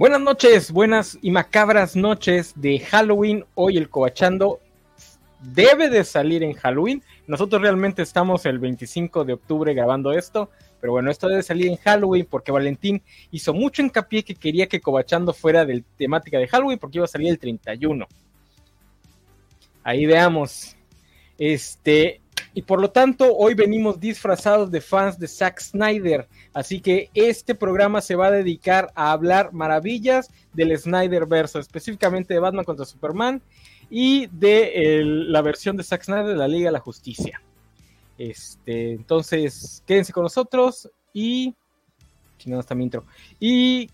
Buenas 0.00 0.22
noches, 0.22 0.72
buenas 0.72 1.18
y 1.20 1.30
macabras 1.30 1.94
noches 1.94 2.54
de 2.56 2.78
Halloween. 2.78 3.44
Hoy 3.54 3.76
el 3.76 3.90
Cobachando 3.90 4.58
debe 5.42 5.90
de 5.90 6.04
salir 6.04 6.42
en 6.42 6.54
Halloween. 6.54 7.02
Nosotros 7.26 7.60
realmente 7.60 8.00
estamos 8.00 8.46
el 8.46 8.58
25 8.58 9.26
de 9.26 9.34
octubre 9.34 9.74
grabando 9.74 10.12
esto, 10.12 10.48
pero 10.80 10.94
bueno, 10.94 11.10
esto 11.10 11.28
debe 11.28 11.42
salir 11.42 11.66
en 11.66 11.76
Halloween 11.76 12.26
porque 12.30 12.50
Valentín 12.50 13.02
hizo 13.30 13.52
mucho 13.52 13.82
hincapié 13.82 14.22
que 14.22 14.34
quería 14.34 14.68
que 14.68 14.80
Cobachando 14.80 15.34
fuera 15.34 15.66
de 15.66 15.84
temática 15.98 16.38
de 16.38 16.48
Halloween 16.48 16.78
porque 16.78 16.96
iba 16.96 17.04
a 17.04 17.06
salir 17.06 17.28
el 17.28 17.38
31. 17.38 18.06
Ahí 19.84 20.06
veamos. 20.06 20.76
Este, 21.36 22.19
y 22.52 22.62
por 22.62 22.80
lo 22.80 22.90
tanto, 22.90 23.36
hoy 23.36 23.54
venimos 23.54 24.00
disfrazados 24.00 24.70
de 24.70 24.80
fans 24.80 25.18
de 25.18 25.28
Zack 25.28 25.60
Snyder. 25.60 26.28
Así 26.52 26.80
que 26.80 27.08
este 27.14 27.54
programa 27.54 28.00
se 28.00 28.16
va 28.16 28.26
a 28.26 28.30
dedicar 28.32 28.90
a 28.94 29.12
hablar 29.12 29.52
maravillas 29.52 30.30
del 30.52 30.76
Snyder 30.76 31.26
verso, 31.26 31.60
específicamente 31.60 32.34
de 32.34 32.40
Batman 32.40 32.64
contra 32.64 32.84
Superman 32.84 33.40
y 33.88 34.26
de 34.28 35.02
la 35.04 35.42
versión 35.42 35.76
de 35.76 35.84
Zack 35.84 36.04
Snyder 36.04 36.26
de 36.26 36.36
la 36.36 36.48
Liga 36.48 36.66
de 36.66 36.72
la 36.72 36.80
Justicia. 36.80 37.40
Este, 38.18 38.92
entonces, 38.92 39.82
quédense 39.86 40.12
con 40.12 40.24
nosotros 40.24 40.90
y. 41.12 41.54
Mi 42.46 42.82
intro. 42.82 43.04
Y. 43.38 43.90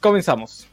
Comenzamos. 0.00 0.66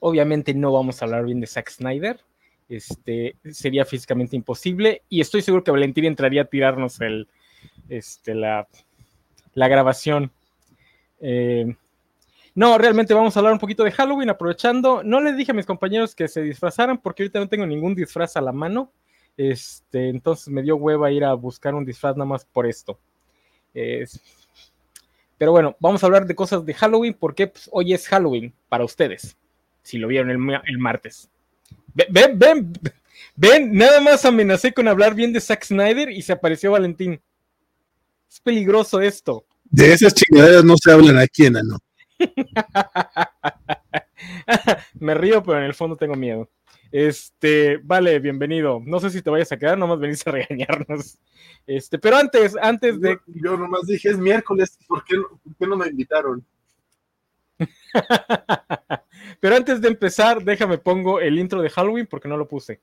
Obviamente 0.00 0.54
no 0.54 0.72
vamos 0.72 1.00
a 1.00 1.04
hablar 1.04 1.24
bien 1.24 1.40
de 1.40 1.46
Zack 1.46 1.70
Snyder. 1.70 2.20
Este, 2.68 3.36
sería 3.50 3.84
físicamente 3.84 4.36
imposible. 4.36 5.02
Y 5.08 5.20
estoy 5.20 5.42
seguro 5.42 5.64
que 5.64 5.70
Valentín 5.70 6.04
entraría 6.04 6.42
a 6.42 6.46
tirarnos 6.46 7.00
el, 7.00 7.28
este, 7.88 8.34
la, 8.34 8.68
la 9.54 9.68
grabación. 9.68 10.30
Eh, 11.20 11.74
no, 12.54 12.76
realmente 12.78 13.14
vamos 13.14 13.36
a 13.36 13.40
hablar 13.40 13.52
un 13.52 13.58
poquito 13.58 13.84
de 13.84 13.92
Halloween, 13.92 14.30
aprovechando. 14.30 15.02
No 15.02 15.20
les 15.20 15.36
dije 15.36 15.52
a 15.52 15.54
mis 15.54 15.66
compañeros 15.66 16.14
que 16.14 16.28
se 16.28 16.42
disfrazaran, 16.42 16.98
porque 16.98 17.22
ahorita 17.22 17.40
no 17.40 17.48
tengo 17.48 17.66
ningún 17.66 17.94
disfraz 17.94 18.36
a 18.36 18.40
la 18.40 18.52
mano. 18.52 18.92
Este, 19.36 20.08
entonces 20.08 20.48
me 20.48 20.62
dio 20.62 20.76
hueva 20.76 21.10
ir 21.12 21.24
a 21.24 21.32
buscar 21.34 21.74
un 21.74 21.84
disfraz 21.84 22.16
nada 22.16 22.28
más 22.28 22.44
por 22.44 22.66
esto. 22.66 22.98
pero 25.38 25.52
bueno, 25.52 25.76
vamos 25.78 26.02
a 26.02 26.06
hablar 26.06 26.26
de 26.26 26.34
cosas 26.34 26.66
de 26.66 26.74
Halloween, 26.74 27.14
porque 27.14 27.46
pues, 27.46 27.68
hoy 27.72 27.92
es 27.92 28.08
Halloween 28.08 28.52
para 28.68 28.84
ustedes 28.84 29.36
si 29.88 29.96
lo 29.96 30.06
vieron 30.06 30.30
el, 30.30 30.78
martes. 30.78 31.30
Ven, 31.94 32.38
ven, 32.38 32.72
ven, 33.34 33.72
nada 33.72 34.02
más 34.02 34.26
amenacé 34.26 34.74
con 34.74 34.86
hablar 34.86 35.14
bien 35.14 35.32
de 35.32 35.40
Zack 35.40 35.64
Snyder 35.64 36.10
y 36.10 36.20
se 36.20 36.34
apareció 36.34 36.72
Valentín. 36.72 37.18
Es 38.30 38.38
peligroso 38.40 39.00
esto. 39.00 39.46
De 39.64 39.94
esas 39.94 40.12
chingaderas 40.12 40.62
no 40.62 40.76
se 40.76 40.92
hablan 40.92 41.16
aquí, 41.16 41.46
enano. 41.46 41.78
Me 45.00 45.14
río, 45.14 45.42
pero 45.42 45.58
en 45.58 45.64
el 45.64 45.74
fondo 45.74 45.96
tengo 45.96 46.16
miedo. 46.16 46.50
Este, 46.92 47.78
vale, 47.82 48.18
bienvenido. 48.18 48.82
No 48.84 49.00
sé 49.00 49.08
si 49.08 49.22
te 49.22 49.30
vayas 49.30 49.52
a 49.52 49.58
quedar, 49.58 49.78
nomás 49.78 50.00
venís 50.00 50.26
a 50.26 50.32
regañarnos. 50.32 51.18
Este, 51.66 51.98
pero 51.98 52.18
antes, 52.18 52.56
antes 52.60 53.00
de. 53.00 53.18
Yo, 53.26 53.56
nomás 53.56 53.86
dije, 53.86 54.10
es 54.10 54.18
miércoles, 54.18 54.78
¿por 54.86 55.02
qué, 55.04 55.16
¿por 55.16 55.56
qué 55.58 55.66
no 55.66 55.76
me 55.76 55.88
invitaron? 55.88 56.44
Pero 59.40 59.56
antes 59.56 59.80
de 59.80 59.88
empezar, 59.88 60.42
déjame 60.44 60.78
pongo 60.78 61.20
el 61.20 61.38
intro 61.38 61.62
de 61.62 61.70
Halloween 61.70 62.06
porque 62.06 62.28
no 62.28 62.36
lo 62.36 62.48
puse. 62.48 62.80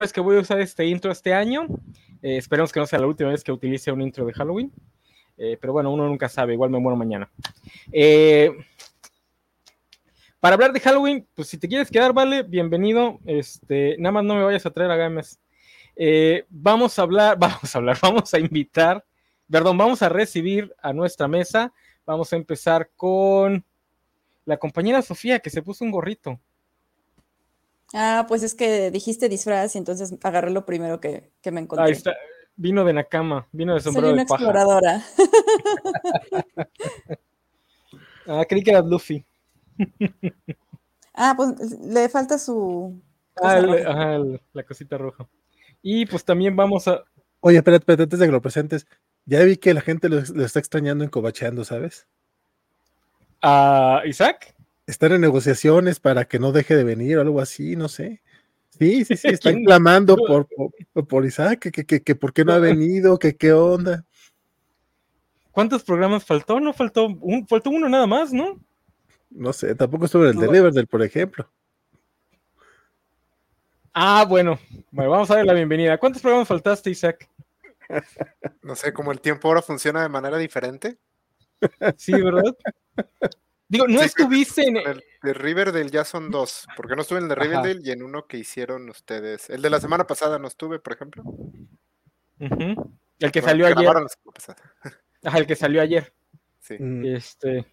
Es 0.00 0.14
que 0.14 0.20
voy 0.22 0.38
a 0.38 0.40
usar 0.40 0.58
este 0.60 0.86
intro 0.86 1.12
este 1.12 1.34
año. 1.34 1.66
Eh, 2.22 2.38
esperemos 2.38 2.72
que 2.72 2.80
no 2.80 2.86
sea 2.86 2.98
la 2.98 3.06
última 3.06 3.30
vez 3.30 3.44
que 3.44 3.52
utilice 3.52 3.92
un 3.92 4.00
intro 4.00 4.24
de 4.24 4.32
Halloween. 4.32 4.72
Eh, 5.36 5.58
pero 5.60 5.74
bueno, 5.74 5.90
uno 5.90 6.06
nunca 6.06 6.28
sabe, 6.28 6.54
igual 6.54 6.70
me 6.70 6.78
muero 6.78 6.96
mañana. 6.96 7.30
Eh, 7.92 8.50
para 10.40 10.54
hablar 10.54 10.72
de 10.72 10.80
Halloween, 10.80 11.26
pues 11.34 11.48
si 11.48 11.58
te 11.58 11.68
quieres 11.68 11.90
quedar, 11.90 12.14
vale, 12.14 12.42
bienvenido. 12.42 13.20
Este, 13.26 13.96
nada 13.98 14.12
más 14.12 14.24
no 14.24 14.34
me 14.34 14.42
vayas 14.42 14.64
a 14.64 14.70
traer 14.70 14.90
a 14.90 14.96
Games. 14.96 15.38
Eh, 15.94 16.46
vamos 16.48 16.98
a 16.98 17.02
hablar, 17.02 17.36
vamos 17.38 17.74
a 17.74 17.78
hablar, 17.78 17.98
vamos 18.00 18.32
a 18.32 18.38
invitar, 18.38 19.04
perdón, 19.50 19.76
vamos 19.76 20.02
a 20.02 20.08
recibir 20.08 20.74
a 20.82 20.94
nuestra 20.94 21.28
mesa. 21.28 21.72
Vamos 22.06 22.32
a 22.32 22.36
empezar 22.36 22.90
con 22.96 23.64
la 24.46 24.56
compañera 24.56 25.02
Sofía 25.02 25.38
que 25.38 25.50
se 25.50 25.62
puso 25.62 25.84
un 25.84 25.90
gorrito. 25.90 26.40
Ah, 27.92 28.24
pues 28.26 28.42
es 28.42 28.54
que 28.54 28.90
dijiste 28.90 29.28
disfraz 29.28 29.74
y 29.74 29.78
entonces 29.78 30.14
agarré 30.22 30.50
lo 30.50 30.64
primero 30.64 31.00
que, 31.00 31.30
me 31.52 31.60
encontré. 31.60 31.86
Ahí 31.86 31.92
está. 31.92 32.14
Vino 32.56 32.84
de 32.84 32.94
Nakama, 32.94 33.46
vino 33.52 33.74
de 33.74 33.80
sombrero 33.80 34.08
Soy 34.08 34.14
una 34.14 34.22
exploradora. 34.22 35.04
ah, 38.26 38.44
creí 38.48 38.62
que 38.62 38.70
era 38.70 38.80
Luffy 38.80 39.24
ah, 41.14 41.34
pues 41.36 41.78
le 41.80 42.08
falta 42.08 42.38
su. 42.38 43.00
Ah, 43.42 44.20
la 44.52 44.62
cosita 44.64 44.98
roja. 44.98 45.28
Y 45.82 46.06
pues 46.06 46.24
también 46.24 46.56
vamos 46.56 46.88
a. 46.88 47.04
Oye, 47.40 47.56
espérate, 47.56 47.82
espérate, 47.82 48.02
antes 48.04 48.18
de 48.18 48.26
que 48.26 48.32
lo 48.32 48.42
presentes. 48.42 48.86
Ya 49.26 49.42
vi 49.44 49.56
que 49.56 49.74
la 49.74 49.80
gente 49.80 50.08
lo, 50.08 50.18
está 50.18 50.58
extrañando 50.58 51.04
en 51.04 51.10
Cobacheando, 51.10 51.64
¿sabes? 51.64 52.08
¿A 53.42 54.02
Isaac? 54.06 54.54
Están 54.86 55.12
en 55.12 55.20
negociaciones 55.20 56.00
para 56.00 56.24
que 56.24 56.38
no 56.38 56.52
deje 56.52 56.74
de 56.74 56.84
venir 56.84 57.18
o 57.18 57.20
algo 57.20 57.40
así, 57.40 57.76
no 57.76 57.88
sé. 57.88 58.22
Sí, 58.78 59.04
sí, 59.04 59.16
sí, 59.16 59.28
están 59.28 59.64
clamando 59.64 60.16
por, 60.16 60.48
por, 61.06 61.26
Isaac, 61.26 61.70
que, 61.70 61.84
que, 61.84 62.02
que, 62.02 62.14
por 62.14 62.32
qué 62.32 62.44
no 62.44 62.52
ha 62.52 62.58
venido, 62.58 63.18
que 63.18 63.36
qué 63.36 63.52
onda. 63.52 64.04
¿Cuántos 65.52 65.82
programas 65.84 66.24
faltó? 66.24 66.60
No 66.60 66.72
faltó 66.72 67.06
un, 67.06 67.46
faltó 67.46 67.70
uno 67.70 67.88
nada 67.88 68.06
más, 68.06 68.32
¿no? 68.32 68.58
No 69.30 69.52
sé, 69.52 69.74
tampoco 69.74 70.06
estuve 70.06 70.30
en 70.30 70.34
el 70.34 70.40
de 70.40 70.46
Riverdale, 70.48 70.86
por 70.86 71.02
ejemplo. 71.02 71.48
Ah, 73.92 74.24
bueno. 74.28 74.58
Bueno, 74.90 75.10
vamos 75.10 75.30
a 75.30 75.36
dar 75.36 75.46
la 75.46 75.52
bienvenida. 75.52 75.98
¿Cuántos 75.98 76.22
programas 76.22 76.48
faltaste, 76.48 76.90
Isaac? 76.90 77.28
No 78.62 78.76
sé, 78.76 78.92
como 78.92 79.10
el 79.10 79.20
tiempo 79.20 79.48
ahora 79.48 79.62
funciona 79.62 80.02
de 80.02 80.08
manera 80.08 80.38
diferente. 80.38 80.96
Sí, 81.96 82.12
¿verdad? 82.12 82.56
Digo, 83.68 83.88
no 83.88 84.00
estuviste 84.00 84.62
en 84.62 84.76
el 84.76 85.04
de 85.22 85.34
Riverdale 85.34 85.90
ya 85.90 86.04
son 86.04 86.30
dos, 86.30 86.66
porque 86.76 86.96
no 86.96 87.02
estuve 87.02 87.18
en 87.18 87.24
el 87.24 87.28
de 87.30 87.34
Riverdale 87.34 87.80
y 87.82 87.90
en 87.90 88.02
uno 88.02 88.26
que 88.26 88.38
hicieron 88.38 88.88
ustedes. 88.88 89.50
El 89.50 89.62
de 89.62 89.70
la 89.70 89.80
semana 89.80 90.06
pasada 90.06 90.38
no 90.38 90.48
estuve, 90.48 90.78
por 90.78 90.92
ejemplo. 90.92 91.24
El 92.38 93.32
que 93.32 93.42
salió 93.42 93.66
ayer. 93.66 93.88
Ajá, 95.24 95.38
el 95.38 95.46
que 95.46 95.56
salió 95.56 95.82
ayer. 95.82 96.12
Sí. 96.60 96.76
Este. 97.04 97.66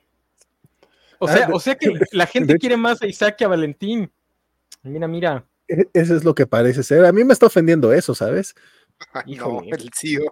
O 1.19 1.28
sea, 1.28 1.50
o 1.51 1.59
sea 1.59 1.75
que 1.75 1.94
la 2.11 2.25
gente 2.28 2.57
quiere 2.57 2.78
más 2.78 3.01
a 3.01 3.07
Isaac 3.07 3.38
que 3.38 3.45
a 3.45 3.47
Valentín. 3.47 4.11
Mira, 4.83 5.07
mira. 5.07 5.45
E, 5.67 5.88
eso 5.94 6.16
es 6.16 6.23
lo 6.23 6.35
que 6.35 6.45
parece 6.45 6.83
ser. 6.83 7.05
A 7.05 7.11
mí 7.11 7.23
me 7.23 7.33
está 7.33 7.45
ofendiendo 7.45 7.94
eso, 7.94 8.15
¿sabes? 8.15 8.56
Híjole. 9.25 9.69
el 9.71 9.92
CEO. 9.94 10.31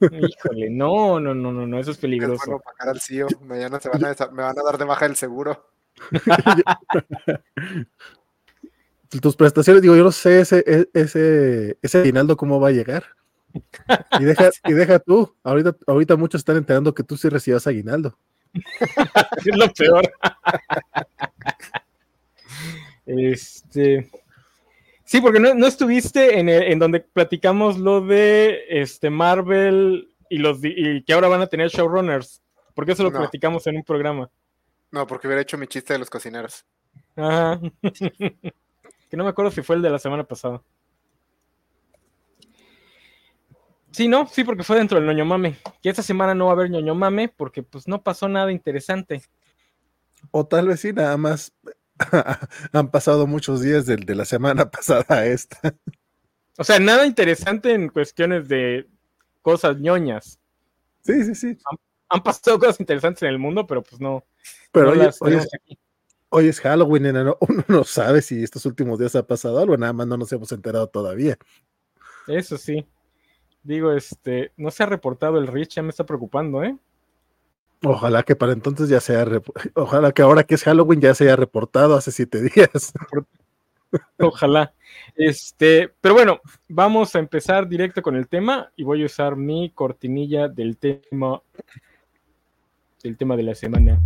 Híjole, 0.00 0.70
no, 0.70 1.18
no, 1.18 1.34
no, 1.34 1.52
no, 1.52 1.66
no, 1.66 1.78
eso 1.78 1.90
es 1.90 1.98
peligroso. 1.98 2.62
Es 2.80 2.86
al 2.86 3.00
CEO. 3.00 3.26
Mañana 3.42 3.80
se 3.80 3.88
van 3.88 4.04
a, 4.04 4.14
me 4.32 4.42
van 4.42 4.58
a 4.58 4.62
dar 4.62 4.78
de 4.78 4.84
baja 4.84 5.06
el 5.06 5.16
seguro. 5.16 5.68
Tus 9.20 9.36
prestaciones, 9.36 9.82
digo, 9.82 9.94
yo 9.94 10.04
no 10.04 10.12
sé 10.12 10.40
ese, 10.40 10.64
e, 10.66 10.88
ese, 10.94 11.76
ese 11.82 11.98
aguinaldo 11.98 12.36
cómo 12.36 12.60
va 12.60 12.68
a 12.68 12.72
llegar. 12.72 13.04
Y 14.18 14.24
deja, 14.24 14.50
y 14.64 14.72
deja 14.72 14.98
tú, 14.98 15.34
ahorita, 15.42 15.76
ahorita 15.86 16.16
muchos 16.16 16.40
están 16.40 16.56
enterando 16.56 16.94
que 16.94 17.02
tú 17.02 17.16
sí 17.16 17.28
recibas 17.28 17.66
aguinaldo. 17.66 18.16
es 19.44 19.56
lo 19.56 19.72
peor. 19.72 20.12
este. 23.06 24.10
Sí, 25.04 25.20
porque 25.20 25.40
no, 25.40 25.66
estuviste 25.66 26.38
en, 26.38 26.78
donde 26.78 27.00
platicamos 27.00 27.78
lo 27.78 28.00
de 28.00 28.64
este 28.68 29.10
Marvel 29.10 30.08
y 30.30 30.38
los 30.38 30.58
y 30.62 31.02
que 31.02 31.12
ahora 31.12 31.28
van 31.28 31.42
a 31.42 31.46
tener 31.46 31.68
showrunners. 31.68 32.40
Porque 32.74 32.92
eso 32.92 33.02
lo 33.02 33.12
platicamos 33.12 33.66
en 33.66 33.76
un 33.76 33.84
programa. 33.84 34.30
No, 34.90 35.06
porque 35.06 35.26
hubiera 35.26 35.42
hecho 35.42 35.58
mi 35.58 35.66
chiste 35.66 35.92
de 35.92 35.98
los 35.98 36.08
cocineros. 36.08 36.64
Ajá. 37.16 37.60
que 37.82 39.16
no 39.16 39.24
me 39.24 39.30
acuerdo 39.30 39.50
si 39.50 39.62
fue 39.62 39.76
el 39.76 39.82
de 39.82 39.90
la 39.90 39.98
semana 39.98 40.24
pasada. 40.24 40.62
Sí, 43.92 44.08
¿no? 44.08 44.26
Sí, 44.26 44.42
porque 44.42 44.64
fue 44.64 44.76
dentro 44.78 44.98
del 44.98 45.06
ñoño 45.06 45.24
mame. 45.24 45.58
Que 45.82 45.90
esta 45.90 46.02
semana 46.02 46.34
no 46.34 46.46
va 46.46 46.52
a 46.52 46.54
haber 46.54 46.70
ñoño 46.70 46.94
mame 46.94 47.28
porque 47.28 47.62
pues 47.62 47.86
no 47.86 48.02
pasó 48.02 48.28
nada 48.28 48.50
interesante. 48.50 49.22
O 50.30 50.46
tal 50.46 50.68
vez 50.68 50.80
sí, 50.80 50.92
nada 50.92 51.16
más 51.16 51.52
han 52.72 52.90
pasado 52.90 53.26
muchos 53.26 53.60
días 53.60 53.86
de, 53.86 53.96
de 53.96 54.14
la 54.14 54.24
semana 54.24 54.70
pasada 54.70 55.04
a 55.08 55.26
esta. 55.26 55.74
O 56.58 56.64
sea, 56.64 56.78
nada 56.78 57.06
interesante 57.06 57.72
en 57.74 57.88
cuestiones 57.88 58.48
de 58.48 58.86
cosas 59.42 59.78
ñoñas. 59.78 60.38
Sí, 61.02 61.24
sí, 61.24 61.34
sí. 61.34 61.58
Han 62.08 62.22
pasado 62.22 62.58
cosas 62.58 62.80
interesantes 62.80 63.22
en 63.22 63.28
el 63.28 63.38
mundo, 63.38 63.66
pero 63.66 63.82
pues 63.82 64.00
no. 64.00 64.24
Pero 64.70 64.86
no 64.86 64.92
hoy, 64.92 64.98
las 64.98 65.20
hoy 65.20 65.34
es, 65.34 65.48
hoy 66.28 66.48
es 66.48 66.60
Halloween, 66.60 67.06
enano. 67.06 67.36
Uno 67.48 67.64
no 67.68 67.84
sabe 67.84 68.22
si 68.22 68.42
estos 68.42 68.64
últimos 68.64 68.98
días 68.98 69.14
ha 69.16 69.26
pasado 69.26 69.58
algo, 69.58 69.76
nada 69.76 69.92
más 69.92 70.06
no 70.06 70.16
nos 70.16 70.32
hemos 70.32 70.50
enterado 70.52 70.86
todavía. 70.88 71.36
Eso 72.26 72.56
sí. 72.56 72.86
Digo, 73.62 73.92
este, 73.92 74.52
no 74.56 74.70
se 74.70 74.82
ha 74.82 74.86
reportado 74.86 75.38
el 75.38 75.46
Rich, 75.46 75.76
ya 75.76 75.82
me 75.82 75.90
está 75.90 76.04
preocupando, 76.04 76.62
¿eh? 76.64 76.76
Ojalá 77.84 78.22
que 78.22 78.36
para 78.36 78.52
entonces 78.52 78.88
ya 78.88 79.00
sea, 79.00 79.26
ojalá 79.74 80.12
que 80.12 80.22
ahora 80.22 80.44
que 80.44 80.54
es 80.54 80.62
Halloween 80.62 81.00
ya 81.00 81.14
se 81.14 81.24
haya 81.24 81.36
reportado 81.36 81.96
hace 81.96 82.12
siete 82.12 82.40
días. 82.42 82.92
Ojalá. 84.18 84.72
Este, 85.16 85.92
pero 86.00 86.14
bueno, 86.14 86.40
vamos 86.68 87.14
a 87.14 87.18
empezar 87.18 87.68
directo 87.68 88.00
con 88.00 88.16
el 88.16 88.28
tema 88.28 88.70
y 88.76 88.84
voy 88.84 89.02
a 89.02 89.06
usar 89.06 89.36
mi 89.36 89.70
cortinilla 89.70 90.48
del 90.48 90.78
tema 90.78 91.42
del 93.02 93.16
tema 93.16 93.36
de 93.36 93.42
la 93.42 93.54
semana. 93.54 94.00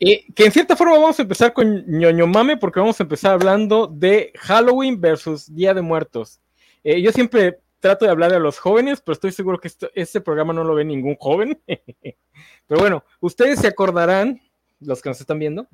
Eh, 0.00 0.26
que 0.34 0.44
en 0.44 0.52
cierta 0.52 0.76
forma 0.76 0.92
vamos 0.92 1.18
a 1.18 1.22
empezar 1.22 1.52
con 1.52 1.84
ñoño 1.86 2.26
mame 2.28 2.56
porque 2.56 2.78
vamos 2.78 3.00
a 3.00 3.02
empezar 3.02 3.32
hablando 3.32 3.88
de 3.88 4.32
Halloween 4.38 5.00
versus 5.00 5.52
Día 5.52 5.74
de 5.74 5.82
Muertos. 5.82 6.40
Eh, 6.84 7.02
yo 7.02 7.10
siempre 7.10 7.58
trato 7.80 8.04
de 8.04 8.10
hablar 8.10 8.32
a 8.32 8.38
los 8.38 8.58
jóvenes, 8.58 9.00
pero 9.00 9.14
estoy 9.14 9.32
seguro 9.32 9.58
que 9.58 9.70
este 9.94 10.20
programa 10.20 10.52
no 10.52 10.62
lo 10.62 10.74
ve 10.74 10.84
ningún 10.84 11.16
joven. 11.16 11.60
pero 12.66 12.80
bueno, 12.80 13.04
ustedes 13.20 13.60
se 13.60 13.66
acordarán, 13.66 14.40
los 14.80 15.02
que 15.02 15.08
nos 15.08 15.20
están 15.20 15.38
viendo, 15.38 15.66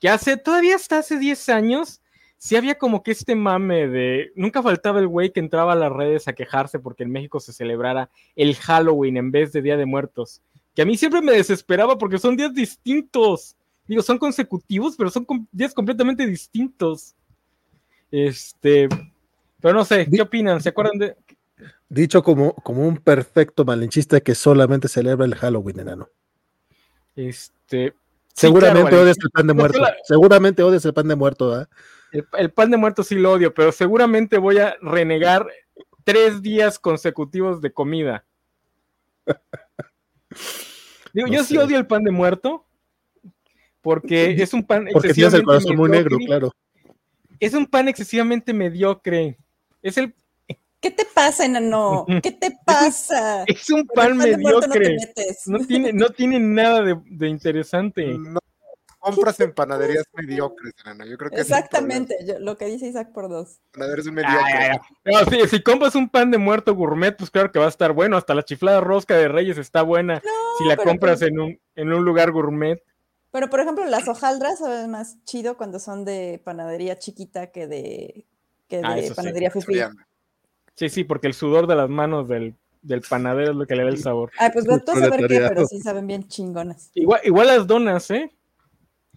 que 0.00 0.08
hace, 0.08 0.36
todavía 0.36 0.76
hasta 0.76 0.98
hace 0.98 1.18
10 1.18 1.48
años, 1.48 2.00
sí 2.38 2.56
había 2.56 2.76
como 2.76 3.02
que 3.02 3.10
este 3.10 3.34
mame 3.34 3.88
de, 3.88 4.32
nunca 4.36 4.62
faltaba 4.62 5.00
el 5.00 5.08
güey 5.08 5.32
que 5.32 5.40
entraba 5.40 5.72
a 5.72 5.76
las 5.76 5.92
redes 5.92 6.28
a 6.28 6.34
quejarse 6.34 6.78
porque 6.78 7.02
en 7.02 7.10
México 7.10 7.40
se 7.40 7.52
celebrara 7.52 8.10
el 8.36 8.54
Halloween 8.54 9.16
en 9.16 9.30
vez 9.32 9.52
de 9.52 9.62
Día 9.62 9.76
de 9.76 9.86
Muertos. 9.86 10.42
Que 10.74 10.82
a 10.82 10.84
mí 10.84 10.96
siempre 10.96 11.22
me 11.22 11.32
desesperaba 11.32 11.98
porque 11.98 12.18
son 12.18 12.36
días 12.36 12.52
distintos. 12.52 13.56
Digo, 13.86 14.02
son 14.02 14.18
consecutivos, 14.18 14.94
pero 14.96 15.10
son 15.10 15.26
días 15.52 15.74
completamente 15.74 16.26
distintos. 16.26 17.14
Este, 18.10 18.88
pero 19.60 19.74
no 19.74 19.84
sé, 19.84 20.08
¿qué 20.10 20.22
opinan? 20.22 20.60
¿Se 20.60 20.68
acuerdan 20.70 20.98
de, 20.98 21.16
Dicho 21.88 22.22
como, 22.22 22.54
como 22.54 22.86
un 22.86 22.96
perfecto 22.96 23.64
malinchista 23.64 24.20
que 24.20 24.34
solamente 24.34 24.88
celebra 24.88 25.26
el 25.26 25.34
Halloween, 25.34 25.80
enano. 25.80 26.08
Este. 27.14 27.90
sí, 27.90 27.94
Seguramente 28.34 28.90
claro, 28.90 29.04
odias 29.04 29.16
el 29.22 29.30
pan 29.30 29.46
de 29.46 29.54
muerto. 29.54 29.78
Seguramente 30.02 30.62
odias 30.62 30.84
el 30.84 30.94
pan 30.94 31.08
de 31.08 31.14
muerto, 31.14 31.54
¿ah? 31.54 31.68
el, 32.10 32.26
el 32.36 32.50
pan 32.50 32.70
de 32.70 32.78
muerto 32.78 33.04
sí 33.04 33.14
lo 33.14 33.32
odio, 33.32 33.54
pero 33.54 33.70
seguramente 33.70 34.38
voy 34.38 34.58
a 34.58 34.76
renegar 34.80 35.46
tres 36.02 36.42
días 36.42 36.78
consecutivos 36.78 37.60
de 37.60 37.72
comida. 37.72 38.24
Digo, 41.12 41.28
No 41.28 41.34
yo 41.34 41.44
sí 41.44 41.56
odio 41.56 41.78
el 41.78 41.86
pan 41.86 42.02
de 42.02 42.10
muerto 42.10 42.66
porque 43.84 44.32
es 44.42 44.52
un 44.52 44.64
pan 44.64 44.88
Porque 44.92 45.12
tienes 45.12 45.34
el 45.34 45.40
excesivamente 45.40 45.44
corazón 45.44 45.76
muy 45.76 45.90
negro, 45.90 46.16
mediocre. 46.18 46.26
claro. 46.26 46.52
Es 47.38 47.54
un 47.54 47.66
pan 47.66 47.88
excesivamente 47.88 48.52
mediocre. 48.52 49.36
Es 49.82 49.98
el 49.98 50.14
¿Qué 50.80 50.90
te 50.90 51.04
pasa, 51.14 51.44
enano? 51.46 52.04
¿Qué 52.22 52.30
te 52.32 52.50
pasa? 52.66 53.44
es 53.46 53.70
un 53.70 53.86
pan 53.86 54.16
no 54.18 54.24
mediocre. 54.24 54.96
No 55.46 55.58
tiene, 55.66 55.92
no 55.92 56.08
tiene 56.10 56.40
nada 56.40 56.82
de, 56.82 56.98
de 57.06 57.28
interesante. 57.28 58.04
No, 58.18 58.38
compras 58.98 59.38
en 59.40 59.52
panaderías 59.52 60.04
mediocres, 60.14 60.74
enano. 60.84 61.06
Yo 61.06 61.16
creo 61.18 61.30
que 61.30 61.40
Exactamente, 61.40 62.16
yo- 62.26 62.38
lo 62.38 62.56
que 62.58 62.66
dice 62.66 62.86
Isaac 62.86 63.12
por 63.12 63.28
dos. 63.30 63.60
Panaderías 63.72 64.06
mediocres. 64.06 64.78
No, 65.06 65.24
sí, 65.30 65.48
si 65.48 65.62
compras 65.62 65.94
un 65.94 66.08
pan 66.08 66.30
de 66.30 66.36
muerto 66.38 66.74
gourmet, 66.74 67.16
pues 67.16 67.30
claro 67.30 67.50
que 67.50 67.58
va 67.58 67.66
a 67.66 67.70
estar 67.70 67.92
bueno. 67.92 68.16
Hasta 68.18 68.34
la 68.34 68.42
chiflada 68.44 68.80
rosca 68.82 69.16
de 69.16 69.28
Reyes 69.28 69.56
está 69.58 69.80
buena 69.82 70.22
si 70.58 70.64
la 70.68 70.76
compras 70.76 71.20
pues- 71.20 71.30
en 71.30 71.38
un, 71.40 71.58
en 71.76 71.92
un 71.94 72.04
lugar 72.04 72.30
gourmet. 72.30 72.82
Pero, 73.34 73.50
por 73.50 73.58
ejemplo, 73.58 73.84
las 73.86 74.06
hojaldras 74.06 74.60
saben 74.60 74.92
más 74.92 75.16
chido 75.24 75.56
cuando 75.56 75.80
son 75.80 76.04
de 76.04 76.40
panadería 76.44 77.00
chiquita 77.00 77.48
que 77.48 77.66
de, 77.66 78.26
que 78.68 78.80
Ah, 78.84 78.94
de 78.94 79.08
sí, 79.08 79.12
panadería 79.12 79.50
fifí. 79.50 79.64
Soriana. 79.64 80.06
Sí, 80.76 80.88
sí, 80.88 81.02
porque 81.02 81.26
el 81.26 81.34
sudor 81.34 81.66
de 81.66 81.74
las 81.74 81.90
manos 81.90 82.28
del, 82.28 82.54
del 82.82 83.00
panadero 83.00 83.50
es 83.50 83.56
lo 83.56 83.66
que 83.66 83.74
le 83.74 83.82
da 83.82 83.88
el 83.88 83.98
sabor. 83.98 84.30
Ay, 84.38 84.50
pues 84.52 84.64
tú 84.66 84.92
a 84.92 85.00
saber 85.00 85.26
qué, 85.26 85.44
pero 85.48 85.66
sí 85.66 85.80
saben 85.80 86.06
bien 86.06 86.28
chingonas. 86.28 86.92
Igual, 86.94 87.22
igual 87.24 87.48
las 87.48 87.66
donas, 87.66 88.08
¿eh? 88.12 88.32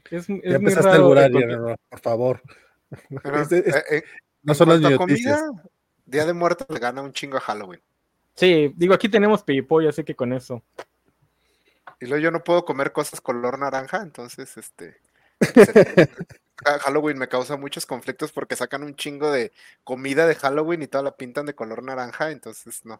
Es, 0.09 0.27
es 0.27 0.41
Ya 0.43 0.55
empezaste 0.55 0.89
a 0.89 0.93
ya, 0.93 1.29
no, 1.29 1.69
no, 1.69 1.75
por 1.87 1.99
favor. 1.99 2.41
Pero, 3.21 3.41
Es 3.41 3.49
de- 3.49 3.59
es- 3.59 3.75
eh, 3.75 3.83
eh, 3.91 4.03
No 4.41 4.55
son 4.55 4.81
las 4.81 4.97
comida, 4.97 5.43
Día 6.07 6.25
de 6.25 6.33
Muertos 6.33 6.65
le 6.71 6.79
gana 6.79 7.03
un 7.03 7.13
chingo 7.13 7.37
a 7.37 7.41
Halloween. 7.41 7.81
Sí, 8.33 8.73
digo, 8.75 8.95
aquí 8.95 9.09
tenemos 9.09 9.43
pillipollo, 9.43 9.89
así 9.89 10.03
que 10.03 10.15
con 10.15 10.33
eso. 10.33 10.63
Y 11.99 12.05
luego 12.05 12.21
yo 12.23 12.31
no 12.31 12.43
puedo 12.43 12.63
comer 12.65 12.91
cosas 12.91 13.21
color 13.21 13.57
naranja, 13.59 14.01
entonces 14.01 14.55
este 14.57 14.97
Ha- 16.65 16.79
Halloween 16.79 17.17
me 17.19 17.27
causa 17.27 17.55
muchos 17.55 17.85
conflictos 17.85 18.31
porque 18.31 18.55
sacan 18.55 18.81
un 18.83 18.95
chingo 18.95 19.31
de 19.31 19.51
comida 19.83 20.25
de 20.25 20.33
Halloween 20.35 20.81
y 20.81 20.87
toda 20.87 21.03
la 21.03 21.15
pintan 21.15 21.45
de 21.45 21.53
color 21.53 21.83
naranja, 21.83 22.31
entonces 22.31 22.83
no, 22.83 22.99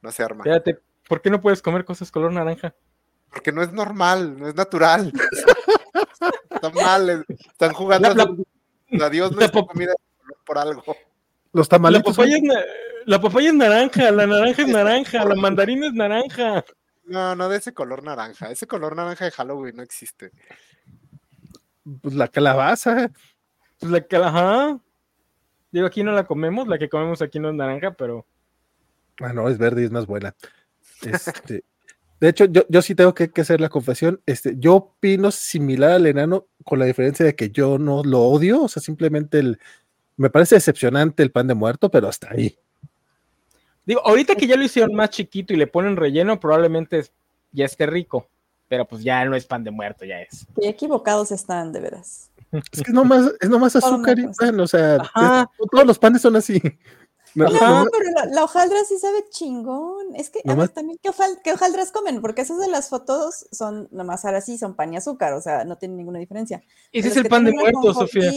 no 0.00 0.12
se 0.12 0.22
arma. 0.22 0.44
Fíjate, 0.44 0.78
¿por 1.08 1.20
qué 1.20 1.28
no 1.30 1.40
puedes 1.40 1.60
comer 1.60 1.84
cosas 1.84 2.12
color 2.12 2.32
naranja? 2.32 2.74
Porque 3.32 3.50
no 3.50 3.62
es 3.62 3.72
normal, 3.72 4.38
no 4.38 4.48
es 4.48 4.54
natural. 4.54 5.12
Está 6.50 6.70
mal, 6.70 7.10
eh, 7.10 7.24
están 7.50 7.72
jugando 7.72 8.14
La- 8.14 8.22
a- 8.24 9.06
a 9.06 9.10
Dios 9.10 9.30
la 9.32 9.36
no 9.36 9.42
es 9.44 9.50
pop- 9.50 9.68
comida 9.70 9.90
de 9.92 9.96
color 10.22 10.38
por 10.44 10.58
algo. 10.58 10.82
Los 11.52 11.66
La 11.66 11.76
tamalitos. 11.78 12.14
son- 12.14 12.24
papaya, 12.24 12.36
es 12.36 12.42
na- 12.42 12.64
la 13.06 13.20
papaya 13.20 13.48
es 13.48 13.54
naranja, 13.54 14.10
la 14.10 14.26
naranja 14.26 14.62
es 14.62 14.68
naranja, 14.68 15.24
la 15.24 15.34
mandarina 15.34 15.86
es 15.88 15.92
naranja. 15.94 16.64
No, 17.08 17.34
no 17.34 17.48
de 17.48 17.56
ese 17.58 17.72
color 17.72 18.02
naranja. 18.04 18.50
Ese 18.50 18.66
color 18.66 18.94
naranja 18.94 19.24
de 19.24 19.30
Halloween 19.30 19.76
no 19.76 19.82
existe. 19.82 20.30
pues, 22.02 22.14
la 22.14 22.28
calabaza. 22.28 23.10
Pues 23.80 23.92
la 23.92 24.26
ajá. 24.26 24.80
Digo, 25.70 25.86
aquí 25.86 26.02
no 26.02 26.12
la 26.12 26.26
comemos, 26.26 26.68
la 26.68 26.78
que 26.78 26.88
comemos 26.88 27.20
aquí 27.22 27.38
no 27.38 27.50
es 27.50 27.54
naranja, 27.54 27.92
pero 27.92 28.26
Ah, 29.20 29.32
no, 29.32 29.48
es 29.48 29.58
verde 29.58 29.82
y 29.82 29.84
es 29.84 29.90
más 29.90 30.06
buena. 30.06 30.34
Este, 31.02 31.64
de 32.20 32.28
hecho, 32.28 32.44
yo, 32.44 32.64
yo 32.68 32.82
sí 32.82 32.94
tengo 32.94 33.14
que, 33.14 33.30
que 33.30 33.40
hacer 33.40 33.60
la 33.60 33.68
confesión. 33.68 34.20
Este, 34.26 34.54
yo 34.58 34.76
opino 34.76 35.30
similar 35.30 35.92
al 35.92 36.06
enano, 36.06 36.46
con 36.64 36.78
la 36.78 36.84
diferencia 36.84 37.26
de 37.26 37.34
que 37.34 37.50
yo 37.50 37.78
no 37.78 38.04
lo 38.04 38.20
odio. 38.22 38.62
O 38.62 38.68
sea, 38.68 38.82
simplemente 38.82 39.38
el, 39.38 39.58
me 40.16 40.30
parece 40.30 40.56
decepcionante 40.56 41.22
el 41.22 41.32
pan 41.32 41.48
de 41.48 41.54
muerto, 41.54 41.90
pero 41.90 42.08
hasta 42.08 42.30
ahí. 42.30 42.58
Digo, 43.88 44.06
ahorita 44.06 44.36
que 44.36 44.46
ya 44.46 44.56
lo 44.56 44.62
hicieron 44.62 44.94
más 44.94 45.10
chiquito 45.10 45.52
y 45.52 45.56
le 45.56 45.66
ponen 45.66 45.96
relleno, 45.96 46.38
probablemente 46.38 46.98
es- 47.00 47.12
ya 47.52 47.64
esté 47.64 47.86
rico. 47.86 48.26
Pero 48.68 48.86
pues 48.86 49.02
ya 49.02 49.24
no 49.24 49.34
es 49.34 49.46
pan 49.46 49.64
de 49.64 49.70
muerto, 49.70 50.04
ya 50.04 50.20
es. 50.20 50.46
Qué 50.60 50.68
equivocados 50.68 51.32
están, 51.32 51.72
de 51.72 51.80
veras. 51.80 52.30
Es 52.52 52.68
que 52.68 52.82
es 52.82 52.88
nomás, 52.90 53.32
es 53.40 53.48
nomás 53.48 53.74
azúcar 53.76 54.18
y 54.18 54.26
pan. 54.38 54.60
O 54.60 54.66
sea, 54.66 54.96
Ajá. 54.96 55.50
todos 55.70 55.86
los 55.86 55.98
panes 55.98 56.20
son 56.22 56.36
así. 56.36 56.60
No, 57.34 57.46
pero 57.46 58.10
la, 58.16 58.24
la 58.26 58.44
hojaldra 58.44 58.78
sí 58.84 58.98
sabe 58.98 59.24
chingón. 59.30 60.14
Es 60.16 60.28
que, 60.30 60.40
a 60.46 60.54
ver, 60.54 60.68
también, 60.70 60.98
¿qué, 61.02 61.08
hojal- 61.10 61.40
qué 61.44 61.52
hojaldras 61.52 61.92
comen? 61.92 62.20
Porque 62.20 62.42
esas 62.42 62.58
de 62.58 62.68
las 62.68 62.88
fotos 62.90 63.46
son 63.52 63.88
nomás 63.90 64.24
ahora 64.24 64.40
sí, 64.40 64.58
son 64.58 64.74
pan 64.74 64.92
y 64.92 64.96
azúcar, 64.96 65.32
o 65.34 65.40
sea, 65.40 65.64
no 65.64 65.76
tienen 65.76 65.96
ninguna 65.98 66.18
diferencia. 66.18 66.62
Ese 66.92 67.08
es 67.08 67.16
el 67.16 67.28
pan 67.28 67.44
de 67.44 67.52
muerto, 67.52 67.94
Sofía. 67.94 68.30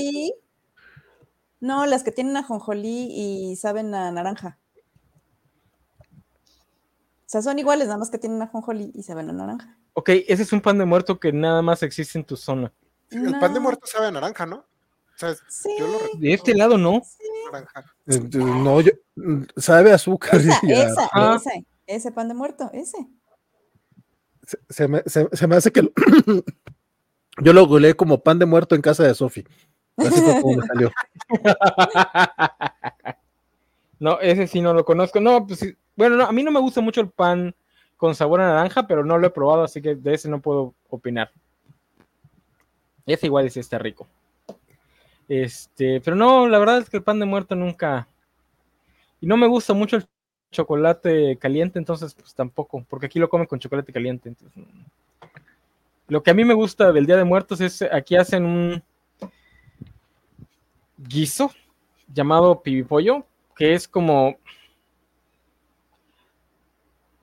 No, 1.60 1.86
las 1.86 2.04
que 2.04 2.12
tienen 2.12 2.38
ajonjolí 2.38 3.08
y 3.12 3.56
saben 3.56 3.94
a 3.94 4.12
naranja. 4.12 4.58
O 7.32 7.34
sea, 7.34 7.42
son 7.42 7.58
iguales, 7.60 7.88
nada 7.88 7.98
más 7.98 8.10
que 8.10 8.18
tienen 8.18 8.42
ajonjolí 8.42 8.92
y 8.94 9.04
saben 9.04 9.30
a 9.30 9.32
naranja. 9.32 9.78
Ok, 9.94 10.10
ese 10.28 10.44
es 10.44 10.52
un 10.52 10.60
pan 10.60 10.78
de 10.78 10.84
muerto 10.84 11.18
que 11.18 11.32
nada 11.32 11.62
más 11.62 11.82
existe 11.82 12.20
en 12.20 12.26
tu 12.26 12.36
zona. 12.36 12.74
Sí, 13.10 13.20
El 13.20 13.40
pan 13.40 13.54
de 13.54 13.62
muerto 13.62 13.88
sabe 13.88 14.08
a 14.08 14.12
naranja, 14.12 14.46
¿no? 14.46 14.58
O 14.58 14.66
sea, 15.16 15.34
Sí, 15.48 15.70
yo 15.80 15.88
lo 15.88 15.94
recuerdo 15.94 16.20
De 16.20 16.34
este 16.34 16.54
lado 16.54 16.78
no. 16.78 17.02
naranja. 17.54 17.86
Eh, 18.08 18.20
no, 18.34 18.82
yo- 18.82 18.92
sabe 19.56 19.94
a 19.94 19.96
azúcar. 19.96 20.36
esa, 20.42 20.60
esa, 20.68 21.10
Ah. 21.14 21.38
ese, 21.40 21.66
ese 21.88 22.12
pan 22.12 22.28
de 22.28 22.34
muerto, 22.34 22.70
ese. 22.74 22.98
Se, 24.46 24.58
se 24.70 24.88
me, 24.90 25.02
se- 25.06 25.30
se 25.32 25.48
me 25.48 25.56
hace 25.56 25.72
que 25.72 25.84
lo- 25.84 25.94
yo 27.42 27.54
lo 27.54 27.66
goleé 27.66 27.94
como 27.96 28.22
pan 28.22 28.40
de 28.40 28.46
muerto 28.46 28.76
en 28.76 28.82
casa 28.82 29.04
de 29.04 29.14
Sofi. 29.16 29.46
Así 29.96 30.20
fue 30.20 30.42
como 30.42 30.58
me 30.58 30.68
salió. 30.68 30.92
No, 34.00 34.20
ese 34.20 34.48
sí 34.48 34.62
no 34.62 34.74
lo 34.74 34.84
conozco. 34.84 35.20
No, 35.22 35.46
pues 35.46 35.60
sí. 35.60 35.76
Bueno, 36.02 36.18
no, 36.18 36.26
a 36.26 36.32
mí 36.32 36.42
no 36.42 36.50
me 36.50 36.60
gusta 36.60 36.82
mucho 36.82 37.00
el 37.00 37.12
pan 37.12 37.54
con 37.96 38.16
sabor 38.16 38.42
a 38.42 38.48
naranja, 38.48 38.88
pero 38.88 39.06
no 39.06 39.20
lo 39.20 39.28
he 39.28 39.30
probado, 39.30 39.62
así 39.62 39.84
que 39.84 39.94
de 39.94 40.16
ese 40.16 40.28
no 40.28 40.42
puedo 40.42 40.74
opinar. 40.90 41.30
Ese 43.06 43.28
igual 43.28 43.52
sí 43.52 43.60
está 43.60 43.78
rico. 43.78 44.08
Este, 45.30 46.02
pero 46.02 46.16
no, 46.16 46.48
la 46.48 46.58
verdad 46.58 46.80
es 46.80 46.90
que 46.90 46.98
el 46.98 47.04
pan 47.04 47.20
de 47.20 47.28
muerto 47.28 47.54
nunca. 47.54 48.08
Y 49.20 49.28
no 49.28 49.38
me 49.38 49.46
gusta 49.46 49.76
mucho 49.76 49.98
el 49.98 50.08
chocolate 50.50 51.38
caliente, 51.38 51.78
entonces 51.78 52.16
pues 52.16 52.34
tampoco, 52.34 52.84
porque 52.90 53.06
aquí 53.06 53.20
lo 53.20 53.30
comen 53.30 53.46
con 53.46 53.60
chocolate 53.60 53.94
caliente. 53.94 54.34
Lo 56.08 56.24
que 56.24 56.32
a 56.32 56.34
mí 56.34 56.44
me 56.44 56.56
gusta 56.56 56.92
del 56.92 57.06
Día 57.06 57.18
de 57.18 57.26
Muertos 57.26 57.62
es 57.62 57.84
aquí 57.84 58.16
hacen 58.16 58.44
un 58.44 58.84
guiso 60.98 61.52
llamado 62.12 62.64
pibipollo, 62.64 63.24
que 63.56 63.76
es 63.76 63.88
como 63.88 64.38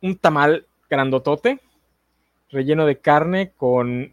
un 0.03 0.17
tamal 0.17 0.67
grandotote, 0.89 1.61
relleno 2.51 2.87
de 2.87 2.99
carne 2.99 3.53
con 3.57 4.13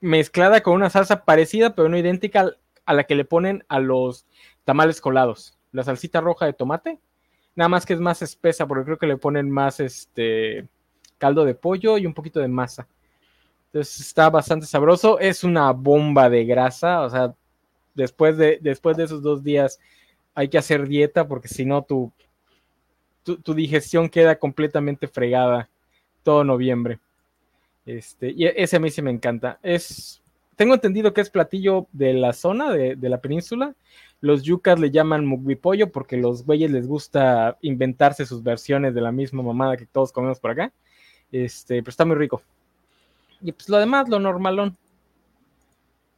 mezclada 0.00 0.60
con 0.62 0.74
una 0.74 0.90
salsa 0.90 1.24
parecida, 1.24 1.74
pero 1.74 1.88
no 1.88 1.98
idéntica 1.98 2.52
a 2.84 2.94
la 2.94 3.04
que 3.04 3.14
le 3.14 3.24
ponen 3.24 3.64
a 3.68 3.80
los 3.80 4.26
tamales 4.64 5.00
colados. 5.00 5.58
La 5.72 5.84
salsita 5.84 6.20
roja 6.20 6.46
de 6.46 6.52
tomate, 6.52 6.98
nada 7.56 7.68
más 7.68 7.84
que 7.84 7.94
es 7.94 8.00
más 8.00 8.22
espesa, 8.22 8.66
porque 8.66 8.84
creo 8.84 8.98
que 8.98 9.06
le 9.06 9.16
ponen 9.16 9.50
más 9.50 9.80
este 9.80 10.66
caldo 11.18 11.44
de 11.44 11.54
pollo 11.54 11.98
y 11.98 12.06
un 12.06 12.14
poquito 12.14 12.40
de 12.40 12.48
masa. 12.48 12.86
Entonces 13.66 14.00
está 14.00 14.30
bastante 14.30 14.66
sabroso. 14.66 15.18
Es 15.18 15.44
una 15.44 15.72
bomba 15.72 16.30
de 16.30 16.44
grasa. 16.44 17.02
O 17.02 17.10
sea, 17.10 17.34
después 17.94 18.36
de, 18.38 18.58
después 18.62 18.96
de 18.96 19.04
esos 19.04 19.22
dos 19.22 19.42
días 19.42 19.78
hay 20.34 20.48
que 20.48 20.58
hacer 20.58 20.86
dieta 20.86 21.26
porque 21.26 21.48
si 21.48 21.64
no 21.64 21.82
tu, 21.82 22.12
tu, 23.36 23.54
digestión 23.54 24.08
queda 24.08 24.38
completamente 24.38 25.06
fregada 25.08 25.68
todo 26.22 26.44
noviembre. 26.44 26.98
Este, 27.86 28.30
y 28.30 28.46
ese 28.46 28.76
a 28.76 28.80
mí 28.80 28.90
sí 28.90 29.02
me 29.02 29.10
encanta. 29.10 29.58
Es, 29.62 30.22
tengo 30.56 30.74
entendido 30.74 31.12
que 31.12 31.20
es 31.20 31.30
platillo 31.30 31.86
de 31.92 32.12
la 32.14 32.32
zona, 32.32 32.72
de, 32.72 32.96
de 32.96 33.08
la 33.08 33.20
península. 33.20 33.74
Los 34.20 34.42
yucas 34.42 34.80
le 34.80 34.90
llaman 34.90 35.24
pollo 35.60 35.92
porque 35.92 36.16
los 36.16 36.44
güeyes 36.44 36.70
les 36.70 36.86
gusta 36.86 37.56
inventarse 37.62 38.26
sus 38.26 38.42
versiones 38.42 38.94
de 38.94 39.00
la 39.00 39.12
misma 39.12 39.42
mamada 39.42 39.76
que 39.76 39.86
todos 39.86 40.12
comemos 40.12 40.40
por 40.40 40.50
acá. 40.50 40.72
Este, 41.30 41.82
pero 41.82 41.90
está 41.90 42.04
muy 42.04 42.16
rico. 42.16 42.42
Y 43.40 43.52
pues 43.52 43.68
lo 43.68 43.78
demás, 43.78 44.08
lo 44.08 44.18
normalón. 44.18 44.76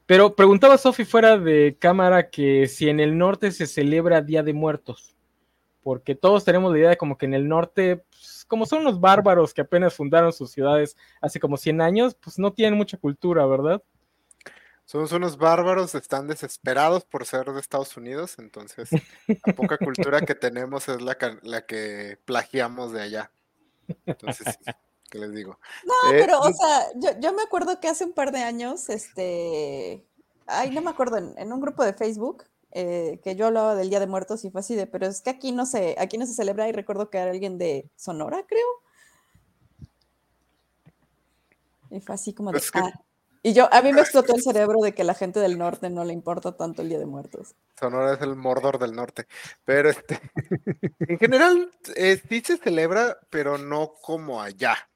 Pero 0.07 0.35
preguntaba 0.35 0.79
Sofi 0.79 1.05
fuera 1.05 1.39
de 1.39 1.77
cámara 1.79 2.31
que 2.31 2.67
si 2.67 2.89
en 2.89 2.99
el 2.99 3.17
norte 3.17 3.53
se 3.53 3.67
celebra 3.67 4.23
Día 4.23 4.43
de 4.43 4.53
Muertos. 4.53 5.15
Porque 5.83 6.15
todos 6.15 6.45
tenemos 6.45 6.73
la 6.73 6.79
idea 6.79 6.91
de 6.91 6.97
como 6.97 7.17
que 7.17 7.27
en 7.27 7.35
el 7.35 7.49
norte, 7.49 8.05
pues, 8.11 8.45
como 8.47 8.67
son 8.67 8.85
los 8.85 9.01
bárbaros 9.01 9.55
que 9.55 9.63
apenas 9.63 9.95
fundaron 9.95 10.33
sus 10.33 10.51
ciudades 10.51 10.97
hace 11.21 11.41
como 11.41 11.57
100 11.57 11.81
años, 11.81 12.15
pues 12.15 12.39
no 12.39 12.53
tienen 12.53 12.77
mucha 12.77 12.99
cultura, 12.99 13.47
¿verdad? 13.47 13.83
Somos 14.85 15.13
unos 15.13 15.39
bárbaros, 15.39 15.95
están 15.95 16.27
desesperados 16.27 17.05
por 17.05 17.25
ser 17.25 17.47
de 17.47 17.61
Estados 17.61 17.97
Unidos, 17.97 18.41
entonces 18.41 18.91
la 19.29 19.55
poca 19.55 19.79
cultura 19.79 20.21
que 20.21 20.35
tenemos 20.35 20.89
es 20.89 21.01
la, 21.01 21.17
la 21.43 21.65
que 21.65 22.19
plagiamos 22.25 22.93
de 22.93 23.03
allá. 23.03 23.31
Entonces, 24.05 24.59
que 25.11 25.19
les 25.19 25.35
digo. 25.35 25.59
No, 25.85 26.13
eh, 26.13 26.19
pero, 26.19 26.41
o 26.41 26.53
sea, 26.53 26.87
yo, 27.21 27.33
me 27.33 27.43
acuerdo 27.43 27.81
que 27.81 27.89
hace 27.89 28.05
un 28.05 28.13
par 28.13 28.33
de 28.33 28.43
años, 28.43 28.89
este, 28.89 30.07
ay, 30.47 30.71
no 30.71 30.81
me 30.81 30.91
acuerdo, 30.91 31.19
en, 31.19 31.53
un 31.53 31.61
grupo 31.61 31.85
de 31.85 31.93
Facebook, 31.93 32.45
eh, 32.73 33.21
que 33.23 33.37
yo 33.37 33.47
hablaba 33.47 33.75
del 33.75 33.91
Día 33.91 34.01
de 34.01 34.07
Muertos 34.07 34.45
y 34.45 34.51
fue 34.51 34.61
así 34.61 34.75
de, 34.77 34.87
pero 34.87 35.07
es 35.07 35.21
que 35.21 35.31
aquí 35.31 35.53
no 35.53 35.67
se, 35.67 35.97
aquí 35.99 36.19
no 36.19 36.27
se 36.27 36.35
celebra 36.35 36.69
y 36.69 36.73
recuerdo 36.73 37.11
que 37.11 37.19
era 37.19 37.31
alguien 37.31 37.59
de 37.59 37.89
Sonora, 37.97 38.45
creo. 38.47 38.67
Y 41.91 42.01
fue 42.01 42.15
así 42.15 42.33
como 42.33 42.53
de, 42.53 42.63
ah". 42.75 42.93
Y 43.43 43.55
yo, 43.55 43.73
a 43.73 43.81
mí 43.81 43.93
me 43.93 44.03
explotó 44.03 44.35
el 44.35 44.43
cerebro 44.43 44.81
de 44.83 44.93
que 44.93 45.03
la 45.03 45.15
gente 45.15 45.41
del 45.41 45.57
norte 45.57 45.89
no 45.89 46.05
le 46.05 46.13
importa 46.13 46.57
tanto 46.57 46.83
el 46.83 46.91
Día 46.91 46.99
de 46.99 47.07
Muertos. 47.07 47.55
Sonora 47.79 48.15
es 48.15 48.21
el 48.21 48.37
Mordor 48.37 48.79
del 48.79 48.95
norte. 48.95 49.27
Pero 49.65 49.89
este, 49.89 50.21
en 51.01 51.19
general, 51.19 51.71
eh, 51.97 52.21
sí 52.29 52.43
se 52.45 52.59
celebra, 52.59 53.19
pero 53.31 53.57
no 53.57 53.95
como 54.03 54.43
allá. 54.43 54.90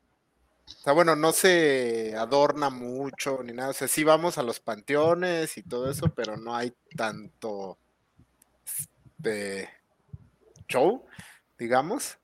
O 0.67 0.83
sea, 0.85 0.93
bueno, 0.93 1.15
no 1.17 1.33
se 1.33 2.15
adorna 2.17 2.71
mucho 2.71 3.43
ni 3.43 3.53
nada. 3.53 3.71
O 3.71 3.73
sea, 3.73 3.89
sí 3.89 4.05
vamos 4.05 4.39
a 4.39 4.43
los 4.43 4.61
panteones 4.61 5.57
y 5.59 5.63
todo 5.63 5.91
eso, 5.91 6.13
pero 6.15 6.37
no 6.37 6.55
hay 6.55 6.75
tanto 6.97 7.79
de 9.19 9.69
show, 10.69 11.05
digamos. 11.59 12.19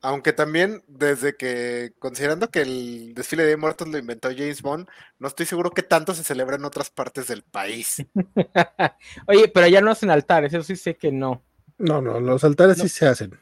Aunque 0.00 0.34
también, 0.34 0.84
desde 0.86 1.34
que, 1.34 1.94
considerando 1.98 2.50
que 2.50 2.60
el 2.60 3.14
desfile 3.14 3.44
de 3.44 3.56
muertos 3.56 3.88
lo 3.88 3.96
inventó 3.96 4.28
James 4.28 4.60
Bond, 4.60 4.86
no 5.18 5.28
estoy 5.28 5.46
seguro 5.46 5.70
que 5.70 5.82
tanto 5.82 6.14
se 6.14 6.24
celebra 6.24 6.56
en 6.56 6.66
otras 6.66 6.90
partes 6.90 7.26
del 7.28 7.42
país. 7.42 8.04
Oye, 9.26 9.48
pero 9.48 9.66
ya 9.66 9.80
no 9.80 9.90
hacen 9.90 10.10
altares, 10.10 10.52
eso 10.52 10.62
sí 10.62 10.76
sé 10.76 10.96
que 10.96 11.10
no. 11.10 11.42
No, 11.78 12.02
no, 12.02 12.20
los 12.20 12.44
altares 12.44 12.78
sí 12.78 12.88
se 12.88 13.06
hacen. 13.06 13.38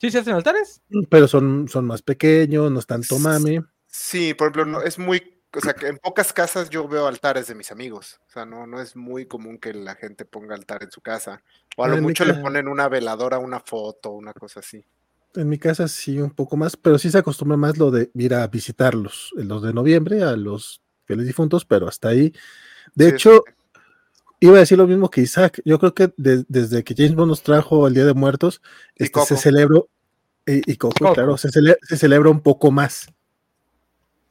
¿Sí 0.00 0.10
se 0.10 0.18
hacen 0.18 0.34
altares? 0.34 0.82
Pero 1.08 1.28
son, 1.28 1.68
son 1.68 1.86
más 1.86 2.02
pequeños, 2.02 2.70
no 2.70 2.78
es 2.78 2.86
tanto 2.86 3.18
mami. 3.18 3.60
Sí, 3.86 4.34
por 4.34 4.48
ejemplo, 4.48 4.66
no, 4.66 4.82
es 4.82 4.98
muy, 4.98 5.40
o 5.52 5.60
sea, 5.60 5.74
que 5.74 5.86
en 5.86 5.98
pocas 5.98 6.32
casas 6.32 6.68
yo 6.68 6.88
veo 6.88 7.06
altares 7.06 7.46
de 7.46 7.54
mis 7.54 7.70
amigos. 7.70 8.20
O 8.28 8.32
sea, 8.32 8.44
no, 8.44 8.66
no 8.66 8.80
es 8.80 8.96
muy 8.96 9.26
común 9.26 9.58
que 9.58 9.72
la 9.72 9.94
gente 9.94 10.24
ponga 10.24 10.54
altar 10.54 10.82
en 10.82 10.90
su 10.90 11.00
casa. 11.00 11.42
O 11.76 11.84
a 11.84 11.88
lo 11.88 12.00
mucho 12.02 12.24
le 12.24 12.34
ponen 12.34 12.68
una 12.68 12.88
veladora, 12.88 13.38
una 13.38 13.60
foto, 13.60 14.10
una 14.10 14.32
cosa 14.32 14.60
así. 14.60 14.84
En 15.34 15.48
mi 15.48 15.58
casa 15.58 15.88
sí, 15.88 16.18
un 16.18 16.30
poco 16.30 16.56
más, 16.56 16.76
pero 16.76 16.98
sí 16.98 17.10
se 17.10 17.18
acostumbra 17.18 17.56
más 17.56 17.76
lo 17.78 17.90
de 17.90 18.10
ir 18.14 18.34
a 18.34 18.46
visitarlos, 18.46 19.32
el 19.36 19.48
2 19.48 19.62
de 19.62 19.72
noviembre, 19.72 20.22
a 20.22 20.36
los 20.36 20.80
fieles 21.04 21.26
difuntos, 21.26 21.64
pero 21.64 21.88
hasta 21.88 22.08
ahí. 22.08 22.32
De 22.94 23.08
hecho, 23.08 23.42
iba 24.46 24.56
a 24.56 24.60
decir 24.60 24.78
lo 24.78 24.86
mismo 24.86 25.10
que 25.10 25.22
Isaac. 25.22 25.60
Yo 25.64 25.78
creo 25.78 25.94
que 25.94 26.12
desde 26.16 26.84
que 26.84 26.94
James 26.96 27.14
Bond 27.14 27.30
nos 27.30 27.42
trajo 27.42 27.86
el 27.86 27.94
Día 27.94 28.04
de 28.04 28.14
Muertos, 28.14 28.62
este, 28.96 29.20
se 29.22 29.36
celebró 29.36 29.88
y, 30.46 30.76
claro, 30.76 31.36
se, 31.38 31.50
celebra 31.96 32.30
un 32.30 32.40
poco 32.40 32.70
más. 32.70 33.06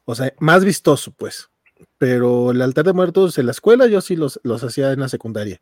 O 0.05 0.13
sea, 0.13 0.31
más 0.39 0.63
vistoso, 0.63 1.11
pues. 1.11 1.49
Pero 1.97 2.51
el 2.51 2.61
altar 2.61 2.85
de 2.85 2.93
muertos 2.93 3.37
en 3.37 3.47
la 3.47 3.51
escuela 3.51 3.87
yo 3.87 3.99
sí 4.01 4.15
los, 4.15 4.39
los 4.43 4.63
hacía 4.63 4.91
en 4.91 4.99
la 4.99 5.09
secundaria. 5.09 5.61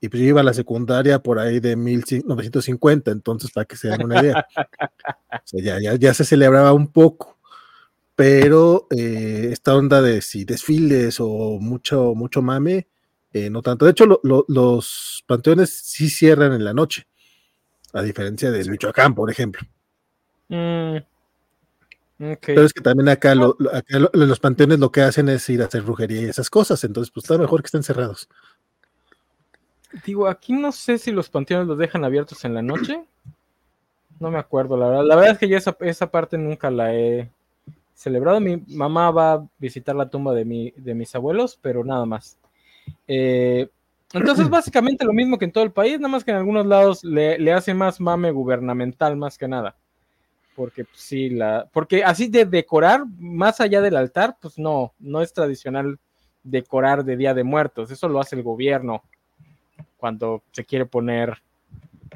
Y 0.00 0.08
pues 0.08 0.20
yo 0.20 0.28
iba 0.28 0.40
a 0.40 0.44
la 0.44 0.54
secundaria 0.54 1.20
por 1.20 1.38
ahí 1.38 1.60
de 1.60 1.76
1950, 1.76 3.12
entonces 3.12 3.52
para 3.52 3.64
que 3.64 3.76
se 3.76 3.88
den 3.88 4.04
una 4.04 4.20
idea. 4.20 4.46
o 5.30 5.40
sea, 5.44 5.80
ya, 5.80 5.94
ya, 5.94 6.14
se 6.14 6.24
celebraba 6.24 6.72
un 6.72 6.88
poco. 6.88 7.38
Pero 8.16 8.88
eh, 8.90 9.50
esta 9.52 9.76
onda 9.76 10.02
de 10.02 10.20
si 10.20 10.44
desfiles 10.44 11.18
o 11.20 11.58
mucho, 11.60 12.14
mucho 12.16 12.42
mame, 12.42 12.88
eh, 13.32 13.50
no 13.50 13.62
tanto. 13.62 13.84
De 13.84 13.92
hecho, 13.92 14.06
los 14.22 15.24
panteones 15.26 15.70
sí 15.70 16.08
cierran 16.08 16.52
en 16.52 16.64
la 16.64 16.74
noche, 16.74 17.06
a 17.92 18.02
diferencia 18.02 18.50
de 18.50 18.64
Michoacán, 18.68 19.14
por 19.14 19.30
ejemplo. 19.30 19.62
Mm, 20.48 20.96
Pero 22.18 22.64
es 22.64 22.72
que 22.72 22.82
también 22.82 23.08
acá, 23.08 23.34
los 23.34 24.40
panteones 24.40 24.78
lo 24.78 24.92
que 24.92 25.02
hacen 25.02 25.28
es 25.28 25.48
ir 25.48 25.62
a 25.62 25.66
hacer 25.66 25.82
brujería 25.82 26.22
y 26.22 26.24
esas 26.26 26.50
cosas, 26.50 26.84
entonces 26.84 27.10
pues 27.10 27.24
está 27.24 27.38
mejor 27.38 27.62
que 27.62 27.66
estén 27.66 27.82
cerrados. 27.82 28.28
Digo, 30.06 30.26
aquí 30.26 30.52
no 30.52 30.72
sé 30.72 30.98
si 30.98 31.10
los 31.10 31.28
panteones 31.28 31.66
los 31.66 31.78
dejan 31.78 32.04
abiertos 32.04 32.44
en 32.44 32.54
la 32.54 32.62
noche. 32.62 33.02
No 34.20 34.30
me 34.30 34.38
acuerdo, 34.38 34.76
la 34.76 34.88
verdad. 34.88 35.04
La 35.04 35.16
verdad 35.16 35.32
es 35.32 35.38
que 35.38 35.48
yo 35.48 35.56
esa, 35.56 35.76
esa 35.80 36.10
parte 36.10 36.38
nunca 36.38 36.70
la 36.70 36.94
he 36.94 37.30
celebrado. 37.94 38.40
Mi 38.40 38.56
mamá 38.68 39.10
va 39.10 39.32
a 39.32 39.46
visitar 39.58 39.94
la 39.96 40.08
tumba 40.08 40.32
de, 40.32 40.44
mi, 40.44 40.72
de 40.76 40.94
mis 40.94 41.14
abuelos, 41.14 41.58
pero 41.60 41.84
nada 41.84 42.06
más. 42.06 42.38
Eh, 43.06 43.68
entonces, 44.12 44.48
básicamente 44.48 45.04
lo 45.04 45.12
mismo 45.12 45.38
que 45.38 45.46
en 45.46 45.52
todo 45.52 45.64
el 45.64 45.72
país, 45.72 45.98
nada 45.98 46.08
más 46.08 46.24
que 46.24 46.30
en 46.30 46.38
algunos 46.38 46.66
lados 46.66 47.04
le, 47.04 47.38
le 47.38 47.52
hace 47.52 47.74
más 47.74 48.00
mame 48.00 48.30
gubernamental, 48.30 49.16
más 49.16 49.38
que 49.38 49.48
nada 49.48 49.76
porque 50.54 50.84
pues, 50.84 51.00
sí, 51.00 51.30
la, 51.30 51.68
porque 51.72 52.04
así 52.04 52.28
de 52.28 52.44
decorar, 52.44 53.04
más 53.18 53.60
allá 53.60 53.80
del 53.80 53.96
altar, 53.96 54.36
pues 54.40 54.58
no, 54.58 54.92
no 54.98 55.22
es 55.22 55.32
tradicional 55.32 55.98
decorar 56.42 57.04
de 57.04 57.16
Día 57.16 57.34
de 57.34 57.44
Muertos, 57.44 57.90
eso 57.90 58.08
lo 58.08 58.20
hace 58.20 58.36
el 58.36 58.42
gobierno 58.42 59.02
cuando 59.96 60.42
se 60.50 60.64
quiere 60.64 60.86
poner 60.86 61.42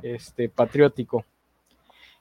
este 0.02 0.48
patriótico. 0.48 1.24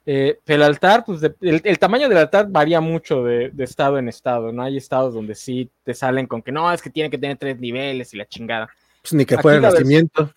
Eh, 0.08 0.40
el 0.46 0.62
altar, 0.62 1.04
pues 1.04 1.22
el, 1.42 1.80
tamaño 1.80 2.08
del 2.08 2.20
altar 2.20 2.48
varía 2.50 2.80
mucho 2.80 3.24
de, 3.24 3.52
estado 3.58 3.98
en 3.98 4.08
estado, 4.08 4.52
¿no? 4.52 4.62
Hay 4.62 4.78
estados 4.78 5.16
donde 5.16 5.34
sí 5.34 5.70
te 5.84 5.96
salen 5.96 6.28
con 6.28 6.44
que 6.44 6.52
no, 6.52 6.72
es 6.72 6.82
que 6.82 6.92
tiene 6.92 7.10
que 7.10 7.18
tener 7.18 7.38
tres 7.38 7.60
niveles 7.60 8.14
y 8.14 8.18
la 8.18 8.28
chingada. 8.28 8.70
Pues 9.02 9.14
ni 9.14 9.26
que 9.26 9.38
fuera 9.40 9.60
nacimiento. 9.60 10.32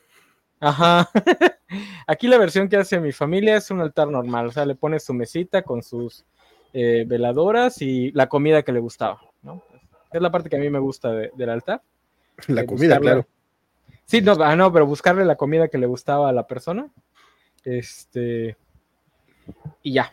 Ajá. 0.58 1.10
Aquí 2.06 2.28
la 2.28 2.38
versión 2.38 2.68
que 2.68 2.78
hace 2.78 2.98
mi 2.98 3.12
familia 3.12 3.56
es 3.56 3.70
un 3.70 3.80
altar 3.80 4.08
normal, 4.08 4.46
o 4.46 4.50
sea, 4.50 4.64
le 4.64 4.74
pones 4.74 5.04
su 5.04 5.12
mesita 5.12 5.62
con 5.62 5.82
sus 5.82 6.24
eh, 6.72 7.04
veladoras 7.06 7.82
y 7.82 8.10
la 8.12 8.28
comida 8.28 8.62
que 8.62 8.72
le 8.72 8.80
gustaba, 8.80 9.20
¿no? 9.42 9.62
Es 10.10 10.22
la 10.22 10.30
parte 10.30 10.48
que 10.48 10.56
a 10.56 10.60
mí 10.60 10.70
me 10.70 10.78
gusta 10.78 11.12
del 11.12 11.50
altar. 11.50 11.82
La 12.46 12.64
comida, 12.64 12.98
claro. 12.98 13.26
Sí, 14.06 14.22
no, 14.22 14.32
ah, 14.42 14.56
no, 14.56 14.72
pero 14.72 14.86
buscarle 14.86 15.26
la 15.26 15.36
comida 15.36 15.68
que 15.68 15.76
le 15.76 15.86
gustaba 15.86 16.30
a 16.30 16.32
la 16.32 16.46
persona. 16.46 16.90
Este. 17.62 18.56
Y 19.82 19.92
ya. 19.94 20.12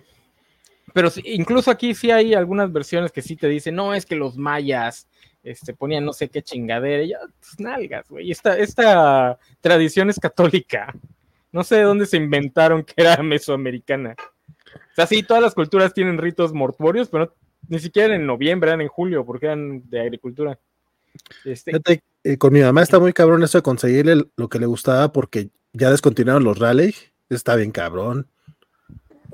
Pero 0.93 1.09
incluso 1.23 1.71
aquí 1.71 1.93
sí 1.93 2.11
hay 2.11 2.33
algunas 2.33 2.71
versiones 2.71 3.11
que 3.11 3.21
sí 3.21 3.35
te 3.35 3.47
dicen, 3.47 3.75
no, 3.75 3.93
es 3.93 4.05
que 4.05 4.15
los 4.15 4.37
mayas 4.37 5.07
este, 5.43 5.73
ponían 5.73 6.05
no 6.05 6.13
sé 6.13 6.29
qué 6.29 6.41
chingadera, 6.41 7.03
y 7.03 7.09
ya, 7.09 7.19
pues 7.39 7.59
nalgas, 7.59 8.07
güey. 8.09 8.31
Esta, 8.31 8.57
esta 8.57 9.37
tradición 9.61 10.09
es 10.09 10.19
católica. 10.19 10.93
No 11.51 11.63
sé 11.63 11.75
de 11.75 11.83
dónde 11.83 12.05
se 12.05 12.17
inventaron 12.17 12.83
que 12.83 12.93
era 12.97 13.21
mesoamericana. 13.23 14.15
O 14.75 14.95
sea, 14.95 15.05
sí, 15.05 15.23
todas 15.23 15.43
las 15.43 15.53
culturas 15.53 15.93
tienen 15.93 16.17
ritos 16.17 16.53
mortuorios, 16.53 17.09
pero 17.09 17.35
ni 17.67 17.79
siquiera 17.79 18.15
en 18.15 18.25
noviembre, 18.25 18.69
eran 18.69 18.81
en 18.81 18.87
julio, 18.87 19.25
porque 19.25 19.47
eran 19.47 19.89
de 19.89 20.01
agricultura. 20.01 20.59
Este, 21.43 21.71
Fíjate, 21.71 22.03
eh, 22.23 22.37
con 22.37 22.53
mi 22.53 22.61
mamá 22.61 22.81
está 22.81 22.99
muy 22.99 23.13
cabrón 23.13 23.43
eso 23.43 23.57
de 23.57 23.63
conseguirle 23.63 24.25
lo 24.35 24.49
que 24.49 24.59
le 24.59 24.65
gustaba 24.65 25.11
porque 25.11 25.49
ya 25.73 25.91
descontinuaron 25.91 26.43
los 26.43 26.59
rally. 26.59 26.95
Está 27.29 27.55
bien 27.55 27.71
cabrón. 27.71 28.27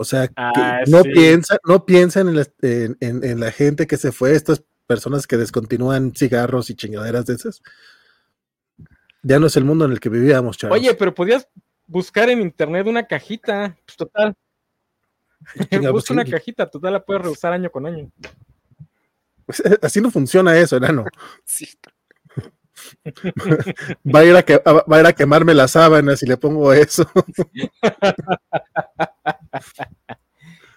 O 0.01 0.03
sea, 0.03 0.27
Ah, 0.35 0.81
no, 0.87 1.03
sí. 1.03 1.11
piensa, 1.11 1.57
no 1.63 1.85
piensan 1.85 2.27
en 2.29 2.35
la, 2.37 2.47
en- 2.63 2.97
en- 2.99 3.23
en 3.23 3.39
la 3.39 3.51
gente 3.51 3.85
que 3.85 3.97
se 3.97 4.11
fue, 4.11 4.33
estas 4.35 4.63
personas 4.87 5.27
que 5.27 5.37
descontinúan 5.37 6.13
cigarros 6.15 6.71
y 6.71 6.75
chingaderas 6.75 7.27
de 7.27 7.35
esas. 7.35 7.61
Ya 9.21 9.39
no 9.39 9.45
es 9.45 9.55
el 9.57 9.63
mundo 9.63 9.85
en 9.85 9.91
el 9.91 9.99
que 9.99 10.09
vivíamos, 10.09 10.57
chavos. 10.57 10.75
Oye, 10.79 10.95
pero 10.95 11.13
podías 11.13 11.47
buscar 11.85 12.29
en 12.31 12.41
internet 12.41 12.87
una 12.87 13.05
cajita, 13.05 13.77
pues 13.85 13.95
total. 13.97 14.35
Pues, 15.69 15.91
Busca 15.91 16.13
una 16.13 16.25
cajita, 16.25 16.67
total 16.67 16.93
la 16.93 17.03
puedes 17.05 17.21
reusar 17.21 17.53
año 17.53 17.69
con 17.71 17.85
año. 17.85 18.11
Así 19.81 20.01
no 20.01 20.09
funciona 20.09 20.57
eso, 20.57 20.77
enano. 20.77 21.05
Sí. 21.45 21.67
Va 24.15 24.19
a 24.21 24.25
ir 24.25 24.35
a, 24.35 24.41
que- 24.43 24.57
va 24.65 24.97
a 24.97 24.99
ir 25.01 25.05
a 25.05 25.13
quemarme 25.13 25.53
las 25.53 25.71
sábanas 25.71 26.23
y 26.23 26.25
le 26.25 26.37
pongo 26.37 26.73
eso. 26.73 27.05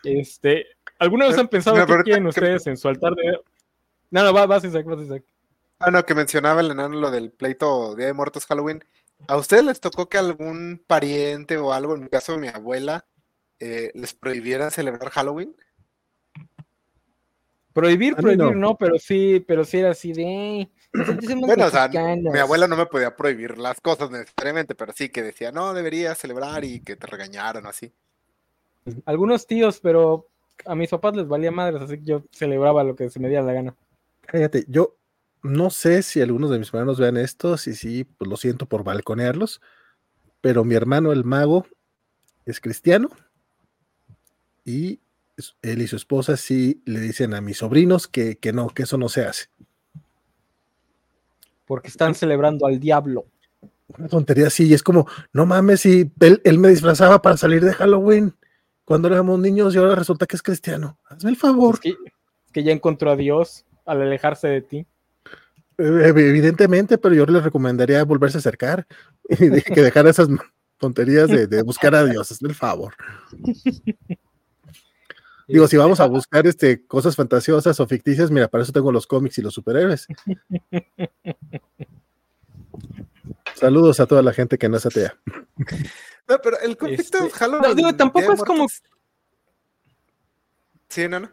Este, 0.02 0.66
¿alguna 0.98 1.26
vez 1.26 1.38
han 1.38 1.48
pensado 1.48 1.76
no, 1.78 1.86
qué 1.86 2.02
quieren 2.02 2.24
que- 2.24 2.28
ustedes 2.28 2.66
en 2.66 2.76
su 2.76 2.88
altar 2.88 3.14
de 3.14 3.38
No, 4.10 4.22
no, 4.22 4.32
va, 4.34 4.46
vas, 4.46 4.64
Isaac, 4.64 4.84
vas, 4.86 5.00
Isaac. 5.00 5.24
Ah, 5.78 5.90
no, 5.90 6.04
que 6.04 6.14
mencionaba 6.14 6.60
el 6.60 6.70
enano 6.70 7.00
lo 7.00 7.10
del 7.10 7.30
pleito 7.32 7.94
Día 7.96 8.06
de 8.06 8.12
Muertos 8.12 8.46
Halloween. 8.46 8.84
¿A 9.26 9.36
ustedes 9.36 9.64
les 9.64 9.80
tocó 9.80 10.08
que 10.08 10.18
algún 10.18 10.82
pariente 10.86 11.56
o 11.56 11.72
algo, 11.72 11.94
en 11.94 12.02
mi 12.04 12.08
caso 12.08 12.36
mi 12.38 12.48
abuela, 12.48 13.06
eh, 13.58 13.90
les 13.94 14.12
prohibiera 14.14 14.70
celebrar 14.70 15.10
Halloween? 15.10 15.56
Prohibir, 17.72 18.14
prohibir, 18.14 18.38
no. 18.38 18.52
no. 18.54 18.76
pero 18.76 18.98
sí, 18.98 19.44
pero 19.46 19.64
sí 19.64 19.78
era 19.78 19.90
así 19.90 20.12
de. 20.12 20.70
"Nosotros 20.92 21.24
somos 21.24 21.46
Bueno, 21.48 21.66
o 21.66 21.70
sea, 21.70 21.88
mexicanos". 21.88 22.32
mi 22.32 22.38
abuela 22.38 22.68
no 22.68 22.76
me 22.76 22.86
podía 22.86 23.16
prohibir 23.16 23.58
las 23.58 23.80
cosas 23.80 24.10
necesariamente, 24.10 24.76
pero 24.76 24.92
sí 24.94 25.08
que 25.08 25.22
decía, 25.24 25.50
no, 25.50 25.74
deberías 25.74 26.16
celebrar 26.18 26.64
y 26.64 26.80
que 26.80 26.94
te 26.94 27.06
regañaron 27.08 27.66
así. 27.66 27.92
Algunos 29.06 29.46
tíos, 29.46 29.80
pero 29.80 30.28
a 30.66 30.74
mis 30.74 30.90
papás 30.90 31.16
les 31.16 31.26
valía 31.26 31.50
madres, 31.50 31.82
así 31.82 31.98
que 31.98 32.04
yo 32.04 32.24
celebraba 32.30 32.84
lo 32.84 32.94
que 32.94 33.10
se 33.10 33.18
me 33.18 33.28
diera 33.28 33.42
la 33.42 33.52
gana. 33.52 33.76
Cállate, 34.22 34.64
yo 34.68 34.96
no 35.42 35.70
sé 35.70 36.02
si 36.02 36.20
algunos 36.20 36.50
de 36.50 36.58
mis 36.58 36.68
hermanos 36.68 36.98
vean 36.98 37.16
esto, 37.16 37.56
si 37.56 37.74
sí, 37.74 38.04
pues 38.04 38.28
lo 38.28 38.36
siento 38.36 38.66
por 38.66 38.84
balconearlos, 38.84 39.60
pero 40.40 40.64
mi 40.64 40.74
hermano 40.74 41.12
el 41.12 41.24
mago 41.24 41.66
es 42.44 42.60
cristiano 42.60 43.10
y 44.64 45.00
él 45.62 45.82
y 45.82 45.86
su 45.86 45.96
esposa 45.96 46.36
sí 46.36 46.82
le 46.84 47.00
dicen 47.00 47.34
a 47.34 47.40
mis 47.40 47.58
sobrinos 47.58 48.06
que, 48.06 48.36
que 48.36 48.52
no, 48.52 48.68
que 48.68 48.84
eso 48.84 48.98
no 48.98 49.08
se 49.08 49.24
hace. 49.24 49.46
Porque 51.66 51.88
están 51.88 52.14
celebrando 52.14 52.66
al 52.66 52.78
diablo. 52.78 53.26
Una 53.98 54.08
tontería 54.08 54.48
así, 54.48 54.66
y 54.66 54.74
es 54.74 54.82
como, 54.82 55.06
no 55.32 55.46
mames, 55.46 55.80
si 55.80 56.10
él, 56.20 56.40
él 56.44 56.58
me 56.58 56.68
disfrazaba 56.68 57.20
para 57.22 57.36
salir 57.36 57.64
de 57.64 57.72
Halloween 57.72 58.34
cuando 58.84 59.08
éramos 59.08 59.38
niños 59.38 59.74
y 59.74 59.78
ahora 59.78 59.94
resulta 59.94 60.26
que 60.26 60.36
es 60.36 60.42
cristiano. 60.42 60.98
Hazme 61.06 61.30
el 61.30 61.36
favor. 61.36 61.74
Es 61.76 61.80
que, 61.80 61.88
es 61.90 62.52
que 62.52 62.62
ya 62.62 62.72
encontró 62.72 63.10
a 63.10 63.16
Dios 63.16 63.64
al 63.86 64.02
alejarse 64.02 64.48
de 64.48 64.60
ti. 64.62 64.86
Eh, 65.78 66.02
Evidentemente, 66.06 66.98
pero 66.98 67.14
yo 67.14 67.26
les 67.26 67.42
recomendaría 67.42 68.04
volverse 68.04 68.38
a 68.38 68.40
acercar 68.40 68.86
y 69.28 69.46
de- 69.48 69.62
que 69.62 69.82
dejar 69.82 70.06
esas 70.06 70.28
tonterías 70.78 71.28
de, 71.28 71.46
de 71.46 71.62
buscar 71.62 71.94
a 71.94 72.04
Dios, 72.04 72.30
hazme 72.30 72.48
el 72.50 72.54
favor. 72.54 72.94
Digo, 75.46 75.68
si 75.68 75.76
vamos 75.76 76.00
a 76.00 76.06
buscar 76.08 76.46
este, 76.46 76.86
cosas 76.86 77.16
fantasiosas 77.16 77.78
o 77.80 77.86
ficticias, 77.86 78.30
mira, 78.30 78.48
para 78.48 78.62
eso 78.64 78.72
tengo 78.72 78.90
los 78.92 79.06
cómics 79.06 79.36
y 79.38 79.42
los 79.42 79.52
superhéroes. 79.54 80.06
Saludos 83.54 84.00
a 84.00 84.06
toda 84.06 84.22
la 84.22 84.32
gente 84.32 84.58
que 84.58 84.68
no 84.68 84.76
es 84.76 84.86
atea. 84.86 85.18
No, 86.26 86.38
pero 86.40 86.58
el 86.60 86.78
conflicto 86.78 87.18
de 87.18 87.26
Este, 87.26 87.38
Halloween. 87.38 87.62
no, 87.68 87.74
digo, 87.74 87.94
tampoco 87.96 88.32
es 88.32 88.42
como- 88.44 88.66
Sí, 90.88 91.06
no, 91.06 91.20
no. 91.20 91.30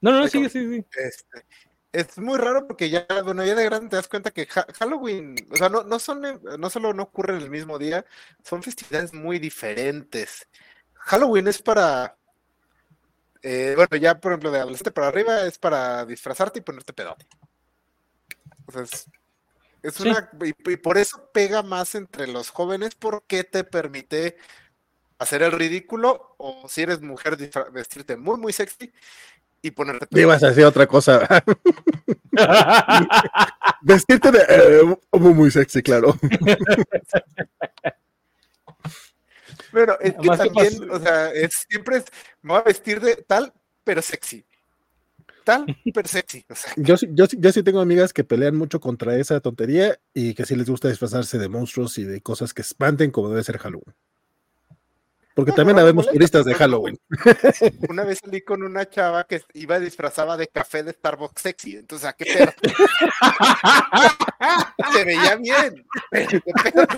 No, 0.00 0.12
no, 0.12 0.18
Ay, 0.22 0.28
sí, 0.30 0.48
sí, 0.48 0.66
sí. 0.76 0.86
Este, 0.96 1.44
es 1.92 2.18
muy 2.18 2.38
raro 2.38 2.66
porque 2.66 2.88
ya, 2.88 3.06
bueno, 3.22 3.44
ya 3.44 3.54
de 3.54 3.64
grande 3.64 3.88
te 3.90 3.96
das 3.96 4.08
cuenta 4.08 4.30
que 4.30 4.48
Ha- 4.54 4.66
Halloween, 4.78 5.34
o 5.50 5.56
sea, 5.56 5.68
no, 5.68 5.82
no 5.84 5.98
son, 5.98 6.22
no 6.58 6.70
solo 6.70 6.94
no 6.94 7.02
ocurre 7.02 7.36
en 7.36 7.42
el 7.42 7.50
mismo 7.50 7.78
día, 7.78 8.04
son 8.42 8.62
festividades 8.62 9.12
muy 9.12 9.38
diferentes. 9.38 10.48
Halloween 10.94 11.48
es 11.48 11.60
para, 11.60 12.16
eh, 13.42 13.74
bueno, 13.76 13.96
ya 13.98 14.18
por 14.20 14.32
ejemplo 14.32 14.50
de 14.52 14.60
adolescente 14.60 14.90
para 14.90 15.08
arriba 15.08 15.42
es 15.42 15.58
para 15.58 16.06
disfrazarte 16.06 16.60
y 16.60 16.62
ponerte 16.62 16.94
pedote. 16.94 17.26
O 18.66 18.72
sea, 18.72 18.84
es, 19.84 19.94
Sí. 19.94 20.08
una, 20.08 20.28
y, 20.44 20.70
y 20.72 20.76
por 20.76 20.98
eso 20.98 21.30
pega 21.32 21.62
más 21.62 21.94
entre 21.94 22.26
los 22.26 22.50
jóvenes 22.50 22.94
porque 22.96 23.44
te 23.44 23.62
permite 23.64 24.36
hacer 25.18 25.42
el 25.42 25.52
ridículo 25.52 26.34
o 26.38 26.68
si 26.68 26.82
eres 26.82 27.00
mujer 27.00 27.36
vestirte 27.72 28.16
muy 28.16 28.38
muy 28.38 28.52
sexy 28.52 28.92
y 29.62 29.70
ponerte. 29.70 30.06
Ibas 30.20 30.42
a 30.42 30.48
decir 30.48 30.64
otra 30.64 30.86
cosa. 30.86 31.26
Vestirte 33.82 34.30
de 34.30 34.44
eh, 34.48 34.82
muy, 35.12 35.32
muy 35.32 35.50
sexy, 35.50 35.82
claro. 35.82 36.16
Bueno, 39.72 39.96
es 40.00 40.12
que 40.12 40.18
Además, 40.18 40.40
¿qué 40.40 40.48
también, 40.48 40.90
o 40.90 41.00
sea, 41.00 41.32
es, 41.32 41.64
siempre 41.68 41.96
es, 41.98 42.04
me 42.42 42.52
voy 42.52 42.60
a 42.60 42.64
vestir 42.64 43.00
de 43.00 43.16
tal, 43.16 43.52
pero 43.82 44.02
sexy. 44.02 44.44
Tal. 45.44 45.66
O 45.94 46.02
sea, 46.08 46.22
Yo, 46.76 46.96
sí- 46.96 47.08
yo, 47.12 47.26
sí- 47.26 47.36
yo 47.38 47.52
sí 47.52 47.62
tengo 47.62 47.80
amigas 47.80 48.12
que 48.14 48.24
pelean 48.24 48.56
mucho 48.56 48.80
contra 48.80 49.16
esa 49.16 49.40
tontería 49.40 49.98
y 50.14 50.32
que 50.34 50.46
sí 50.46 50.56
les 50.56 50.70
gusta 50.70 50.88
disfrazarse 50.88 51.36
de 51.38 51.48
monstruos 51.50 51.98
y 51.98 52.04
de 52.04 52.22
cosas 52.22 52.54
que 52.54 52.62
espanten 52.62 53.10
como 53.10 53.28
debe 53.28 53.44
ser 53.44 53.58
Halloween. 53.58 53.94
Porque 55.34 55.50
No, 55.50 55.56
también 55.56 55.74
no, 55.76 55.82
habemos 55.82 56.08
turistas 56.08 56.44
de 56.44 56.54
Halloween. 56.54 56.96
una 57.90 58.04
vez 58.04 58.20
salí 58.24 58.40
con 58.42 58.62
una 58.62 58.88
chava 58.88 59.24
que 59.24 59.42
iba 59.54 59.80
disfrazada 59.80 60.36
de 60.36 60.46
café 60.46 60.84
de 60.84 60.92
Starbucks 60.92 61.42
sexy. 61.42 61.76
Entonces, 61.76 62.06
¿a 62.08 62.12
qué 62.12 62.24
pedo? 62.24 62.52
Se 64.92 65.04
veía 65.04 65.34
bien. 65.36 65.84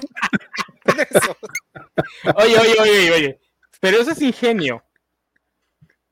Oye, 2.36 2.58
oye, 2.58 2.74
oye, 2.80 3.10
oye. 3.12 3.40
Pero 3.80 3.98
eso 3.98 4.10
es 4.12 4.22
ingenio. 4.22 4.82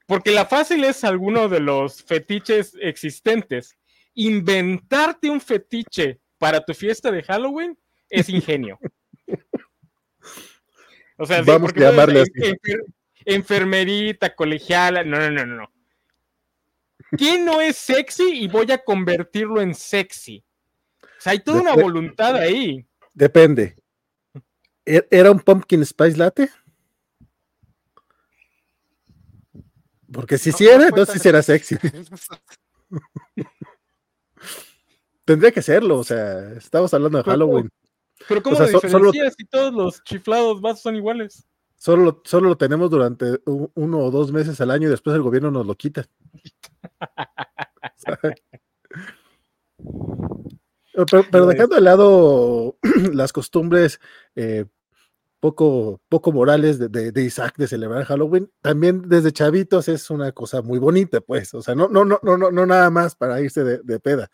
Porque 0.07 0.31
la 0.31 0.45
fácil 0.47 0.85
es 0.85 1.03
alguno 1.05 1.49
de 1.49 1.61
los 1.61 2.03
fetiches 2.03 2.77
existentes. 2.81 3.77
Inventarte 4.15 5.31
un 5.31 5.41
fetiche 5.41 6.21
para 6.39 6.65
tu 6.65 6.75
fiesta 6.75 7.11
de 7.11 7.23
Halloween 7.23 7.79
es 8.11 8.29
ingenio. 8.29 8.79
O 11.17 11.27
sea, 11.27 11.43
Vamos 11.43 11.73
a 11.73 11.79
llamarle 11.79 12.23
enfer- 12.23 12.85
enfermerita, 13.25 14.35
colegiala. 14.35 15.05
No, 15.05 15.19
no, 15.19 15.31
no, 15.31 15.47
no. 15.47 15.71
¿Quién 17.17 17.45
no 17.45 17.61
es 17.61 17.77
sexy 17.77 18.41
y 18.43 18.49
voy 18.49 18.71
a 18.73 18.79
convertirlo 18.79 19.61
en 19.61 19.75
sexy? 19.75 20.45
O 21.03 21.07
sea, 21.21 21.33
hay 21.33 21.39
toda 21.41 21.61
una 21.61 21.75
voluntad 21.75 22.37
ahí. 22.37 22.85
Depende. 23.13 23.77
¿E- 24.85 25.07
¿Era 25.11 25.31
un 25.31 25.39
pumpkin 25.41 25.85
spice 25.87 26.17
latte? 26.19 26.51
Porque 30.15 30.39
si 30.39 30.51
No, 30.51 30.57
sí 30.57 30.65
no 30.65 31.07
sí 31.07 31.29
era 31.29 31.43
sexy. 31.43 31.77
Tendría 35.25 35.53
que 35.53 35.63
serlo, 35.63 35.99
o 35.99 36.05
sea, 36.05 36.53
estamos 36.53 36.93
hablando 36.95 37.19
de 37.19 37.25
Halloween. 37.25 37.71
Pero 38.29 38.43
¿cómo 38.43 38.55
O 38.55 38.59
sea, 38.59 38.67
lo 38.71 38.81
so- 38.81 38.89
solo- 38.89 39.11
diferencias 39.11 39.35
si 39.39 39.45
todos 39.47 39.73
los 39.73 40.05
chiflados 40.05 40.61
vasos 40.61 40.83
son 40.83 40.97
iguales? 40.97 41.47
Solo, 41.77 42.05
lo- 42.05 42.23
solo 42.25 42.49
lo 42.51 42.57
tenemos 42.57 42.91
durante 42.91 43.41
uno 43.47 43.99
o 43.99 44.11
dos 44.11 44.33
meses 44.33 44.61
al 44.61 44.71
año 44.71 44.89
y 44.89 44.91
después 44.91 45.17
el 45.17 45.23
gobierno 45.23 45.51
nos 45.51 45.67
lo 45.67 45.75
quita. 45.75 46.07
Pero, 51.11 51.25
pero 51.29 51.47
dejando 51.47 51.75
de 51.75 51.81
lado 51.81 52.79
las 53.13 53.33
costumbres 53.33 53.99
eh, 54.37 54.67
poco, 55.45 56.01
poco 56.09 56.33
morales 56.33 56.79
de, 56.79 56.89
de- 56.89 57.13
de 57.13 57.23
Isaac 57.23 57.59
de 57.59 57.69
celebrar 57.69 58.05
Halloween, 58.07 58.51
también 58.63 59.07
desde 59.11 59.31
chavitos 59.31 59.89
es 59.89 60.09
una 60.09 60.33
cosa 60.33 60.63
muy 60.63 60.79
bonita, 60.79 61.21
pues. 61.21 61.53
O 61.53 61.61
sea, 61.61 61.75
no, 61.75 61.87
no, 61.87 62.03
no, 62.03 62.19
no, 62.23 62.39
no, 62.39 62.65
nada 62.65 62.89
más 62.89 63.15
para 63.15 63.43
irse 63.43 63.63
de, 63.63 63.79
de 63.83 64.01
peda. 64.01 64.31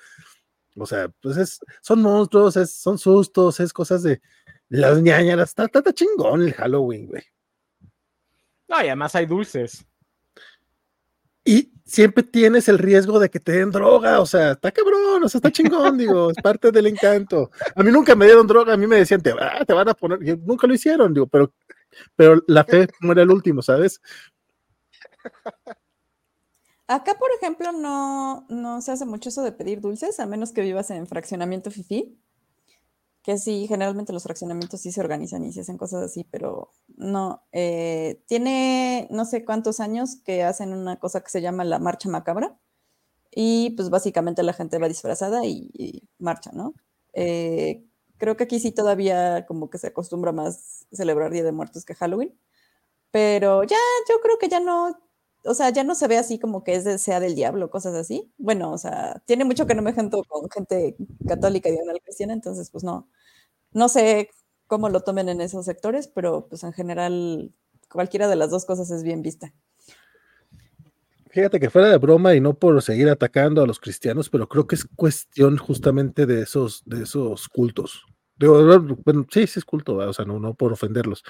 O 0.77 0.87
sea, 0.87 1.09
pues 1.21 1.37
es, 1.37 1.59
son 1.83 2.01
monstruos, 2.03 2.57
es, 2.57 2.73
son 2.77 2.97
sustos, 2.97 3.59
es 3.59 3.73
cosas 3.73 4.05
de 4.05 4.23
las 4.69 5.03
ñañaras. 5.03 5.49
Está, 5.49 5.65
está, 5.65 5.81
está 5.81 5.93
chingón 5.93 6.43
el 6.43 6.53
Halloween, 6.53 7.09
güey. 7.09 7.25
No, 8.69 8.77
y 8.77 8.87
además 8.87 9.13
hay 9.17 9.27
dulces. 9.27 9.85
Y 11.45 11.73
siempre 11.91 12.23
tienes 12.23 12.69
el 12.69 12.79
riesgo 12.79 13.19
de 13.19 13.29
que 13.29 13.41
te 13.41 13.51
den 13.51 13.73
droga, 13.73 14.21
o 14.21 14.27
sea, 14.27 14.53
está 14.53 14.71
cabrón, 14.71 15.25
o 15.25 15.29
sea, 15.29 15.39
está 15.39 15.51
chingón, 15.51 15.99
digo, 15.99 16.31
es 16.31 16.37
parte 16.43 16.71
del 16.71 16.87
encanto. 16.87 17.51
A 17.75 17.83
mí 17.83 17.91
nunca 17.91 18.15
me 18.15 18.27
dieron 18.27 18.47
droga, 18.47 18.75
a 18.75 18.77
mí 18.77 18.87
me 18.87 18.97
decían, 18.97 19.21
te, 19.21 19.35
te 19.67 19.73
van 19.73 19.89
a 19.89 19.95
poner, 19.95 20.39
nunca 20.39 20.69
lo 20.69 20.75
hicieron, 20.75 21.13
digo, 21.13 21.27
pero, 21.27 21.53
pero 22.15 22.41
la 22.47 22.63
fe 22.63 22.87
muere 23.01 23.23
al 23.23 23.31
último, 23.33 23.61
¿sabes? 23.61 24.01
Acá, 26.87 27.15
por 27.19 27.31
ejemplo, 27.37 27.73
no, 27.73 28.47
no 28.49 28.81
se 28.81 28.93
hace 28.93 29.05
mucho 29.05 29.29
eso 29.29 29.43
de 29.43 29.51
pedir 29.51 29.81
dulces, 29.81 30.21
a 30.21 30.27
menos 30.27 30.53
que 30.53 30.63
vivas 30.63 30.91
en 30.93 31.09
fraccionamiento 31.09 31.73
FIFI, 31.73 32.17
que 33.23 33.39
sí, 33.39 33.67
generalmente 33.69 34.13
los 34.13 34.23
fraccionamientos 34.23 34.81
sí 34.81 34.93
se 34.93 35.01
organizan 35.01 35.45
y 35.45 35.53
se 35.53 35.61
hacen 35.61 35.77
cosas 35.79 36.03
así, 36.05 36.25
pero 36.25 36.71
no. 36.97 37.43
eh, 37.53 38.23
tiene 38.27 39.09
no 39.11 39.25
sé 39.25 39.45
cuántos 39.45 39.81
años 39.81 40.17
que 40.25 40.43
hacen 40.43 40.73
una 40.73 40.99
cosa 40.99 41.21
que 41.23 41.31
se 41.31 41.43
llama 41.43 41.65
la 41.65 41.79
marcha 41.79 42.09
macabra, 42.09 42.59
y 43.33 43.71
pues 43.71 43.91
básicamente 43.91 44.43
la 44.43 44.53
gente 44.53 44.79
va 44.79 44.89
disfrazada 44.89 45.45
y, 45.47 45.71
y 45.75 46.09
marcha, 46.19 46.51
¿no? 46.53 46.75
Eh, 47.13 47.85
creo 48.19 48.37
que 48.37 48.45
aquí 48.45 48.61
sí 48.61 48.73
todavía 48.73 49.47
como 49.47 49.71
que 49.71 49.79
se 49.79 49.89
acostumbra 49.89 50.33
más 50.33 50.87
celebrar 50.93 51.31
Día 51.31 51.45
de 51.45 51.53
Muertos 51.53 51.85
que 51.85 51.95
Halloween, 51.95 52.39
pero 53.11 53.65
ya, 53.65 53.77
yo 54.09 54.21
creo 54.23 54.39
que 54.39 54.49
ya 54.49 54.61
no, 54.61 54.99
o 55.45 55.55
sea, 55.55 55.71
ya 55.71 55.85
no 55.85 55.95
se 55.95 56.09
ve 56.09 56.19
así 56.19 56.39
como 56.39 56.65
que 56.65 56.75
es 56.75 56.85
de, 56.85 56.99
sea 56.99 57.21
del 57.21 57.35
diablo, 57.35 57.71
cosas 57.71 57.95
así. 57.95 58.33
Bueno, 58.39 58.73
o 58.73 58.79
sea, 58.79 59.23
tiene 59.27 59.45
mucho 59.45 59.67
que 59.67 59.75
no 59.75 59.83
me 59.83 59.93
junto 59.93 60.23
con 60.25 60.49
gente 60.51 60.97
católica 61.27 61.69
y 61.69 61.73
diagonal 61.73 62.01
cristiana, 62.03 62.33
entonces 62.33 62.71
pues 62.71 62.85
no, 62.85 63.09
no 63.73 63.89
sé 63.89 64.31
cómo 64.67 64.89
lo 64.89 65.01
tomen 65.01 65.29
en 65.29 65.41
esos 65.41 65.65
sectores, 65.65 66.09
pero 66.09 66.47
pues 66.49 66.63
en 66.63 66.73
general 66.73 67.53
cualquiera 67.91 68.29
de 68.29 68.37
las 68.37 68.51
dos 68.51 68.65
cosas 68.65 68.91
es 68.91 69.03
bien 69.03 69.23
vista. 69.23 69.53
Fíjate 71.31 71.61
que 71.61 71.71
fuera 71.71 71.89
de 71.91 71.99
broma 71.99 72.35
y 72.35 72.41
no 72.41 72.55
por 72.55 72.83
seguir 72.83 73.09
atacando 73.09 73.63
a 73.63 73.67
los 73.67 73.79
cristianos, 73.79 74.29
pero 74.29 74.49
creo 74.49 74.67
que 74.67 74.75
es 74.75 74.85
cuestión 74.97 75.59
justamente 75.59 76.27
de 76.27 76.43
esos, 76.43 76.83
de 76.87 77.05
esos 77.05 77.49
cultos. 77.49 78.05
Digo, 78.37 78.81
bueno, 79.05 79.27
sí, 79.31 79.47
sí 79.47 79.59
es 79.61 79.65
culto, 79.65 79.97
¿verdad? 79.97 80.11
o 80.11 80.13
sea, 80.13 80.25
no, 80.25 80.41
no 80.41 80.55
por 80.55 80.73
ofenderlos, 80.73 81.23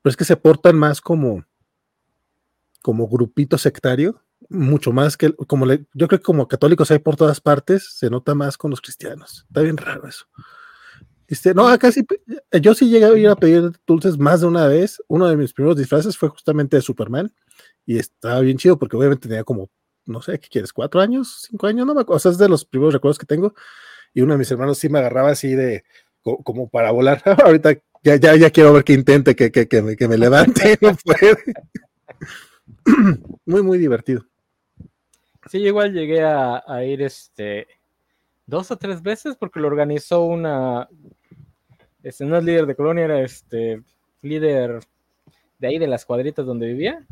pero 0.00 0.10
es 0.10 0.16
que 0.16 0.24
se 0.24 0.36
portan 0.36 0.76
más 0.76 1.00
como, 1.00 1.44
como 2.82 3.08
grupito 3.08 3.56
sectario, 3.58 4.20
mucho 4.48 4.92
más 4.92 5.16
que, 5.16 5.32
como 5.34 5.64
le- 5.66 5.86
yo 5.94 6.08
creo 6.08 6.18
que 6.20 6.24
como 6.24 6.48
católicos 6.48 6.90
hay 6.90 6.98
por 6.98 7.16
todas 7.16 7.40
partes, 7.40 7.94
se 7.96 8.10
nota 8.10 8.34
más 8.34 8.58
con 8.58 8.70
los 8.70 8.80
cristianos. 8.80 9.44
Está 9.48 9.60
bien 9.62 9.76
raro 9.76 10.06
eso. 10.08 10.26
Este, 11.28 11.54
no, 11.54 11.66
acá 11.68 11.90
sí, 11.92 12.04
yo 12.60 12.74
sí 12.74 12.90
llegué 12.90 13.06
a 13.06 13.16
ir 13.16 13.28
a 13.28 13.36
pedir 13.36 13.72
dulces 13.86 14.18
más 14.18 14.42
de 14.42 14.46
una 14.48 14.66
vez. 14.66 15.02
Uno 15.08 15.28
de 15.28 15.36
mis 15.36 15.52
primeros 15.54 15.78
disfraces 15.78 16.16
fue 16.18 16.28
justamente 16.28 16.76
de 16.76 16.82
Superman 16.82 17.32
y 17.86 17.98
estaba 17.98 18.40
bien 18.40 18.58
chido 18.58 18.78
porque 18.78 18.96
obviamente 18.96 19.28
tenía 19.28 19.44
como, 19.44 19.70
no 20.04 20.20
sé, 20.20 20.38
¿qué 20.38 20.48
quieres? 20.48 20.72
¿Cuatro 20.74 21.00
años? 21.00 21.46
¿Cinco 21.48 21.66
años? 21.68 21.86
No 21.86 21.94
me 21.94 22.02
acuerdo. 22.02 22.16
O 22.16 22.20
sea, 22.20 22.32
es 22.32 22.38
de 22.38 22.48
los 22.48 22.64
primeros 22.66 22.92
recuerdos 22.92 23.18
que 23.18 23.24
tengo. 23.26 23.54
Y 24.12 24.20
uno 24.20 24.34
de 24.34 24.38
mis 24.38 24.50
hermanos 24.50 24.76
sí 24.78 24.90
me 24.90 24.98
agarraba 24.98 25.30
así 25.30 25.54
de, 25.54 25.84
co- 26.20 26.42
como 26.42 26.68
para 26.68 26.90
volar. 26.90 27.22
Ahorita 27.44 27.72
ya, 28.04 28.16
ya, 28.16 28.36
ya 28.36 28.50
quiero 28.50 28.72
ver 28.74 28.84
que 28.84 28.92
intente 28.92 29.34
que, 29.34 29.50
que, 29.50 29.68
que 29.68 29.80
me, 29.80 29.96
que 29.96 30.08
me 30.08 30.18
levante. 30.18 30.76
No 30.82 30.94
puede. 31.02 31.38
muy, 33.46 33.62
muy 33.62 33.78
divertido. 33.78 34.24
Sí, 35.50 35.58
igual 35.58 35.92
llegué 35.92 36.22
a, 36.22 36.62
a 36.66 36.84
ir 36.84 37.02
este 37.02 37.66
dos 38.46 38.70
o 38.70 38.76
tres 38.76 39.02
veces 39.02 39.36
porque 39.36 39.60
lo 39.60 39.68
organizó 39.68 40.24
una. 40.24 40.88
Este, 42.02 42.24
no 42.24 42.36
es 42.36 42.44
líder 42.44 42.66
de 42.66 42.74
colonia, 42.74 43.04
era 43.04 43.20
este 43.20 43.82
líder 44.22 44.80
de 45.58 45.66
ahí 45.66 45.78
de 45.78 45.86
las 45.86 46.04
cuadritas 46.04 46.46
donde 46.46 46.66
vivía. 46.66 47.04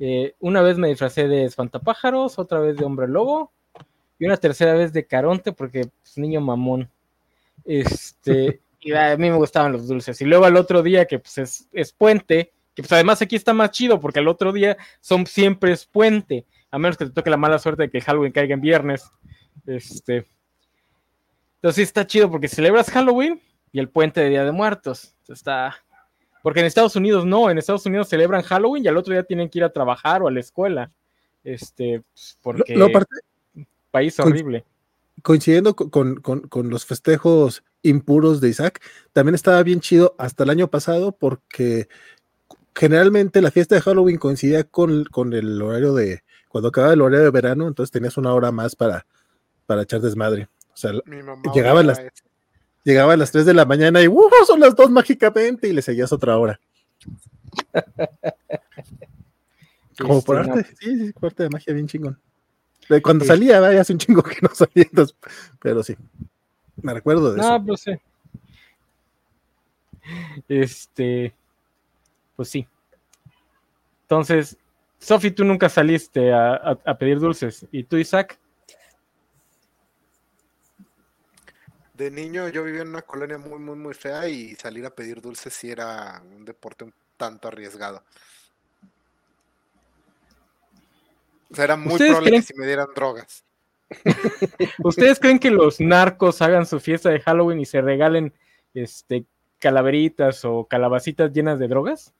Eh, 0.00 0.34
una 0.40 0.62
vez 0.62 0.78
me 0.78 0.88
disfracé 0.88 1.28
de 1.28 1.44
espantapájaros, 1.44 2.38
otra 2.38 2.60
vez 2.60 2.76
de 2.76 2.84
hombre 2.84 3.08
lobo 3.08 3.52
y 4.18 4.26
una 4.26 4.36
tercera 4.36 4.74
vez 4.74 4.92
de 4.92 5.06
caronte 5.06 5.52
porque 5.52 5.88
pues, 6.02 6.18
niño 6.18 6.40
mamón. 6.40 6.88
Este, 7.64 8.60
y 8.80 8.92
a 8.92 9.16
mí 9.16 9.30
me 9.30 9.36
gustaban 9.36 9.72
los 9.72 9.88
dulces. 9.88 10.20
Y 10.20 10.24
luego 10.24 10.44
al 10.44 10.56
otro 10.56 10.82
día 10.82 11.06
que 11.06 11.18
pues 11.18 11.38
es, 11.38 11.68
es 11.72 11.92
puente, 11.92 12.52
que 12.78 12.82
pues 12.84 12.92
además 12.92 13.20
aquí 13.20 13.34
está 13.34 13.52
más 13.52 13.72
chido 13.72 13.98
porque 13.98 14.20
al 14.20 14.28
otro 14.28 14.52
día 14.52 14.76
son 15.00 15.26
siempre 15.26 15.72
es 15.72 15.84
puente 15.84 16.46
a 16.70 16.78
menos 16.78 16.96
que 16.96 17.06
te 17.06 17.10
toque 17.10 17.28
la 17.28 17.36
mala 17.36 17.58
suerte 17.58 17.82
de 17.82 17.90
que 17.90 18.00
Halloween 18.00 18.30
caiga 18.30 18.54
en 18.54 18.60
viernes. 18.60 19.10
Este. 19.66 20.28
Entonces 21.56 21.74
sí 21.74 21.82
está 21.82 22.06
chido 22.06 22.30
porque 22.30 22.46
celebras 22.46 22.88
Halloween 22.90 23.40
y 23.72 23.80
el 23.80 23.88
puente 23.88 24.20
de 24.20 24.28
Día 24.28 24.44
de 24.44 24.52
Muertos. 24.52 25.16
Está. 25.26 25.74
Porque 26.40 26.60
en 26.60 26.66
Estados 26.66 26.94
Unidos 26.94 27.24
no, 27.26 27.50
en 27.50 27.58
Estados 27.58 27.84
Unidos 27.84 28.08
celebran 28.08 28.42
Halloween 28.42 28.84
y 28.84 28.88
al 28.88 28.96
otro 28.96 29.12
día 29.12 29.24
tienen 29.24 29.48
que 29.48 29.58
ir 29.58 29.64
a 29.64 29.72
trabajar 29.72 30.22
o 30.22 30.28
a 30.28 30.30
la 30.30 30.38
escuela. 30.38 30.92
Este, 31.42 32.02
pues, 32.12 32.38
porque 32.42 32.76
No, 32.76 32.84
aparte, 32.84 33.16
país 33.90 34.20
horrible. 34.20 34.64
coincidiendo 35.24 35.74
co- 35.74 35.90
con, 35.90 36.20
con- 36.20 36.42
con 36.42 36.70
los 36.70 36.86
festejos 36.86 37.64
impuros 37.82 38.40
de 38.40 38.50
Isaac, 38.50 38.80
también 39.12 39.34
estaba 39.34 39.62
bien 39.62 39.80
chido 39.80 40.14
hasta 40.18 40.44
el 40.44 40.50
año 40.50 40.68
pasado 40.68 41.12
porque 41.12 41.88
generalmente 42.78 43.42
la 43.42 43.50
fiesta 43.50 43.74
de 43.74 43.80
Halloween 43.82 44.18
coincidía 44.18 44.62
con, 44.64 45.04
con 45.06 45.32
el 45.32 45.60
horario 45.60 45.94
de, 45.94 46.22
cuando 46.48 46.68
acababa 46.68 46.92
el 46.94 47.00
horario 47.02 47.24
de 47.24 47.30
verano, 47.30 47.66
entonces 47.66 47.90
tenías 47.90 48.16
una 48.16 48.32
hora 48.32 48.52
más 48.52 48.76
para, 48.76 49.04
para 49.66 49.82
echar 49.82 50.00
desmadre. 50.00 50.48
O 50.72 50.76
sea, 50.76 50.92
Llegaban 50.92 51.40
odiaba 51.44 51.82
las- 51.82 52.00
llegaba 52.84 53.12
a 53.14 53.16
las 53.16 53.32
3 53.32 53.44
de 53.46 53.54
la 53.54 53.64
mañana 53.64 54.00
y 54.00 54.08
¡uh! 54.08 54.30
son 54.46 54.60
las 54.60 54.74
2 54.76 54.90
mágicamente 54.90 55.66
y 55.68 55.72
le 55.72 55.82
seguías 55.82 56.12
otra 56.12 56.38
hora. 56.38 56.58
Como 60.00 60.22
por 60.22 60.36
arte, 60.38 60.64
sí, 60.78 60.96
sí, 61.06 61.12
por 61.12 61.26
arte 61.26 61.42
de 61.42 61.50
magia 61.50 61.74
bien 61.74 61.88
chingón. 61.88 62.18
Cuando 63.02 63.24
Sí. 63.24 63.28
salía, 63.28 63.60
vaya, 63.60 63.80
hace 63.80 63.92
un 63.92 63.98
chingo 63.98 64.22
que 64.22 64.36
no 64.40 64.48
salía, 64.54 64.84
entonces, 64.88 65.16
pero 65.60 65.82
sí, 65.82 65.96
me 66.80 66.94
recuerdo 66.94 67.32
de 67.34 67.40
eso. 67.40 67.58
No, 67.58 67.66
pues 67.66 67.80
sí. 67.80 67.92
Este. 70.48 71.34
Pues 72.38 72.50
sí. 72.50 72.68
Entonces, 74.02 74.56
Sofi, 75.00 75.32
tú 75.32 75.44
nunca 75.44 75.68
saliste 75.68 76.32
a, 76.32 76.52
a- 76.54 76.78
a 76.84 76.96
pedir 76.96 77.18
dulces. 77.18 77.66
¿Y 77.72 77.82
tú, 77.82 77.96
Isaac? 77.96 78.38
De 81.94 82.12
niño 82.12 82.46
yo 82.48 82.62
vivía 82.62 82.82
en 82.82 82.90
una 82.90 83.02
colonia 83.02 83.38
muy, 83.38 83.58
muy, 83.58 83.74
muy 83.74 83.92
fea 83.92 84.28
y 84.28 84.54
salir 84.54 84.86
a 84.86 84.90
pedir 84.90 85.20
dulces 85.20 85.52
sí 85.52 85.68
era 85.68 86.22
un 86.36 86.44
deporte 86.44 86.84
un 86.84 86.94
tanto 87.16 87.48
arriesgado. 87.48 88.04
O 91.50 91.56
sea, 91.56 91.64
era 91.64 91.76
muy 91.76 91.94
¿Ustedes 91.94 92.10
probable 92.12 92.30
creen- 92.30 92.40
que 92.42 92.46
si 92.46 92.54
me 92.56 92.66
dieran 92.66 92.86
drogas. 92.94 93.44
¿Ustedes 94.84 95.18
creen 95.18 95.40
que 95.40 95.50
los 95.50 95.80
narcos 95.80 96.40
hagan 96.40 96.66
su 96.66 96.78
fiesta 96.78 97.08
de 97.10 97.18
Halloween 97.18 97.58
y 97.58 97.66
se 97.66 97.80
regalen 97.80 98.32
este 98.74 99.24
calaveritas 99.58 100.44
o 100.44 100.66
calabacitas 100.66 101.32
llenas 101.32 101.58
de 101.58 101.66
drogas? 101.66 102.14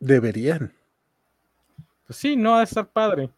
Deberían. 0.00 0.72
Pues 2.06 2.18
sí, 2.18 2.36
no, 2.36 2.52
va 2.52 2.60
a 2.60 2.64
estar 2.64 2.88
padre. 2.88 3.30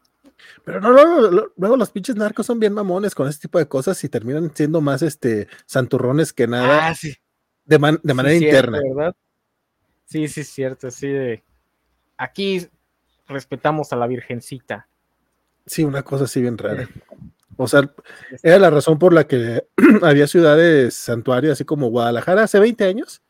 Pero 0.64 0.80
no, 0.80 0.92
no, 1.30 1.50
luego 1.56 1.76
los 1.76 1.90
pinches 1.90 2.16
narcos 2.16 2.46
son 2.46 2.58
bien 2.58 2.72
mamones 2.72 3.14
con 3.14 3.28
ese 3.28 3.40
tipo 3.40 3.58
de 3.58 3.68
cosas 3.68 4.02
y 4.02 4.08
terminan 4.08 4.50
siendo 4.54 4.80
más 4.80 5.02
este 5.02 5.46
santurrones 5.66 6.32
que 6.32 6.46
nada 6.48 6.88
Ah, 6.88 6.94
sí. 6.94 7.14
de, 7.64 7.78
man- 7.78 8.00
de 8.02 8.12
sí, 8.12 8.16
manera 8.16 8.38
cierto, 8.38 8.56
interna. 8.76 8.80
¿verdad? 8.94 9.16
Sí, 10.06 10.26
sí, 10.28 10.42
cierto, 10.44 10.90
sí 10.90 11.08
de 11.08 11.42
aquí 12.16 12.66
respetamos 13.28 13.92
a 13.92 13.96
la 13.96 14.06
virgencita. 14.06 14.88
Sí, 15.66 15.84
una 15.84 16.02
cosa 16.02 16.24
así 16.24 16.40
bien 16.40 16.58
rara. 16.58 16.88
O 17.56 17.68
sea, 17.68 17.88
era 18.42 18.58
la 18.58 18.70
razón 18.70 18.98
por 18.98 19.12
la 19.12 19.26
que 19.28 19.64
había 20.02 20.26
ciudades 20.26 20.94
santuarios 20.94 21.52
así 21.52 21.64
como 21.64 21.88
Guadalajara 21.88 22.44
hace 22.44 22.58
20 22.58 22.84
años. 22.84 23.22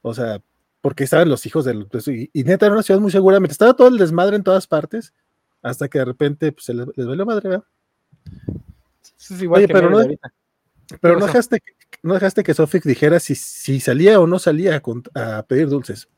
O 0.00 0.14
sea, 0.14 0.40
porque 0.86 1.02
estaban 1.02 1.28
los 1.28 1.44
hijos 1.46 1.64
del... 1.64 1.88
pues, 1.88 2.06
y, 2.06 2.30
y 2.32 2.44
neta 2.44 2.64
era 2.66 2.72
una 2.76 2.82
ciudad 2.84 3.00
muy 3.00 3.10
segura. 3.10 3.40
Mientras 3.40 3.54
estaba 3.54 3.74
todo 3.74 3.88
el 3.88 3.98
desmadre 3.98 4.36
en 4.36 4.44
todas 4.44 4.68
partes, 4.68 5.12
hasta 5.60 5.88
que 5.88 5.98
de 5.98 6.04
repente 6.04 6.52
pues, 6.52 6.64
se 6.64 6.74
les, 6.74 6.86
les 6.94 7.04
valió 7.04 7.26
madre, 7.26 7.48
¿verdad? 7.48 7.64
Eso 9.18 9.34
es 9.34 9.42
igual 9.42 9.58
Oye, 9.58 9.66
que 9.66 9.72
pero 9.74 9.90
no-. 9.90 10.06
Pero 11.00 11.18
dejaste, 11.18 11.58
que- 11.58 11.72
no 12.04 12.14
dejaste 12.14 12.44
que 12.44 12.54
Sofik 12.54 12.84
dijera 12.84 13.18
si, 13.18 13.34
si 13.34 13.80
salía 13.80 14.20
o 14.20 14.28
no 14.28 14.38
salía 14.38 14.80
a 15.16 15.42
pedir 15.42 15.66
dulces. 15.66 16.08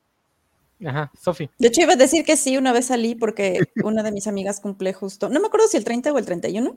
Ajá, 0.84 1.10
Sofi. 1.18 1.48
De 1.58 1.68
hecho, 1.68 1.80
iba 1.80 1.94
a 1.94 1.96
decir 1.96 2.22
que 2.26 2.36
sí, 2.36 2.58
una 2.58 2.74
vez 2.74 2.88
salí 2.88 3.14
porque 3.14 3.60
una 3.82 4.02
de 4.02 4.12
mis 4.12 4.26
amigas 4.26 4.60
cumple 4.60 4.92
justo, 4.92 5.30
no 5.30 5.40
me 5.40 5.46
acuerdo 5.46 5.66
si 5.68 5.78
el 5.78 5.84
30 5.84 6.12
o 6.12 6.18
el 6.18 6.26
31, 6.26 6.76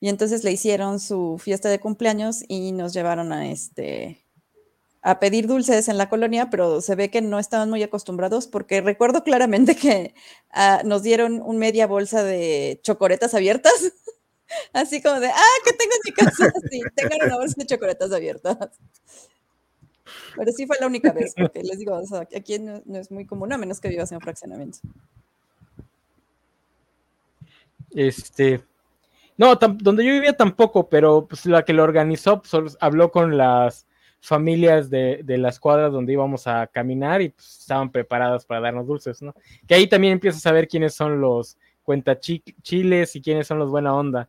y 0.00 0.08
entonces 0.08 0.42
le 0.42 0.50
hicieron 0.50 0.98
su 0.98 1.38
fiesta 1.38 1.68
de 1.68 1.78
cumpleaños 1.78 2.42
y 2.48 2.72
nos 2.72 2.92
llevaron 2.94 3.32
a 3.32 3.48
este 3.48 4.24
a 5.02 5.20
pedir 5.20 5.46
dulces 5.46 5.88
en 5.88 5.96
la 5.96 6.08
colonia, 6.08 6.50
pero 6.50 6.80
se 6.80 6.94
ve 6.94 7.10
que 7.10 7.22
no 7.22 7.38
estaban 7.38 7.70
muy 7.70 7.82
acostumbrados 7.82 8.46
porque 8.46 8.80
recuerdo 8.80 9.22
claramente 9.22 9.76
que 9.76 10.14
ah, 10.50 10.82
nos 10.84 11.02
dieron 11.02 11.40
un 11.42 11.58
media 11.58 11.86
bolsa 11.86 12.22
de 12.22 12.80
chocoretas 12.82 13.34
abiertas, 13.34 13.72
así 14.72 15.00
como 15.00 15.20
de, 15.20 15.28
ah, 15.28 15.58
¿qué 15.64 15.72
tengo 15.72 15.92
en 15.94 16.00
mi 16.04 16.12
casa? 16.12 16.52
Sí, 16.70 16.80
tengan 16.94 17.26
una 17.26 17.36
bolsa 17.36 17.54
de 17.58 17.66
chocoretas 17.66 18.12
abiertas. 18.12 18.56
Pero 20.36 20.52
sí 20.52 20.66
fue 20.66 20.76
la 20.80 20.86
única 20.86 21.12
vez, 21.12 21.34
porque 21.36 21.62
les 21.62 21.78
digo, 21.78 22.00
aquí 22.34 22.58
no, 22.58 22.82
es 22.98 23.10
muy 23.10 23.26
común, 23.26 23.52
a 23.52 23.58
menos 23.58 23.80
que 23.80 23.88
vivas 23.88 24.10
en 24.12 24.20
fraccionamiento. 24.20 24.78
Este. 27.90 28.62
No, 29.36 29.54
donde 29.54 30.04
yo 30.04 30.12
vivía 30.12 30.36
tampoco, 30.36 30.88
pero 30.88 31.26
pues 31.26 31.46
la 31.46 31.64
que 31.64 31.72
lo 31.72 31.84
organizó 31.84 32.42
pues, 32.42 32.76
habló 32.80 33.10
con 33.12 33.36
las 33.36 33.87
familias 34.20 34.90
de, 34.90 35.20
de 35.24 35.38
las 35.38 35.60
cuadras 35.60 35.92
donde 35.92 36.12
íbamos 36.12 36.46
a 36.46 36.66
caminar 36.66 37.22
y 37.22 37.30
pues, 37.30 37.60
estaban 37.60 37.90
preparadas 37.90 38.44
para 38.44 38.60
darnos 38.60 38.86
dulces, 38.86 39.22
¿no? 39.22 39.34
Que 39.66 39.74
ahí 39.74 39.86
también 39.86 40.14
empiezas 40.14 40.44
a 40.46 40.52
ver 40.52 40.68
quiénes 40.68 40.94
son 40.94 41.20
los 41.20 41.56
cuenta 41.82 42.20
chiles 42.20 43.16
y 43.16 43.22
quiénes 43.22 43.46
son 43.46 43.58
los 43.58 43.70
buena 43.70 43.94
onda. 43.94 44.28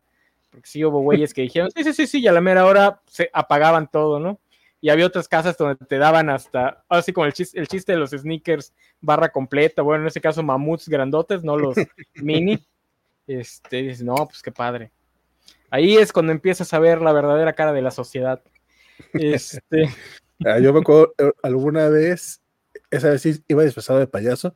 Porque 0.50 0.66
sí 0.66 0.84
hubo 0.84 1.00
güeyes 1.00 1.34
que 1.34 1.42
dijeron, 1.42 1.70
sí, 1.74 1.84
sí, 1.84 1.92
sí, 1.92 2.06
sí, 2.06 2.20
y 2.20 2.26
a 2.26 2.32
la 2.32 2.40
mera 2.40 2.64
hora 2.64 3.02
se 3.06 3.30
apagaban 3.32 3.90
todo, 3.90 4.18
¿no? 4.18 4.40
Y 4.80 4.88
había 4.88 5.06
otras 5.06 5.28
casas 5.28 5.58
donde 5.58 5.76
te 5.84 5.98
daban 5.98 6.30
hasta, 6.30 6.84
así 6.88 7.12
como 7.12 7.26
el 7.26 7.34
chiste, 7.34 7.60
el 7.60 7.68
chiste 7.68 7.92
de 7.92 7.98
los 7.98 8.12
sneakers, 8.12 8.72
barra 9.00 9.28
completa, 9.28 9.82
bueno, 9.82 10.04
en 10.04 10.08
ese 10.08 10.22
caso 10.22 10.42
mamuts 10.42 10.88
grandotes, 10.88 11.44
no 11.44 11.58
los 11.58 11.76
mini. 12.14 12.58
Este, 13.26 13.82
dices, 13.82 14.02
no, 14.02 14.14
pues 14.14 14.42
qué 14.42 14.50
padre. 14.50 14.90
Ahí 15.70 15.98
es 15.98 16.12
cuando 16.12 16.32
empiezas 16.32 16.72
a 16.72 16.78
ver 16.78 17.02
la 17.02 17.12
verdadera 17.12 17.52
cara 17.52 17.72
de 17.72 17.82
la 17.82 17.90
sociedad. 17.90 18.42
Este. 19.14 19.88
Ah, 20.42 20.58
yo 20.58 20.72
me 20.72 20.80
acuerdo 20.80 21.12
eh, 21.18 21.32
alguna 21.42 21.90
vez, 21.90 22.40
esa 22.90 23.10
vez 23.10 23.20
sí 23.20 23.44
iba 23.46 23.62
disfrazado 23.62 23.98
de 23.98 24.06
payaso, 24.06 24.54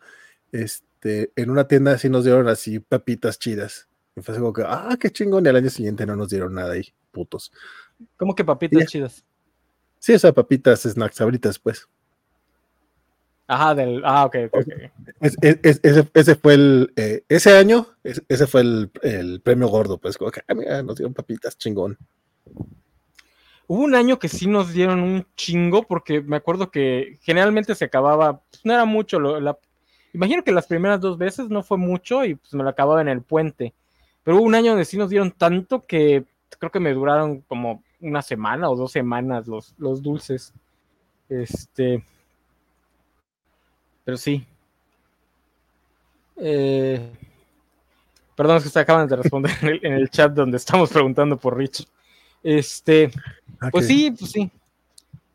este, 0.51 1.31
en 1.37 1.51
una 1.51 1.69
tienda 1.69 1.93
así 1.93 2.09
nos 2.09 2.25
dieron 2.25 2.49
así 2.49 2.81
papitas 2.81 3.39
chidas. 3.39 3.87
Y 4.17 4.23
fue 4.23 4.35
como 4.37 4.55
que, 4.55 4.63
ah, 4.67 4.97
qué 4.99 5.11
chingón, 5.11 5.45
y 5.45 5.51
al 5.51 5.57
año 5.57 5.69
siguiente 5.69 6.07
no 6.07 6.17
nos 6.17 6.31
dieron 6.31 6.55
nada 6.55 6.73
ahí, 6.73 6.95
putos. 7.13 7.53
¿Cómo 8.17 8.35
que 8.35 8.47
papitas 8.47 8.87
chidas? 8.87 9.27
Sí, 9.99 10.15
esas 10.15 10.33
papitas 10.33 10.83
snacks 10.85 11.21
ahorita 11.21 11.51
pues. 11.63 11.87
Ajá, 13.47 13.75
del. 13.75 14.03
Ah, 14.05 14.25
ok, 14.25 14.37
ok. 14.53 14.67
ese, 15.21 16.35
fue 16.35 16.55
el. 16.55 16.93
Eh, 16.97 17.25
ese 17.29 17.57
año, 17.57 17.87
ese 18.03 18.47
fue 18.47 18.63
el, 18.63 19.41
premio 19.43 19.69
gordo, 19.69 19.99
pues. 19.99 20.17
Como 20.17 20.31
que, 20.31 20.41
ah, 20.49 20.55
mira, 20.55 20.83
nos 20.83 20.97
dieron 20.97 21.13
papitas, 21.13 21.59
chingón. 21.59 21.99
Hubo 23.67 23.83
un 23.83 23.95
año 23.95 24.19
que 24.19 24.29
sí 24.29 24.47
nos 24.47 24.73
dieron 24.73 25.01
un 25.01 25.27
chingo, 25.37 25.85
porque 25.85 26.21
me 26.21 26.37
acuerdo 26.37 26.71
que 26.71 27.19
generalmente 27.23 27.75
se 27.75 27.87
acababa. 27.87 28.41
Pues, 28.51 28.65
no 28.65 28.75
era 28.75 28.85
mucho. 28.85 29.19
la, 29.19 29.59
imagino 30.13 30.45
que 30.45 30.53
las 30.53 30.67
primeras 30.67 31.01
dos 31.01 31.19
veces 31.19 31.49
no 31.49 31.63
fue 31.63 31.77
mucho 31.77 32.25
y 32.25 32.37
pues 32.37 32.55
me 32.55 32.63
lo 32.63 32.71
acababa 32.71 33.01
en 33.01 33.09
el 33.09 33.23
puente. 33.23 33.75
Pero 34.23 34.39
hubo 34.39 34.45
un 34.45 34.55
año 34.55 34.73
donde 34.73 34.85
sí 34.85 34.97
nos 34.97 35.11
dieron 35.11 35.33
tanto 35.33 35.87
que 35.87 36.25
creo 36.59 36.71
que 36.71 36.81
me 36.81 36.95
duraron 36.95 37.41
como 37.43 37.83
una 38.01 38.23
semana 38.23 38.71
o 38.71 38.77
dos 38.77 38.93
semanas 38.93 39.47
los, 39.47 39.75
dulces. 39.79 40.53
Este. 41.29 42.05
Pero 44.05 44.17
sí. 44.17 44.47
Eh, 46.37 47.11
perdón, 48.37 48.59
es 48.59 48.65
que 48.65 48.71
se 48.71 48.81
acaban 48.81 49.09
de 49.09 49.17
responder 49.17 49.53
en 49.83 49.93
el, 49.93 50.11
chat 50.11 50.33
donde 50.33 50.59
estamos 50.59 50.91
preguntando 50.91 51.37
por 51.37 51.57
Rich. 51.57 51.87
Este, 52.45 53.11
ah, 53.59 53.71
pues 53.73 53.89
sí, 53.89 54.13
pues 54.17 54.31
sí. 54.31 54.53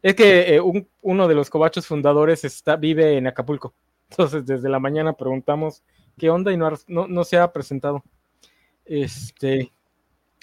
Es 0.01 0.15
que 0.15 0.55
eh, 0.55 0.61
uno 1.01 1.27
de 1.27 1.35
los 1.35 1.49
cobachos 1.49 1.85
fundadores 1.85 2.45
está, 2.45 2.77
vive 2.77 3.17
en 3.17 3.27
Acapulco. 3.27 3.73
Entonces, 4.09 4.45
desde 4.45 4.69
la 4.69 4.79
mañana 4.79 5.11
preguntamos 5.11 5.83
qué 6.17 6.29
onda 6.29 6.53
y 6.53 6.57
no, 6.57 6.71
no, 6.87 7.23
se 7.25 7.37
ha 7.37 7.51
presentado. 7.51 8.01
Este. 8.85 9.73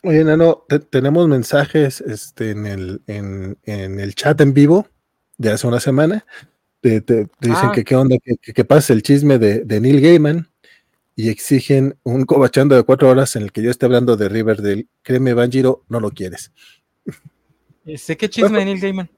Oye, 0.02 0.22
Nano, 0.22 0.64
tenemos 0.90 1.26
mensajes 1.26 2.02
este, 2.02 2.50
en, 2.50 2.66
el, 2.66 3.02
en, 3.06 3.56
en 3.64 3.98
el 3.98 4.14
chat 4.14 4.38
en 4.42 4.52
vivo 4.52 4.86
de 5.38 5.52
hace 5.52 5.66
una 5.66 5.80
semana 5.80 6.26
te, 7.00 7.28
dicen 7.40 7.68
ah. 7.68 7.72
que 7.74 7.84
qué 7.84 7.96
onda, 7.96 8.16
que, 8.22 8.52
que, 8.52 8.64
pase 8.64 8.92
el 8.92 9.02
chisme 9.02 9.38
de, 9.38 9.80
Neil 9.80 10.00
Gaiman 10.00 10.48
y 11.16 11.30
exigen 11.30 11.98
un 12.04 12.24
cobachando 12.24 12.76
de 12.76 12.84
cuatro 12.84 13.08
horas 13.08 13.34
en 13.34 13.42
el 13.42 13.52
que 13.52 13.62
yo 13.62 13.70
esté 13.70 13.86
hablando 13.86 14.16
de 14.16 14.28
Riverdale. 14.28 14.86
Créeme, 15.02 15.34
Banjiro, 15.34 15.82
no 15.88 15.98
lo 15.98 16.10
quieres. 16.10 16.52
¿Sé 17.96 18.16
qué 18.16 18.28
chisme 18.28 18.58
de 18.58 18.64
Neil 18.66 18.80
Gaiman? 18.80 19.10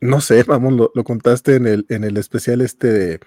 No 0.00 0.20
sé, 0.20 0.42
vamos, 0.44 0.72
lo, 0.72 0.92
lo, 0.94 1.02
contaste 1.02 1.56
en 1.56 1.66
el, 1.66 1.86
en 1.88 2.04
el 2.04 2.16
especial 2.16 2.60
este 2.60 2.92
de. 2.92 3.20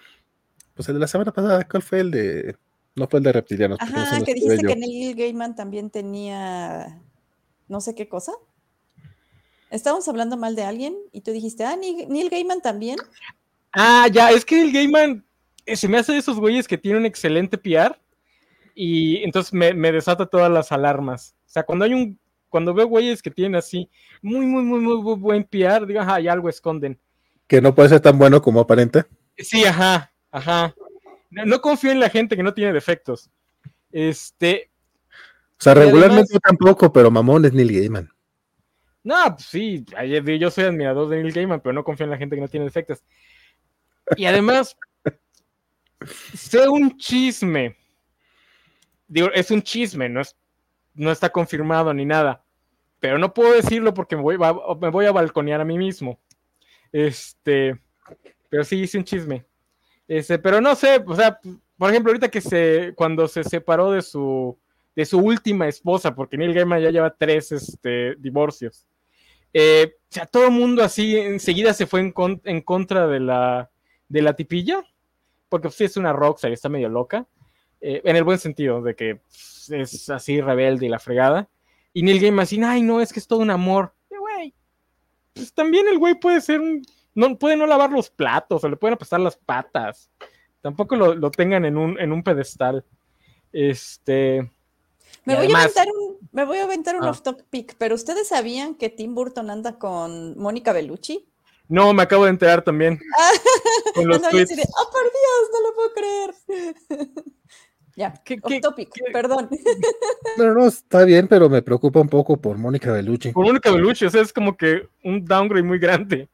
Pues 0.75 0.87
el 0.87 0.95
de 0.95 1.01
la 1.01 1.07
semana 1.07 1.31
pasada, 1.31 1.67
¿cuál 1.67 1.83
fue 1.83 1.99
el 1.99 2.11
de.? 2.11 2.55
No 2.95 3.07
fue 3.07 3.19
el 3.19 3.23
de 3.23 3.33
reptilianos. 3.33 3.79
Ajá, 3.81 4.23
que 4.23 4.33
dijiste 4.33 4.65
que 4.65 4.75
Neil 4.75 5.15
Gaiman 5.15 5.55
también 5.55 5.89
tenía. 5.89 7.01
No 7.67 7.81
sé 7.81 7.93
qué 7.93 8.07
cosa 8.07 8.31
estábamos 9.69 10.07
hablando 10.07 10.37
mal 10.37 10.55
de 10.55 10.63
alguien 10.63 10.95
y 11.11 11.21
tú 11.21 11.31
dijiste, 11.31 11.63
ah, 11.63 11.75
Neil, 11.75 12.29
Gaiman 12.29 12.61
también. 12.61 12.97
Ah, 13.73 14.07
ya, 14.11 14.31
es 14.31 14.45
que 14.45 14.55
Neil 14.55 14.71
Gaiman 14.73 15.25
se 15.75 15.87
me 15.87 15.97
hace 15.97 16.13
de 16.13 16.19
esos 16.19 16.39
güeyes 16.39 16.67
que 16.67 16.77
tienen 16.77 17.01
un 17.01 17.05
excelente 17.05 17.57
PR 17.57 17.99
y 18.73 19.23
entonces 19.23 19.53
me, 19.53 19.73
desata 19.91 20.25
todas 20.25 20.51
las 20.51 20.71
alarmas. 20.71 21.35
O 21.45 21.49
sea, 21.49 21.63
cuando 21.63 21.85
hay 21.85 21.93
un, 21.93 22.19
cuando 22.49 22.73
veo 22.73 22.87
güeyes 22.87 23.21
que 23.21 23.31
tienen 23.31 23.55
así 23.55 23.89
muy, 24.21 24.45
muy, 24.45 24.63
muy, 24.63 24.79
muy, 24.79 25.15
buen 25.17 25.43
PR, 25.43 25.85
digo, 25.85 25.99
ajá, 25.99 26.15
hay 26.15 26.27
algo 26.27 26.47
esconden. 26.47 26.99
Que 27.47 27.61
no 27.61 27.73
puede 27.73 27.89
ser 27.89 28.01
tan 28.01 28.17
bueno 28.17 28.41
como 28.41 28.59
aparente. 28.59 29.05
Sí, 29.37 29.65
ajá, 29.65 30.11
ajá. 30.31 30.75
No, 31.29 31.59
confío 31.61 31.91
en 31.91 31.99
la 31.99 32.09
gente 32.09 32.35
que 32.35 32.43
no 32.43 32.53
tiene 32.53 32.73
defectos. 32.73 33.29
Este. 33.91 34.69
O 35.59 35.63
sea, 35.63 35.73
regularmente 35.73 36.37
tampoco, 36.39 36.93
pero 36.93 37.09
mamón 37.09 37.45
es 37.45 37.53
Neil 37.53 37.73
Gaiman. 37.73 38.09
No, 39.03 39.15
pues 39.35 39.45
sí, 39.45 39.85
yo 40.39 40.51
soy 40.51 40.65
admirador 40.65 41.09
de 41.09 41.21
Neil 41.21 41.33
Gaiman, 41.33 41.61
pero 41.61 41.73
no 41.73 41.83
confío 41.83 42.03
en 42.03 42.11
la 42.11 42.17
gente 42.17 42.35
que 42.35 42.41
no 42.41 42.47
tiene 42.47 42.65
defectos. 42.65 43.03
Y 44.15 44.25
además, 44.25 44.77
sé 46.33 46.67
un 46.67 46.97
chisme. 46.97 47.75
Digo, 49.07 49.29
es 49.33 49.51
un 49.51 49.61
chisme, 49.61 50.09
no, 50.09 50.21
es, 50.21 50.35
no 50.93 51.11
está 51.11 51.29
confirmado 51.29 51.93
ni 51.93 52.05
nada. 52.05 52.43
Pero 52.99 53.17
no 53.17 53.33
puedo 53.33 53.53
decirlo 53.53 53.93
porque 53.93 54.15
me 54.15 54.21
voy, 54.21 54.37
me 54.37 54.89
voy 54.89 55.05
a 55.05 55.11
balconear 55.11 55.61
a 55.61 55.65
mí 55.65 55.77
mismo. 55.77 56.19
Este, 56.91 57.79
pero 58.49 58.63
sí 58.63 58.77
hice 58.77 58.97
un 58.97 59.03
chisme. 59.03 59.45
Este, 60.07 60.39
pero 60.39 60.61
no 60.61 60.75
sé, 60.75 61.03
o 61.05 61.15
sea, 61.15 61.39
por 61.77 61.89
ejemplo, 61.89 62.11
ahorita 62.11 62.29
que 62.29 62.41
se, 62.41 62.93
cuando 62.95 63.27
se 63.27 63.43
separó 63.43 63.91
de 63.91 64.01
su, 64.01 64.57
de 64.95 65.05
su 65.05 65.19
última 65.19 65.67
esposa, 65.67 66.15
porque 66.15 66.37
Neil 66.37 66.53
Gaiman 66.53 66.81
ya 66.81 66.91
lleva 66.91 67.15
tres 67.15 67.51
este, 67.51 68.15
divorcios. 68.15 68.87
Eh, 69.53 69.95
o 69.95 70.13
sea, 70.13 70.25
todo 70.25 70.45
el 70.45 70.51
mundo 70.51 70.83
así 70.83 71.17
enseguida 71.17 71.73
se 71.73 71.85
fue 71.85 71.99
en, 71.99 72.61
contra 72.61 73.07
de 73.07 73.19
la, 73.19 73.69
de 74.07 74.21
la 74.21 74.33
tipilla, 74.35 74.83
porque 75.49 75.69
sí 75.69 75.85
es 75.85 75.97
una 75.97 76.13
rockstar 76.13 76.51
y 76.51 76.53
está 76.53 76.69
medio 76.69 76.89
loca, 76.89 77.27
eh, 77.81 78.01
en 78.03 78.15
el 78.15 78.23
buen 78.23 78.39
sentido, 78.39 78.81
de 78.81 78.95
que 78.95 79.21
es 79.69 80.09
así 80.09 80.41
rebelde 80.41 80.85
y 80.85 80.89
la 80.89 80.99
fregada. 80.99 81.49
Y 81.93 82.03
Neil 82.03 82.19
Gaiman 82.19 82.43
así, 82.43 82.61
ay, 82.63 82.81
no, 82.81 83.01
es 83.01 83.11
que 83.11 83.19
es 83.19 83.27
todo 83.27 83.39
un 83.39 83.49
amor. 83.49 83.93
güey, 84.09 84.53
pues 85.33 85.53
también 85.53 85.87
el 85.87 85.97
güey 85.97 86.15
puede 86.15 86.41
ser 86.41 86.59
un, 86.59 86.81
no, 87.15 87.37
puede 87.37 87.57
no 87.57 87.65
lavar 87.65 87.91
los 87.91 88.09
platos, 88.09 88.63
o 88.63 88.69
le 88.69 88.77
pueden 88.77 88.95
apestar 88.95 89.19
las 89.19 89.37
patas. 89.37 90.11
Tampoco 90.61 90.95
lo, 90.95 91.15
lo 91.15 91.31
tengan 91.31 91.65
en 91.65 91.77
un, 91.77 91.99
en 91.99 92.11
un 92.11 92.23
pedestal. 92.23 92.85
Este, 93.51 94.51
me, 95.25 95.35
voy 95.35 95.51
a 95.51 95.59
aventar 95.59 95.87
un, 95.87 96.17
me 96.31 96.45
voy 96.45 96.57
a 96.57 96.63
aventar 96.63 96.95
un 96.95 97.03
ah. 97.03 97.09
off 97.09 97.21
topic, 97.21 97.75
pero 97.77 97.95
¿ustedes 97.95 98.29
sabían 98.29 98.75
que 98.75 98.89
Tim 98.89 99.13
Burton 99.13 99.49
anda 99.49 99.77
con 99.77 100.37
Mónica 100.37 100.73
Bellucci? 100.73 101.27
No, 101.69 101.93
me 101.93 102.03
acabo 102.03 102.23
de 102.25 102.31
enterar 102.31 102.61
también. 102.61 102.99
con 103.95 104.07
los 104.07 104.21
tweets. 104.21 104.51
oh, 104.51 104.91
por 104.91 105.03
Dios, 105.03 105.49
no 105.53 105.61
lo 105.61 105.75
puedo 105.75 105.93
creer. 105.93 107.23
ya, 107.95 108.13
off 108.41 108.61
topic, 108.61 108.89
perdón. 109.11 109.49
no, 110.37 110.53
no, 110.53 110.67
está 110.67 111.03
bien, 111.03 111.27
pero 111.27 111.49
me 111.49 111.61
preocupa 111.61 111.99
un 111.99 112.09
poco 112.09 112.37
por 112.37 112.57
Mónica 112.57 112.91
Bellucci. 112.91 113.31
Por 113.31 113.45
Mónica 113.45 113.71
Bellucci, 113.71 114.05
o 114.05 114.09
sea, 114.09 114.21
es 114.21 114.31
como 114.31 114.55
que 114.55 114.87
un 115.03 115.25
downgrade 115.25 115.63
muy 115.63 115.79
grande. 115.79 116.29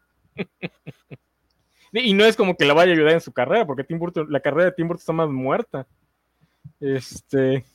y 1.94 2.14
no 2.14 2.26
es 2.26 2.36
como 2.36 2.56
que 2.56 2.66
la 2.66 2.74
vaya 2.74 2.92
a 2.92 2.96
ayudar 2.96 3.14
en 3.14 3.22
su 3.22 3.32
carrera, 3.32 3.66
porque 3.66 3.84
Tim 3.84 3.98
Burton, 3.98 4.28
la 4.30 4.40
carrera 4.40 4.66
de 4.66 4.72
Tim 4.74 4.88
Burton 4.88 5.02
está 5.02 5.14
más 5.14 5.30
muerta. 5.30 5.88
Este. 6.80 7.66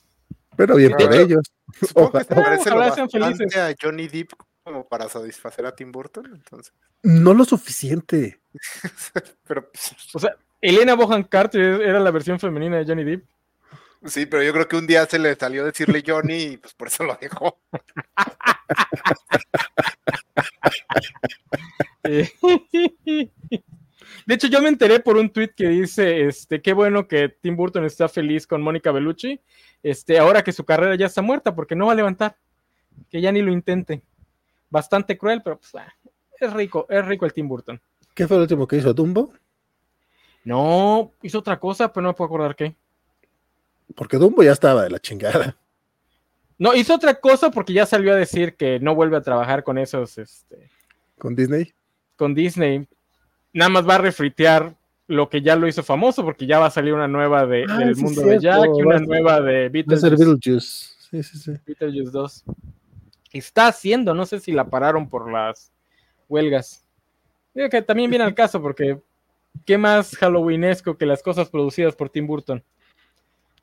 Pero 0.55 0.75
bien 0.75 0.93
por 0.93 1.13
ellos. 1.13 1.51
Ojalá, 1.93 2.25
parece 2.25 2.69
lo 2.69 2.81
a 2.81 3.75
Johnny 3.81 4.07
Depp 4.07 4.33
como 4.69 4.87
para 4.87 5.09
satisfacer 5.09 5.65
a 5.65 5.75
Tim 5.75 5.91
Burton, 5.91 6.29
entonces. 6.31 6.71
No 7.01 7.33
lo 7.33 7.43
suficiente. 7.43 8.39
pero, 9.47 9.71
pues, 9.71 9.95
o 10.13 10.19
sea, 10.19 10.35
Elena 10.61 10.93
Bohan 10.93 11.23
Carter 11.23 11.81
era 11.81 11.99
la 11.99 12.11
versión 12.11 12.39
femenina 12.39 12.77
de 12.77 12.85
Johnny 12.85 13.03
Depp. 13.03 13.25
Sí, 14.05 14.27
pero 14.27 14.43
yo 14.43 14.53
creo 14.53 14.67
que 14.67 14.77
un 14.77 14.87
día 14.87 15.05
se 15.07 15.19
le 15.19 15.35
salió 15.35 15.65
decirle 15.65 16.03
Johnny 16.05 16.43
y 16.43 16.57
pues 16.57 16.73
por 16.73 16.87
eso 16.87 17.03
lo 17.03 17.17
dejó. 17.19 17.59
De 24.25 24.35
hecho, 24.35 24.47
yo 24.47 24.61
me 24.61 24.69
enteré 24.69 24.99
por 24.99 25.17
un 25.17 25.31
tweet 25.31 25.53
que 25.55 25.67
dice, 25.67 26.27
este, 26.27 26.61
qué 26.61 26.73
bueno 26.73 27.07
que 27.07 27.29
Tim 27.29 27.55
Burton 27.55 27.85
está 27.85 28.07
feliz 28.07 28.45
con 28.45 28.61
Mónica 28.61 28.91
Bellucci, 28.91 29.41
este, 29.81 30.19
ahora 30.19 30.43
que 30.43 30.51
su 30.51 30.63
carrera 30.63 30.93
ya 30.95 31.07
está 31.07 31.23
muerta, 31.23 31.55
porque 31.55 31.75
no 31.75 31.87
va 31.87 31.93
a 31.93 31.95
levantar, 31.95 32.37
que 33.09 33.21
ya 33.21 33.31
ni 33.31 33.41
lo 33.41 33.51
intente. 33.51 34.03
Bastante 34.69 35.17
cruel, 35.17 35.41
pero 35.43 35.57
pues, 35.59 35.73
ah, 35.75 35.93
es 36.39 36.53
rico, 36.53 36.85
es 36.89 37.05
rico 37.05 37.25
el 37.25 37.33
Tim 37.33 37.47
Burton. 37.47 37.81
¿Qué 38.13 38.27
fue 38.27 38.37
el 38.37 38.43
último 38.43 38.67
que 38.67 38.77
hizo 38.77 38.93
Dumbo? 38.93 39.33
No, 40.43 41.13
hizo 41.21 41.39
otra 41.39 41.59
cosa, 41.59 41.91
pero 41.91 42.03
no 42.03 42.09
me 42.09 42.13
puedo 42.13 42.27
acordar 42.27 42.55
qué. 42.55 42.75
Porque 43.95 44.17
Dumbo 44.17 44.43
ya 44.43 44.51
estaba 44.51 44.83
de 44.83 44.89
la 44.89 44.99
chingada. 44.99 45.57
No, 46.57 46.75
hizo 46.75 46.93
otra 46.93 47.15
cosa 47.15 47.51
porque 47.51 47.71
ya 47.71 47.85
salió 47.85 48.11
a 48.11 48.17
decir 48.17 48.55
que 48.55 48.79
no 48.81 48.93
vuelve 48.93 49.15
a 49.15 49.21
trabajar 49.21 49.63
con 49.63 49.77
esos, 49.77 50.17
este... 50.17 50.69
¿Con 51.17 51.33
Disney? 51.33 51.73
Con 52.17 52.35
Disney, 52.35 52.85
nada 53.53 53.69
más 53.69 53.87
va 53.87 53.95
a 53.95 53.99
refritear 53.99 54.75
lo 55.07 55.29
que 55.29 55.41
ya 55.41 55.55
lo 55.55 55.67
hizo 55.67 55.83
famoso, 55.83 56.23
porque 56.23 56.45
ya 56.45 56.59
va 56.59 56.67
a 56.67 56.71
salir 56.71 56.93
una 56.93 57.07
nueva 57.07 57.45
de, 57.45 57.65
Ah, 57.67 57.77
del 57.77 57.95
sí, 57.95 58.03
mundo 58.03 58.21
de 58.21 58.39
Jack 58.39 58.69
y 58.77 58.81
una 58.81 58.99
nueva 58.99 59.41
de 59.41 59.69
Va 59.69 59.95
a 59.95 59.97
ser 59.97 60.11
Beetlejuice, 60.11 60.25
Beetlejuice. 60.25 60.59
Sí, 61.09 61.23
sí, 61.23 61.37
sí. 61.37 61.53
Beetlejuice 61.65 62.11
2. 62.11 62.43
Está 63.31 63.67
haciendo, 63.67 64.13
no 64.13 64.25
sé 64.25 64.39
si 64.39 64.51
la 64.51 64.65
pararon 64.69 65.09
por 65.09 65.31
las 65.31 65.71
huelgas. 66.27 66.85
Digo 67.53 67.69
que 67.69 67.81
también 67.81 68.09
viene 68.09 68.25
al 68.25 68.35
caso, 68.35 68.61
porque 68.61 68.99
¿qué 69.65 69.77
más 69.77 70.15
Halloweenesco 70.17 70.97
que 70.97 71.05
las 71.05 71.21
cosas 71.21 71.49
producidas 71.49 71.95
por 71.95 72.09
Tim 72.09 72.25
Burton? 72.27 72.63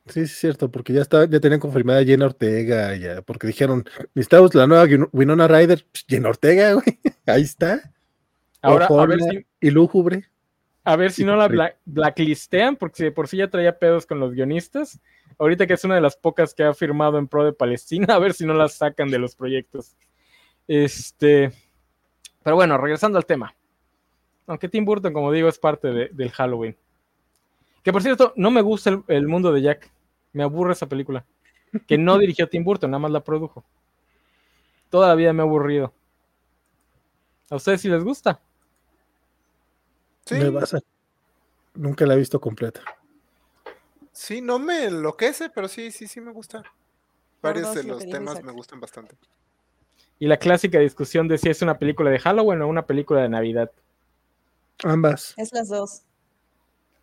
Sí, 0.07 0.21
es 0.21 0.39
cierto, 0.39 0.71
porque 0.71 0.93
ya 0.93 1.03
está, 1.03 1.25
ya 1.29 1.41
tenían 1.41 1.59
confirmada 1.59 2.05
Jenna 2.05 2.27
Ortega, 2.27 2.95
ya, 2.95 3.23
porque 3.23 3.49
dijeron, 3.49 3.85
necesitamos 4.15 4.55
la 4.55 4.67
nueva 4.69 4.85
Win- 4.85 5.09
Winona 5.13 5.49
Ryder, 5.49 5.85
Pues, 5.91 6.05
Jenna 6.09 6.29
Ortega, 6.29 6.73
güey, 6.75 7.01
ahí 7.27 7.43
está, 7.43 7.93
Ahora, 8.63 8.87
a 8.87 9.07
ver 9.07 9.21
si, 9.21 9.47
y 9.61 9.71
lúgubre. 9.71 10.25
a 10.85 10.95
ver 10.97 11.11
si 11.13 11.25
no 11.25 11.35
la 11.37 11.75
blacklistean, 11.85 12.77
porque 12.77 12.97
si 12.99 13.05
de 13.05 13.11
por 13.13 13.27
sí 13.29 13.37
ya 13.39 13.49
traía 13.51 13.79
pedos 13.79 14.07
con 14.07 14.21
los 14.21 14.33
guionistas. 14.33 15.01
Ahorita 15.39 15.67
que 15.67 15.75
es 15.75 15.85
una 15.85 15.95
de 15.97 16.01
las 16.01 16.17
pocas 16.17 16.55
que 16.55 16.63
ha 16.65 16.73
firmado 16.75 17.19
en 17.19 17.29
pro 17.29 17.45
de 17.45 17.53
Palestina, 17.53 18.07
a 18.15 18.19
ver 18.19 18.33
si 18.35 18.47
no 18.47 18.55
la 18.55 18.69
sacan 18.69 19.09
de 19.09 19.19
los 19.19 19.35
proyectos. 19.37 19.95
Este, 20.69 21.53
pero 22.43 22.57
bueno, 22.57 22.79
regresando 22.79 23.19
al 23.19 23.27
tema. 23.27 23.55
Aunque 24.47 24.69
Tim 24.69 24.85
Burton, 24.85 25.13
como 25.13 25.33
digo, 25.33 25.49
es 25.49 25.59
parte 25.59 25.89
de- 25.89 26.09
del 26.13 26.31
Halloween. 26.31 26.77
Que 27.83 27.93
por 27.93 28.03
cierto, 28.03 28.33
no 28.37 28.51
me 28.51 28.63
gusta 28.63 28.91
el, 28.91 29.03
el 29.09 29.29
mundo 29.29 29.53
de 29.53 29.63
Jack. 29.63 29.91
Me 30.33 30.43
aburre 30.43 30.73
esa 30.73 30.87
película. 30.89 31.25
Que 31.87 31.99
no 31.99 32.19
dirigió 32.19 32.49
Tim 32.49 32.65
Burton, 32.65 32.91
nada 32.91 32.99
más 33.01 33.11
la 33.11 33.21
produjo. 33.21 33.65
Toda 34.91 35.09
la 35.09 35.15
vida 35.15 35.33
me 35.33 35.43
ha 35.43 35.45
aburrido. 35.47 35.93
¿A 37.51 37.57
ustedes 37.57 37.81
sí 37.81 37.89
les 37.89 38.03
gusta? 38.03 38.41
Sí, 40.25 40.35
Me 40.37 40.51
basa. 40.51 40.81
Nunca 41.75 42.07
la 42.07 42.15
he 42.15 42.19
visto 42.19 42.41
completa. 42.41 42.81
Sí, 44.17 44.41
no 44.41 44.59
me 44.59 44.85
enloquece, 44.85 45.51
pero 45.51 45.69
sí, 45.69 45.91
sí, 45.91 46.07
sí 46.07 46.21
me 46.21 46.33
gusta. 46.33 46.63
Varios 47.43 47.75
de 47.75 47.85
lo 47.85 47.95
los 47.95 48.07
temas 48.07 48.43
me 48.43 48.53
gustan 48.53 48.81
bastante. 48.81 49.15
Y 50.19 50.27
la 50.27 50.39
clásica 50.39 50.79
discusión 50.79 51.29
de 51.29 51.37
si 51.37 51.51
es 51.51 51.61
una 51.61 51.79
película 51.79 52.11
de 52.11 52.19
Halloween 52.19 52.63
o 52.63 52.69
una 52.69 52.87
película 52.87 53.21
de 53.23 53.29
Navidad. 53.29 53.71
Ambas. 54.83 55.35
Es 55.37 55.53
las 55.53 55.69
dos. 55.69 56.03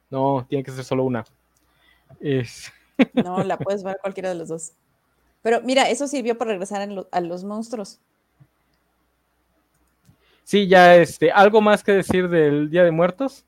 No, 0.09 0.45
tiene 0.49 0.63
que 0.63 0.71
ser 0.71 0.83
solo 0.83 1.03
una. 1.03 1.23
Es- 2.19 2.71
No, 3.13 3.43
la 3.43 3.57
puedes 3.57 3.83
ver 3.83 3.97
cualquiera 4.01 4.29
de 4.29 4.35
los 4.35 4.47
dos. 4.49 4.73
Pero 5.43 5.61
mira, 5.61 5.89
eso 5.89 6.07
sirvió 6.07 6.37
para 6.37 6.51
regresar 6.51 6.89
lo- 6.91 7.07
a 7.11 7.21
los 7.21 7.43
monstruos. 7.43 7.99
Sí, 10.43 10.67
ya 10.67 10.95
este, 10.95 11.31
algo 11.31 11.61
más 11.61 11.83
que 11.83 11.91
decir 11.93 12.27
del 12.29 12.69
Día 12.69 12.83
de 12.83 12.91
Muertos. 12.91 13.45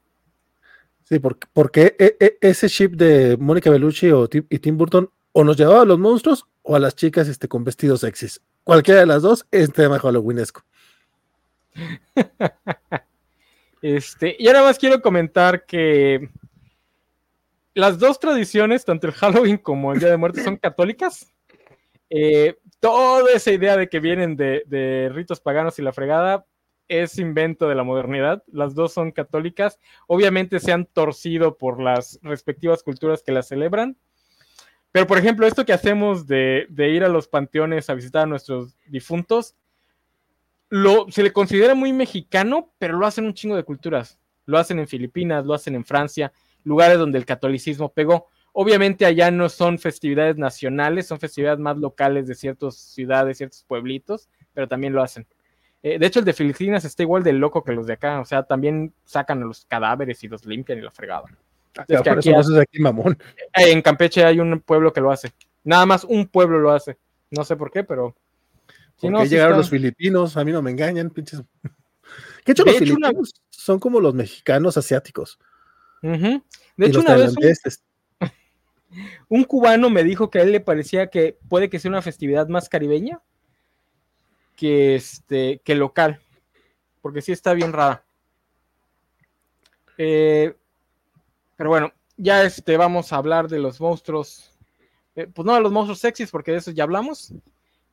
Sí, 1.08 1.20
porque, 1.20 1.96
e- 2.00 2.38
ese 2.42 2.68
chip 2.68 2.94
de 2.94 3.38
Mónica 3.38 3.70
Bellucci 3.70 4.10
o 4.12 4.28
Tim- 4.28 4.48
y 4.50 4.58
Tim 4.58 4.76
Burton 4.76 5.08
o 5.34 5.44
nos 5.44 5.56
llevaba 5.56 5.82
a 5.82 5.86
los 5.86 6.00
monstruos 6.00 6.46
o 6.64 6.76
a 6.76 6.80
las 6.80 6.96
chicas 6.96 7.28
este, 7.28 7.48
con 7.48 7.64
vestidos 7.64 8.00
sexys. 8.02 8.42
Cualquiera 8.64 9.02
de 9.02 9.06
las 9.06 9.22
dos 9.22 9.46
es 9.52 9.72
tema 9.72 10.00
halloweenesco. 10.00 10.64
Este, 13.82 14.36
y 14.40 14.48
ahora 14.48 14.64
más 14.64 14.80
quiero 14.80 15.00
comentar 15.00 15.64
que 15.68 16.30
las 17.76 18.00
dos 18.00 18.20
tradiciones, 18.20 18.84
tanto 18.84 19.06
el 19.06 19.14
Halloween 19.14 19.58
como 19.60 19.94
el 19.94 20.00
Día 20.00 20.10
de 20.10 20.18
Muertos, 20.18 20.44
son 20.44 20.58
católicas. 20.58 21.32
Eh, 22.10 22.58
toda 22.80 23.30
esa 23.32 23.52
idea 23.52 23.78
de 23.78 23.88
que 23.88 24.00
vienen 24.00 24.36
de 24.36 25.12
ritos 25.14 25.40
paganos 25.40 25.78
y 25.78 25.84
la 25.84 25.94
fregada 25.94 26.48
es 26.88 27.18
invento 27.18 27.68
de 27.68 27.76
la 27.76 27.84
modernidad. 27.84 28.44
Las 28.48 28.76
dos 28.76 28.94
son 28.94 29.12
católicas. 29.12 29.80
Obviamente 30.08 30.60
se 30.60 30.72
han 30.72 30.86
torcido 30.86 31.58
por 31.58 31.82
las 31.82 32.20
respectivas 32.22 32.84
culturas 32.84 33.24
que 33.24 33.32
las 33.32 33.48
celebran. 33.48 33.98
Pero, 34.92 35.08
por 35.08 35.18
ejemplo, 35.18 35.46
esto 35.46 35.66
que 35.66 35.74
hacemos 35.74 36.26
de, 36.26 36.68
ir 36.78 37.04
a 37.04 37.10
los 37.10 37.28
panteones 37.28 37.90
a 37.90 37.96
visitar 37.96 38.24
a 38.24 38.28
nuestros 38.28 38.78
difuntos, 38.88 39.56
lo, 40.70 41.12
se 41.12 41.22
le 41.22 41.34
considera 41.34 41.76
muy 41.76 41.92
mexicano, 41.92 42.74
pero 42.80 42.98
lo 42.98 43.06
hacen 43.06 43.26
un 43.26 43.34
chingo 43.34 43.58
de 43.58 43.64
culturas. 43.64 44.20
Lo 44.46 44.58
hacen 44.58 44.80
en 44.80 44.88
Filipinas, 44.88 45.46
lo 45.46 45.54
hacen 45.54 45.76
en 45.76 45.84
Francia, 45.84 46.32
lugares 46.64 46.98
donde 46.98 47.18
el 47.18 47.26
catolicismo 47.26 47.92
pegó. 47.92 48.30
Obviamente 48.54 49.06
allá 49.06 49.32
no 49.32 49.50
son 49.50 49.80
festividades 49.80 50.38
nacionales, 50.38 51.08
son 51.08 51.20
festividades 51.20 51.60
más 51.60 51.78
locales 51.78 52.26
de 52.26 52.36
ciertas 52.36 52.78
ciudades, 52.78 53.38
ciertos 53.38 53.66
pueblitos, 53.66 54.30
pero 54.54 54.70
también 54.70 54.94
lo 54.94 55.04
hacen. 55.04 55.28
Eh, 55.88 56.00
de 56.00 56.06
hecho, 56.08 56.18
el 56.18 56.26
de 56.26 56.34
Filipinas 56.34 56.84
está 56.84 57.04
igual 57.04 57.22
de 57.22 57.32
loco 57.32 57.64
que 57.64 57.72
los 57.72 57.86
de 57.86 57.94
acá, 57.94 58.20
o 58.20 58.26
sea, 58.26 58.42
también 58.42 58.92
sacan 59.04 59.44
a 59.44 59.46
los 59.46 59.66
cadáveres 59.66 60.24
y 60.24 60.28
los 60.28 60.44
limpian 60.44 60.80
y 60.80 60.82
la 60.82 60.90
fregada. 60.90 61.26
Ya, 61.88 62.02
que 62.02 62.10
por 62.10 62.18
aquí 62.18 62.30
eso 62.30 62.32
no 62.32 62.40
haces 62.40 62.58
aquí 62.58 62.80
mamón. 62.80 63.16
Eh, 63.56 63.72
en 63.72 63.84
Campeche 63.84 64.26
hay 64.26 64.40
un 64.40 64.60
pueblo 64.62 64.92
que 64.92 65.00
lo 65.00 65.12
hace. 65.12 65.32
Nada 65.64 65.86
más 65.86 66.04
un 66.04 66.26
pueblo 66.26 66.58
lo 66.58 66.72
hace. 66.72 66.98
No 67.30 67.44
sé 67.44 67.56
por 67.56 67.70
qué, 67.70 67.84
pero. 67.84 68.16
No, 69.04 69.22
sí 69.22 69.30
llegaron 69.30 69.52
está- 69.54 69.58
los 69.60 69.70
filipinos, 69.70 70.36
a 70.38 70.44
mí 70.44 70.52
no 70.52 70.64
me 70.64 70.72
engañan, 70.72 71.12
pinches. 71.12 71.44
Que 72.44 72.52
hecho, 72.54 72.64
De 72.64 72.72
los 72.72 72.82
hecho, 72.82 72.96
una- 72.96 73.10
filipinos 73.10 73.34
son 73.52 73.78
como 73.80 74.00
los 74.00 74.16
mexicanos 74.16 74.78
asiáticos. 74.78 75.38
De 76.02 76.42
y 76.78 76.86
hecho, 76.86 76.98
los 77.00 77.06
una 77.06 77.16
vez 77.16 77.36
un, 78.20 78.30
un 79.30 79.44
cubano 79.44 79.92
me 79.92 80.04
dijo 80.04 80.32
que 80.32 80.40
a 80.40 80.42
él 80.42 80.52
le 80.52 80.62
parecía 80.62 81.08
que 81.12 81.38
puede 81.48 81.70
que 81.70 81.78
sea 81.78 81.90
una 81.90 82.02
festividad 82.02 82.48
más 82.48 82.70
caribeña 82.70 83.22
que, 84.56 84.96
este, 84.96 85.62
que 85.64 85.76
local, 85.76 86.22
porque 87.02 87.22
sí 87.22 87.32
está 87.32 87.54
bien 87.54 87.74
rara. 87.74 88.04
Eh, 89.98 90.56
pero 91.56 91.70
bueno, 91.70 91.94
ya 92.18 92.44
este, 92.44 92.78
vamos 92.78 93.14
a 93.14 93.18
hablar 93.18 93.48
de 93.48 93.60
los 93.60 93.80
monstruos, 93.80 94.52
eh, 95.16 95.28
pues 95.34 95.46
no 95.46 95.54
de 95.54 95.62
los 95.62 95.72
monstruos 95.72 96.00
sexys, 96.00 96.32
porque 96.32 96.52
de 96.52 96.58
eso 96.58 96.72
ya 96.72 96.84
hablamos. 96.84 97.34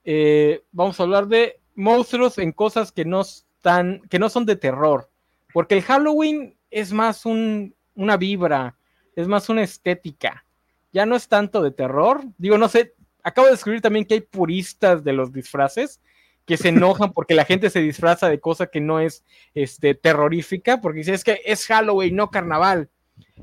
Eh, 0.04 0.62
vamos 0.72 0.98
a 0.98 1.02
hablar 1.04 1.26
de 1.28 1.60
monstruos 1.74 2.38
en 2.38 2.52
cosas 2.52 2.92
que 2.92 3.04
no 3.04 3.20
están, 3.20 4.00
que 4.08 4.18
no 4.18 4.28
son 4.28 4.46
de 4.46 4.56
terror, 4.56 5.08
porque 5.52 5.74
el 5.76 5.82
Halloween 5.82 6.56
es 6.70 6.92
más 6.92 7.26
un, 7.26 7.74
una 7.94 8.16
vibra, 8.16 8.76
es 9.14 9.28
más 9.28 9.48
una 9.48 9.62
estética 9.62 10.44
ya 10.92 11.06
no 11.06 11.16
es 11.16 11.26
tanto 11.26 11.62
de 11.62 11.70
terror. 11.70 12.22
Digo, 12.38 12.58
no 12.58 12.68
sé, 12.68 12.94
acabo 13.22 13.46
de 13.46 13.52
descubrir 13.52 13.80
también 13.80 14.04
que 14.04 14.14
hay 14.14 14.20
puristas 14.20 15.02
de 15.02 15.12
los 15.12 15.32
disfraces 15.32 16.00
que 16.46 16.56
se 16.56 16.68
enojan 16.68 17.12
porque 17.12 17.34
la 17.34 17.44
gente 17.44 17.70
se 17.70 17.80
disfraza 17.80 18.28
de 18.28 18.40
cosa 18.40 18.66
que 18.66 18.80
no 18.80 19.00
es 19.00 19.24
este, 19.54 19.94
terrorífica, 19.94 20.80
porque 20.80 20.98
dice, 20.98 21.14
es 21.14 21.24
que 21.24 21.40
es 21.44 21.66
Halloween, 21.66 22.16
no 22.16 22.30
carnaval. 22.30 22.90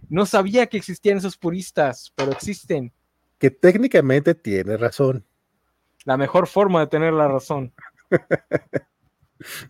No 0.09 0.25
sabía 0.25 0.67
que 0.67 0.77
existían 0.77 1.17
esos 1.17 1.37
puristas, 1.37 2.11
pero 2.15 2.31
existen. 2.31 2.91
Que 3.37 3.51
técnicamente 3.51 4.35
tiene 4.35 4.77
razón. 4.77 5.25
La 6.05 6.17
mejor 6.17 6.47
forma 6.47 6.81
de 6.81 6.87
tener 6.87 7.13
la 7.13 7.27
razón. 7.27 7.73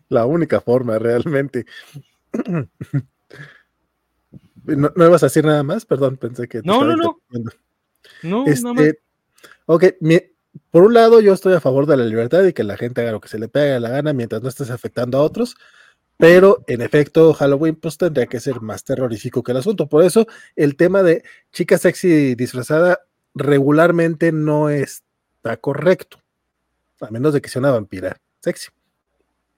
La 0.10 0.26
única 0.26 0.62
forma, 0.62 0.98
realmente. 0.98 1.65
¿No, 4.65 4.92
no 4.96 5.06
ibas 5.06 5.24
a 5.24 5.28
decir 5.28 5.46
nada 5.46 5.63
más? 5.63 5.86
Perdón, 5.86 6.18
pensé 6.18 6.48
que. 6.48 6.62
No, 6.63 6.84
no, 6.84 6.96
no. 6.96 7.20
No, 8.24 8.46
nada 8.46 8.74
más. 8.74 8.84
Este, 8.84 9.02
ok, 9.65 9.84
mi- 10.02 10.22
por 10.72 10.84
un 10.84 10.94
lado 10.94 11.22
yo 11.22 11.34
estoy 11.34 11.54
a 11.54 11.60
favor 11.60 11.86
de 11.86 11.98
la 11.98 12.06
libertad 12.06 12.44
y 12.44 12.54
que 12.54 12.64
la 12.64 12.78
gente 12.78 13.02
haga 13.02 13.12
lo 13.12 13.22
que 13.22 13.30
se 13.30 13.40
le 13.40 13.48
pegue 13.48 13.80
la 13.80 13.90
gana 13.90 14.14
mientras 14.14 14.42
no 14.42 14.50
estés 14.50 14.70
afectando 14.70 15.18
a 15.18 15.22
otros, 15.22 15.56
pero 16.18 16.64
en 16.68 16.82
efecto 16.82 17.34
Halloween 17.34 17.76
pues 17.76 17.98
tendría 17.98 18.28
que 18.28 18.40
ser 18.40 18.62
más 18.62 18.84
terrorífico 18.84 19.44
que 19.44 19.52
el 19.52 19.58
asunto. 19.60 19.88
Por 19.88 20.04
eso 20.04 20.28
el 20.56 20.76
tema 20.76 21.04
de 21.04 21.24
chica 21.52 21.78
sexy 21.78 22.36
disfrazada 22.36 23.02
regularmente 23.36 24.32
no 24.32 24.69
está 24.69 25.58
correcto, 25.58 26.19
a 27.02 27.10
menos 27.10 27.34
de 27.34 27.42
que 27.42 27.50
sea 27.50 27.62
una 27.62 27.71
vampira 27.71 28.19
sexy, 28.42 28.69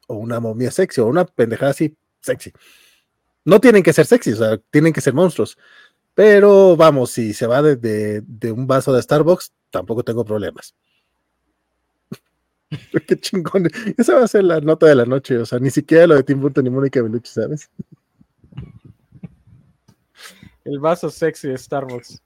o 0.07 0.15
una 0.15 0.39
momia 0.39 0.71
sexy, 0.71 1.01
o 1.01 1.07
una 1.07 1.25
pendejada 1.25 1.71
así 1.71 1.95
sexy. 2.21 2.51
No 3.45 3.59
tienen 3.59 3.83
que 3.83 3.93
ser 3.93 4.05
sexy, 4.05 4.33
o 4.33 4.35
sea, 4.35 4.57
tienen 4.69 4.93
que 4.93 5.01
ser 5.01 5.13
monstruos. 5.13 5.57
Pero 6.13 6.75
vamos, 6.75 7.11
si 7.11 7.33
se 7.33 7.47
va 7.47 7.61
de 7.63 8.51
un 8.51 8.67
vaso 8.67 8.93
de 8.93 9.01
Starbucks, 9.01 9.53
tampoco 9.71 10.03
tengo 10.03 10.25
problemas. 10.25 10.75
Qué 13.07 13.17
chingón. 13.17 13.67
Esa 13.97 14.15
va 14.15 14.23
a 14.23 14.27
ser 14.27 14.43
la 14.43 14.61
nota 14.61 14.85
de 14.85 14.95
la 14.95 15.05
noche. 15.05 15.37
O 15.37 15.45
sea, 15.45 15.59
ni 15.59 15.69
siquiera 15.69 16.07
lo 16.07 16.15
de 16.15 16.23
Tim 16.23 16.39
Burton 16.39 16.63
ni 16.63 16.69
Mónica 16.69 17.01
Bellucci, 17.01 17.33
¿sabes? 17.33 17.69
El 20.63 20.79
vaso 20.79 21.09
sexy 21.09 21.49
de 21.49 21.57
Starbucks. 21.57 22.21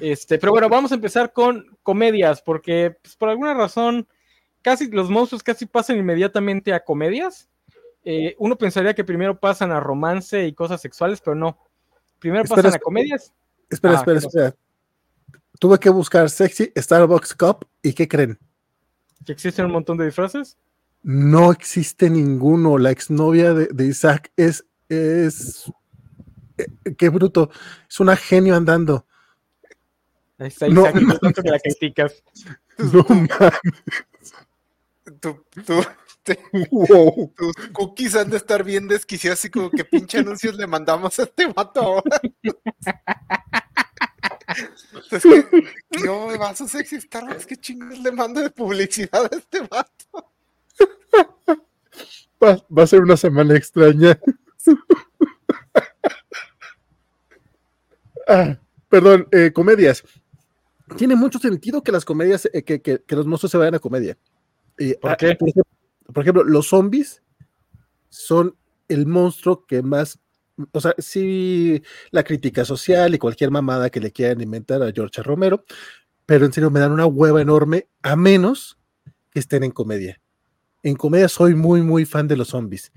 Este, 0.00 0.38
pero 0.38 0.52
bueno, 0.52 0.68
vamos 0.68 0.92
a 0.92 0.94
empezar 0.94 1.32
con 1.32 1.66
comedias, 1.82 2.40
porque 2.42 2.96
pues, 3.02 3.16
por 3.16 3.28
alguna 3.28 3.54
razón 3.54 4.06
casi 4.62 4.90
los 4.90 5.10
monstruos 5.10 5.42
casi 5.42 5.66
pasan 5.66 5.98
inmediatamente 5.98 6.72
a 6.72 6.84
comedias. 6.84 7.48
Eh, 8.04 8.34
uno 8.38 8.56
pensaría 8.56 8.94
que 8.94 9.04
primero 9.04 9.38
pasan 9.38 9.72
a 9.72 9.80
romance 9.80 10.46
y 10.46 10.54
cosas 10.54 10.80
sexuales, 10.80 11.20
pero 11.20 11.34
no. 11.34 11.58
Primero 12.18 12.44
Espera, 12.44 12.62
pasan 12.62 12.76
a 12.76 12.80
comedias. 12.80 13.32
Espera, 13.68 13.94
Ah, 13.94 13.96
espera, 13.98 14.18
espera. 14.18 14.54
Tuve 15.58 15.78
que 15.78 15.90
buscar 15.90 16.30
sexy 16.30 16.72
Starbucks 16.74 17.34
Cup 17.34 17.66
y 17.82 17.92
¿qué 17.92 18.08
creen? 18.08 18.38
Que 19.24 19.32
existen 19.32 19.66
un 19.66 19.72
montón 19.72 19.96
de 19.98 20.06
disfraces. 20.06 20.56
No 21.02 21.50
existe 21.52 22.10
ninguno. 22.10 22.78
La 22.78 22.90
exnovia 22.90 23.54
de, 23.54 23.66
de 23.72 23.86
Isaac 23.86 24.32
es, 24.36 24.64
es 24.88 25.70
eh, 26.58 26.66
qué 26.96 27.08
bruto. 27.08 27.50
Es 27.88 28.00
una 28.00 28.16
genio 28.16 28.54
andando. 28.56 29.06
Ahí 30.38 30.48
está 30.48 30.68
No, 30.68 30.82
Isaac, 30.82 31.02
y 31.02 31.04
no. 31.04 31.18
tanto 31.18 31.42
que 31.42 31.50
la 31.50 31.58
criticas. 31.58 32.22
No 32.78 33.04
mames. 33.08 33.52
Te- 36.22 36.38
Wow. 36.70 37.32
tus 37.34 37.52
cookies 37.72 38.14
han 38.14 38.28
de 38.30 38.36
estar 38.36 38.62
bien 38.62 38.86
desquiciados, 38.86 39.38
así 39.38 39.48
como 39.50 39.70
que 39.70 39.84
pinche 39.86 40.18
anuncios 40.18 40.54
le 40.54 40.66
mandamos 40.66 41.18
a 41.18 41.22
este 41.24 41.46
vato 41.46 41.80
ahora. 41.80 42.20
Es 45.10 45.22
que, 45.22 45.44
¿qué 45.90 46.08
oh, 46.08 46.36
vaso 46.38 46.66
sexy 46.66 47.00
Starbucks? 47.00 47.46
¿Qué 47.46 47.56
chingados 47.56 47.98
le 48.00 48.12
mando 48.12 48.40
de 48.40 48.50
publicidad 48.50 49.24
a 49.32 49.36
este 49.36 49.60
vato? 49.60 50.30
Va, 52.42 52.64
va 52.76 52.82
a 52.82 52.86
ser 52.86 53.00
una 53.02 53.16
semana 53.16 53.56
extraña. 53.56 54.18
Ah, 58.28 58.56
perdón, 58.88 59.26
eh, 59.32 59.50
comedias. 59.52 60.04
Tiene 60.96 61.16
mucho 61.16 61.38
sentido 61.40 61.82
que 61.82 61.90
las 61.90 62.04
comedias, 62.04 62.48
eh, 62.52 62.62
que, 62.62 62.80
que- 62.80 63.02
que 63.02 63.16
los 63.16 63.26
monstruos 63.26 63.50
se 63.50 63.58
vayan 63.58 63.74
a 63.74 63.80
comedia. 63.80 64.16
Eh, 64.78 64.96
¿Por 65.00 65.10
ah, 65.10 65.16
qué? 65.16 65.34
Por 65.34 65.48
ejemplo, 65.48 65.72
por 66.12 66.22
ejemplo, 66.22 66.44
los 66.44 66.68
zombies 66.68 67.22
son 68.08 68.56
el 68.88 69.06
monstruo 69.06 69.66
que 69.66 69.82
más, 69.82 70.18
o 70.72 70.80
sea, 70.80 70.94
sí, 70.98 71.82
la 72.10 72.22
crítica 72.24 72.64
social 72.64 73.14
y 73.14 73.18
cualquier 73.18 73.50
mamada 73.50 73.90
que 73.90 74.00
le 74.00 74.10
quieran 74.12 74.40
inventar 74.40 74.82
a 74.82 74.92
George 74.92 75.22
Romero, 75.22 75.64
pero 76.26 76.44
en 76.46 76.52
serio 76.52 76.70
me 76.70 76.80
dan 76.80 76.92
una 76.92 77.06
hueva 77.06 77.40
enorme, 77.40 77.88
a 78.02 78.16
menos 78.16 78.78
que 79.30 79.40
estén 79.40 79.64
en 79.64 79.70
comedia. 79.70 80.20
En 80.82 80.96
comedia 80.96 81.28
soy 81.28 81.54
muy, 81.54 81.82
muy 81.82 82.04
fan 82.04 82.26
de 82.28 82.36
los 82.36 82.48
zombies. 82.48 82.92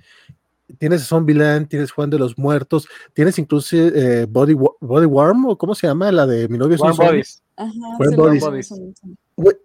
Tienes 0.80 1.05
Zombieland, 1.05 1.68
tienes 1.68 1.91
Juan 1.91 2.09
de 2.09 2.18
los 2.18 2.38
Muertos, 2.38 2.88
tienes 3.14 3.38
incluso 3.38 3.76
eh, 3.76 4.26
Body, 4.28 4.53
Wa- 4.53 4.72
Body 4.80 5.05
Worm, 5.05 5.45
o 5.47 5.57
cómo 5.57 5.76
se 5.76 5.86
llama, 5.88 6.11
la 6.11 6.26
de 6.26 6.47
Mi 6.47 6.57
novio 6.57 6.78
Warm. 6.80 6.95
Bodies. 6.95 7.43
Ajá, 7.57 7.72
Warm 7.99 8.09
sí, 8.11 8.16
Bodies. 8.16 8.43
Warm 8.43 8.53
Bodies. 8.53 9.01
Güey, 9.36 9.55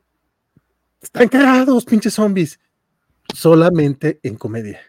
Están 1.01 1.29
cagados, 1.29 1.85
pinches 1.85 2.15
zombies. 2.15 2.59
Solamente 3.35 4.19
en 4.23 4.35
comedia. 4.37 4.81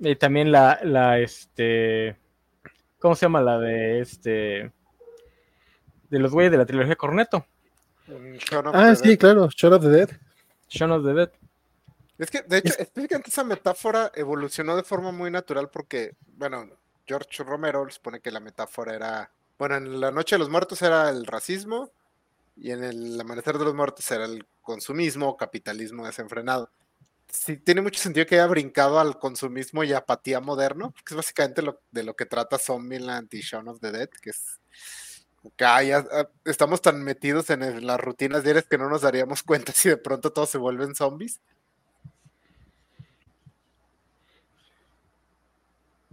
Y 0.00 0.16
también 0.16 0.50
la, 0.50 0.80
la, 0.82 1.18
este, 1.18 2.16
¿cómo 2.98 3.14
se 3.14 3.26
llama? 3.26 3.42
La 3.42 3.58
de, 3.58 4.00
este, 4.00 4.72
de 6.08 6.18
los 6.18 6.32
güeyes 6.32 6.50
de 6.50 6.58
la 6.58 6.66
trilogía 6.66 6.96
Corneto, 6.96 7.44
Shaun 8.08 8.66
of 8.68 8.74
Ah, 8.74 8.94
sí, 8.94 9.10
Dead. 9.10 9.18
claro, 9.18 9.48
Shot 9.50 9.72
of 9.74 9.82
the 9.82 9.88
Dead. 9.90 10.10
Shaun 10.68 10.90
of 10.92 11.04
the 11.04 11.12
Dead. 11.12 11.30
Es 12.18 12.30
que, 12.30 12.42
de 12.42 12.58
hecho, 12.58 12.72
Es- 12.72 12.80
específicamente 12.80 13.30
esa 13.30 13.44
metáfora 13.44 14.10
evolucionó 14.14 14.74
de 14.76 14.82
forma 14.82 15.12
muy 15.12 15.30
natural 15.30 15.68
porque, 15.70 16.16
bueno, 16.36 16.68
George 17.06 17.42
Romero 17.44 17.88
supone 17.90 18.20
que 18.20 18.30
la 18.30 18.40
metáfora 18.40 18.94
era, 18.94 19.30
bueno, 19.58 19.76
en 19.76 20.00
la 20.00 20.10
Noche 20.10 20.34
de 20.36 20.40
los 20.40 20.50
Muertos 20.50 20.80
era 20.82 21.08
el 21.10 21.26
racismo 21.26 21.90
y 22.56 22.70
en 22.72 22.84
el 22.84 23.20
Amanecer 23.20 23.58
de 23.58 23.64
los 23.64 23.74
Muertos 23.74 24.10
era 24.10 24.24
el 24.24 24.44
consumismo, 24.62 25.36
capitalismo 25.36 26.06
desenfrenado. 26.06 26.70
Sí, 27.32 27.56
tiene 27.56 27.80
mucho 27.80 28.00
sentido 28.00 28.26
que 28.26 28.34
haya 28.36 28.46
brincado 28.46 28.98
al 29.00 29.18
consumismo 29.18 29.84
y 29.84 29.92
apatía 29.92 30.40
moderno, 30.40 30.90
porque 30.92 31.14
es 31.14 31.16
básicamente 31.16 31.62
lo, 31.62 31.80
de 31.90 32.02
lo 32.02 32.14
que 32.14 32.26
trata 32.26 32.58
Zombieland 32.58 33.32
y 33.32 33.40
Shaun 33.40 33.68
of 33.68 33.80
the 33.80 33.92
Dead, 33.92 34.08
que 34.08 34.30
es 34.30 34.58
que 35.56 35.64
ah, 35.64 35.82
ya, 35.82 36.04
ah, 36.12 36.28
estamos 36.44 36.82
tan 36.82 37.02
metidos 37.02 37.48
en 37.50 37.62
el- 37.62 37.86
las 37.86 37.98
rutinas 38.00 38.42
diarias 38.44 38.66
que 38.66 38.76
no 38.76 38.90
nos 38.90 39.02
daríamos 39.02 39.42
cuenta 39.42 39.72
si 39.72 39.88
de 39.88 39.96
pronto 39.96 40.32
todos 40.32 40.50
se 40.50 40.58
vuelven 40.58 40.94
zombies. 40.94 41.40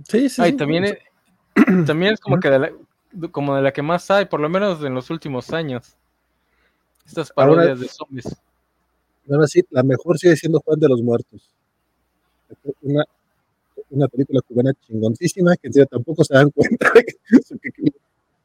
Sí, 0.07 0.29
sí. 0.29 0.41
Ay, 0.41 0.51
sí. 0.51 0.57
también 0.57 0.85
es, 0.85 0.97
también 1.85 2.13
es 2.13 2.19
como 2.19 2.39
que 2.39 2.49
de 2.49 2.59
la, 2.59 2.71
como 3.31 3.55
de 3.55 3.61
la 3.61 3.73
que 3.73 3.81
más 3.81 4.09
hay, 4.11 4.25
por 4.25 4.39
lo 4.39 4.49
menos 4.49 4.83
en 4.83 4.93
los 4.93 5.09
últimos 5.09 5.51
años. 5.51 5.95
Estas 7.05 7.31
Ahora- 7.35 7.55
parodias 7.55 7.79
de 7.79 7.87
zombies. 7.87 8.35
Ahora 9.29 9.47
sí, 9.47 9.61
la 9.71 9.83
mejor 9.83 10.17
sigue 10.17 10.35
siendo 10.35 10.59
Juan 10.61 10.79
de 10.79 10.87
los 10.89 11.01
Muertos. 11.01 11.49
Una, 12.81 13.03
una 13.89 14.07
película 14.07 14.41
cubana 14.41 14.73
chingoncísima 14.85 15.55
que 15.57 15.67
en 15.67 15.73
serio 15.73 15.87
tampoco 15.87 16.23
se 16.23 16.33
dan 16.33 16.49
cuenta 16.55 16.91
de 16.93 17.05
que 17.71 17.91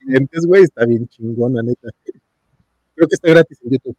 clientes, 0.00 0.44
güey, 0.46 0.64
está 0.64 0.84
bien 0.84 1.06
chingona, 1.08 1.62
neta. 1.62 1.88
Creo 2.94 3.08
que 3.08 3.14
está 3.14 3.28
gratis 3.30 3.58
en 3.62 3.70
YouTube. 3.70 3.96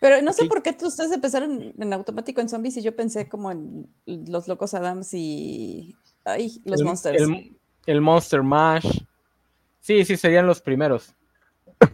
Pero 0.00 0.20
no 0.20 0.32
sé 0.32 0.42
Sí. 0.42 0.48
por 0.48 0.62
qué 0.64 0.76
ustedes 0.82 1.12
empezaron 1.12 1.72
en 1.78 1.92
automático 1.92 2.40
en 2.40 2.48
zombies 2.48 2.76
y 2.76 2.82
yo 2.82 2.96
pensé 2.96 3.28
como 3.28 3.52
en 3.52 3.86
los 4.06 4.48
locos 4.48 4.74
Adams 4.74 5.14
y 5.14 5.94
ay, 6.24 6.60
los 6.64 6.80
el, 6.80 6.86
monsters. 6.86 7.22
El, 7.22 7.56
el 7.86 8.00
Monster 8.00 8.42
Mash. 8.42 9.04
Sí, 9.80 10.04
sí, 10.04 10.16
serían 10.16 10.46
los 10.48 10.60
primeros. 10.60 11.14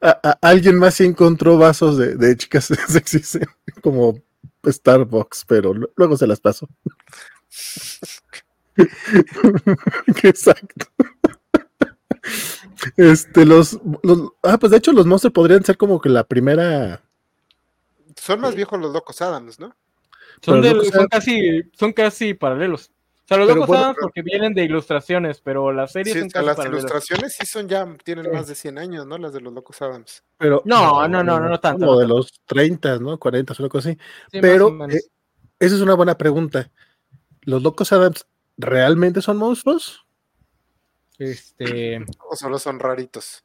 A- 0.00 0.20
a- 0.22 0.38
alguien 0.42 0.78
más 0.78 0.94
sí 0.94 1.04
encontró 1.04 1.56
vasos 1.58 1.96
de, 1.96 2.16
de 2.16 2.36
chicas 2.36 2.66
sexys 2.88 3.36
eh, 3.36 3.46
como 3.82 4.20
Starbucks, 4.66 5.44
pero 5.46 5.72
lu- 5.72 5.90
luego 5.96 6.16
se 6.16 6.26
las 6.26 6.40
paso. 6.40 6.68
Exacto. 10.22 10.86
Este, 12.96 13.44
los, 13.44 13.78
los- 14.02 14.30
ah, 14.42 14.58
pues 14.58 14.70
de 14.70 14.78
hecho 14.78 14.92
los 14.92 15.06
monsters 15.06 15.32
podrían 15.32 15.64
ser 15.64 15.76
como 15.76 16.00
que 16.00 16.08
la 16.08 16.24
primera. 16.24 17.02
Son 18.16 18.40
más 18.40 18.54
viejos 18.54 18.80
los 18.80 18.92
locos 18.92 19.20
Adams, 19.22 19.58
¿no? 19.60 19.74
Son, 20.42 20.60
casi, 21.08 21.62
son 21.72 21.92
casi 21.92 22.34
paralelos. 22.34 22.90
O 23.30 23.34
sea, 23.34 23.36
los 23.36 23.46
Pero 23.46 23.54
locos 23.56 23.68
bueno, 23.68 23.82
Adams 23.82 23.96
pero- 23.96 24.06
porque 24.06 24.22
vienen 24.22 24.54
de 24.54 24.64
ilustraciones, 24.64 25.40
pero 25.42 25.70
las 25.70 25.92
series 25.92 26.14
Sí, 26.14 26.20
son 26.20 26.30
casi 26.30 26.46
las 26.46 26.64
ilustraciones 26.64 27.34
sí 27.38 27.44
son 27.44 27.68
ya, 27.68 27.86
tienen 28.02 28.24
Sí. 28.24 28.30
más 28.30 28.46
de 28.46 28.54
100 28.54 28.78
años, 28.78 29.06
¿no? 29.06 29.18
Las 29.18 29.34
de 29.34 29.42
los 29.42 29.52
locos 29.52 29.82
Adams. 29.82 30.24
Pero, 30.38 30.62
No, 30.64 31.06
no, 31.06 31.22
no, 31.22 31.38
no, 31.38 31.46
no 31.48 31.60
tanto, 31.60 31.80
Como 31.84 31.92
no 31.92 31.98
de 32.00 32.06
los 32.08 32.40
30, 32.46 32.98
¿no? 32.98 33.18
40, 33.18 33.54
una 33.58 33.68
cosa 33.68 33.90
así. 33.90 33.98
Sí, 34.32 34.38
Pero 34.40 34.68
eh, 34.88 35.00
esa 35.58 35.74
es 35.74 35.80
una 35.82 35.92
buena 35.92 36.16
pregunta. 36.16 36.70
¿Los 37.42 37.62
locos 37.62 37.92
Adams 37.92 38.24
realmente 38.56 39.20
son 39.20 39.36
monstruos? 39.36 40.06
Este, 41.18 42.02
O 42.30 42.34
solo 42.34 42.58
son 42.58 42.78
raritos. 42.80 43.44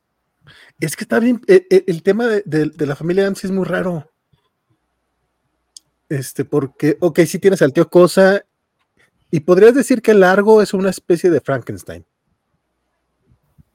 Es 0.79 0.95
que 0.95 1.03
está 1.03 1.19
bien. 1.19 1.41
eh, 1.47 1.67
eh, 1.69 1.83
el 1.87 2.03
tema 2.03 2.27
de, 2.27 2.41
de- 2.45 2.67
de 2.69 2.85
la 2.85 2.95
familia 2.95 3.23
Adams 3.23 3.39
sí 3.39 3.47
es 3.47 3.51
muy 3.51 3.65
raro. 3.65 4.09
Este, 6.07 6.45
porque, 6.45 6.95
ok, 7.01 7.19
sí 7.25 7.37
tienes 7.39 7.61
al 7.61 7.73
tío 7.73 7.89
Cosa. 7.89 8.45
Y 9.33 9.39
podrías 9.39 9.73
decir 9.73 10.03
que 10.03 10.13
Largo 10.13 10.61
es 10.61 10.75
una 10.75 10.91
especie 10.91 11.31
de 11.31 11.41
Frankenstein. 11.41 12.05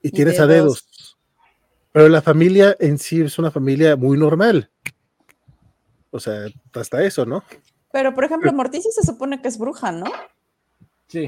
Y, 0.01 0.07
Y 0.09 0.11
tienes 0.13 0.39
a 0.39 0.47
dedos. 0.47 0.85
dedos. 0.87 1.19
Pero 1.91 2.09
la 2.09 2.23
familia 2.23 2.77
en 2.79 2.97
sí 2.97 3.23
es 3.23 3.41
una 3.41 3.51
familia 3.51 3.97
muy 3.97 4.17
normal. 4.17 4.71
O 6.13 6.21
sea, 6.21 6.47
hasta 6.75 7.03
eso, 7.03 7.27
¿no? 7.27 7.43
Pero 7.91 8.15
por 8.15 8.23
ejemplo, 8.23 8.53
Morticia 8.53 8.93
se 8.93 9.03
supone 9.03 9.43
que 9.43 9.49
es 9.49 9.59
bruja, 9.59 9.91
¿no? 9.91 10.07
sí, 11.09 11.27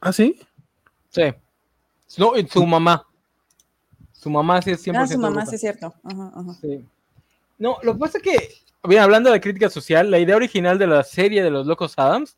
Ah, 0.00 0.12
sí. 0.12 0.40
sí. 1.10 1.22
No, 2.16 2.36
y 2.36 2.44
su 2.48 2.66
mamá. 2.66 3.06
Su 4.12 4.30
mamá 4.30 4.60
sí 4.62 4.70
es 4.72 4.84
100% 4.84 4.96
Ah, 4.96 5.06
su 5.06 5.16
mamá, 5.18 5.30
bruja. 5.36 5.46
sí 5.46 5.54
es 5.54 5.60
cierto. 5.60 5.94
Ajá, 6.02 6.32
ajá. 6.34 6.54
Sí. 6.60 6.84
No, 7.58 7.76
lo 7.84 7.92
que 7.92 7.98
pasa 8.00 8.18
es 8.18 8.24
que, 8.24 8.54
bien, 8.84 9.02
hablando 9.02 9.30
de 9.30 9.36
la 9.36 9.40
crítica 9.40 9.70
social, 9.70 10.10
la 10.10 10.18
idea 10.18 10.34
original 10.34 10.76
de 10.76 10.88
la 10.88 11.04
serie 11.04 11.44
de 11.44 11.50
los 11.50 11.68
Locos 11.68 11.94
Adams 11.98 12.36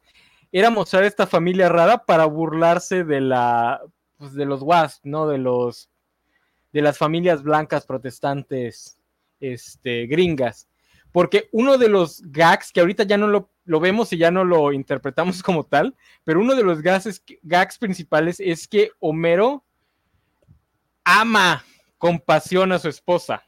era 0.53 0.71
mostrar 0.71 1.05
esta 1.05 1.27
familia 1.27 1.69
rara 1.69 2.05
para 2.05 2.25
burlarse 2.25 3.05
de 3.05 3.21
la, 3.21 3.81
pues, 4.17 4.35
de 4.35 4.45
los 4.45 4.63
WASP, 4.63 5.05
¿no? 5.05 5.27
De 5.29 5.39
los, 5.39 5.89
de 6.73 6.83
las 6.83 6.99
familias 6.99 7.43
blancas 7.43 7.87
protestantes, 7.87 8.99
este, 9.41 10.07
gringas. 10.07 10.69
Porque 11.13 11.49
uno 11.53 11.79
de 11.79 11.89
los 11.89 12.23
gags, 12.27 12.73
que 12.73 12.81
ahorita 12.81 13.05
ya 13.05 13.17
no 13.17 13.29
lo, 13.29 13.81
vemos 13.81 14.13
y 14.13 14.19
ya 14.19 14.31
no 14.31 14.45
lo 14.45 14.73
interpretamos 14.73 15.43
como 15.43 15.65
tal, 15.65 15.95
pero 16.25 16.41
uno 16.41 16.55
de 16.55 16.63
los 16.63 16.81
gags 16.83 17.79
principales 17.79 18.41
es 18.41 18.69
que 18.69 18.91
Homero 19.01 19.65
ama 21.05 21.65
con 21.99 22.19
pasión 22.19 22.73
a 22.73 22.79
su 22.79 22.89
esposa. 22.89 23.43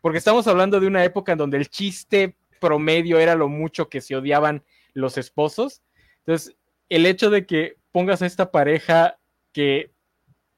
Porque 0.00 0.18
estamos 0.18 0.46
hablando 0.46 0.80
de 0.80 0.86
una 0.86 1.04
época 1.04 1.32
en 1.32 1.38
donde 1.38 1.58
el 1.58 1.68
chiste 1.68 2.36
promedio 2.60 3.18
era 3.18 3.34
lo 3.34 3.48
mucho 3.48 3.88
que 3.88 4.00
se 4.00 4.16
odiaban 4.16 4.64
los 4.94 5.16
esposos. 5.16 5.82
Entonces, 6.26 6.54
el 6.88 7.06
hecho 7.06 7.30
de 7.30 7.46
que 7.46 7.76
pongas 7.90 8.22
a 8.22 8.26
esta 8.26 8.50
pareja 8.50 9.18
que 9.52 9.90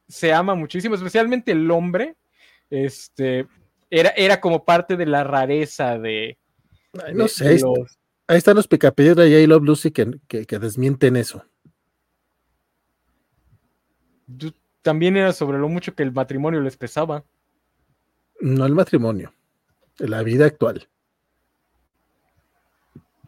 se 0.09 0.33
ama 0.33 0.55
muchísimo, 0.55 0.95
especialmente 0.95 1.53
el 1.53 1.71
hombre, 1.71 2.17
este, 2.71 3.47
era, 3.91 4.11
era 4.11 4.41
como 4.41 4.65
parte 4.65 4.97
de 4.97 5.07
la 5.07 5.25
rareza 5.25 5.99
de... 5.99 6.37
Ay, 7.03 7.13
de- 7.13 7.15
no 7.15 7.29
sé. 7.29 7.45
de 7.45 7.51
ahí, 7.51 7.57
está- 7.57 7.69
los- 7.69 7.99
ahí 8.27 8.37
están 8.39 8.57
los 8.57 8.69
picapiedra 8.69 9.27
y 9.27 9.35
ahí 9.35 9.47
Love 9.47 9.65
Lucy 9.65 9.91
que, 9.91 10.19
que, 10.29 10.45
que 10.47 10.59
desmienten 10.59 11.17
eso. 11.17 11.45
también 14.83 15.17
era 15.17 15.33
sobre 15.33 15.59
lo 15.59 15.69
mucho 15.69 15.95
que 15.95 16.03
el 16.03 16.13
matrimonio 16.13 16.61
les 16.61 16.77
pesaba. 16.77 17.25
No 18.41 18.67
el 18.67 18.75
matrimonio, 18.75 19.33
la 19.99 20.23
vida 20.23 20.45
actual. 20.45 20.89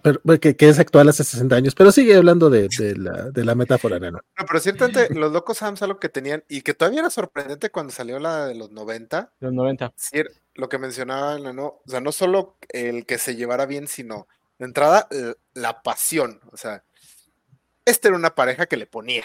Pero, 0.07 0.40
que, 0.40 0.54
que, 0.54 0.68
es 0.68 0.78
actual 0.78 1.09
hace 1.09 1.24
60 1.24 1.57
años, 1.57 1.74
pero 1.74 1.90
sigue 1.90 2.14
hablando 2.14 2.48
de, 2.48 2.68
de, 2.68 2.96
la, 2.96 3.30
de 3.30 3.44
la, 3.44 3.57
metáfora, 3.57 3.98
¿no? 3.98 4.11
No, 4.12 4.46
pero 4.46 4.61
ciertamente 4.61 5.12
los 5.12 5.32
locos 5.32 5.61
Adams 5.62 5.82
algo 5.82 5.98
que 5.98 6.09
tenían, 6.09 6.44
y 6.48 6.62
que 6.62 6.74
todavía 6.74 7.00
era 7.00 7.11
sorprendente 7.11 7.70
cuando 7.70 7.92
salió 7.92 8.20
la 8.20 8.46
de 8.46 8.54
los 8.54 8.70
90. 8.70 9.32
Los 9.40 9.52
90. 9.52 9.92
Sí, 9.96 10.22
lo 10.54 10.68
que 10.68 10.78
mencionaba, 10.78 11.38
¿no? 11.52 11.66
O 11.66 11.82
sea, 11.86 12.00
no 12.00 12.12
solo 12.12 12.57
el 12.68 13.04
que 13.04 13.18
se 13.18 13.34
llevara 13.34 13.66
bien, 13.66 13.88
sino 13.88 14.28
de 14.59 14.66
entrada 14.66 15.09
la 15.54 15.82
pasión. 15.82 16.40
O 16.52 16.57
sea, 16.57 16.84
esta 17.84 18.07
era 18.07 18.16
una 18.16 18.36
pareja 18.36 18.66
que 18.66 18.76
le 18.76 18.86
ponía. 18.86 19.24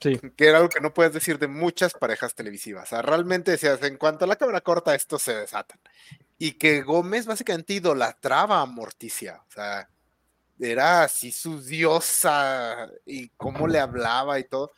Sí. 0.00 0.20
Que 0.36 0.48
era 0.48 0.58
algo 0.58 0.68
que 0.68 0.80
no 0.80 0.92
puedes 0.92 1.14
decir 1.14 1.38
de 1.38 1.48
muchas 1.48 1.94
parejas 1.94 2.34
televisivas. 2.34 2.84
O 2.84 2.86
sea, 2.90 3.02
realmente 3.02 3.52
decías, 3.52 3.82
en 3.82 3.96
cuanto 3.96 4.26
a 4.26 4.28
la 4.28 4.36
cámara 4.36 4.60
corta, 4.60 4.94
estos 4.94 5.22
se 5.22 5.34
desatan 5.34 5.80
y 6.38 6.52
que 6.52 6.82
Gómez 6.82 7.26
básicamente 7.26 7.74
idolatraba 7.74 8.60
a 8.60 8.66
Morticia, 8.66 9.42
o 9.48 9.52
sea, 9.52 9.88
era 10.60 11.02
así 11.04 11.32
su 11.32 11.60
diosa 11.60 12.90
y 13.06 13.28
cómo 13.30 13.66
le 13.66 13.80
hablaba 13.80 14.38
y 14.38 14.44
todo, 14.44 14.72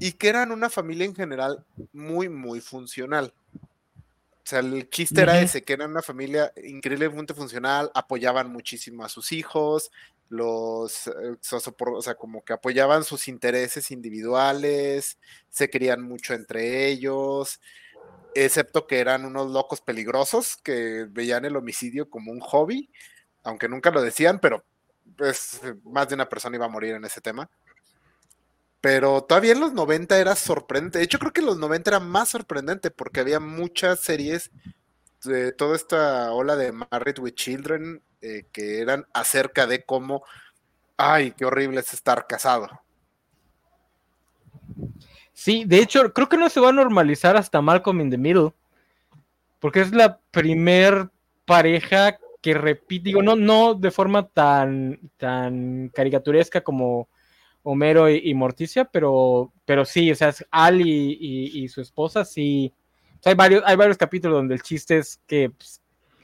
y 0.00 0.12
que 0.12 0.28
eran 0.28 0.50
una 0.50 0.70
familia 0.70 1.06
en 1.06 1.14
general 1.14 1.64
muy, 1.92 2.28
muy 2.28 2.60
funcional. 2.60 3.32
O 3.54 4.46
sea, 4.46 4.58
el 4.58 4.90
chiste 4.90 5.22
era 5.22 5.40
ese, 5.40 5.62
que 5.62 5.72
eran 5.72 5.90
una 5.90 6.02
familia 6.02 6.52
increíblemente 6.62 7.32
funcional, 7.32 7.90
apoyaban 7.94 8.52
muchísimo 8.52 9.04
a 9.04 9.08
sus 9.08 9.32
hijos, 9.32 9.90
los, 10.28 11.06
eh, 11.06 11.36
o 11.52 12.02
sea, 12.02 12.14
como 12.14 12.44
que 12.44 12.52
apoyaban 12.52 13.04
sus 13.04 13.28
intereses 13.28 13.90
individuales, 13.90 15.18
se 15.48 15.70
querían 15.70 16.02
mucho 16.02 16.34
entre 16.34 16.88
ellos, 16.88 17.60
excepto 18.34 18.86
que 18.86 19.00
eran 19.00 19.24
unos 19.24 19.50
locos 19.50 19.80
peligrosos 19.80 20.56
que 20.62 21.06
veían 21.10 21.44
el 21.44 21.56
homicidio 21.56 22.08
como 22.10 22.32
un 22.32 22.40
hobby, 22.40 22.90
aunque 23.42 23.68
nunca 23.68 23.90
lo 23.90 24.02
decían, 24.02 24.38
pero 24.40 24.64
pues 25.16 25.60
más 25.84 26.08
de 26.08 26.14
una 26.14 26.28
persona 26.28 26.56
iba 26.56 26.66
a 26.66 26.70
morir 26.70 26.94
en 26.94 27.04
ese 27.04 27.20
tema. 27.20 27.48
Pero 28.80 29.24
todavía 29.24 29.52
en 29.52 29.60
los 29.60 29.72
90 29.72 30.18
era 30.18 30.36
sorprendente. 30.36 30.98
De 30.98 31.04
hecho, 31.04 31.18
creo 31.18 31.32
que 31.32 31.40
en 31.40 31.46
los 31.46 31.56
90 31.56 31.90
era 31.90 32.00
más 32.00 32.28
sorprendente 32.28 32.90
porque 32.90 33.20
había 33.20 33.40
muchas 33.40 34.00
series 34.00 34.50
de 35.24 35.52
toda 35.52 35.74
esta 35.76 36.32
ola 36.32 36.54
de 36.56 36.72
Married 36.72 37.18
with 37.18 37.34
Children 37.34 38.02
eh, 38.20 38.46
que 38.52 38.80
eran 38.80 39.06
acerca 39.14 39.66
de 39.66 39.84
cómo, 39.84 40.22
ay, 40.96 41.32
qué 41.32 41.44
horrible 41.44 41.80
es 41.80 41.94
estar 41.94 42.26
casado. 42.26 42.68
Sí, 45.34 45.64
de 45.66 45.78
hecho, 45.80 46.12
creo 46.14 46.28
que 46.28 46.38
no 46.38 46.48
se 46.48 46.60
va 46.60 46.70
a 46.70 46.72
normalizar 46.72 47.36
hasta 47.36 47.60
Malcolm 47.60 48.00
in 48.00 48.10
the 48.10 48.16
Middle. 48.16 48.52
Porque 49.58 49.80
es 49.80 49.92
la 49.92 50.18
primer 50.30 51.10
pareja 51.44 52.18
que 52.40 52.54
repite, 52.54 53.04
digo, 53.04 53.22
no, 53.22 53.36
no 53.36 53.74
de 53.74 53.90
forma 53.90 54.28
tan, 54.28 55.00
tan 55.16 55.90
caricaturesca 55.94 56.60
como 56.62 57.08
Homero 57.62 58.10
y, 58.10 58.34
Morticia, 58.34 58.84
pero, 58.84 59.52
pero 59.64 59.86
sí, 59.86 60.10
o 60.10 60.14
sea, 60.14 60.28
es 60.28 60.44
Al 60.50 60.82
y, 60.82 61.66
su 61.68 61.80
esposa, 61.80 62.24
sí. 62.24 62.72
hay, 63.24 63.34
varios, 63.34 63.62
hay 63.66 63.76
varios 63.76 63.96
capítulos 63.96 64.36
donde 64.36 64.54
el 64.54 64.62
chiste 64.62 64.98
es 64.98 65.20
que 65.26 65.50
pues, 65.50 65.80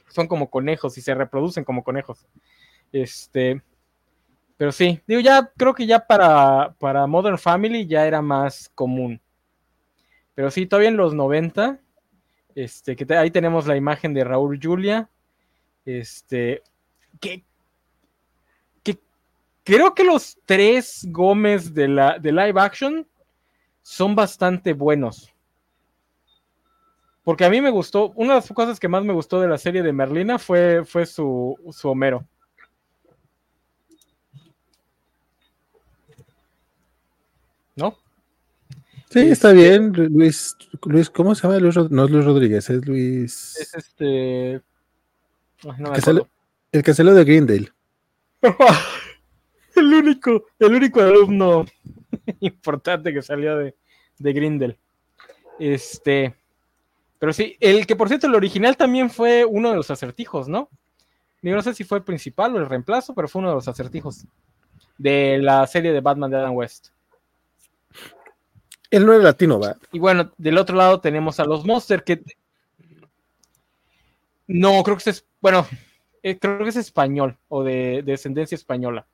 son 0.07 0.27
como 0.27 0.49
conejos 0.49 0.97
y 0.97 1.01
se 1.01 1.15
reproducen 1.15 1.63
como 1.63 1.83
conejos. 1.83 2.27
Este, 2.91 3.63
pero 4.61 4.71
sí, 4.71 5.01
digo, 5.07 5.21
ya 5.21 5.51
creo 5.57 5.73
que 5.73 5.87
ya 5.87 6.05
para, 6.05 6.75
para 6.77 7.07
Modern 7.07 7.39
Family 7.39 7.87
ya 7.87 8.05
era 8.05 8.21
más 8.21 8.69
común. 8.75 9.19
Pero 10.35 10.51
sí, 10.51 10.67
todavía 10.67 10.89
en 10.89 10.97
los 10.97 11.15
90, 11.15 11.79
este, 12.53 12.95
que 12.95 13.11
ahí 13.15 13.31
tenemos 13.31 13.65
la 13.65 13.75
imagen 13.75 14.13
de 14.13 14.23
Raúl 14.23 14.59
Julia. 14.61 15.09
Este, 15.83 16.61
que, 17.19 17.43
que 18.83 18.99
creo 19.63 19.95
que 19.95 20.03
los 20.03 20.37
tres 20.45 21.07
Gómez 21.09 21.73
de, 21.73 21.87
la, 21.87 22.19
de 22.19 22.31
live 22.31 22.61
action 22.61 23.07
son 23.81 24.13
bastante 24.13 24.73
buenos. 24.73 25.33
Porque 27.23 27.45
a 27.45 27.49
mí 27.49 27.61
me 27.61 27.71
gustó, 27.71 28.11
una 28.11 28.35
de 28.35 28.41
las 28.41 28.49
cosas 28.49 28.79
que 28.79 28.87
más 28.87 29.03
me 29.03 29.13
gustó 29.13 29.41
de 29.41 29.47
la 29.47 29.57
serie 29.57 29.81
de 29.81 29.91
Merlina 29.91 30.37
fue, 30.37 30.85
fue 30.85 31.07
su, 31.07 31.57
su 31.71 31.89
Homero. 31.89 32.27
¿No? 37.75 37.97
Sí, 39.09 39.19
está 39.19 39.51
bien, 39.51 39.91
Luis, 39.91 40.55
Luis, 40.85 41.09
¿cómo 41.09 41.35
se 41.35 41.43
llama? 41.43 41.59
Luis, 41.59 41.75
no 41.89 42.05
es 42.05 42.11
Luis 42.11 42.25
Rodríguez, 42.25 42.69
es 42.69 42.85
Luis. 42.85 43.57
Es 43.57 43.73
este. 43.75 44.53
el, 44.53 44.63
que 45.93 46.01
salió, 46.01 46.29
el, 46.71 46.83
que 46.83 46.93
de 46.93 47.23
Grindale. 47.25 47.71
el 49.75 49.93
único, 49.93 50.45
el 50.59 50.75
único 50.75 51.01
alumno 51.01 51.65
importante 52.39 53.13
que 53.13 53.21
salió 53.21 53.57
de, 53.57 53.75
de 54.17 54.33
Grindel. 54.33 54.77
Este. 55.59 56.35
Pero 57.19 57.33
sí, 57.33 57.57
el 57.59 57.85
que 57.85 57.95
por 57.95 58.07
cierto, 58.07 58.27
el 58.27 58.35
original 58.35 58.77
también 58.77 59.09
fue 59.09 59.45
uno 59.45 59.69
de 59.69 59.75
los 59.75 59.91
acertijos, 59.91 60.47
¿no? 60.47 60.69
Yo 61.41 61.55
no 61.55 61.61
sé 61.61 61.73
si 61.73 61.83
fue 61.83 61.97
el 61.97 62.03
principal 62.03 62.55
o 62.55 62.59
el 62.59 62.69
reemplazo, 62.69 63.13
pero 63.13 63.27
fue 63.27 63.39
uno 63.39 63.49
de 63.49 63.55
los 63.55 63.67
acertijos 63.67 64.25
de 64.97 65.39
la 65.39 65.65
serie 65.67 65.91
de 65.91 66.01
Batman 66.01 66.31
de 66.31 66.37
Adam 66.37 66.55
West. 66.55 66.89
No 68.99 69.13
es 69.13 69.23
latino, 69.23 69.59
¿va? 69.59 69.77
Y 69.93 69.99
bueno, 69.99 70.31
del 70.37 70.57
otro 70.57 70.75
lado 70.75 70.99
tenemos 70.99 71.39
a 71.39 71.45
los 71.45 71.65
Monster 71.65 72.03
que. 72.03 72.21
No, 74.47 74.83
creo 74.83 74.97
que 74.97 75.09
es. 75.09 75.25
Bueno, 75.39 75.65
eh, 76.21 76.37
creo 76.37 76.59
que 76.59 76.69
es 76.69 76.75
español 76.75 77.37
o 77.47 77.63
de, 77.63 78.03
descendencia 78.05 78.55
española. 78.55 79.07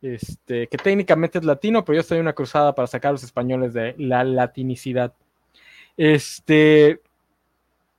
Este, 0.00 0.68
que 0.68 0.78
técnicamente 0.78 1.38
es 1.38 1.44
latino, 1.44 1.84
pero 1.84 1.96
yo 1.96 2.00
estoy 2.00 2.16
en 2.16 2.22
una 2.22 2.32
cruzada 2.32 2.74
para 2.74 2.86
sacar 2.86 3.10
a 3.10 3.12
los 3.12 3.24
españoles 3.24 3.74
de 3.74 3.94
la 3.98 4.24
latinicidad. 4.24 5.12
Este. 5.96 7.02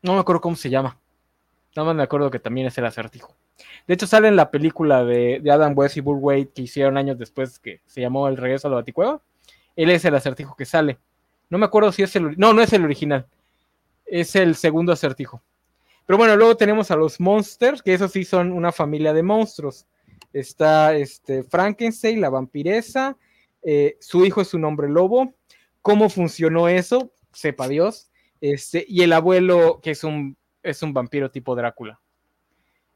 No 0.01 0.13
me 0.13 0.19
acuerdo 0.21 0.41
cómo 0.41 0.55
se 0.55 0.71
llama. 0.71 0.97
Nada 1.75 1.87
más 1.87 1.95
me 1.95 2.03
acuerdo 2.03 2.31
que 2.31 2.39
también 2.39 2.65
es 2.65 2.77
el 2.79 2.85
acertijo. 2.85 3.35
De 3.85 3.93
hecho, 3.93 4.07
sale 4.07 4.27
en 4.27 4.37
la 4.37 4.49
película 4.49 5.03
de, 5.03 5.43
Adam 5.51 5.77
West 5.77 5.97
y 5.97 6.01
Bull 6.01 6.17
Wade 6.19 6.49
que 6.49 6.63
hicieron 6.63 6.97
años 6.97 7.19
después 7.19 7.59
que 7.59 7.81
se 7.85 8.01
llamó 8.01 8.27
El 8.27 8.37
regreso 8.37 8.67
a 8.67 8.71
la 8.71 8.77
Baticueva 8.77 9.21
él 9.83 9.91
es 9.91 10.03
el 10.03 10.15
acertijo 10.15 10.55
que 10.55 10.65
sale. 10.65 10.99
No 11.49 11.57
me 11.57 11.65
acuerdo 11.65 11.91
si 11.91 12.03
es 12.03 12.15
el. 12.15 12.37
No, 12.37 12.53
no 12.53 12.61
es 12.61 12.73
el 12.73 12.83
original. 12.83 13.27
Es 14.05 14.35
el 14.35 14.55
segundo 14.55 14.91
acertijo. 14.91 15.41
Pero 16.05 16.17
bueno, 16.17 16.35
luego 16.35 16.57
tenemos 16.57 16.91
a 16.91 16.95
los 16.95 17.19
Monsters, 17.19 17.81
que 17.81 17.93
esos 17.93 18.11
sí 18.11 18.25
son 18.25 18.51
una 18.51 18.71
familia 18.71 19.13
de 19.13 19.23
monstruos. 19.23 19.85
Está 20.33 20.95
este, 20.95 21.43
Frankenstein, 21.43 22.19
la 22.19 22.29
vampiresa. 22.29 23.17
Eh, 23.61 23.97
su 23.99 24.25
hijo 24.25 24.41
es 24.41 24.53
un 24.53 24.65
hombre 24.65 24.89
lobo. 24.89 25.33
¿Cómo 25.81 26.09
funcionó 26.09 26.67
eso? 26.67 27.13
Sepa 27.31 27.67
Dios. 27.67 28.09
Este, 28.41 28.85
y 28.87 29.03
el 29.03 29.13
abuelo, 29.13 29.79
que 29.81 29.91
es 29.91 30.03
un, 30.03 30.35
es 30.61 30.83
un 30.83 30.93
vampiro 30.93 31.31
tipo 31.31 31.55
Drácula. 31.55 32.01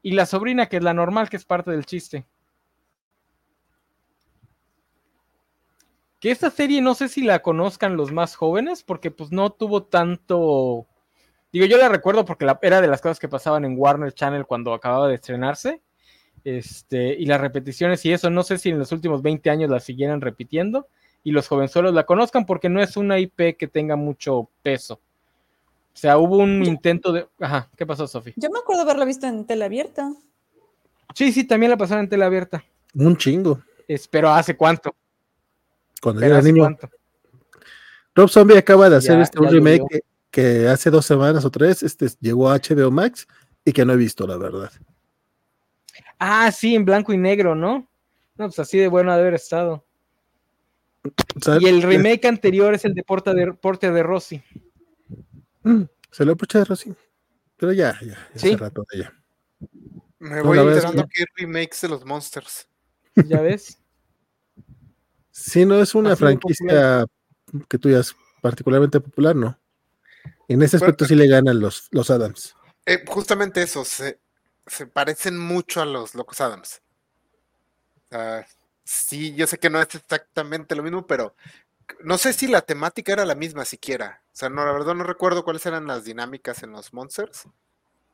Y 0.02 0.12
la 0.12 0.26
sobrina, 0.26 0.68
que 0.68 0.76
es 0.76 0.82
la 0.82 0.92
normal, 0.92 1.30
que 1.30 1.36
es 1.36 1.44
parte 1.44 1.70
del 1.70 1.86
chiste. 1.86 2.26
Que 6.24 6.30
esta 6.30 6.50
serie 6.50 6.80
no 6.80 6.94
sé 6.94 7.10
si 7.10 7.20
la 7.20 7.42
conozcan 7.42 7.98
los 7.98 8.10
más 8.10 8.34
jóvenes, 8.34 8.82
porque 8.82 9.10
pues 9.10 9.30
no 9.30 9.52
tuvo 9.52 9.82
tanto. 9.82 10.86
Digo, 11.52 11.66
yo 11.66 11.76
la 11.76 11.90
recuerdo 11.90 12.24
porque 12.24 12.50
era 12.62 12.80
de 12.80 12.88
las 12.88 13.02
cosas 13.02 13.18
que 13.18 13.28
pasaban 13.28 13.66
en 13.66 13.74
Warner 13.76 14.14
Channel 14.14 14.46
cuando 14.46 14.72
acababa 14.72 15.06
de 15.06 15.16
estrenarse. 15.16 15.82
Este, 16.42 17.12
y 17.12 17.26
las 17.26 17.42
repeticiones 17.42 18.02
y 18.06 18.12
eso, 18.14 18.30
no 18.30 18.42
sé 18.42 18.56
si 18.56 18.70
en 18.70 18.78
los 18.78 18.90
últimos 18.90 19.20
20 19.20 19.50
años 19.50 19.68
la 19.68 19.80
siguieran 19.80 20.22
repitiendo 20.22 20.88
y 21.22 21.32
los 21.32 21.46
jovenzuelos 21.46 21.92
la 21.92 22.06
conozcan 22.06 22.46
porque 22.46 22.70
no 22.70 22.80
es 22.80 22.96
una 22.96 23.18
IP 23.18 23.58
que 23.58 23.68
tenga 23.70 23.94
mucho 23.94 24.48
peso. 24.62 24.94
O 24.94 25.00
sea, 25.92 26.16
hubo 26.16 26.38
un 26.38 26.64
intento 26.64 27.12
de. 27.12 27.28
Ajá, 27.38 27.68
¿qué 27.76 27.84
pasó, 27.84 28.06
Sofi? 28.06 28.32
Yo 28.36 28.48
me 28.48 28.60
acuerdo 28.60 28.80
haberla 28.80 29.04
visto 29.04 29.26
en 29.26 29.44
tele 29.44 29.66
abierta. 29.66 30.10
Sí, 31.14 31.32
sí, 31.32 31.44
también 31.44 31.68
la 31.68 31.76
pasaron 31.76 32.04
en 32.04 32.08
tele 32.08 32.24
abierta. 32.24 32.64
Un 32.94 33.14
chingo. 33.14 33.60
Pero 34.10 34.30
¿hace 34.30 34.56
cuánto? 34.56 34.94
Cuando 36.04 36.22
era 36.22 36.42
niño. 36.42 36.68
Rob 38.14 38.28
Zombie 38.28 38.58
acaba 38.58 38.90
de 38.90 38.96
hacer 38.96 39.18
este 39.20 39.40
un 39.40 39.48
remake 39.48 40.04
que, 40.30 40.68
hace 40.68 40.90
dos 40.90 41.06
semanas 41.06 41.46
o 41.46 41.50
tres 41.50 41.82
este, 41.82 42.08
llegó 42.20 42.50
a 42.50 42.58
HBO 42.58 42.90
Max 42.90 43.26
y 43.64 43.72
que 43.72 43.86
no 43.86 43.94
he 43.94 43.96
visto, 43.96 44.26
la 44.26 44.36
verdad. 44.36 44.70
Ah, 46.18 46.52
sí, 46.52 46.74
en 46.74 46.84
blanco 46.84 47.14
y 47.14 47.16
negro, 47.16 47.54
¿no? 47.54 47.88
No, 48.36 48.48
pues 48.48 48.58
así 48.58 48.76
de 48.76 48.88
bueno 48.88 49.12
haber 49.12 49.32
estado. 49.32 49.86
Y 51.58 51.68
el 51.68 51.82
remake 51.82 52.26
anterior 52.26 52.74
es 52.74 52.84
el 52.84 52.92
de 52.92 53.02
Porta 53.02 53.32
de, 53.32 53.54
Porta 53.54 53.90
de 53.90 54.02
Rossi. 54.02 54.42
Mm, 55.62 55.84
se 56.10 56.24
lo 56.26 56.36
pucha 56.36 56.58
de 56.58 56.66
Rossi. 56.66 56.94
Pero 57.56 57.72
ya, 57.72 57.98
ya, 58.02 58.08
ya 58.08 58.38
¿Sí? 58.38 58.48
hace 58.48 58.56
rato 58.58 58.84
de 58.90 58.98
ella. 58.98 59.14
Me 60.18 60.42
voy 60.42 60.58
enterando 60.58 61.06
que 61.08 61.22
hay 61.22 61.46
remakes 61.46 61.80
de 61.80 61.88
los 61.88 62.04
Monsters. 62.04 62.68
¿Ya 63.26 63.40
ves? 63.40 63.78
Sí, 65.36 65.66
no 65.66 65.80
es 65.80 65.96
una 65.96 66.14
franquicia 66.14 67.06
que 67.68 67.76
tú 67.76 67.88
es 67.88 68.14
particularmente 68.40 69.00
popular, 69.00 69.34
¿no? 69.34 69.58
En 70.46 70.62
ese 70.62 70.76
aspecto 70.76 71.04
sí 71.06 71.16
le 71.16 71.26
ganan 71.26 71.58
los, 71.58 71.88
los 71.90 72.08
Adams. 72.08 72.54
Eh, 72.86 73.04
justamente 73.04 73.60
eso, 73.60 73.84
se, 73.84 74.20
se 74.64 74.86
parecen 74.86 75.36
mucho 75.36 75.82
a 75.82 75.86
los 75.86 76.14
Locos 76.14 76.40
Adams. 76.40 76.82
Sea, 78.10 78.46
sí, 78.84 79.34
yo 79.34 79.48
sé 79.48 79.58
que 79.58 79.70
no 79.70 79.82
es 79.82 79.92
exactamente 79.96 80.76
lo 80.76 80.84
mismo, 80.84 81.04
pero 81.04 81.34
no 82.04 82.16
sé 82.16 82.32
si 82.32 82.46
la 82.46 82.60
temática 82.60 83.12
era 83.12 83.24
la 83.24 83.34
misma 83.34 83.64
siquiera. 83.64 84.22
O 84.32 84.36
sea, 84.36 84.50
no, 84.50 84.64
la 84.64 84.70
verdad 84.70 84.94
no 84.94 85.02
recuerdo 85.02 85.42
cuáles 85.42 85.66
eran 85.66 85.88
las 85.88 86.04
dinámicas 86.04 86.62
en 86.62 86.70
los 86.70 86.92
Monsters. 86.92 87.48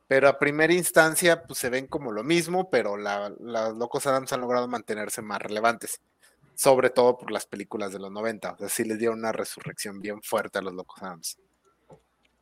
Pero 0.07 0.27
a 0.27 0.39
primera 0.39 0.73
instancia, 0.73 1.43
pues 1.43 1.59
se 1.59 1.69
ven 1.69 1.85
como 1.85 2.11
lo 2.11 2.23
mismo, 2.23 2.71
pero 2.71 2.97
la, 2.97 3.29
los 3.39 3.77
Locos 3.77 4.07
Adams 4.07 4.33
han 4.33 4.41
logrado 4.41 4.67
mantenerse 4.67 5.21
más 5.21 5.39
relevantes. 5.39 6.01
Sobre 6.61 6.91
todo 6.91 7.17
por 7.17 7.31
las 7.31 7.47
películas 7.47 7.91
de 7.91 7.97
los 7.97 8.11
90. 8.11 8.51
O 8.51 8.57
sea, 8.59 8.69
sí 8.69 8.83
les 8.83 8.99
dieron 8.99 9.17
una 9.17 9.31
resurrección 9.31 9.99
bien 9.99 10.21
fuerte 10.21 10.59
a 10.59 10.61
los 10.61 10.75
Locos 10.75 11.01
Adams. 11.01 11.39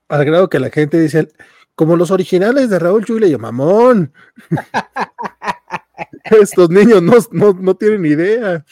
Al 0.10 0.26
grado 0.26 0.50
que 0.50 0.60
la 0.60 0.70
gente 0.70 1.00
dice, 1.00 1.30
como 1.74 1.96
los 1.96 2.12
originales 2.12 2.70
de 2.70 2.80
Raúl 2.80 3.06
Julia, 3.06 3.30
yo, 3.30 3.40
mamón. 3.40 4.14
Estos 6.26 6.70
niños 6.70 7.02
no, 7.02 7.14
no, 7.32 7.54
no 7.54 7.76
tienen 7.78 8.06
idea. 8.06 8.66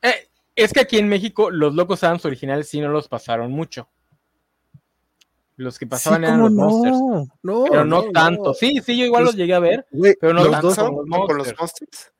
Eh, 0.00 0.28
es 0.56 0.72
que 0.72 0.80
aquí 0.80 0.96
en 0.96 1.10
México 1.10 1.50
los 1.50 1.74
Locos 1.74 2.02
Adams 2.04 2.24
originales 2.24 2.70
sí 2.70 2.80
no 2.80 2.88
los 2.88 3.06
pasaron 3.06 3.52
mucho. 3.52 3.86
Los 5.56 5.78
que 5.78 5.86
pasaban 5.86 6.20
Sí, 6.22 6.24
eran 6.24 6.40
¿cómo 6.40 6.48
los 6.48 6.56
no? 6.56 6.68
Monsters. 6.70 7.38
No, 7.42 7.64
Pero 7.70 7.84
no, 7.84 8.04
tanto. 8.12 8.54
Sí, 8.54 8.80
sí, 8.82 8.96
yo 8.98 9.04
igual 9.04 9.24
Los- 9.24 9.34
los 9.34 9.36
llegué 9.38 9.52
a 9.52 9.58
ver, 9.58 9.86
pero 10.18 10.32
no 10.32 10.44
los, 10.44 10.52
tanto 10.52 10.68
dos, 10.68 10.78
como 10.78 11.02
los 11.02 11.26
¿Con 11.26 11.36
los 11.36 11.58
Monsters. 11.58 12.12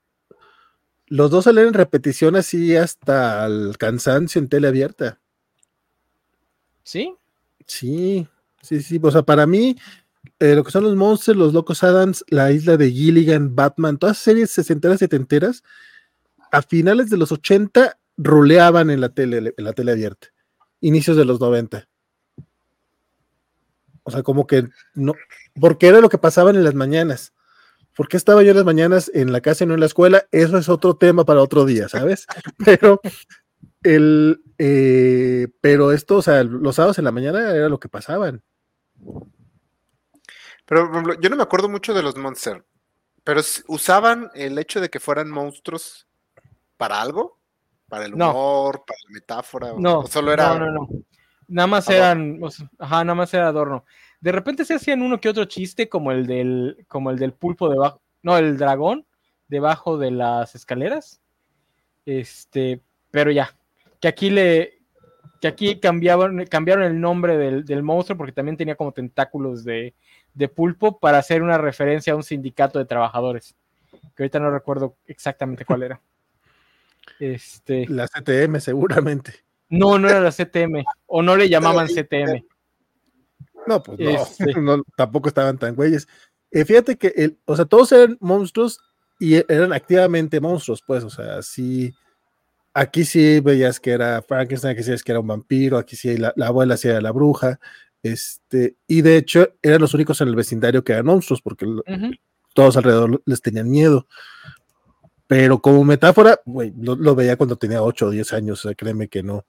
Los 1.13 1.31
dos 1.31 1.45
salen 1.45 1.67
en 1.67 1.75
repetición 1.75 2.37
así 2.37 2.75
hasta 2.75 3.45
el 3.45 3.77
cansancio 3.77 4.39
en 4.39 4.49
tele 4.49 4.69
abierta. 4.69 5.21
¿Sí? 6.85 7.15
Sí, 7.67 8.27
sí, 8.63 8.81
sí. 8.81 8.99
O 9.03 9.11
sea, 9.11 9.21
para 9.21 9.47
mí, 9.47 9.77
eh, 10.39 10.55
lo 10.55 10.65
que 10.65 10.71
son 10.71 10.85
los 10.85 10.97
Monsters, 10.97 11.37
los 11.37 11.53
Locos 11.53 11.83
Adams, 11.83 12.25
la 12.29 12.51
isla 12.51 12.79
de 12.79 12.91
Gilligan, 12.91 13.55
Batman, 13.55 13.99
todas 13.99 14.17
series 14.17 14.53
sesenteras, 14.53 15.01
setenteras, 15.01 15.63
a 16.51 16.63
finales 16.63 17.11
de 17.11 17.19
los 17.19 17.31
80 17.31 17.99
roleaban 18.17 18.89
en 18.89 19.03
la 19.03 19.11
tele, 19.11 19.53
en 19.55 19.65
la 19.65 19.75
tele 19.75 19.93
abierta. 19.93 20.29
Inicios 20.81 21.19
de 21.19 21.27
los 21.27 21.39
90. 21.39 21.87
O 24.03 24.11
sea, 24.11 24.23
como 24.23 24.47
que 24.47 24.67
no, 24.95 25.13
porque 25.61 25.89
era 25.89 26.01
lo 26.01 26.09
que 26.09 26.17
pasaban 26.17 26.57
en 26.57 26.65
las 26.65 26.75
mañanas. 26.75 27.35
¿Por 27.97 28.09
qué 28.09 28.16
estaba 28.16 28.43
yo 28.43 28.51
en 28.51 28.57
las 28.57 28.64
mañanas 28.64 29.11
en 29.14 29.32
la 29.32 29.40
casa 29.40 29.64
y 29.64 29.66
no 29.66 29.74
en 29.74 29.80
la 29.80 29.86
escuela? 29.86 30.24
Eso 30.30 30.57
es 30.59 30.68
otro 30.68 30.97
tema 30.97 31.24
para 31.24 31.43
otro 31.43 31.64
día, 31.64 31.88
¿sabes? 31.88 32.26
Pero 32.59 33.01
el, 33.82 34.43
eh, 34.59 35.49
pero 35.61 35.90
esto, 35.93 36.16
o 36.18 36.22
sea, 36.22 36.45
los 36.45 36.76
sábados 36.76 36.99
en 36.99 37.05
la 37.05 37.11
mañana 37.12 37.51
era 37.55 37.68
lo 37.68 37.80
que 37.80 37.88
pasaban. 37.88 38.43
Pero 40.66 40.90
yo 41.20 41.28
no 41.30 41.36
me 41.36 41.43
acuerdo 41.43 41.68
mucho 41.68 41.93
de 41.95 42.03
los 42.03 42.16
Monsters. 42.16 42.62
Pero 43.24 43.40
usaban 43.68 44.30
el 44.34 44.59
hecho 44.59 44.80
de 44.80 44.88
que 44.90 44.99
fueran 45.01 45.30
monstruos 45.30 46.07
para 46.76 47.01
algo, 47.01 47.38
para 47.88 48.07
el 48.07 48.16
No. 48.16 48.30
humor, 48.30 48.84
para 48.86 48.99
la 49.05 49.11
metáfora, 49.12 49.72
o- 49.74 49.80
No, 49.80 50.01
o 50.01 50.07
solo 50.07 50.32
era. 50.32 50.59
no, 50.59 50.66
no, 50.66 50.72
no. 50.72 50.88
Nada 51.49 51.66
más 51.66 51.88
Adorno. 51.88 52.05
eran, 52.05 52.38
o 52.43 52.51
sea, 52.51 52.70
ajá, 52.78 53.05
nada 53.05 53.14
más 53.14 53.34
era 53.34 53.49
adorno. 53.49 53.84
De 54.23 54.33
repente 54.33 54.64
se 54.64 54.75
hacían 54.75 55.03
uno 55.03 55.20
que 55.20 55.29
otro 55.29 55.45
chiste, 55.47 55.89
como 55.89 56.12
el 56.12 56.27
del, 56.27 56.85
como 56.89 57.11
el 57.11 57.18
del 57.18 57.33
pulpo 57.33 57.68
debajo, 57.68 58.01
no, 58.23 58.39
el 58.39 58.57
dragón 58.57 59.05
debajo 59.49 59.99
de 59.99 60.12
las 60.12 60.55
escaleras. 60.55 61.20
Este, 62.07 62.81
pero 63.11 63.33
ya, 63.33 63.55
que 64.01 64.07
aquí 64.07 64.31
le, 64.31 64.79
que 65.41 65.49
aquí 65.49 65.81
cambiaban, 65.81 66.47
cambiaron 66.47 66.85
el 66.85 67.01
nombre 67.01 67.37
del, 67.37 67.64
del 67.64 67.83
monstruo 67.83 68.16
porque 68.16 68.33
también 68.33 68.57
tenía 68.57 68.77
como 68.77 68.93
tentáculos 68.93 69.64
de, 69.64 69.93
de 70.35 70.49
pulpo 70.49 71.01
para 71.01 71.18
hacer 71.18 71.43
una 71.43 71.59
referencia 71.59 72.12
a 72.12 72.16
un 72.16 72.23
sindicato 72.23 72.79
de 72.79 72.85
trabajadores. 72.85 73.57
Que 74.16 74.23
ahorita 74.23 74.39
no 74.39 74.53
recuerdo 74.53 74.95
exactamente 75.07 75.64
cuál 75.64 75.83
era. 75.83 76.01
Este. 77.18 77.87
La 77.89 78.07
CTM, 78.07 78.61
seguramente. 78.61 79.33
No, 79.68 79.99
no 79.99 80.09
era 80.09 80.20
la 80.20 80.31
CTM. 80.31 80.85
O 81.07 81.23
no 81.23 81.37
le 81.37 81.49
llamaban 81.49 81.89
CTM. 81.89 82.45
No, 83.67 83.83
pues 83.83 83.99
no, 83.99 84.11
Este. 84.11 84.45
no, 84.61 84.83
tampoco 84.97 85.29
estaban 85.29 85.59
tan 85.59 85.75
güeyes. 85.75 86.09
Eh, 86.51 86.65
fíjate 86.65 86.97
que, 86.97 87.09
el, 87.17 87.39
o 87.45 87.57
sea, 87.57 87.65
todos 87.65 87.93
eran 87.93 88.17
monstruos 88.21 88.79
y 89.19 89.37
e- 89.37 89.47
eran 89.49 89.73
activamente 89.73 90.41
monstruos, 90.41 90.83
pues, 90.87 91.05
o 91.05 91.11
sea, 91.11 91.43
sí. 91.43 91.93
Aquí 92.75 93.05
sí 93.05 93.41
veías 93.41 93.79
que 93.79 93.91
era 93.91 94.23
Frankenstein, 94.23 94.73
aquí 94.73 94.83
sí 94.83 94.91
veías 94.91 95.03
que 95.03 95.13
era 95.13 95.21
un 95.21 95.27
vampiro, 95.27 95.77
aquí 95.79 95.95
sí 95.95 96.17
la, 96.17 96.33
la 96.37 96.47
abuela 96.47 96.77
sí 96.77 96.89
era 96.89 97.01
la 97.03 97.11
bruja, 97.13 97.61
este, 98.03 98.77
y 98.89 99.03
de 99.03 99.19
hecho 99.19 99.47
eran 99.61 99.81
los 99.81 99.93
únicos 99.95 100.21
en 100.23 100.29
el 100.29 100.35
vecindario 100.35 100.83
que 100.83 100.93
eran 100.93 101.07
monstruos, 101.07 101.43
porque 101.43 101.67
todos 102.55 102.77
alrededor 102.77 103.23
les 103.27 103.41
tenían 103.43 103.71
miedo. 103.71 104.07
Pero 105.27 105.61
como 105.61 105.85
metáfora, 105.85 106.41
güey, 106.45 106.73
lo, 106.77 106.97
lo 106.97 107.15
veía 107.15 107.37
cuando 107.37 107.57
tenía 107.57 107.83
8 107.83 108.07
o 108.07 108.11
10 108.11 108.33
años, 108.33 108.65
o 108.65 108.69
sea, 108.69 108.75
créeme 108.75 109.09
que 109.09 109.23
no. 109.23 109.45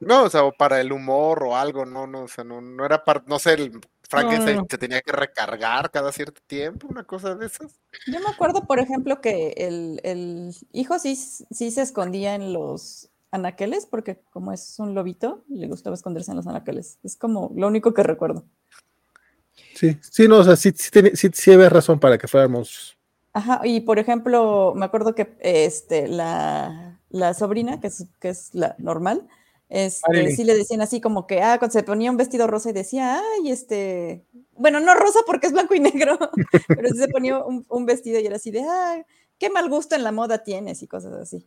No, 0.00 0.24
o 0.24 0.30
sea, 0.30 0.44
o 0.44 0.52
para 0.52 0.80
el 0.80 0.92
humor 0.92 1.42
o 1.44 1.56
algo, 1.56 1.84
no, 1.84 2.06
no, 2.06 2.22
o 2.24 2.28
sea, 2.28 2.44
no, 2.44 2.60
no 2.60 2.84
era 2.86 3.04
para, 3.04 3.22
no 3.26 3.38
sé, 3.38 3.54
el 3.54 3.80
Frankenstein 4.08 4.58
no. 4.58 4.68
se 4.68 4.78
tenía 4.78 5.02
que 5.02 5.12
recargar 5.12 5.90
cada 5.90 6.10
cierto 6.12 6.40
tiempo, 6.46 6.88
una 6.88 7.04
cosa 7.04 7.34
de 7.34 7.46
esas. 7.46 7.78
Yo 8.06 8.20
me 8.20 8.28
acuerdo, 8.28 8.66
por 8.66 8.78
ejemplo, 8.80 9.20
que 9.20 9.54
el, 9.56 10.00
el 10.04 10.54
hijo 10.72 10.98
sí, 10.98 11.14
sí 11.16 11.70
se 11.70 11.82
escondía 11.82 12.34
en 12.34 12.52
los 12.52 13.10
anaqueles, 13.30 13.86
porque 13.86 14.20
como 14.32 14.52
es 14.52 14.78
un 14.78 14.94
lobito, 14.94 15.44
le 15.48 15.68
gustaba 15.68 15.94
esconderse 15.94 16.32
en 16.32 16.36
los 16.38 16.46
anaqueles. 16.46 16.98
Es 17.04 17.16
como 17.16 17.52
lo 17.54 17.68
único 17.68 17.94
que 17.94 18.02
recuerdo. 18.02 18.44
Sí, 19.74 19.96
sí, 20.02 20.28
no, 20.28 20.38
o 20.38 20.44
sea, 20.44 20.56
sí, 20.56 20.72
sí, 20.76 20.90
tiene- 20.90 21.16
sí, 21.16 21.28
sí 21.32 21.52
había 21.52 21.68
razón 21.68 21.98
para 21.98 22.18
que 22.18 22.26
monstruos. 22.48 22.96
Ajá, 23.32 23.60
y 23.64 23.80
por 23.80 23.98
ejemplo, 24.00 24.72
me 24.74 24.84
acuerdo 24.84 25.14
que 25.14 25.36
este, 25.40 26.08
la, 26.08 27.00
la 27.10 27.32
sobrina, 27.34 27.80
que 27.80 27.86
es, 27.86 28.06
que 28.20 28.28
es 28.30 28.54
la 28.54 28.74
normal, 28.78 29.28
este, 29.70 30.34
sí 30.34 30.44
le 30.44 30.54
decían 30.56 30.80
así 30.82 31.00
como 31.00 31.26
que, 31.26 31.40
ah, 31.42 31.58
cuando 31.58 31.72
se 31.72 31.84
ponía 31.84 32.10
un 32.10 32.16
vestido 32.16 32.46
rosa 32.46 32.70
y 32.70 32.72
decía, 32.72 33.20
ay, 33.20 33.50
este, 33.50 34.24
bueno, 34.56 34.80
no 34.80 34.94
rosa 34.94 35.20
porque 35.26 35.46
es 35.46 35.52
blanco 35.52 35.74
y 35.74 35.80
negro, 35.80 36.18
pero 36.68 36.88
sí 36.88 36.98
se 36.98 37.08
ponía 37.08 37.38
un, 37.38 37.64
un 37.68 37.86
vestido 37.86 38.18
y 38.20 38.26
era 38.26 38.36
así 38.36 38.50
de, 38.50 38.62
ah, 38.68 39.04
qué 39.38 39.48
mal 39.48 39.68
gusto 39.70 39.94
en 39.94 40.02
la 40.02 40.12
moda 40.12 40.42
tienes 40.42 40.82
y 40.82 40.86
cosas 40.88 41.12
así. 41.14 41.46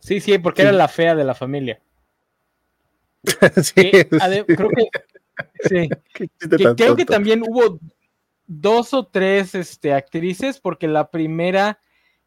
Sí, 0.00 0.20
sí, 0.20 0.38
porque 0.38 0.62
Sí. 0.62 0.68
era 0.68 0.76
la 0.76 0.88
fea 0.88 1.14
de 1.14 1.24
la 1.24 1.34
familia. 1.34 1.80
sí, 3.62 3.74
Que, 3.74 4.08
creo 4.08 4.68
que, 4.70 4.88
sí, 5.68 5.88
que 6.14 6.74
creo 6.76 6.96
que 6.96 7.04
también 7.04 7.42
hubo 7.42 7.78
dos 8.46 8.94
o 8.94 9.06
tres 9.06 9.54
este, 9.54 9.92
actrices, 9.92 10.60
porque 10.60 10.86
la 10.88 11.10
primera 11.10 11.78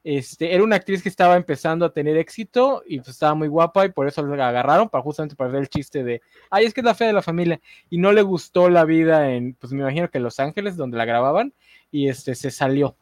este, 0.03 0.53
era 0.53 0.63
una 0.63 0.77
actriz 0.77 1.03
que 1.03 1.09
estaba 1.09 1.35
empezando 1.35 1.85
a 1.85 1.93
tener 1.93 2.17
éxito 2.17 2.83
y 2.87 2.97
pues, 2.97 3.09
estaba 3.09 3.35
muy 3.35 3.47
guapa 3.47 3.85
y 3.85 3.89
por 3.89 4.07
eso 4.07 4.25
la 4.25 4.49
agarraron 4.49 4.89
para 4.89 5.03
justamente 5.03 5.35
para 5.35 5.49
hacer 5.49 5.61
el 5.61 5.69
chiste 5.69 6.03
de, 6.03 6.21
ay, 6.49 6.65
es 6.65 6.73
que 6.73 6.81
es 6.81 6.85
la 6.85 6.95
fea 6.95 7.07
de 7.07 7.13
la 7.13 7.21
familia 7.21 7.61
y 7.89 7.97
no 7.97 8.11
le 8.11 8.21
gustó 8.21 8.69
la 8.69 8.83
vida 8.85 9.31
en, 9.31 9.53
pues 9.53 9.73
me 9.73 9.81
imagino 9.81 10.09
que 10.09 10.17
en 10.17 10.23
Los 10.23 10.39
Ángeles, 10.39 10.75
donde 10.75 10.97
la 10.97 11.05
grababan, 11.05 11.53
y 11.91 12.07
este 12.07 12.35
se 12.35 12.51
salió 12.51 12.95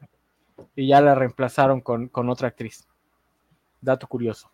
y 0.75 0.87
ya 0.87 0.99
la 1.01 1.15
reemplazaron 1.15 1.81
con, 1.81 2.07
con 2.09 2.29
otra 2.29 2.49
actriz. 2.49 2.87
Dato 3.81 4.07
curioso. 4.07 4.51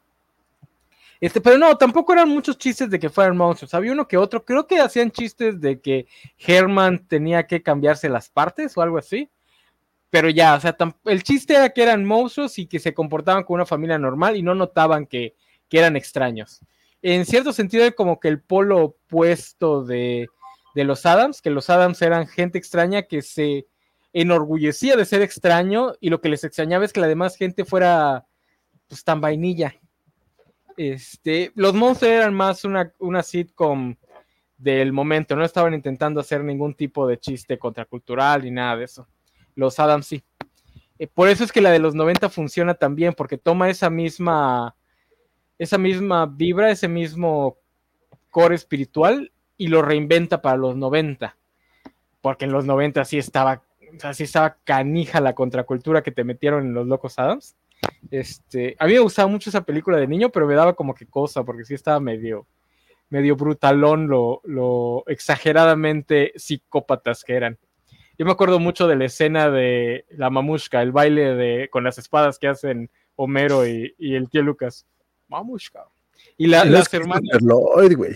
Este, 1.20 1.42
pero 1.42 1.58
no, 1.58 1.76
tampoco 1.78 2.14
eran 2.14 2.30
muchos 2.30 2.58
chistes 2.58 2.90
de 2.90 3.00
que 3.00 3.10
fueran 3.10 3.38
monstruos. 3.38 3.74
Había 3.74 3.94
uno 3.94 4.08
que 4.08 4.18
otro. 4.18 4.44
Creo 4.44 4.68
que 4.68 4.80
hacían 4.80 5.12
chistes 5.12 5.60
de 5.60 5.80
que 5.80 6.08
Herman 6.38 7.08
tenía 7.08 7.48
que 7.48 7.64
cambiarse 7.64 8.10
las 8.10 8.30
partes 8.30 8.78
o 8.78 8.82
algo 8.82 8.98
así. 8.98 9.30
Pero 10.10 10.30
ya, 10.30 10.56
o 10.56 10.60
sea, 10.60 10.76
el 11.06 11.24
chiste 11.24 11.56
era 11.56 11.70
que 11.70 11.84
eran 11.84 12.06
monstruos 12.06 12.58
y 12.60 12.68
que 12.68 12.80
se 12.80 12.94
comportaban 12.94 13.44
como 13.44 13.56
una 13.56 13.66
familia 13.66 13.98
normal 13.98 14.36
y 14.36 14.42
no 14.42 14.56
notaban 14.56 15.06
que, 15.06 15.36
que 15.68 15.80
eran 15.80 15.96
extraños. 15.96 16.62
En 17.02 17.26
cierto 17.26 17.54
sentido, 17.54 17.84
era 17.84 17.96
como 17.96 18.20
que 18.20 18.28
el 18.28 18.42
polo 18.42 18.84
opuesto 18.84 19.84
de, 19.84 20.28
de 20.74 20.84
los 20.84 21.06
Adams, 21.06 21.42
que 21.42 21.50
los 21.50 21.70
Adams 21.70 22.02
eran 22.02 22.28
gente 22.28 22.58
extraña 22.58 23.04
que 23.04 23.22
se 23.22 23.68
enorgullecía 24.14 24.96
de 24.96 25.06
ser 25.06 25.22
extraño 25.22 25.94
y 26.00 26.10
lo 26.10 26.22
que 26.22 26.30
les 26.30 26.44
extrañaba 26.44 26.86
es 26.86 26.94
que 26.94 27.02
la 27.02 27.08
demás 27.08 27.36
gente 27.36 27.66
fuera 27.66 28.26
pues 28.88 29.04
tan 29.04 29.20
vainilla. 29.20 29.76
Este, 30.78 31.52
los 31.56 31.74
Monsters 31.74 32.12
eran 32.12 32.34
más 32.34 32.66
una, 32.66 32.94
una 33.00 33.24
sitcom 33.24 33.96
del 34.58 34.94
momento, 34.94 35.36
no 35.36 35.44
estaban 35.44 35.74
intentando 35.74 36.22
hacer 36.22 36.44
ningún 36.44 36.76
tipo 36.76 37.06
de 37.08 37.20
chiste 37.20 37.60
contracultural 37.60 38.44
ni 38.44 38.52
nada 38.52 38.78
de 38.78 38.86
eso. 38.86 39.08
Los 39.56 39.80
Adams 39.80 40.06
sí. 40.06 40.24
Eh, 41.00 41.08
por 41.08 41.28
eso 41.28 41.44
es 41.44 41.52
que 41.52 41.62
la 41.62 41.72
de 41.72 41.80
los 41.80 41.96
90 41.96 42.30
funciona 42.30 42.76
tan 42.76 42.96
bien, 42.96 43.14
porque 43.14 43.38
toma 43.38 43.70
esa 43.70 43.90
misma, 43.90 44.76
esa 45.58 45.78
misma 45.78 46.26
vibra, 46.26 46.72
ese 46.72 46.88
mismo 46.88 47.58
core 48.30 48.56
espiritual 48.56 49.32
y 49.58 49.68
lo 49.68 49.82
reinventa 49.82 50.42
para 50.42 50.58
los 50.58 50.76
90. 50.76 51.36
Porque 52.22 52.46
en 52.46 52.52
los 52.52 52.66
90 52.66 53.06
sí 53.06 53.18
estaba, 53.18 53.64
o 53.96 54.00
sea, 54.00 54.14
sí 54.14 54.24
estaba 54.24 54.58
canija 54.64 55.22
la 55.22 55.36
contracultura 55.36 56.04
que 56.04 56.12
te 56.12 56.24
metieron 56.24 56.66
en 56.66 56.74
los 56.74 56.88
Locos 56.88 57.20
Adams. 57.20 57.56
Este, 58.10 58.76
a 58.80 58.86
mí 58.86 58.94
me 58.94 59.00
gustaba 59.00 59.28
mucho 59.28 59.50
esa 59.50 59.64
película 59.64 59.98
de 59.98 60.08
niño, 60.08 60.30
pero 60.30 60.48
me 60.48 60.56
daba 60.56 60.74
como 60.74 60.96
que 60.96 61.06
cosa, 61.06 61.44
porque 61.44 61.66
sí 61.66 61.74
estaba 61.74 62.00
medio, 62.00 62.48
medio 63.10 63.36
brutalón, 63.36 64.08
lo, 64.08 64.42
lo 64.44 65.04
exageradamente 65.08 66.34
psicópatas 66.36 67.24
que 67.24 67.34
eran. 67.34 67.58
Yo 68.18 68.26
me 68.26 68.32
acuerdo 68.32 68.60
mucho 68.60 68.88
de 68.88 68.96
la 68.96 69.06
escena 69.06 69.50
de 69.50 70.06
la 70.10 70.30
mamushka, 70.30 70.82
el 70.82 70.92
baile 70.92 71.36
de 71.36 71.70
con 71.70 71.84
las 71.84 71.98
espadas 71.98 72.40
que 72.40 72.48
hacen 72.48 72.90
Homero 73.16 73.68
y, 73.68 73.94
y 73.98 74.16
el 74.16 74.30
tío 74.30 74.42
Lucas. 74.42 74.86
Mamushka. 75.28 75.86
Y 76.38 76.48
la, 76.48 76.66
Y 76.66 76.70
las 76.70 76.94
hermanas, 76.94 77.22
Christopher 77.30 77.44
Lloyd, 77.44 77.98
güey. 77.98 78.16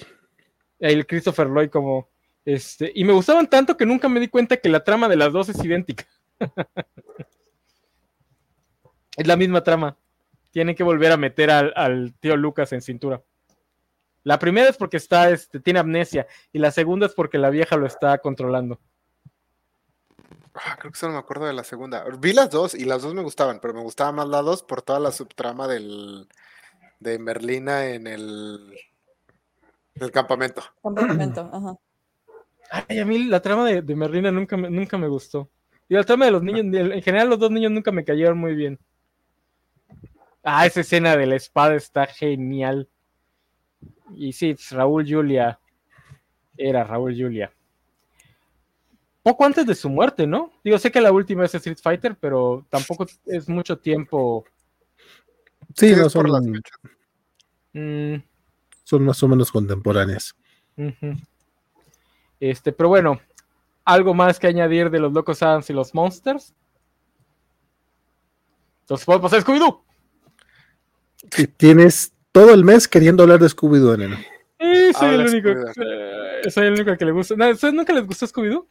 el 0.79 1.05
Christopher 1.05 1.47
Lloyd 1.47 1.69
como 1.69 2.09
este, 2.45 2.91
y 2.95 3.03
me 3.03 3.13
gustaban 3.13 3.47
tanto 3.47 3.77
que 3.77 3.85
nunca 3.85 4.09
me 4.09 4.19
di 4.19 4.27
cuenta 4.27 4.57
que 4.57 4.69
la 4.69 4.83
trama 4.83 5.07
de 5.07 5.15
las 5.15 5.31
dos 5.31 5.49
es 5.49 5.63
idéntica. 5.63 6.05
es 9.17 9.27
la 9.27 9.35
misma 9.35 9.63
trama. 9.63 9.97
Tienen 10.51 10.75
que 10.75 10.83
volver 10.83 11.11
a 11.11 11.17
meter 11.17 11.51
al, 11.51 11.73
al 11.75 12.13
tío 12.19 12.35
Lucas 12.35 12.73
en 12.73 12.81
cintura. 12.81 13.21
La 14.23 14.39
primera 14.39 14.69
es 14.69 14.77
porque 14.77 14.97
está, 14.97 15.29
este, 15.29 15.59
tiene 15.59 15.79
amnesia 15.79 16.27
y 16.51 16.59
la 16.59 16.71
segunda 16.71 17.05
es 17.05 17.13
porque 17.13 17.37
la 17.37 17.49
vieja 17.49 17.77
lo 17.77 17.85
está 17.85 18.17
controlando. 18.17 18.79
Ah, 20.53 20.77
creo 20.79 20.91
que 20.91 20.97
solo 20.97 21.13
me 21.13 21.19
acuerdo 21.19 21.45
de 21.45 21.53
la 21.53 21.63
segunda. 21.63 22.03
Vi 22.19 22.33
las 22.33 22.49
dos 22.49 22.73
y 22.75 22.85
las 22.85 23.01
dos 23.01 23.13
me 23.13 23.21
gustaban, 23.21 23.59
pero 23.59 23.73
me 23.73 23.81
gustaba 23.81 24.11
más 24.11 24.27
la 24.27 24.41
dos 24.41 24.63
por 24.63 24.81
toda 24.81 24.99
la 24.99 25.11
subtrama 25.11 25.67
del 25.67 26.27
de 26.99 27.17
Merlina 27.17 27.87
en 27.87 28.07
el, 28.07 28.75
el 29.95 30.11
campamento. 30.11 30.61
Campamento, 30.83 31.41
ajá. 31.53 31.77
Ay, 32.71 32.99
a 32.99 33.05
mí 33.05 33.23
la 33.23 33.41
trama 33.41 33.65
de, 33.65 33.81
de 33.81 33.95
Merlina 33.95 34.31
nunca 34.31 34.57
me, 34.57 34.69
nunca 34.69 34.97
me 34.97 35.07
gustó. 35.07 35.49
Y 35.87 35.95
la 35.95 36.03
trama 36.03 36.25
de 36.25 36.31
los 36.31 36.43
niños, 36.43 36.61
en 36.61 37.01
general 37.01 37.29
los 37.29 37.39
dos 37.39 37.49
niños 37.49 37.71
nunca 37.71 37.91
me 37.91 38.05
cayeron 38.05 38.37
muy 38.37 38.53
bien. 38.53 38.79
Ah, 40.43 40.65
esa 40.65 40.81
escena 40.81 41.17
de 41.17 41.25
la 41.25 41.35
espada 41.35 41.75
está 41.75 42.05
genial. 42.05 42.87
Y 44.15 44.33
sí, 44.33 44.55
Raúl 44.71 45.05
Julia 45.07 45.59
era 46.57 46.83
Raúl 46.83 47.15
Julia. 47.17 47.51
Poco 49.29 49.45
antes 49.45 49.63
de 49.67 49.75
su 49.75 49.91
muerte, 49.91 50.25
¿no? 50.25 50.51
Digo, 50.63 50.79
sé 50.79 50.91
que 50.91 50.99
la 50.99 51.11
última 51.11 51.45
es 51.45 51.53
Street 51.53 51.77
Fighter, 51.79 52.17
pero 52.19 52.65
tampoco 52.67 53.05
es 53.27 53.47
mucho 53.47 53.77
tiempo. 53.77 54.43
Sí, 55.75 55.89
Sí, 55.89 55.95
no, 55.95 56.01
las 56.01 56.11
son, 56.11 56.25
fechas. 56.25 56.79
Mm, 57.73 58.15
son 58.83 59.05
más 59.05 59.21
o 59.21 59.27
menos 59.27 59.51
contemporáneas. 59.51 60.35
Este, 62.39 62.71
pero 62.71 62.89
bueno, 62.89 63.21
algo 63.85 64.15
más 64.15 64.39
que 64.39 64.47
añadir 64.47 64.89
de 64.89 64.99
los 64.99 65.13
Locos 65.13 65.43
Adams 65.43 65.69
y 65.69 65.73
los 65.73 65.93
Monsters. 65.93 66.55
Entonces 68.81 69.05
podemos 69.05 69.29
pasar 69.29 69.41
a 69.41 69.43
Scooby-Doo. 69.43 69.83
Y 71.37 71.45
tienes 71.45 72.13
todo 72.31 72.51
el 72.51 72.63
mes 72.65 72.87
queriendo 72.87 73.21
hablar 73.21 73.37
de 73.37 73.45
Scooby-Doo, 73.45 73.95
neno. 73.95 74.17
Eh, 74.57 74.91
soy, 74.97 75.13
el 75.13 75.21
único, 75.21 75.49
eh, 75.49 76.49
soy 76.49 76.65
el 76.65 76.73
único 76.73 76.97
que 76.97 77.05
le 77.05 77.11
gusta. 77.11 77.35
¿Ustedes 77.35 77.75
nunca 77.75 77.93
les 77.93 78.07
gustó 78.07 78.25
Scooby-Doo? 78.25 78.67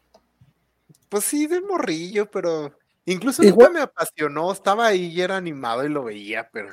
Pues 1.09 1.24
sí, 1.24 1.46
de 1.46 1.61
morrillo, 1.61 2.30
pero 2.30 2.72
incluso 3.06 3.42
Igual- 3.42 3.68
nunca 3.68 3.78
me 3.78 3.84
apasionó. 3.84 4.52
Estaba 4.52 4.86
ahí 4.86 5.06
y 5.06 5.20
era 5.20 5.36
animado 5.36 5.84
y 5.84 5.88
lo 5.88 6.04
veía, 6.04 6.48
pero 6.52 6.70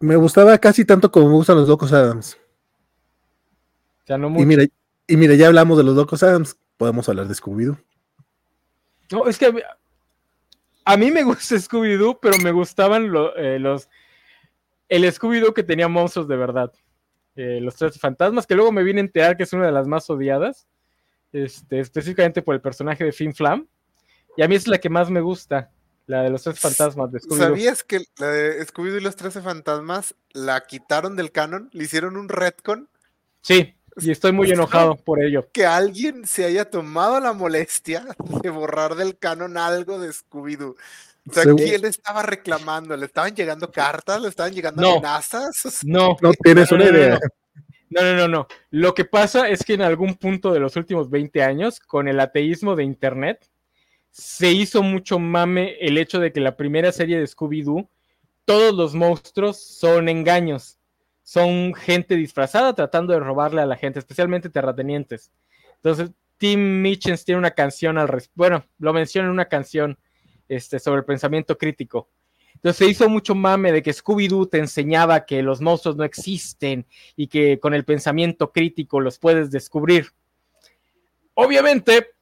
Me 0.00 0.16
gustaba 0.16 0.58
casi 0.58 0.84
tanto 0.84 1.10
como 1.10 1.28
me 1.28 1.34
gustan 1.34 1.56
los 1.56 1.68
Locos 1.68 1.92
Adams. 1.92 2.36
Sea, 4.06 4.18
no 4.18 4.28
Y 4.38 4.44
mira, 4.44 4.64
y 5.06 5.16
mira, 5.16 5.34
ya 5.34 5.46
hablamos 5.46 5.78
de 5.78 5.84
los 5.84 5.94
Locos 5.94 6.22
Adams. 6.22 6.56
Podemos 6.76 7.08
hablar 7.08 7.28
de 7.28 7.34
Scooby-Doo. 7.34 7.78
No, 9.12 9.26
es 9.28 9.38
que 9.38 9.46
a 9.46 9.52
mí, 9.52 9.60
a 10.84 10.96
mí 10.96 11.10
me 11.10 11.22
gusta 11.22 11.54
Scooby-Doo, 11.56 12.18
pero 12.20 12.36
me 12.38 12.50
gustaban 12.50 13.10
lo- 13.12 13.34
eh, 13.36 13.58
los. 13.58 13.88
El 14.88 15.04
Scooby-Doo 15.04 15.54
que 15.54 15.62
tenía 15.62 15.88
monstruos 15.88 16.26
de 16.28 16.36
verdad. 16.36 16.72
Eh, 17.36 17.60
los 17.62 17.76
tres 17.76 17.98
fantasmas, 17.98 18.46
que 18.46 18.54
luego 18.56 18.72
me 18.72 18.82
vine 18.82 19.00
a 19.00 19.04
enterar 19.04 19.36
que 19.36 19.44
es 19.44 19.52
una 19.52 19.66
de 19.66 19.72
las 19.72 19.86
más 19.86 20.10
odiadas. 20.10 20.66
Este, 21.32 21.80
específicamente 21.80 22.42
por 22.42 22.54
el 22.54 22.60
personaje 22.60 23.04
de 23.04 23.12
Fin 23.12 23.34
Flam. 23.34 23.66
Y 24.36 24.42
a 24.42 24.48
mí 24.48 24.54
es 24.54 24.66
la 24.68 24.78
que 24.78 24.88
más 24.90 25.10
me 25.10 25.20
gusta. 25.20 25.70
La 26.06 26.22
de 26.22 26.30
los 26.30 26.42
tres 26.42 26.58
fantasmas 26.58 27.12
de 27.12 27.20
Scooby-Doo. 27.20 27.38
¿sabías 27.38 27.84
que 27.84 28.04
la 28.18 28.26
de 28.26 28.66
Scooby-Doo 28.66 28.98
y 28.98 29.02
los 29.02 29.14
13 29.16 29.40
fantasmas 29.40 30.14
la 30.32 30.60
quitaron 30.66 31.14
del 31.16 31.30
canon? 31.30 31.70
Le 31.72 31.84
hicieron 31.84 32.16
un 32.16 32.28
retcon 32.28 32.88
Sí, 33.40 33.74
y 33.98 34.10
estoy 34.10 34.32
muy 34.32 34.50
enojado 34.50 34.96
por 34.96 35.22
ello. 35.22 35.48
que 35.52 35.64
alguien 35.64 36.26
se 36.26 36.44
haya 36.44 36.68
tomado 36.68 37.20
la 37.20 37.32
molestia 37.32 38.04
de 38.42 38.50
borrar 38.50 38.94
del 38.96 39.16
canon 39.16 39.56
algo 39.56 39.98
de 40.00 40.10
Scooby-Doo. 40.10 40.74
O 41.30 41.32
sea, 41.32 41.44
¿quién 41.54 41.84
estaba 41.84 42.22
reclamando? 42.24 42.96
¿Le 42.96 43.06
estaban 43.06 43.34
llegando 43.36 43.70
cartas? 43.70 44.20
¿Le 44.20 44.28
estaban 44.28 44.52
llegando 44.52 44.82
No. 44.82 44.90
amenazas? 44.94 45.78
No, 45.84 46.16
No 46.20 46.32
tienes 46.32 46.72
una 46.72 46.86
no, 46.86 46.90
no, 46.90 46.98
idea. 46.98 47.20
No, 47.92 48.02
no, 48.02 48.16
no, 48.16 48.28
no. 48.28 48.46
Lo 48.70 48.94
que 48.94 49.04
pasa 49.04 49.48
es 49.48 49.64
que 49.64 49.74
en 49.74 49.82
algún 49.82 50.14
punto 50.14 50.52
de 50.52 50.60
los 50.60 50.76
últimos 50.76 51.10
20 51.10 51.42
años, 51.42 51.80
con 51.80 52.08
el 52.08 52.20
ateísmo 52.20 52.76
de 52.76 52.84
Internet, 52.84 53.48
se 54.10 54.52
hizo 54.52 54.82
mucho 54.82 55.18
mame 55.18 55.76
el 55.80 55.98
hecho 55.98 56.20
de 56.20 56.32
que 56.32 56.40
la 56.40 56.56
primera 56.56 56.92
serie 56.92 57.18
de 57.18 57.26
Scooby-Doo, 57.26 57.88
todos 58.44 58.74
los 58.74 58.94
monstruos 58.94 59.62
son 59.62 60.08
engaños. 60.08 60.78
Son 61.22 61.72
gente 61.74 62.16
disfrazada 62.16 62.74
tratando 62.74 63.12
de 63.12 63.20
robarle 63.20 63.62
a 63.62 63.66
la 63.66 63.76
gente, 63.76 63.98
especialmente 63.98 64.50
terratenientes. 64.50 65.32
Entonces, 65.76 66.10
Tim 66.36 66.82
Mitchens 66.82 67.24
tiene 67.24 67.38
una 67.38 67.52
canción 67.52 67.98
al 67.98 68.08
respecto. 68.08 68.34
Bueno, 68.36 68.64
lo 68.78 68.92
menciona 68.92 69.28
en 69.28 69.32
una 69.32 69.46
canción 69.46 69.98
este, 70.48 70.78
sobre 70.78 70.98
el 70.98 71.04
pensamiento 71.04 71.56
crítico. 71.56 72.08
Entonces 72.62 72.78
se 72.78 72.90
hizo 72.92 73.08
mucho 73.08 73.34
mame 73.34 73.72
de 73.72 73.82
que 73.82 73.90
Scooby-Doo 73.90 74.48
te 74.48 74.58
enseñaba 74.58 75.26
que 75.26 75.42
los 75.42 75.60
monstruos 75.60 75.96
no 75.96 76.04
existen 76.04 76.86
y 77.16 77.26
que 77.26 77.58
con 77.58 77.74
el 77.74 77.84
pensamiento 77.84 78.52
crítico 78.52 79.00
los 79.00 79.18
puedes 79.18 79.50
descubrir. 79.50 80.12
Obviamente, 81.34 82.12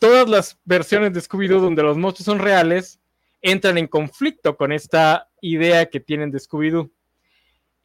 todas 0.00 0.28
las 0.28 0.58
versiones 0.64 1.12
de 1.12 1.20
Scooby-Doo 1.20 1.60
donde 1.60 1.84
los 1.84 1.96
monstruos 1.96 2.24
son 2.24 2.40
reales 2.40 2.98
entran 3.40 3.78
en 3.78 3.86
conflicto 3.86 4.56
con 4.56 4.72
esta 4.72 5.28
idea 5.40 5.88
que 5.88 6.00
tienen 6.00 6.32
de 6.32 6.38
Scooby-Doo. 6.38 6.90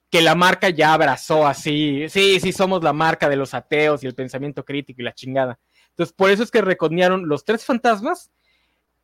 Que 0.09 0.23
la 0.23 0.33
marca 0.33 0.69
ya 0.69 0.95
abrazó 0.95 1.45
así. 1.45 2.09
Sí, 2.09 2.39
sí, 2.39 2.51
somos 2.53 2.83
la 2.83 2.93
marca 2.93 3.29
de 3.29 3.35
los 3.35 3.53
ateos 3.53 4.03
y 4.03 4.07
el 4.07 4.15
pensamiento 4.15 4.65
crítico 4.65 4.99
y 4.99 5.05
la 5.05 5.13
chingada. 5.13 5.59
Entonces, 5.89 6.11
por 6.13 6.31
eso 6.31 6.41
es 6.41 6.49
que 6.49 6.61
reconearon 6.63 7.27
los 7.27 7.45
tres 7.45 7.63
fantasmas 7.63 8.31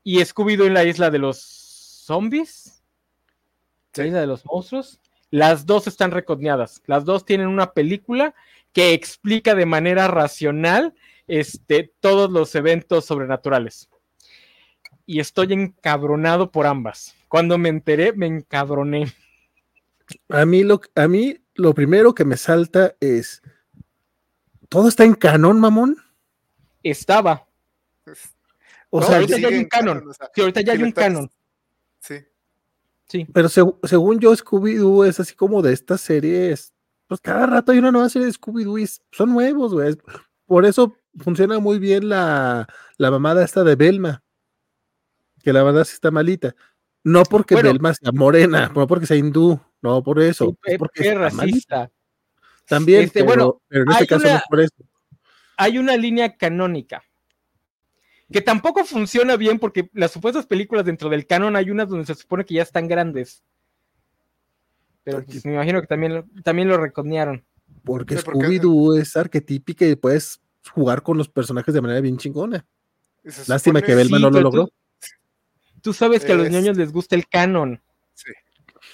y 0.03 0.17
Scooby-Doo 0.21 0.65
en 0.65 0.73
la 0.73 0.85
isla 0.85 1.11
de 1.11 1.19
los 1.19 1.39
zombies. 1.39 2.78
La 3.95 4.05
isla 4.05 4.19
de 4.21 4.27
los 4.27 4.45
monstruos. 4.45 4.99
Las 5.31 5.65
dos 5.65 5.87
están 5.87 6.11
reconeadas. 6.11 6.81
Las 6.85 7.05
dos 7.05 7.25
tienen 7.25 7.47
una 7.47 7.71
película 7.73 8.33
que 8.73 8.93
explica 8.93 9.55
de 9.55 9.65
manera 9.65 10.07
racional 10.07 10.93
este, 11.27 11.91
todos 11.99 12.31
los 12.31 12.53
eventos 12.55 13.05
sobrenaturales. 13.05 13.89
Y 15.05 15.19
estoy 15.19 15.53
encabronado 15.53 16.51
por 16.51 16.65
ambas. 16.67 17.15
Cuando 17.27 17.57
me 17.57 17.69
enteré, 17.69 18.13
me 18.13 18.27
encabroné. 18.27 19.11
A 20.29 20.45
mí, 20.45 20.63
lo, 20.63 20.81
a 20.95 21.07
mí 21.07 21.37
lo 21.55 21.73
primero 21.73 22.15
que 22.15 22.25
me 22.25 22.37
salta 22.37 22.95
es. 22.99 23.41
¿Todo 24.69 24.87
está 24.87 25.03
en 25.03 25.13
canon, 25.15 25.59
mamón? 25.59 25.97
Estaba. 26.83 27.47
O 28.91 28.99
No, 29.01 29.05
sea, 29.05 29.15
ahorita 29.17 29.37
ya 29.39 29.47
hay 29.49 29.55
un 29.57 29.65
canon. 29.65 30.07
o 30.07 30.13
sea, 30.13 30.29
Sí, 30.33 30.41
ahorita 30.41 30.61
ya 30.61 30.73
hay 30.73 30.81
un 30.81 30.87
estás- 30.89 31.03
canon. 31.05 31.31
Sí. 31.99 32.15
Sí. 33.09 33.25
pero 33.33 33.47
seg- 33.49 33.75
según 33.87 34.19
yo, 34.19 34.31
Scooby-Doo 34.35 35.03
es 35.05 35.19
así 35.19 35.33
como 35.35 35.61
de 35.63 35.73
estas 35.73 35.99
series. 36.01 36.73
Pues 37.07 37.19
cada 37.21 37.47
rato 37.47 37.71
hay 37.71 37.79
una 37.79 37.91
nueva 37.91 38.07
serie 38.07 38.27
de 38.27 38.33
Scooby-Doo 38.33 38.77
y 38.79 38.83
es- 38.83 39.01
son 39.11 39.31
nuevos, 39.33 39.73
güey. 39.73 39.97
Por 40.45 40.65
eso 40.65 40.95
funciona 41.17 41.57
muy 41.59 41.79
bien 41.79 42.07
la, 42.07 42.67
la 42.97 43.11
mamada 43.11 43.43
esta 43.43 43.63
de 43.63 43.75
Belma. 43.75 44.23
Que 45.43 45.51
la 45.53 45.63
verdad 45.63 45.83
sí 45.85 45.93
está 45.93 46.11
malita. 46.11 46.55
No 47.03 47.23
porque 47.23 47.55
Bueno. 47.55 47.69
Belma 47.69 47.93
sea 47.93 48.11
morena, 48.11 48.71
no 48.75 48.85
porque 48.85 49.05
sea 49.07 49.17
hindú, 49.17 49.59
no 49.81 50.03
por 50.03 50.19
eso. 50.19 50.55
Es 50.63 50.77
porque 50.77 51.15
malita. 51.15 51.29
racista. 51.29 51.91
También, 52.67 53.03
Este, 53.05 53.21
pero, 53.23 53.27
bueno, 53.27 53.61
pero 53.67 53.83
en 53.85 53.91
este 53.91 54.05
caso 54.07 54.23
no 54.25 54.29
una- 54.29 54.37
es 54.39 54.43
por 54.47 54.59
eso. 54.59 54.75
hay 55.57 55.77
una 55.79 55.97
línea 55.97 56.37
canónica 56.37 57.01
que 58.31 58.41
tampoco 58.41 58.85
funciona 58.85 59.35
bien 59.37 59.59
porque 59.59 59.89
las 59.93 60.11
supuestas 60.11 60.45
películas 60.45 60.85
dentro 60.85 61.09
del 61.09 61.25
canon 61.25 61.55
hay 61.55 61.69
unas 61.71 61.89
donde 61.89 62.05
se 62.05 62.15
supone 62.15 62.45
que 62.45 62.55
ya 62.55 62.61
están 62.63 62.87
grandes. 62.87 63.43
Pero 65.03 65.23
pues, 65.23 65.45
me 65.45 65.53
imagino 65.53 65.81
que 65.81 65.87
también, 65.87 66.13
lo- 66.15 66.25
también 66.43 66.67
lo 66.67 66.77
reconearon. 66.77 67.43
Porque 67.83 68.15
Scooby-Doo 68.17 68.99
es 68.99 69.15
arquetípica 69.15 69.85
y 69.85 69.95
puedes 69.95 70.41
jugar 70.71 71.01
con 71.01 71.17
los 71.17 71.29
personajes 71.29 71.73
de 71.73 71.81
manera 71.81 72.01
bien 72.01 72.17
chingona. 72.17 72.65
Lástima 73.47 73.81
que 73.81 73.95
Belma 73.95 74.17
Sí, 74.17 74.23
no 74.23 74.29
lo 74.29 74.37
pero 74.37 74.49
tú- 74.49 74.57
logró. 74.57 74.73
Tú 75.81 75.93
sabes 75.93 76.25
que 76.25 76.33
a 76.33 76.35
los 76.35 76.49
niños 76.49 76.75
les 76.77 76.91
gusta 76.91 77.15
el 77.15 77.27
canon. 77.27 77.81
Sí. 78.13 78.31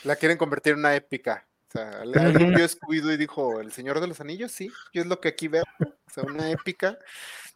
La 0.04 0.16
quieren 0.16 0.38
convertir 0.38 0.74
en 0.74 0.80
una 0.80 0.96
épica. 0.96 1.48
O 1.70 1.72
sea, 1.72 2.02
alguien 2.52 2.54
vio 2.54 2.66
Scooby-Doo 2.68 3.12
y 3.14 3.18
dijo, 3.18 3.60
¿El 3.60 3.72
Señor 3.72 4.00
de 4.00 4.08
los 4.08 4.22
Anillos? 4.22 4.52
Sí, 4.52 4.72
yo 4.94 5.02
es 5.02 5.08
lo 5.08 5.20
que 5.20 5.30
aquí 5.30 5.48
veo. 5.48 5.64
O 5.82 6.10
sea, 6.14 6.24
una 6.24 6.50
épica 6.52 6.98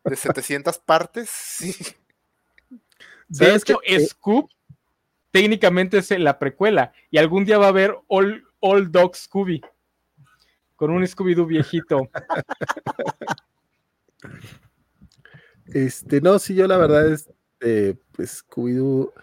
de 0.03 0.15
700 0.15 0.77
partes. 0.79 1.29
Sí. 1.29 1.75
De 3.27 3.45
¿Sabes 3.45 3.61
hecho, 3.63 3.79
qué? 3.85 3.95
Eh, 3.95 4.07
Scoop 4.07 4.49
técnicamente 5.31 5.99
es 5.99 6.09
la 6.11 6.39
precuela 6.39 6.91
y 7.11 7.17
algún 7.17 7.45
día 7.45 7.57
va 7.57 7.65
a 7.65 7.69
haber 7.69 7.95
All, 8.07 8.43
All 8.59 8.91
Dog 8.91 9.15
Scooby. 9.15 9.61
con 10.75 10.91
un 10.91 11.03
Scooby-Doo 11.03 11.45
viejito. 11.45 12.09
Este, 15.71 16.19
no, 16.19 16.39
sí, 16.39 16.55
yo 16.55 16.65
la 16.65 16.77
verdad 16.77 17.11
es, 17.11 17.29
eh, 17.59 17.95
pues 18.13 18.43
Scooby-Doo 18.43 19.13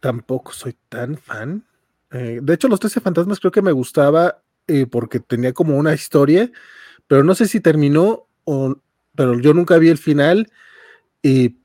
tampoco 0.00 0.52
soy 0.52 0.76
tan 0.88 1.16
fan. 1.16 1.66
Eh, 2.12 2.38
de 2.40 2.54
hecho, 2.54 2.68
los 2.68 2.78
13 2.78 3.00
fantasmas 3.00 3.40
creo 3.40 3.50
que 3.50 3.62
me 3.62 3.72
gustaba 3.72 4.42
eh, 4.68 4.86
porque 4.86 5.18
tenía 5.18 5.52
como 5.52 5.76
una 5.76 5.92
historia, 5.92 6.50
pero 7.06 7.24
no 7.24 7.34
sé 7.34 7.48
si 7.48 7.60
terminó 7.60 8.28
o, 8.44 8.76
pero 9.18 9.36
yo 9.40 9.52
nunca 9.52 9.78
vi 9.78 9.88
el 9.88 9.98
final 9.98 10.48
y 11.24 11.56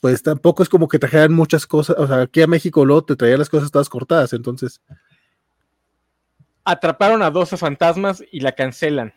pues 0.00 0.20
tampoco 0.24 0.64
es 0.64 0.68
como 0.68 0.88
que 0.88 0.98
trajeran 0.98 1.32
muchas 1.32 1.64
cosas, 1.64 1.94
o 1.96 2.08
sea, 2.08 2.22
aquí 2.22 2.42
a 2.42 2.48
México 2.48 2.84
lo 2.84 3.02
te 3.02 3.14
traían 3.14 3.38
las 3.38 3.48
cosas 3.48 3.70
todas 3.70 3.88
cortadas, 3.88 4.32
entonces. 4.32 4.80
Atraparon 6.64 7.22
a 7.22 7.30
12 7.30 7.56
fantasmas 7.56 8.24
y 8.32 8.40
la 8.40 8.50
cancelan. 8.50 9.14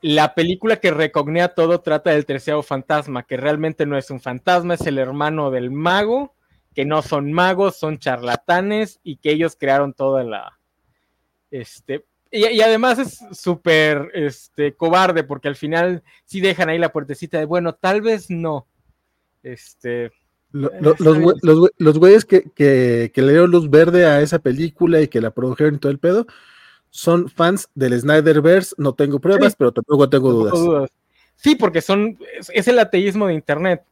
La 0.00 0.36
película 0.36 0.76
que 0.76 0.92
recognea 0.92 1.54
todo 1.54 1.80
trata 1.80 2.10
del 2.10 2.24
tercero 2.24 2.62
fantasma, 2.62 3.24
que 3.24 3.36
realmente 3.36 3.84
no 3.84 3.98
es 3.98 4.08
un 4.12 4.20
fantasma, 4.20 4.74
es 4.74 4.86
el 4.86 4.98
hermano 4.98 5.50
del 5.50 5.72
mago, 5.72 6.36
que 6.72 6.84
no 6.84 7.02
son 7.02 7.32
magos, 7.32 7.80
son 7.80 7.98
charlatanes 7.98 9.00
y 9.02 9.16
que 9.16 9.32
ellos 9.32 9.56
crearon 9.58 9.92
toda 9.92 10.22
la... 10.22 10.56
Este, 11.50 12.06
y, 12.30 12.60
además 12.60 12.98
es 12.98 13.20
súper 13.32 14.10
este, 14.14 14.74
cobarde 14.74 15.24
porque 15.24 15.48
al 15.48 15.56
final 15.56 16.02
sí 16.24 16.40
dejan 16.40 16.68
ahí 16.68 16.78
la 16.78 16.92
puertecita 16.92 17.38
de, 17.38 17.44
bueno, 17.44 17.74
tal 17.74 18.02
vez 18.02 18.30
no. 18.30 18.66
Este, 19.42 20.12
los, 20.52 21.00
los, 21.78 21.98
güeyes 21.98 22.24
que, 22.24 22.42
que, 22.54 23.10
le 23.14 23.30
dieron 23.30 23.50
luz 23.50 23.70
verde 23.70 24.04
a 24.04 24.20
esa 24.20 24.38
película 24.40 25.00
y 25.00 25.08
que 25.08 25.20
la 25.20 25.30
produjeron 25.30 25.76
y 25.76 25.78
todo 25.78 25.92
el 25.92 25.98
pedo, 25.98 26.26
son 26.90 27.28
fans 27.28 27.68
del 27.74 27.98
Snyderverse, 27.98 28.74
no 28.78 28.94
tengo 28.94 29.20
pruebas, 29.20 29.54
pero 29.56 29.72
tampoco 29.72 30.08
tengo 30.08 30.32
dudas. 30.32 30.90
Sí, 31.36 31.54
porque 31.54 31.80
son, 31.80 32.18
es, 32.52 32.68
el 32.68 32.78
ateísmo 32.78 33.26
de 33.26 33.34
Internet. 33.34 33.82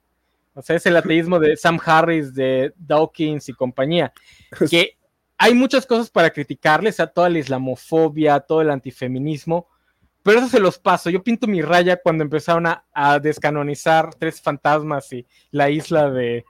O 0.55 0.61
sea, 0.61 0.76
es 0.76 0.84
el 0.86 0.97
ateísmo 0.97 1.39
de 1.39 1.57
Sam 1.57 1.78
Harris, 1.82 2.34
de 2.34 2.72
Dawkins 2.76 3.49
y 3.49 3.53
compañía. 3.53 4.12
Que 4.70 4.97
hay 5.39 5.55
muchas 5.55 5.86
cosas 5.86 6.11
para 6.11 6.30
criticarles, 6.30 6.99
a 6.99 7.07
toda 7.07 7.30
la 7.30 7.39
islamofobia, 7.39 8.41
todo 8.41 8.61
el 8.61 8.70
antifeminismo, 8.70 9.68
pero 10.24 10.41
eso 10.41 10.49
se 10.49 10.61
los 10.61 10.78
paso. 10.78 11.09
Yo 11.09 11.22
pinto 11.22 11.47
mi 11.47 11.62
raya 11.62 11.97
cuando 11.97 12.24
empezaron 12.24 12.66
a, 12.66 13.18
descanonizar 13.20 14.14
Tres 14.16 14.43
Fantasmas 14.43 15.12
y 15.12 15.24
la 15.53 15.70
isla 15.70 16.11
de, 16.11 16.45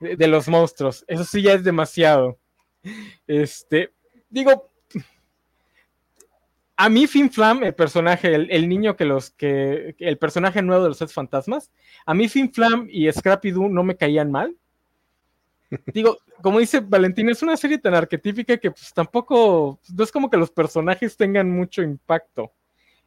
los 0.00 0.48
monstruos. 0.48 1.04
Eso 1.06 1.24
sí 1.24 1.42
ya 1.42 1.52
es 1.52 1.62
demasiado. 1.62 2.38
Este, 3.26 3.92
digo, 4.30 4.72
a 6.76 6.88
mí 6.88 7.06
Fin 7.06 7.30
Flam, 7.30 7.62
el 7.62 7.74
personaje, 7.74 8.34
el, 8.34 8.68
niño 8.68 8.96
que 8.96 9.04
los 9.04 9.30
que, 9.30 9.94
el 9.98 10.16
personaje 10.16 10.62
nuevo 10.62 10.82
de 10.82 10.88
los 10.88 10.98
Tres 10.98 11.12
Fantasmas, 11.12 11.70
a 12.06 12.14
mí 12.14 12.26
Fin 12.26 12.50
Flam 12.52 12.88
y 12.90 13.12
Scrappy 13.12 13.50
Doo 13.50 13.68
no 13.68 13.84
me 13.84 13.96
caían 13.96 14.32
mal. 14.32 14.56
Digo, 15.94 16.18
como 16.42 16.58
dice 16.58 16.80
Valentín, 16.80 17.28
es 17.28 17.42
una 17.42 17.56
serie 17.56 17.78
tan 17.78 17.94
arquetípica 17.94 18.56
que 18.56 18.70
pues 18.70 18.92
tampoco, 18.92 19.78
no 19.94 20.04
es 20.04 20.10
como 20.10 20.28
que 20.28 20.36
los 20.36 20.50
personajes 20.50 21.16
tengan 21.16 21.50
mucho 21.50 21.82
impacto. 21.82 22.52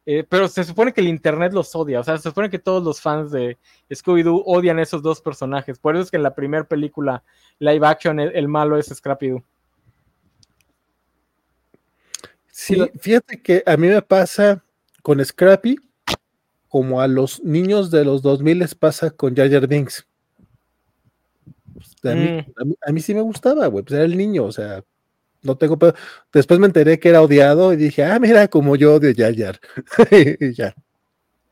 Eh, 0.06 0.22
pero 0.28 0.48
se 0.48 0.64
supone 0.64 0.92
que 0.92 1.00
el 1.00 1.08
internet 1.08 1.54
los 1.54 1.74
odia, 1.74 2.00
o 2.00 2.04
sea, 2.04 2.18
se 2.18 2.28
supone 2.28 2.50
que 2.50 2.58
todos 2.58 2.84
los 2.84 3.00
fans 3.00 3.30
de 3.30 3.56
Scooby-Doo 3.90 4.42
odian 4.44 4.78
esos 4.78 5.02
dos 5.02 5.22
personajes. 5.22 5.78
Por 5.78 5.94
eso 5.94 6.04
es 6.04 6.10
que 6.10 6.18
en 6.18 6.22
la 6.22 6.34
primera 6.34 6.64
película 6.64 7.22
live 7.58 7.86
action 7.86 8.20
el, 8.20 8.48
malo 8.48 8.76
es 8.76 8.90
Scrappy-Doo. 8.90 9.42
Sí, 12.50 12.78
fíjate 13.00 13.40
que 13.40 13.62
a 13.66 13.76
mí 13.76 13.88
me 13.88 14.02
pasa 14.02 14.62
con 15.02 15.24
Scrappy 15.24 15.76
como 16.68 17.00
a 17.00 17.08
los 17.08 17.42
niños 17.42 17.90
de 17.90 18.04
los 18.04 18.20
2000 18.20 18.58
les 18.58 18.74
pasa 18.74 19.10
con 19.10 19.34
Jar 19.34 19.50
Jar 19.50 19.66
Binks. 19.66 20.06
Mm. 22.04 22.74
a, 22.86 22.92
mí, 22.92 23.00
sí 23.00 23.14
me 23.14 23.22
gustaba, 23.22 23.66
güey, 23.68 23.82
pues 23.84 23.94
era 23.94 24.04
el 24.04 24.16
niño, 24.16 24.44
o 24.44 24.52
sea, 24.52 24.84
no 25.42 25.56
tengo 25.56 25.78
pedo. 25.78 25.94
Después 26.32 26.60
me 26.60 26.66
enteré 26.66 26.98
que 26.98 27.08
era 27.08 27.22
odiado 27.22 27.72
y 27.72 27.76
dije, 27.76 28.04
ah, 28.04 28.18
mira, 28.18 28.48
como 28.48 28.76
yo 28.76 28.94
odio 28.94 29.10
Yayar. 29.10 29.58
y 30.10 30.52
ya. 30.52 30.74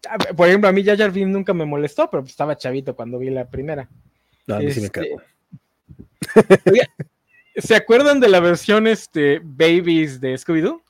Ah, 0.08 0.18
por 0.18 0.48
ejemplo, 0.48 0.68
a 0.68 0.72
mí 0.72 0.82
Yayar 0.82 1.12
Beam 1.12 1.30
nunca 1.30 1.54
me 1.54 1.64
molestó, 1.64 2.10
pero 2.10 2.22
pues 2.22 2.32
estaba 2.32 2.56
chavito 2.56 2.94
cuando 2.94 3.18
vi 3.18 3.30
la 3.30 3.48
primera. 3.48 3.88
No, 4.46 4.56
a 4.56 4.58
mí 4.58 4.70
sí 4.72 4.80
me 4.80 4.86
este, 4.86 5.16
¿Se 7.56 7.76
acuerdan 7.76 8.20
de 8.20 8.28
la 8.28 8.40
versión 8.40 8.86
este, 8.86 9.40
Babies 9.42 10.20
de 10.20 10.34
Scooby-Doo? 10.34 10.82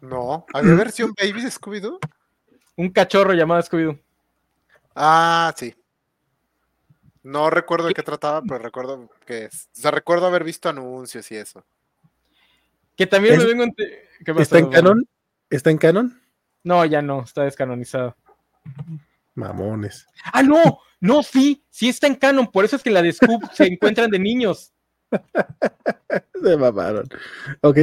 No, 0.00 0.46
¿había 0.52 0.74
versión 0.74 1.12
Babies 1.16 1.44
de 1.44 1.50
Scooby-Doo? 1.50 1.98
Un 2.76 2.90
cachorro 2.90 3.34
llamado 3.34 3.62
Scooby-Doo. 3.62 3.98
Ah, 4.94 5.54
sí. 5.56 5.74
No 7.22 7.50
recuerdo 7.50 7.88
de 7.88 7.94
qué 7.94 8.02
trataba, 8.02 8.42
pero 8.42 8.58
recuerdo 8.58 9.08
que. 9.26 9.46
O 9.46 9.50
sea, 9.72 9.90
recuerdo 9.90 10.26
haber 10.26 10.44
visto 10.44 10.68
anuncios 10.68 11.30
y 11.30 11.36
eso. 11.36 11.64
Que 12.96 13.06
también 13.06 13.38
me 13.38 13.44
vengo. 13.44 13.64
¿Está 14.38 14.58
en 14.58 14.70
canon? 14.70 15.08
¿Está 15.48 15.70
en 15.70 15.78
canon? 15.78 16.20
No, 16.62 16.84
ya 16.84 17.02
no, 17.02 17.22
está 17.22 17.44
descanonizado. 17.44 18.16
Mamones. 19.34 20.06
¡Ah, 20.32 20.42
no! 20.42 20.80
No, 21.00 21.22
sí, 21.22 21.64
sí 21.70 21.88
está 21.88 22.06
en 22.06 22.14
canon, 22.14 22.50
por 22.50 22.64
eso 22.64 22.76
es 22.76 22.82
que 22.82 22.90
la 22.90 23.00
de 23.00 23.12
Scoop 23.12 23.50
se 23.54 23.64
encuentran 23.64 24.10
de 24.10 24.18
niños. 24.18 24.72
se 26.42 26.56
mamaron. 26.56 27.08
Ok. 27.62 27.78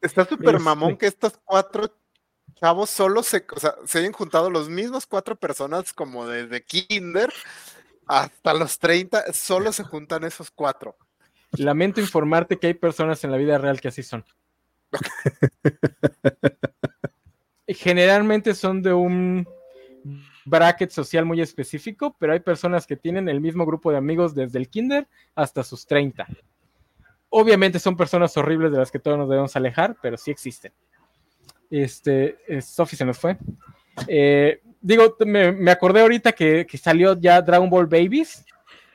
Está 0.00 0.26
súper 0.26 0.56
este 0.56 0.64
mamón 0.64 0.96
que 0.96 1.06
estos 1.06 1.38
cuatro 1.44 1.94
chavos 2.54 2.90
solo 2.90 3.22
se, 3.22 3.46
o 3.54 3.60
sea, 3.60 3.74
se 3.86 3.98
hayan 3.98 4.12
juntado 4.12 4.50
los 4.50 4.68
mismos 4.68 5.06
cuatro 5.06 5.36
personas 5.36 5.92
como 5.94 6.26
desde 6.26 6.62
Kinder 6.62 7.32
hasta 8.10 8.54
los 8.54 8.80
30 8.80 9.32
solo 9.32 9.72
se 9.72 9.84
juntan 9.84 10.24
esos 10.24 10.50
cuatro. 10.50 10.96
Lamento 11.52 12.00
informarte 12.00 12.58
que 12.58 12.66
hay 12.66 12.74
personas 12.74 13.22
en 13.22 13.30
la 13.30 13.36
vida 13.36 13.56
real 13.56 13.80
que 13.80 13.86
así 13.86 14.02
son. 14.02 14.24
Generalmente 17.68 18.56
son 18.56 18.82
de 18.82 18.92
un 18.92 19.46
bracket 20.44 20.90
social 20.90 21.24
muy 21.24 21.40
específico, 21.40 22.16
pero 22.18 22.32
hay 22.32 22.40
personas 22.40 22.84
que 22.84 22.96
tienen 22.96 23.28
el 23.28 23.40
mismo 23.40 23.64
grupo 23.64 23.92
de 23.92 23.98
amigos 23.98 24.34
desde 24.34 24.58
el 24.58 24.68
kinder 24.68 25.06
hasta 25.36 25.62
sus 25.62 25.86
30. 25.86 26.26
Obviamente 27.28 27.78
son 27.78 27.96
personas 27.96 28.36
horribles 28.36 28.72
de 28.72 28.78
las 28.78 28.90
que 28.90 28.98
todos 28.98 29.18
nos 29.18 29.28
debemos 29.28 29.54
alejar, 29.54 29.96
pero 30.02 30.16
sí 30.16 30.32
existen. 30.32 30.72
Este, 31.70 32.38
eh, 32.48 32.60
Sophie 32.60 32.98
se 32.98 33.04
nos 33.04 33.20
fue. 33.20 33.38
Eh, 34.06 34.60
digo, 34.80 35.16
me, 35.26 35.70
acordé 35.70 36.00
ahorita 36.00 36.32
que, 36.32 36.66
salió 36.80 37.18
ya 37.18 37.40
Dragon 37.42 37.70
Ball 37.70 37.86
Babies. 37.86 38.44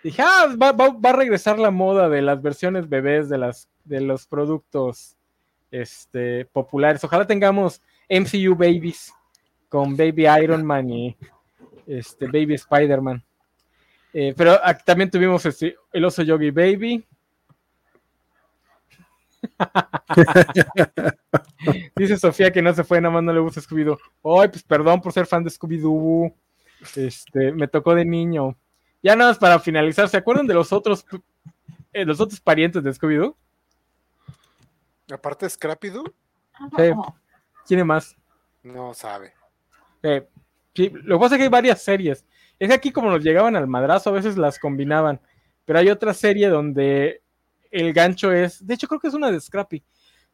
Dije, 0.03 0.21
ah, 0.21 0.55
va, 0.61 1.09
a 1.09 1.13
regresar 1.13 1.57
la 1.57 1.71
moda 1.71 2.09
de 2.09 2.21
las 2.21 2.41
versiones 2.41 2.87
bebés 2.87 3.27
de, 3.29 3.37
las, 3.37 3.69
de 3.83 4.01
los 4.01 4.27
productos 4.27 5.17
este, 5.71 6.45
populares. 6.45 7.03
Ojalá 7.03 7.25
tengamos 7.25 7.81
MCU 8.09 8.55
Babies 8.55 9.13
con 9.69 9.97
Baby 9.97 10.27
Iron 10.43 10.63
Man 10.63 10.89
y 10.89 11.17
este, 11.87 12.27
Baby 12.27 12.53
Spider-Man. 12.55 13.23
Eh, 14.13 14.33
pero 14.37 14.57
también 14.85 15.09
tuvimos 15.09 15.45
este, 15.45 15.75
el 15.91 16.05
oso 16.05 16.23
Yogi 16.23 16.51
Baby. 16.51 17.05
Dice 21.95 22.17
Sofía 22.17 22.51
que 22.51 22.61
no 22.61 22.73
se 22.73 22.83
fue, 22.83 23.01
nada 23.01 23.13
más 23.13 23.23
no 23.23 23.33
le 23.33 23.39
gusta 23.39 23.61
Scooby-Doo. 23.61 23.97
Ay, 24.41 24.49
pues 24.49 24.63
perdón 24.63 25.01
por 25.01 25.13
ser 25.13 25.25
fan 25.25 25.43
de 25.43 25.49
Scooby-Doo. 25.49 26.33
Este, 26.95 27.51
me 27.51 27.67
tocó 27.67 27.95
de 27.95 28.05
niño. 28.05 28.55
Ya 29.01 29.15
nada 29.15 29.31
más 29.31 29.39
para 29.39 29.59
finalizar, 29.59 30.09
¿se 30.09 30.17
acuerdan 30.17 30.47
de 30.47 30.53
los 30.53 30.73
otros 30.73 31.05
eh, 31.93 32.05
los 32.05 32.19
otros 32.19 32.41
parientes 32.41 32.83
de 32.83 32.91
Scooby-Doo? 32.91 33.35
Aparte 35.11 35.45
de 35.45 35.51
Scrappy-Doo. 35.51 36.13
Sí. 36.75 36.91
¿Quién 37.67 37.87
más? 37.87 38.15
No 38.63 38.93
sabe. 38.93 39.33
sí, 40.73 40.89
lo 40.89 41.17
que 41.17 41.21
pasa 41.21 41.35
es 41.35 41.39
que 41.39 41.43
hay 41.43 41.49
varias 41.49 41.81
series. 41.81 42.25
Es 42.59 42.67
que 42.67 42.73
aquí 42.73 42.91
como 42.91 43.09
nos 43.09 43.23
llegaban 43.23 43.55
al 43.55 43.67
madrazo, 43.67 44.09
a 44.09 44.13
veces 44.13 44.37
las 44.37 44.59
combinaban. 44.59 45.21
Pero 45.65 45.79
hay 45.79 45.89
otra 45.89 46.13
serie 46.13 46.49
donde 46.49 47.21
el 47.75 47.93
gancho 47.93 48.31
es, 48.31 48.65
de 48.65 48.73
hecho 48.73 48.87
creo 48.87 48.99
que 48.99 49.07
es 49.07 49.13
una 49.13 49.31
de 49.31 49.39
Scrappy, 49.39 49.83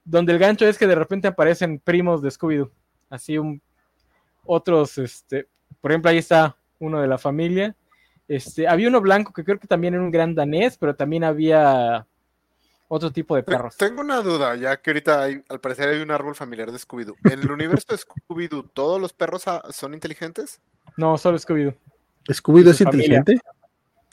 donde 0.03 0.33
el 0.33 0.39
gancho 0.39 0.65
es 0.67 0.77
que 0.77 0.87
de 0.87 0.95
repente 0.95 1.27
aparecen 1.27 1.79
primos 1.79 2.21
de 2.21 2.29
Scooby-Doo, 2.29 2.71
así 3.09 3.37
un, 3.37 3.61
otros, 4.45 4.97
este, 4.97 5.47
por 5.79 5.91
ejemplo 5.91 6.11
ahí 6.11 6.17
está 6.17 6.55
uno 6.79 7.01
de 7.01 7.07
la 7.07 7.17
familia, 7.17 7.75
este, 8.27 8.67
había 8.67 8.87
uno 8.87 9.01
blanco 9.01 9.33
que 9.33 9.43
creo 9.43 9.59
que 9.59 9.67
también 9.67 9.93
era 9.93 10.03
un 10.03 10.11
gran 10.11 10.35
danés, 10.35 10.77
pero 10.77 10.95
también 10.95 11.23
había 11.23 12.05
otro 12.87 13.11
tipo 13.11 13.35
de 13.35 13.43
perros. 13.43 13.75
Tengo 13.77 14.01
una 14.01 14.21
duda, 14.21 14.55
ya 14.55 14.77
que 14.77 14.91
ahorita 14.91 15.23
hay, 15.23 15.43
al 15.49 15.59
parecer 15.59 15.89
hay 15.89 16.01
un 16.01 16.11
árbol 16.11 16.35
familiar 16.35 16.71
de 16.71 16.77
Scooby-Doo. 16.77 17.15
¿En 17.23 17.39
el 17.39 17.51
universo 17.51 17.87
de 17.89 17.97
Scooby-Doo 17.97 18.69
todos 18.73 19.01
los 19.01 19.13
perros 19.13 19.45
son 19.71 19.93
inteligentes? 19.93 20.59
No, 20.97 21.17
solo 21.17 21.37
Scooby-Doo. 21.37 21.75
¿Scooby-Doo 22.27 22.71
es 22.71 22.81
inteligente? 22.81 23.39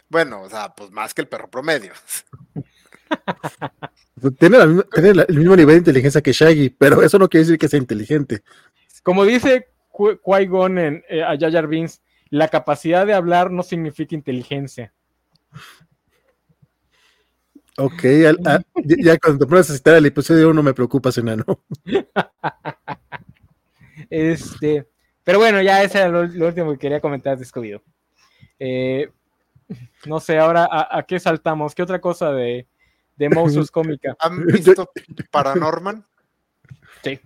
Bueno, 0.08 0.42
o 0.42 0.48
sea, 0.48 0.74
pues 0.74 0.90
más 0.90 1.12
que 1.12 1.22
el 1.22 1.28
perro 1.28 1.50
promedio. 1.50 1.92
Tiene, 4.38 4.58
la 4.58 4.66
misma- 4.66 4.86
tiene 4.92 5.14
la- 5.14 5.22
el 5.22 5.38
mismo 5.38 5.54
nivel 5.56 5.74
de 5.76 5.78
inteligencia 5.78 6.20
que 6.20 6.32
Shaggy, 6.32 6.70
pero 6.70 7.02
eso 7.02 7.18
no 7.18 7.28
quiere 7.28 7.44
decir 7.44 7.58
que 7.58 7.68
sea 7.68 7.78
inteligente. 7.78 8.42
Como 9.02 9.24
dice 9.24 9.68
Qui- 9.92 10.18
Qui-Gon 10.20 10.78
en, 10.78 11.04
eh, 11.08 11.22
a 11.22 11.36
Jar 11.38 11.66
Binks, 11.68 12.02
la 12.30 12.48
capacidad 12.48 13.06
de 13.06 13.14
hablar 13.14 13.50
no 13.50 13.62
significa 13.62 14.14
inteligencia. 14.14 14.92
Ok, 17.78 18.04
al- 18.26 18.40
a- 18.44 18.60
ya, 18.84 19.16
cuando 19.18 19.44
te 19.44 19.48
pones 19.48 19.70
a 19.70 19.74
citar 19.74 19.94
el 19.94 20.06
episodio 20.06 20.50
uno 20.50 20.62
me 20.64 20.74
preocupas, 20.74 21.16
enano. 21.18 21.44
Este, 24.10 24.86
pero 25.24 25.38
bueno, 25.38 25.60
ya 25.60 25.82
ese 25.82 25.98
era 25.98 26.08
lo, 26.08 26.24
lo 26.24 26.46
último 26.46 26.72
que 26.72 26.78
quería 26.78 27.00
comentar 27.00 27.36
de 27.36 27.44
Scooby-Doo. 27.44 27.82
Eh, 28.58 29.10
no 30.06 30.20
sé, 30.20 30.38
ahora 30.38 30.66
¿a, 30.70 30.98
a 30.98 31.02
qué 31.02 31.20
saltamos? 31.20 31.74
¿Qué 31.74 31.82
otra 31.82 32.00
cosa 32.00 32.32
de, 32.32 32.66
de 33.18 33.28
monstruos 33.30 33.70
cómica? 33.70 34.16
¿Han 34.20 34.46
visto 34.46 34.90
Paranorman? 35.30 36.06
Sí, 37.02 37.20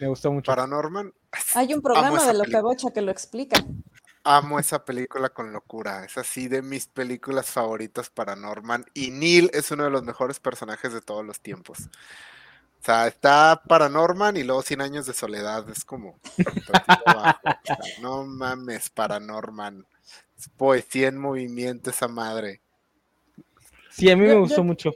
me 0.00 0.08
gustó 0.08 0.32
mucho. 0.32 0.50
Paranorman. 0.50 1.12
Hay 1.54 1.74
un 1.74 1.82
programa 1.82 2.20
de 2.24 2.32
Loca 2.32 2.44
película. 2.44 2.62
Bocha 2.62 2.90
que 2.92 3.00
lo 3.02 3.10
explica. 3.10 3.56
Amo 4.26 4.58
esa 4.58 4.84
película 4.84 5.28
con 5.28 5.52
locura. 5.52 6.04
Es 6.04 6.16
así 6.16 6.48
de 6.48 6.62
mis 6.62 6.86
películas 6.86 7.50
favoritas 7.50 8.08
Paranorman. 8.10 8.86
Y 8.94 9.10
Neil 9.10 9.50
es 9.52 9.70
uno 9.70 9.84
de 9.84 9.90
los 9.90 10.02
mejores 10.02 10.40
personajes 10.40 10.92
de 10.94 11.00
todos 11.02 11.24
los 11.24 11.40
tiempos. 11.40 11.78
O 12.80 12.84
sea, 12.84 13.06
está 13.06 13.62
Paranorman 13.68 14.36
y 14.36 14.42
luego 14.44 14.62
100 14.62 14.80
años 14.80 15.06
de 15.06 15.12
soledad. 15.14 15.68
Es 15.68 15.84
como. 15.84 16.18
no 18.00 18.24
mames, 18.24 18.90
Paranorman. 18.90 19.86
Es 20.38 20.48
poesía 20.48 21.08
en 21.08 21.18
movimiento 21.18 21.90
esa 21.90 22.08
madre. 22.08 22.60
Sí, 23.90 24.10
a 24.10 24.16
mí 24.16 24.22
me 24.22 24.28
Yo- 24.30 24.40
gustó 24.40 24.56
yo- 24.56 24.64
mucho. 24.64 24.90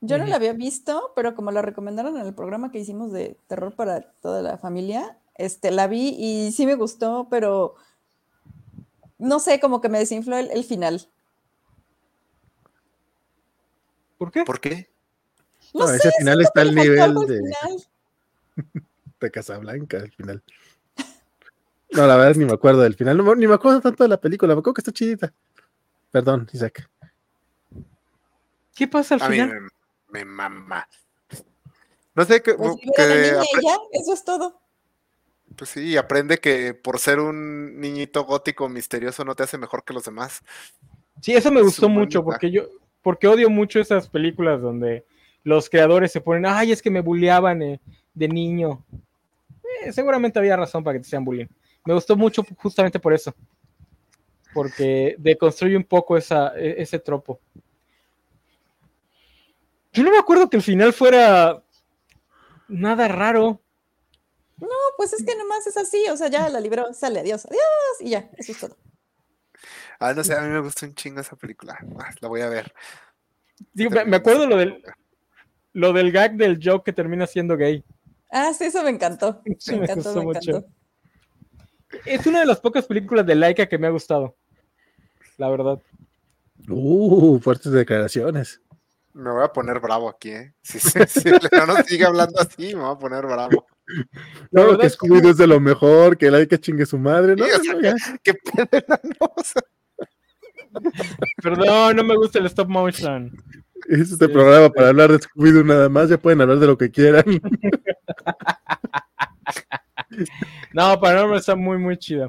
Yo 0.00 0.16
no 0.18 0.26
la 0.26 0.36
había 0.36 0.52
visto, 0.52 1.12
pero 1.16 1.34
como 1.34 1.50
la 1.50 1.60
recomendaron 1.62 2.16
en 2.16 2.26
el 2.26 2.34
programa 2.34 2.70
que 2.70 2.78
hicimos 2.78 3.10
de 3.12 3.36
terror 3.48 3.74
para 3.74 4.02
toda 4.22 4.42
la 4.42 4.56
familia, 4.56 5.18
este, 5.34 5.70
la 5.72 5.88
vi 5.88 6.14
y 6.16 6.52
sí 6.52 6.66
me 6.66 6.76
gustó, 6.76 7.26
pero 7.30 7.74
no 9.18 9.40
sé, 9.40 9.58
como 9.58 9.80
que 9.80 9.88
me 9.88 9.98
desinfló 9.98 10.36
el, 10.36 10.50
el 10.52 10.62
final. 10.64 11.08
¿Por 14.18 14.30
qué? 14.30 14.44
¿Por 14.44 14.60
qué? 14.60 14.88
No, 15.74 15.80
No, 15.80 15.88
sé, 15.88 15.96
ese 15.96 16.10
final 16.18 16.40
está 16.40 16.60
al 16.62 16.74
nivel 16.74 17.14
de- 17.26 17.36
final. 17.36 17.86
De 19.20 19.30
Casablanca 19.32 19.96
al 19.98 20.12
final. 20.12 20.42
No, 21.90 22.06
la 22.06 22.16
verdad 22.16 22.36
ni 22.36 22.44
me 22.44 22.52
acuerdo 22.52 22.82
del 22.82 22.94
final. 22.94 23.16
No 23.16 23.34
ni 23.34 23.48
me 23.48 23.54
acuerdo 23.54 23.80
tanto 23.80 24.04
de 24.04 24.08
la 24.08 24.20
película. 24.20 24.54
Me 24.54 24.60
acuerdo 24.60 24.74
que 24.74 24.80
está 24.82 24.92
chidita. 24.92 25.32
Perdón, 26.12 26.48
Isaac. 26.52 26.88
¿Qué 28.76 28.86
pasa 28.86 29.16
al 29.16 29.22
A 29.22 29.28
final? 29.28 29.68
Me 30.08 30.24
mama. 30.24 30.88
No 32.14 32.24
sé 32.24 32.42
qué. 32.42 32.54
Pues 32.54 32.76
que 32.96 33.06
niña 33.06 33.42
y 33.56 33.64
ya, 33.64 33.76
eso 33.92 34.12
es 34.12 34.24
todo. 34.24 34.60
Pues 35.56 35.70
sí, 35.70 35.96
aprende 35.96 36.38
que 36.38 36.74
por 36.74 36.98
ser 36.98 37.20
un 37.20 37.80
niñito 37.80 38.24
gótico 38.24 38.68
misterioso 38.68 39.24
no 39.24 39.34
te 39.34 39.44
hace 39.44 39.58
mejor 39.58 39.84
que 39.84 39.92
los 39.92 40.04
demás. 40.04 40.42
Sí, 41.20 41.34
eso 41.34 41.50
me 41.50 41.60
Es 41.60 41.66
gustó 41.66 41.88
mucho 41.88 42.22
porque 42.22 42.50
yo, 42.50 42.62
porque 43.02 43.26
odio 43.26 43.50
mucho 43.50 43.80
esas 43.80 44.08
películas 44.08 44.60
donde 44.60 45.04
los 45.42 45.68
creadores 45.70 46.12
se 46.12 46.20
ponen, 46.20 46.46
ay, 46.46 46.72
es 46.72 46.82
que 46.82 46.90
me 46.90 47.00
bulleaban 47.00 47.62
eh, 47.62 47.80
de 48.14 48.28
niño. 48.28 48.84
Eh, 49.82 49.92
seguramente 49.92 50.38
había 50.38 50.56
razón 50.56 50.84
para 50.84 50.98
que 50.98 51.02
te 51.04 51.08
sean 51.08 51.24
bullying. 51.24 51.46
Me 51.84 51.94
gustó 51.94 52.16
mucho 52.16 52.44
justamente 52.56 52.98
por 53.00 53.12
eso. 53.12 53.34
Porque 54.52 55.14
deconstruye 55.18 55.76
un 55.76 55.84
poco 55.84 56.16
esa, 56.16 56.56
e- 56.58 56.82
ese 56.82 56.98
tropo. 56.98 57.40
Yo 59.98 60.04
no 60.04 60.12
me 60.12 60.18
acuerdo 60.18 60.48
que 60.48 60.56
el 60.56 60.62
final 60.62 60.92
fuera 60.92 61.60
nada 62.68 63.08
raro. 63.08 63.60
No, 64.58 64.68
pues 64.96 65.12
es 65.12 65.24
que 65.24 65.34
nomás 65.34 65.66
es 65.66 65.76
así, 65.76 66.04
o 66.08 66.16
sea, 66.16 66.28
ya 66.28 66.48
la 66.48 66.60
libró, 66.60 66.94
sale, 66.94 67.18
adiós, 67.18 67.46
adiós, 67.46 67.60
y 67.98 68.10
ya, 68.10 68.30
eso 68.36 68.52
es 68.52 68.60
todo. 68.60 68.76
Ah, 69.98 70.14
no 70.14 70.22
sé, 70.22 70.34
a 70.34 70.40
mí 70.42 70.50
me 70.50 70.60
gusta 70.60 70.86
un 70.86 70.94
chingo 70.94 71.20
esa 71.20 71.34
película. 71.34 71.76
Ah, 71.98 72.10
la 72.20 72.28
voy 72.28 72.42
a 72.42 72.48
ver. 72.48 72.72
Digo, 73.72 73.90
me, 73.90 74.04
me 74.04 74.16
acuerdo 74.18 74.46
lo 74.46 74.56
del, 74.56 74.80
lo 75.72 75.92
del 75.92 76.12
gag 76.12 76.36
del 76.36 76.60
Joe 76.62 76.80
que 76.84 76.92
termina 76.92 77.26
siendo 77.26 77.56
gay. 77.56 77.84
Ah, 78.30 78.52
sí, 78.54 78.66
eso 78.66 78.84
me 78.84 78.90
encantó. 78.90 79.42
Sí, 79.58 79.72
Me 79.72 79.78
me 79.78 79.84
encantó, 79.86 80.10
gustó 80.12 80.18
me 80.20 80.24
mucho. 80.26 80.50
encantó. 80.50 80.68
Es 82.04 82.24
una 82.24 82.38
de 82.38 82.46
las 82.46 82.60
pocas 82.60 82.86
películas 82.86 83.26
de 83.26 83.34
Laika 83.34 83.66
que 83.68 83.78
me 83.78 83.88
ha 83.88 83.90
gustado. 83.90 84.36
La 85.38 85.48
verdad. 85.48 85.80
Uh, 86.68 87.40
fuertes 87.40 87.72
declaraciones. 87.72 88.60
Me 89.18 89.30
voy 89.32 89.42
a 89.42 89.48
poner 89.48 89.80
bravo 89.80 90.08
aquí, 90.08 90.30
¿eh? 90.30 90.54
Si, 90.62 90.78
si, 90.78 90.90
si 91.06 91.28
el 91.28 91.40
enano 91.50 91.74
sigue 91.84 92.04
hablando 92.04 92.40
así, 92.40 92.74
me 92.74 92.82
voy 92.82 92.94
a 92.94 92.98
poner 92.98 93.26
bravo. 93.26 93.66
No, 94.50 94.76
que 94.78 94.86
es 94.86 94.96
que- 94.98 95.08
Scooby-Doo 95.08 95.30
es 95.30 95.38
de 95.38 95.46
lo 95.46 95.60
mejor, 95.60 96.18
que 96.18 96.26
el 96.26 96.34
hay 96.34 96.46
que 96.46 96.60
chingue 96.60 96.84
su 96.84 96.98
madre. 96.98 97.34
No, 97.36 97.46
Sí, 97.46 97.50
o 97.52 97.58
no, 97.58 97.64
sea, 97.64 97.72
no, 97.74 97.80
ya. 97.80 97.94
¿Qué 98.22 98.34
pedo, 98.34 98.68
enano? 98.70 99.32
O 99.34 99.42
sea, 99.42 99.62
Perdón, 101.42 101.96
no 101.96 102.04
me 102.04 102.14
gusta 102.16 102.38
el 102.38 102.44
stop 102.46 102.68
motion. 102.68 103.32
Es 103.88 104.10
este 104.12 104.26
Sí, 104.26 104.32
programa 104.32 104.66
sí. 104.66 104.72
para 104.76 104.88
hablar 104.88 105.10
de 105.12 105.18
Scooby-Doo 105.20 105.64
nada 105.64 105.88
más. 105.88 106.10
Ya 106.10 106.18
pueden 106.18 106.42
hablar 106.42 106.58
de 106.58 106.66
lo 106.66 106.76
que 106.76 106.90
quieran. 106.90 107.24
No, 110.72 110.98
Paranormal 111.00 111.38
está 111.38 111.54
muy, 111.54 111.78
muy 111.78 111.96
chida. 111.96 112.26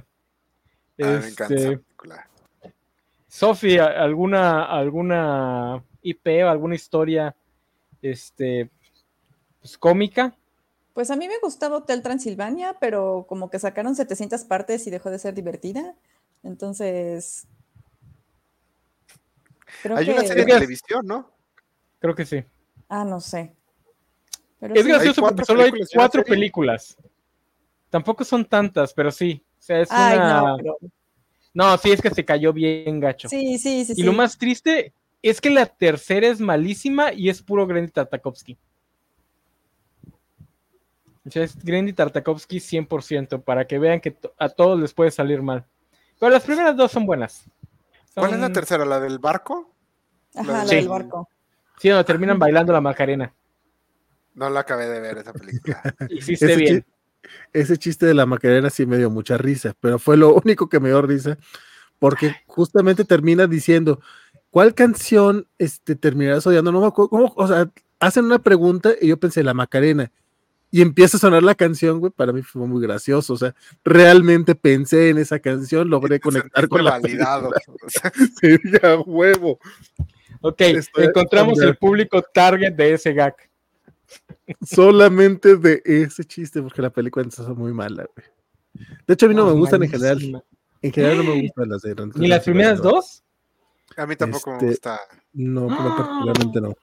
ah, 1.02 1.20
me 1.22 1.28
encanta 1.28 1.54
Este, 1.56 1.78
película. 1.78 2.30
Sofi, 3.28 3.78
¿a- 3.78 3.86
¿alguna, 4.04 4.64
alguna 4.66 5.84
IP 6.10 6.44
o 6.44 6.50
alguna 6.50 6.76
historia 6.76 7.36
este, 8.02 8.70
pues, 9.60 9.78
cómica? 9.78 10.36
Pues 10.94 11.12
a 11.12 11.16
mí 11.16 11.28
me 11.28 11.40
gustaba 11.42 11.78
Hotel 11.78 12.02
Transilvania, 12.02 12.78
pero 12.80 13.26
como 13.28 13.50
que 13.50 13.60
sacaron 13.60 13.96
700 13.96 14.44
partes 14.44 14.86
y 14.88 14.90
dejó 14.90 15.10
de 15.10 15.20
ser 15.20 15.34
divertida. 15.34 15.96
Entonces. 16.44 17.48
Creo 19.82 19.98
Hay 19.98 20.10
una 20.10 20.22
serie 20.22 20.46
de 20.46 20.54
televisión, 20.54 21.06
¿no? 21.06 21.32
Creo 22.00 22.16
que 22.16 22.26
sí. 22.26 22.44
Ah, 22.88 23.06
no 23.06 23.20
sé. 23.20 23.54
Pero 24.60 24.76
Es 24.76 24.84
sí. 24.84 24.90
gracioso 24.90 25.22
porque 25.22 25.46
solo 25.46 25.64
hay 25.64 25.72
cuatro 25.94 26.24
películas. 26.24 26.98
Tampoco 27.90 28.24
son 28.24 28.46
tantas, 28.46 28.94
pero 28.94 29.12
sí. 29.12 29.44
O 29.58 29.62
sea, 29.62 29.82
es 29.82 29.90
Ay, 29.92 30.18
una... 30.18 30.42
no, 30.42 30.58
pero- 30.58 30.78
No, 31.54 31.78
sí, 31.78 31.92
es 31.92 32.02
que 32.02 32.10
se 32.10 32.26
cayó 32.26 32.52
bien 32.52 33.00
gacho. 33.00 33.30
Sí, 33.30 33.58
sí, 33.58 33.86
sí. 33.86 33.94
Y 33.96 34.04
lo 34.04 34.14
más 34.14 34.38
triste 34.38 34.94
es 35.22 35.42
que 35.42 35.50
la 35.50 35.66
tercera 35.66 36.28
es 36.28 36.40
malísima 36.40 37.12
y 37.14 37.30
es 37.30 37.42
puro 37.42 37.66
Grandy 37.68 37.92
Tartakovsky. 37.92 38.58
O 41.26 41.32
sea, 41.32 41.44
es 41.44 41.56
Grandy 41.64 41.94
Tartakovsky 41.94 42.60
100%, 42.60 43.44
para 43.44 43.68
que 43.68 43.78
vean 43.78 44.00
que 44.00 44.18
a 44.38 44.50
todos 44.50 44.80
les 44.80 44.94
puede 44.94 45.12
salir 45.12 45.42
mal. 45.42 45.66
Pero 46.20 46.32
las 46.32 46.44
primeras 46.44 46.76
dos 46.76 46.92
son 46.92 47.06
buenas. 47.06 47.46
¿Cuál 48.16 48.34
es 48.34 48.40
la 48.40 48.52
tercera? 48.52 48.86
¿La 48.86 49.00
del 49.00 49.20
barco? 49.20 49.74
Ajá, 50.36 50.52
la 50.64 50.66
Sí. 50.66 50.76
del 50.78 50.88
barco. 50.90 51.30
Sí, 51.78 51.90
donde 51.90 52.04
terminan 52.04 52.40
bailando 52.40 52.74
la 52.74 52.82
Macarena. 52.82 53.34
No 54.34 54.50
la 54.50 54.62
acabé 54.62 54.88
de 54.88 55.00
ver 55.00 55.18
esa 55.20 55.34
película. 55.34 55.82
Hiciste 56.10 56.46
Ese, 56.46 56.56
bien. 56.58 56.82
chi- 56.82 57.30
ese 57.54 57.78
chiste 57.78 58.06
de 58.06 58.14
la 58.14 58.26
Macarena 58.26 58.70
sí 58.70 58.86
me 58.86 58.98
dio 58.98 59.10
mucha 59.10 59.38
risa, 59.38 59.76
pero 59.80 60.00
fue 60.00 60.18
lo 60.18 60.34
único 60.34 60.68
que 60.68 60.80
me 60.80 60.90
dio 60.90 61.02
risa, 61.02 61.38
porque 62.00 62.34
justamente 62.48 63.06
termina 63.06 63.46
diciendo, 63.48 64.02
¿cuál 64.50 64.74
canción 64.74 65.48
este, 65.58 65.96
terminarás 65.96 66.46
odiando? 66.48 66.72
No 66.72 66.82
me 66.82 66.88
acuerdo, 66.88 67.10
¿cómo? 67.10 67.34
o 67.36 67.48
sea, 67.48 67.70
hacen 68.00 68.26
una 68.26 68.40
pregunta 68.40 68.92
y 69.00 69.08
yo 69.08 69.18
pensé, 69.18 69.44
la 69.44 69.54
Macarena, 69.54 70.12
y 70.72 70.82
empieza 70.82 71.18
a 71.18 71.20
sonar 71.20 71.42
la 71.44 71.56
canción, 71.56 72.00
güey, 72.00 72.12
para 72.12 72.32
mí 72.32 72.42
fue 72.44 72.66
muy 72.68 72.82
gracioso, 72.82 73.34
o 73.34 73.38
sea, 73.38 73.56
realmente 73.84 74.56
pensé 74.56 75.10
en 75.10 75.18
esa 75.18 75.40
canción, 75.40 75.90
logré 75.90 76.20
conectar 76.20 76.68
con 76.68 76.84
la 76.84 76.92
validado. 76.92 77.50
O 77.50 77.90
sea, 77.90 78.12
Sí, 78.40 78.58
a 78.84 78.98
huevo. 78.98 79.60
Ok, 80.42 80.62
Estoy 80.62 81.06
encontramos 81.06 81.60
el 81.62 81.76
público 81.76 82.22
target 82.22 82.74
de 82.74 82.94
ese 82.94 83.14
gag. 83.14 83.36
Solamente 84.62 85.58
de 85.58 85.82
ese 85.86 86.24
chiste, 86.24 86.62
porque 86.62 86.82
la 86.82 86.90
película 86.90 87.26
es 87.28 87.40
muy 87.50 87.74
mala, 87.74 88.08
güey. 88.16 88.28
De 89.08 89.14
hecho, 89.14 89.26
a 89.26 89.30
mí 89.30 89.36
no 89.36 89.44
Oh, 89.46 89.54
me 89.54 89.60
gustan 89.60 89.84
en 89.84 89.90
general. 89.90 90.44
En 90.82 90.94
general 90.94 91.18
no 91.18 91.24
me 91.24 91.42
gustan 91.42 91.70
las 91.70 91.82
de 91.82 91.96
¿Ni 92.16 92.28
las 92.28 92.44
primeras 92.44 92.82
dos? 92.82 93.24
A 94.00 94.08
mí 94.08 94.16
tampoco 94.16 94.52
Este, 94.54 94.66
me 94.66 94.72
gusta. 94.72 95.00
No, 95.34 95.62
no, 95.70 95.96
particularmente 95.98 96.62
no. 96.62 96.74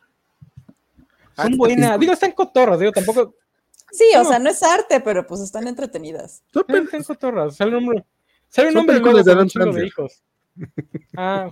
Ah, 1.37 1.45
Son 1.45 1.57
buenas. 1.57 1.99
Digo, 2.01 2.12
están 2.12 2.33
cotorras, 2.33 2.79
digo, 2.79 2.93
tampoco. 2.93 3.35
Sí, 3.91 4.05
o 4.17 4.23
No. 4.23 4.29
sea, 4.29 4.39
no 4.39 4.51
es 4.51 4.62
arte, 4.62 5.01
pero 5.01 5.27
pues 5.27 5.41
están 5.41 5.67
entretenidas. 5.69 6.43
Están 6.55 7.03
cotorras. 7.03 7.57
Sale 7.57 7.71
un 7.77 7.77
hombre. 7.85 8.05
Sale 8.49 8.69
un 8.69 8.73
Son 8.75 8.81
hombre 8.81 8.95
de 9.23 9.33
Adam 9.33 9.47
chingo 9.49 9.67
de 9.67 9.73
Sandler. 9.73 9.87
hijos. 9.87 10.23
Ah, 11.17 11.51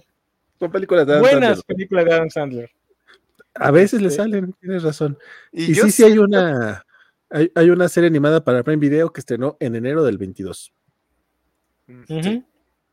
son 0.59 0.71
películas 0.73 1.07
de 1.07 1.13
Adam 1.13 1.23
buenas 1.23 1.49
Sandler. 1.59 1.65
películas 1.67 2.05
de 2.07 2.13
Adam 2.15 2.31
Sandler. 2.31 2.71
A 3.55 3.71
veces 3.71 4.01
le 4.03 4.11
salen, 4.11 4.53
tienes 4.61 4.83
razón. 4.83 5.19
Y, 5.53 5.75
sí, 5.75 5.91
sí 5.91 6.03
hay 6.05 6.19
una, 6.19 6.85
hay, 7.31 7.53
hay 7.55 7.71
una 7.71 7.89
serie 7.89 8.09
animada 8.09 8.43
para 8.43 8.63
Prime 8.63 8.81
Video 8.81 9.13
que 9.13 9.21
estrenó 9.21 9.57
en 9.61 9.77
enero 9.77 10.03
del 10.05 10.19
22. 10.19 10.73
Mm, 11.87 12.03
Ujú. 12.03 12.23
sí. 12.23 12.45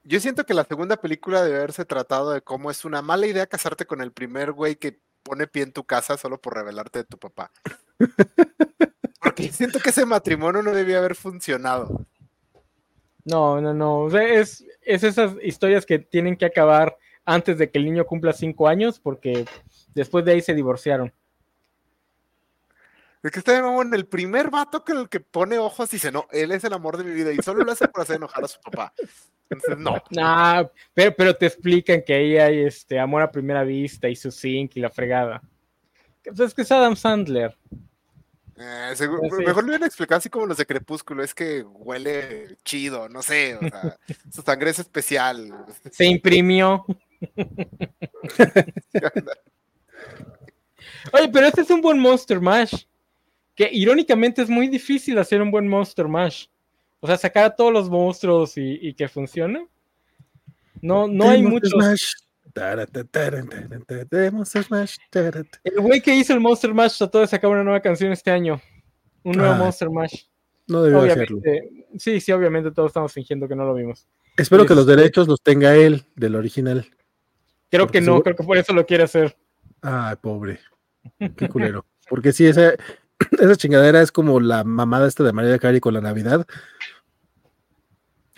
Yo 0.03 0.19
siento 0.19 0.45
que 0.45 0.53
la 0.53 0.63
segunda 0.63 0.97
película 0.97 1.43
debe 1.43 1.57
haberse 1.57 1.85
tratado 1.85 2.31
de 2.31 2.41
cómo 2.41 2.71
es 2.71 2.85
una 2.85 3.01
mala 3.01 3.27
idea 3.27 3.45
casarte 3.45 3.85
con 3.85 4.01
el 4.01 4.11
primer 4.11 4.51
güey 4.51 4.75
que 4.75 4.99
pone 5.23 5.47
pie 5.47 5.63
en 5.63 5.73
tu 5.73 5.83
casa 5.83 6.17
solo 6.17 6.41
por 6.41 6.55
revelarte 6.55 6.99
de 6.99 7.05
tu 7.05 7.17
papá. 7.17 7.51
Porque 9.21 9.51
siento 9.51 9.79
que 9.79 9.91
ese 9.91 10.05
matrimonio 10.05 10.63
no 10.63 10.71
debía 10.71 10.97
haber 10.97 11.15
funcionado. 11.15 12.05
No, 13.23 13.61
no, 13.61 13.73
no. 13.73 13.99
O 13.99 14.09
sea, 14.09 14.23
es, 14.23 14.65
es 14.81 15.03
esas 15.03 15.33
historias 15.43 15.85
que 15.85 15.99
tienen 15.99 16.35
que 16.35 16.45
acabar 16.45 16.97
antes 17.23 17.59
de 17.59 17.69
que 17.69 17.77
el 17.77 17.85
niño 17.85 18.05
cumpla 18.05 18.33
cinco 18.33 18.67
años, 18.67 18.99
porque 18.99 19.45
después 19.93 20.25
de 20.25 20.31
ahí 20.31 20.41
se 20.41 20.55
divorciaron. 20.55 21.13
Es 23.23 23.31
que 23.31 23.39
está 23.39 23.53
de 23.53 23.61
mamón, 23.61 23.93
el 23.93 24.07
primer 24.07 24.49
vato 24.49 24.83
que 24.83 24.93
el 24.93 25.07
que 25.07 25.19
pone 25.19 25.59
ojos 25.59 25.89
dice, 25.91 26.11
no, 26.11 26.27
él 26.31 26.51
es 26.51 26.63
el 26.63 26.73
amor 26.73 26.97
de 26.97 27.03
mi 27.03 27.11
vida 27.11 27.31
y 27.31 27.37
solo 27.37 27.63
lo 27.63 27.71
hace 27.71 27.87
por 27.87 28.01
hacer 28.01 28.15
enojar 28.15 28.43
a 28.43 28.47
su 28.47 28.59
papá. 28.59 28.93
Entonces, 29.49 29.77
no. 29.77 30.01
Nah, 30.09 30.63
pero, 30.93 31.13
pero 31.15 31.35
te 31.35 31.45
explican 31.45 32.01
que 32.05 32.13
ahí 32.13 32.37
hay 32.37 32.59
este 32.61 32.99
amor 32.99 33.21
a 33.21 33.31
primera 33.31 33.63
vista 33.63 34.09
y 34.09 34.15
su 34.15 34.31
zinc 34.31 34.75
y 34.75 34.79
la 34.79 34.89
fregada. 34.89 35.41
Entonces 36.23 36.47
es 36.47 36.53
que 36.53 36.61
es 36.63 36.71
Adam 36.71 36.95
Sandler. 36.95 37.55
Eh, 38.57 38.93
Pues 38.95 38.99
sí. 38.99 39.43
Mejor 39.45 39.63
lo 39.63 39.69
hubieran 39.69 39.87
explicado 39.87 40.19
así 40.19 40.29
como 40.29 40.45
los 40.45 40.57
de 40.57 40.65
Crepúsculo, 40.67 41.23
es 41.23 41.33
que 41.33 41.63
huele 41.63 42.57
chido, 42.63 43.09
no 43.09 43.23
sé, 43.23 43.55
o 43.55 43.59
sea, 43.59 43.97
su 44.31 44.43
sangre 44.43 44.69
es 44.69 44.79
especial. 44.79 45.65
Se 45.91 46.05
imprimió. 46.05 46.85
Oye, 51.13 51.29
pero 51.33 51.47
este 51.47 51.61
es 51.61 51.69
un 51.71 51.81
buen 51.81 51.99
Monster 51.99 52.39
Mash. 52.39 52.85
Que 53.55 53.69
irónicamente 53.71 54.41
es 54.41 54.49
muy 54.49 54.67
difícil 54.67 55.17
hacer 55.19 55.41
un 55.41 55.51
buen 55.51 55.67
Monster 55.67 56.07
Mash. 56.07 56.45
O 56.99 57.07
sea, 57.07 57.17
sacar 57.17 57.45
a 57.45 57.55
todos 57.55 57.73
los 57.73 57.89
monstruos 57.89 58.57
y, 58.57 58.77
y 58.81 58.93
que 58.93 59.07
funcione. 59.09 59.67
No, 60.81 61.07
no 61.07 61.29
hay 61.29 61.43
muchos. 61.43 61.71
Smash. 61.71 62.13
El 65.63 65.79
güey 65.79 66.01
que 66.01 66.15
hizo 66.15 66.33
el 66.33 66.39
Monster 66.39 66.73
Mash 66.73 66.97
trató 66.97 67.19
de 67.19 67.27
sacar 67.27 67.49
una 67.49 67.63
nueva 67.63 67.79
canción 67.79 68.11
este 68.11 68.31
año. 68.31 68.61
Un 69.23 69.33
nuevo 69.33 69.53
Ah, 69.53 69.57
Monster 69.57 69.89
Mash. 69.89 70.23
No 70.67 70.83
debió 70.83 71.01
hacerlo. 71.01 71.37
Obviamente. 71.39 71.85
Sí, 71.97 72.19
sí, 72.21 72.31
obviamente 72.31 72.71
todos 72.71 72.89
estamos 72.89 73.11
fingiendo 73.13 73.47
que 73.47 73.55
no 73.55 73.65
lo 73.65 73.73
vimos. 73.73 74.07
Espero 74.37 74.65
que 74.65 74.75
los 74.75 74.85
derechos 74.87 75.27
los 75.27 75.41
tenga 75.41 75.75
él 75.75 76.03
del 76.15 76.35
original. 76.35 76.85
Creo 77.69 77.85
Porque 77.85 77.99
que 77.99 78.01
no, 78.01 78.05
seguro- 78.13 78.23
creo 78.23 78.35
que 78.35 78.43
por 78.43 78.57
eso 78.57 78.73
lo 78.73 78.85
quiere 78.85 79.03
hacer. 79.03 79.35
Ay, 79.81 80.15
pobre. 80.21 80.59
Qué 81.35 81.47
culero. 81.49 81.85
Porque 82.09 82.31
sí, 82.31 82.45
esa, 82.45 82.73
esa 83.39 83.55
chingadera 83.55 84.01
es 84.01 84.11
como 84.11 84.39
la 84.39 84.63
mamada 84.63 85.07
esta 85.07 85.23
de 85.23 85.33
María 85.33 85.59
Cari 85.59 85.79
con 85.79 85.93
la 85.93 86.01
Navidad. 86.01 86.45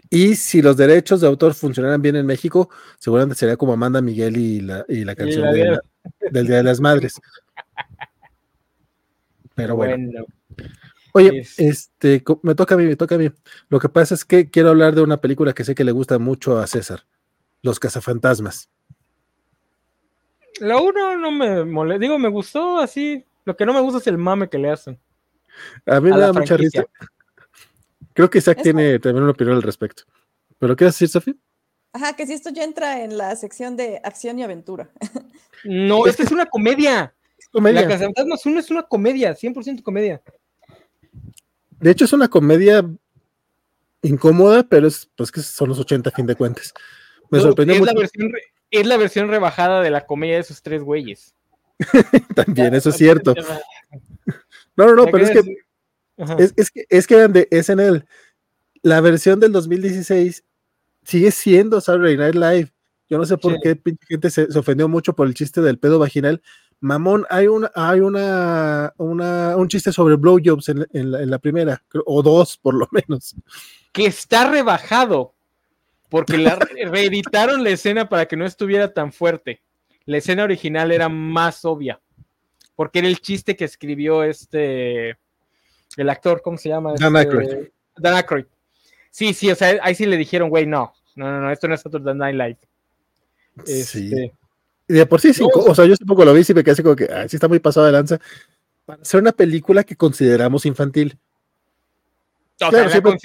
Y 0.09 0.35
si 0.35 0.61
los 0.61 0.77
derechos 0.77 1.21
de 1.21 1.27
autor 1.27 1.53
funcionaran 1.55 2.01
bien 2.01 2.15
en 2.15 2.25
México, 2.27 2.69
seguramente 2.99 3.35
sería 3.35 3.57
como 3.57 3.73
Amanda 3.73 3.99
Miguel 4.01 4.37
y 4.37 4.61
la, 4.61 4.85
y 4.87 5.03
la 5.05 5.15
canción 5.15 5.41
la 5.45 5.51
de 5.51 5.65
la- 5.71 5.81
del 6.31 6.45
Día 6.47 6.57
de 6.57 6.63
las 6.63 6.79
Madres. 6.79 7.19
Pero 9.55 9.75
bueno. 9.75 9.95
Bueno, 9.97 10.25
Oye, 11.31 11.39
es- 11.39 11.59
este, 11.59 12.23
me 12.41 12.55
toca 12.55 12.75
a 12.75 12.77
mí, 12.77 12.85
me 12.85 12.95
toca 12.95 13.15
a 13.15 13.17
mí. 13.19 13.31
Lo 13.69 13.79
que 13.79 13.89
pasa 13.89 14.15
es 14.15 14.25
que 14.25 14.49
quiero 14.49 14.69
hablar 14.69 14.95
de 14.95 15.01
una 15.01 15.17
película 15.21 15.53
que 15.53 15.63
sé 15.63 15.75
que 15.75 15.83
le 15.83 15.91
gusta 15.91 16.17
mucho 16.19 16.57
a 16.59 16.65
César, 16.67 17.05
Los 17.61 17.79
Cazafantasmas. 17.79 18.69
la 20.59 20.77
uno 20.79 21.17
no 21.17 21.31
me 21.31 21.63
molesta. 21.65 21.99
Digo, 21.99 22.19
me 22.19 22.29
gustó 22.29 22.77
así. 22.79 23.25
Lo 23.45 23.55
que 23.55 23.65
no 23.65 23.73
me 23.73 23.81
gusta 23.81 23.99
es 23.99 24.07
el 24.07 24.17
mame 24.17 24.49
que 24.49 24.57
le 24.57 24.69
hacen. 24.71 24.99
A 25.85 25.99
mí 25.99 26.09
A 26.11 26.15
me 26.15 26.19
da 26.21 26.33
mucha 26.33 26.57
risa. 26.57 26.85
Creo 28.13 28.29
que 28.29 28.37
Isaac 28.39 28.57
Es 28.59 28.63
tiene 28.63 28.99
también 28.99 29.23
una 29.23 29.31
opinión 29.31 29.55
al 29.55 29.61
respecto. 29.63 30.03
¿Pero 30.59 30.75
qué 30.75 30.85
vas 30.85 30.93
a 30.93 30.95
decir, 30.95 31.09
Sofía? 31.09 31.33
Ajá, 31.93 32.15
que 32.15 32.25
si 32.25 32.33
esto 32.33 32.49
ya 32.49 32.63
entra 32.63 33.03
en 33.03 33.17
la 33.17 33.35
sección 33.35 33.75
de 33.75 33.99
acción 34.03 34.39
y 34.39 34.43
aventura. 34.43 34.89
No, 35.65 36.05
esta 36.07 36.23
es 36.23 36.31
una 36.31 36.45
comedia. 36.45 37.15
Comedia. 37.49 37.81
La 37.83 37.87
Cazafantasmas 37.87 38.45
1 38.45 38.59
es 38.59 38.69
una 38.69 38.83
comedia, 38.83 39.33
100% 39.33 39.81
comedia. 39.81 40.21
De 41.79 41.89
hecho, 41.91 42.03
es 42.03 42.11
una 42.11 42.27
comedia 42.27 42.83
incómoda, 44.01 44.63
pero 44.63 44.87
es 44.87 45.09
pues 45.15 45.31
que 45.31 45.41
son 45.41 45.69
los 45.69 45.79
80 45.79 46.09
a 46.09 46.13
fin 46.13 46.25
de 46.25 46.35
cuentas. 46.35 46.73
Me 47.29 47.37
No, 47.37 47.45
sorprendió 47.45 47.75
es, 47.75 47.79
mucho 47.79 47.93
la 47.93 47.99
versión 47.99 48.29
re- 48.33 48.41
es 48.71 48.85
la 48.87 48.97
versión 48.97 49.29
rebajada 49.29 49.81
de 49.81 49.89
la 49.91 50.05
comedia 50.05 50.33
de 50.35 50.41
esos 50.41 50.61
tres 50.61 50.81
güeyes. 50.83 51.33
también, 52.35 52.73
eso 52.75 52.89
es 52.89 52.97
cierto. 52.97 53.33
No, 54.75 54.87
no, 54.87 54.95
no, 54.95 55.05
pero 55.07 55.25
es 55.25 55.31
que 55.31 55.41
es, 56.37 56.53
es 56.57 56.71
que 56.71 56.85
es 56.89 57.07
que 57.07 57.15
eran 57.15 57.33
de 57.33 57.47
SNL. 57.51 58.05
La 58.81 59.01
versión 59.01 59.39
del 59.39 59.51
2016 59.51 60.43
sigue 61.03 61.31
siendo 61.31 61.79
Saturday 61.81 62.17
Night 62.17 62.35
Live. 62.35 62.71
Yo 63.09 63.17
no 63.17 63.25
sé 63.25 63.37
por 63.37 63.53
Sí. 63.53 63.59
qué 63.63 63.75
pinche 63.75 64.05
gente 64.07 64.29
se, 64.29 64.51
se 64.51 64.57
ofendió 64.59 64.87
mucho 64.87 65.13
por 65.13 65.27
el 65.27 65.33
chiste 65.33 65.61
del 65.61 65.77
pedo 65.77 65.99
vaginal. 65.99 66.41
Mamón, 66.79 67.25
hay 67.29 67.47
una, 67.47 67.71
hay 67.75 67.99
una, 68.01 68.93
una, 68.97 69.55
un 69.55 69.67
chiste 69.69 69.91
sobre 69.93 70.15
blowjobs 70.15 70.67
en, 70.69 70.85
en, 70.91 71.11
la, 71.11 71.21
en 71.21 71.29
la 71.29 71.39
primera, 71.39 71.81
o 72.05 72.21
dos 72.21 72.57
por 72.57 72.73
lo 72.73 72.87
menos. 72.91 73.35
que 73.91 74.05
está 74.05 74.49
rebajado. 74.49 75.33
Porque 76.09 76.37
la 76.37 76.55
re- 76.55 76.85
reeditaron 76.91 77.63
la 77.63 77.69
escena 77.71 78.09
para 78.09 78.25
que 78.27 78.35
no 78.35 78.45
estuviera 78.45 78.93
tan 78.93 79.11
fuerte. 79.13 79.61
La 80.05 80.17
escena 80.17 80.43
original 80.43 80.91
era 80.91 81.09
más 81.09 81.63
obvia. 81.65 81.99
Porque 82.75 82.99
era 82.99 83.07
el 83.07 83.19
chiste 83.19 83.55
que 83.55 83.65
escribió 83.65 84.23
este. 84.23 85.17
El 85.95 86.09
actor, 86.09 86.41
¿cómo 86.41 86.57
se 86.57 86.69
llama? 86.69 86.93
Dan 86.97 87.15
Este, 87.15 87.19
Aykroyd. 87.29 87.67
Dan 87.97 88.15
Aykroyd. 88.15 88.45
Sí, 89.11 89.33
sí, 89.33 89.51
o 89.51 89.55
sea, 89.55 89.79
ahí 89.83 89.93
sí 89.93 90.05
le 90.07 90.17
dijeron, 90.17 90.49
güey, 90.49 90.65
no. 90.65 90.93
No, 91.15 91.29
no, 91.29 91.39
no, 91.41 91.51
esto 91.51 91.67
no 91.67 91.75
es 91.75 91.81
Saturday 91.81 92.15
Night 92.15 92.35
Live. 92.35 92.57
Sí. 93.65 94.11
Este, 94.11 94.33
Y 94.87 94.93
de 94.93 95.05
por 95.05 95.21
sí, 95.21 95.31
No. 95.39 95.47
o 95.53 95.75
sea, 95.75 95.85
yo 95.85 95.95
tampoco 95.95 96.25
lo 96.25 96.33
vi 96.33 96.41
y 96.47 96.53
me 96.53 96.63
quedé 96.63 96.71
así 96.71 96.81
como 96.83 96.95
que, 96.95 97.05
ah, 97.05 97.27
sí 97.29 97.35
está 97.35 97.47
muy 97.47 97.59
pasado 97.59 97.85
de 97.85 97.91
lanza. 97.91 98.19
Para 98.85 99.01
hacer 99.01 99.21
una 99.21 99.31
película 99.31 99.83
que 99.83 99.95
consideramos 99.95 100.65
infantil. 100.65 101.17
O 102.67 102.71
sea, 102.71 103.01
Claro, 103.01 103.17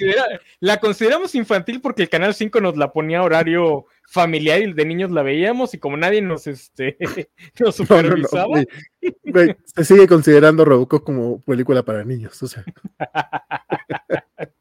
la, 0.59 0.79
consideramos 0.79 1.35
infantil 1.35 1.81
porque 1.81 2.03
el 2.03 2.09
Canal 2.09 2.33
5 2.33 2.61
nos 2.61 2.77
la 2.77 2.91
ponía 2.91 3.19
a 3.19 3.23
horario 3.23 3.85
familiar 4.07 4.61
y 4.61 4.73
de 4.73 4.85
niños 4.85 5.11
la 5.11 5.21
veíamos 5.21 5.73
y 5.73 5.77
como 5.77 5.95
nadie 5.95 6.21
nos, 6.21 6.47
este, 6.47 6.97
nos 7.59 7.79
No, 7.79 8.01
no, 8.01 8.09
no, 8.09 8.11
supervisaba, 8.17 8.47
güey. 8.47 8.67
Güey, 9.23 9.55
se 9.63 9.85
sigue 9.85 10.07
considerando 10.07 10.65
Robocop 10.65 11.03
como 11.03 11.41
película 11.41 11.83
para 11.83 12.03
niños, 12.03 12.41
o 12.41 12.47
sea. 12.47 12.63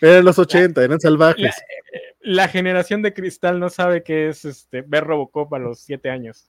eran 0.00 0.24
los 0.24 0.38
80, 0.38 0.82
eran 0.82 1.00
salvajes. 1.00 1.54
la 2.20 2.48
generación 2.48 3.02
de 3.02 3.14
cristal 3.14 3.60
no 3.60 3.70
sabe 3.70 4.02
qué 4.02 4.28
es 4.28 4.44
este, 4.44 4.82
ver 4.82 5.04
Robocop 5.04 5.52
a 5.54 5.58
los 5.58 5.80
7 5.80 6.10
años. 6.10 6.48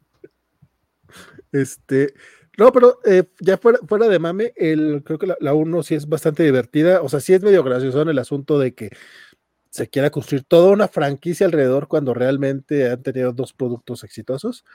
Este, 1.52 2.14
no, 2.58 2.72
pero 2.72 3.00
eh, 3.06 3.24
ya 3.40 3.58
fuera, 3.58 3.80
fuera 3.88 4.08
de 4.08 4.20
mame, 4.20 4.54
el, 4.56 5.04
creo 5.06 5.20
que 5.20 5.28
la, 5.28 5.38
la 5.40 5.54
uno 5.54 5.84
sí 5.84 5.96
es 5.96 6.10
bastante 6.10 6.44
divertida, 6.44 7.02
o 7.02 7.10
sea, 7.10 7.20
sí 7.20 7.34
es 7.34 7.42
medio 7.44 7.64
gracioso 7.64 8.02
en 8.02 8.10
el 8.10 8.20
asunto 8.20 8.60
de 8.60 8.74
que 8.74 8.90
se 9.70 9.88
quiera 9.90 10.10
construir 10.10 10.44
toda 10.44 10.72
una 10.72 10.88
franquicia 10.88 11.46
alrededor 11.46 11.88
cuando 11.88 12.16
realmente 12.16 12.90
han 12.90 13.04
tenido 13.04 13.32
dos 13.32 13.54
productos 13.54 14.04
exitosos. 14.04 14.66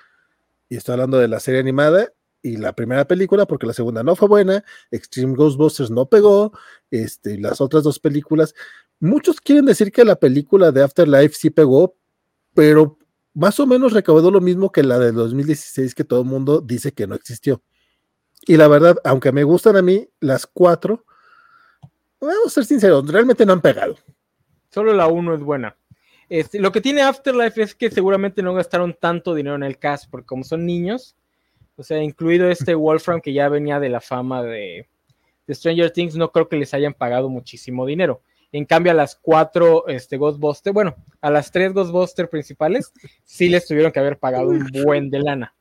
Y 0.69 0.77
estoy 0.77 0.93
hablando 0.93 1.19
de 1.19 1.27
la 1.29 1.41
serie 1.41 1.61
animada 1.61 2.13
y 2.41 2.57
la 2.57 2.73
primera 2.73 3.07
película, 3.07 3.47
porque 3.47 3.67
la 3.67 3.73
segunda 3.73 4.03
no 4.03 4.17
fue 4.17 4.29
buena, 4.29 4.65
Extreme 4.91 5.35
Ghostbusters 5.35 5.91
no 5.91 6.07
pegó, 6.07 6.53
este, 6.91 7.39
las 7.39 7.61
otras 7.61 7.83
dos 7.83 7.99
películas. 7.99 8.55
Muchos 9.01 9.41
quieren 9.41 9.65
decir 9.65 9.93
que 9.93 10.05
la 10.05 10.17
película 10.17 10.71
de 10.71 10.83
Afterlife 10.83 11.35
sí 11.35 11.51
pegó, 11.51 11.97
pero 12.55 12.99
más 13.35 13.59
o 13.61 13.67
menos 13.67 13.93
recaudó 13.93 14.31
lo 14.31 14.41
mismo 14.41 14.71
que 14.71 14.83
la 14.83 14.99
del 14.99 15.15
2016 15.15 15.95
que 15.95 16.05
todo 16.05 16.21
el 16.21 16.27
mundo 16.27 16.61
dice 16.61 16.93
que 16.93 17.07
no 17.07 17.15
existió. 17.15 17.63
Y 18.47 18.57
la 18.57 18.69
verdad, 18.69 18.97
aunque 19.05 19.33
me 19.33 19.45
gustan 19.45 19.77
a 19.77 19.83
mí 19.83 20.09
las 20.21 20.47
cuatro, 20.47 21.05
vamos 22.21 22.47
a 22.47 22.51
ser 22.51 22.65
sinceros, 22.65 23.11
realmente 23.11 23.47
no 23.47 23.53
han 23.53 23.61
pegado. 23.61 23.97
Solo 24.71 24.93
la 24.93 25.07
1 25.07 25.35
es 25.35 25.41
buena. 25.41 25.77
Este, 26.29 26.59
lo 26.59 26.73
que 26.73 26.81
tiene 26.81 27.03
Afterlife 27.03 27.63
es 27.63 27.75
que 27.75 27.91
seguramente 27.91 28.43
no 28.43 28.55
gastaron 28.55 28.97
tanto 28.99 29.35
dinero 29.35 29.57
en 29.57 29.63
el 29.63 29.79
cast, 29.79 30.11
porque 30.11 30.27
como 30.27 30.45
son 30.45 30.65
niños, 30.65 31.15
o 31.77 31.83
sea, 31.83 32.03
incluido 32.03 32.51
este 32.51 32.75
Wolfram 32.75 33.21
que 33.21 33.33
ya 33.33 33.49
venía 33.49 33.79
de 33.81 33.91
la 33.91 34.01
fama 34.01 34.43
de, 34.43 34.89
de 35.47 35.55
Stranger 35.55 35.91
Things, 35.91 36.17
no 36.17 36.33
creo 36.33 36.49
que 36.49 36.57
les 36.57 36.73
hayan 36.75 36.95
pagado 36.95 37.29
muchísimo 37.29 37.87
dinero. 37.87 38.23
En 38.51 38.67
cambio, 38.67 38.93
a 38.93 38.95
las 38.95 39.17
cuatro 39.17 39.87
este, 39.89 40.19
Ghostbusters, 40.19 40.75
bueno, 40.75 40.95
a 41.21 41.31
las 41.31 41.51
tres 41.51 41.73
Ghostbusters 41.73 42.29
principales, 42.29 42.93
sí 43.25 43.49
les 43.49 43.67
tuvieron 43.67 43.93
que 43.93 44.01
haber 44.01 44.19
pagado 44.19 44.49
un 44.49 44.67
buen 44.85 45.11
de 45.11 45.21
lana. 45.21 45.55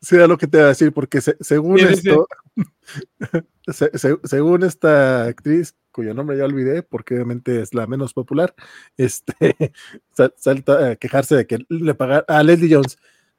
Sea 0.00 0.26
lo 0.28 0.38
que 0.38 0.46
te 0.46 0.58
voy 0.58 0.64
a 0.66 0.68
decir, 0.68 0.92
porque 0.92 1.20
se- 1.20 1.36
según 1.40 1.78
Sí, 1.78 1.86
sí, 1.88 1.94
sí. 1.96 2.08
esto, 2.10 2.28
se- 3.66 3.98
se- 3.98 4.18
según 4.24 4.62
esta 4.62 5.24
actriz, 5.24 5.74
cuyo 5.90 6.14
nombre 6.14 6.36
ya 6.38 6.44
olvidé, 6.44 6.82
porque 6.84 7.14
obviamente 7.14 7.60
es 7.60 7.74
la 7.74 7.86
menos 7.88 8.14
popular, 8.14 8.54
este, 8.96 9.34
sal- 10.12 10.34
salta 10.36 10.90
a 10.90 10.96
quejarse 10.96 11.34
de 11.34 11.46
que 11.46 11.58
le 11.68 11.94
pagaron 11.94 12.24
a 12.28 12.42
Leslie 12.44 12.72
Jones 12.74 12.96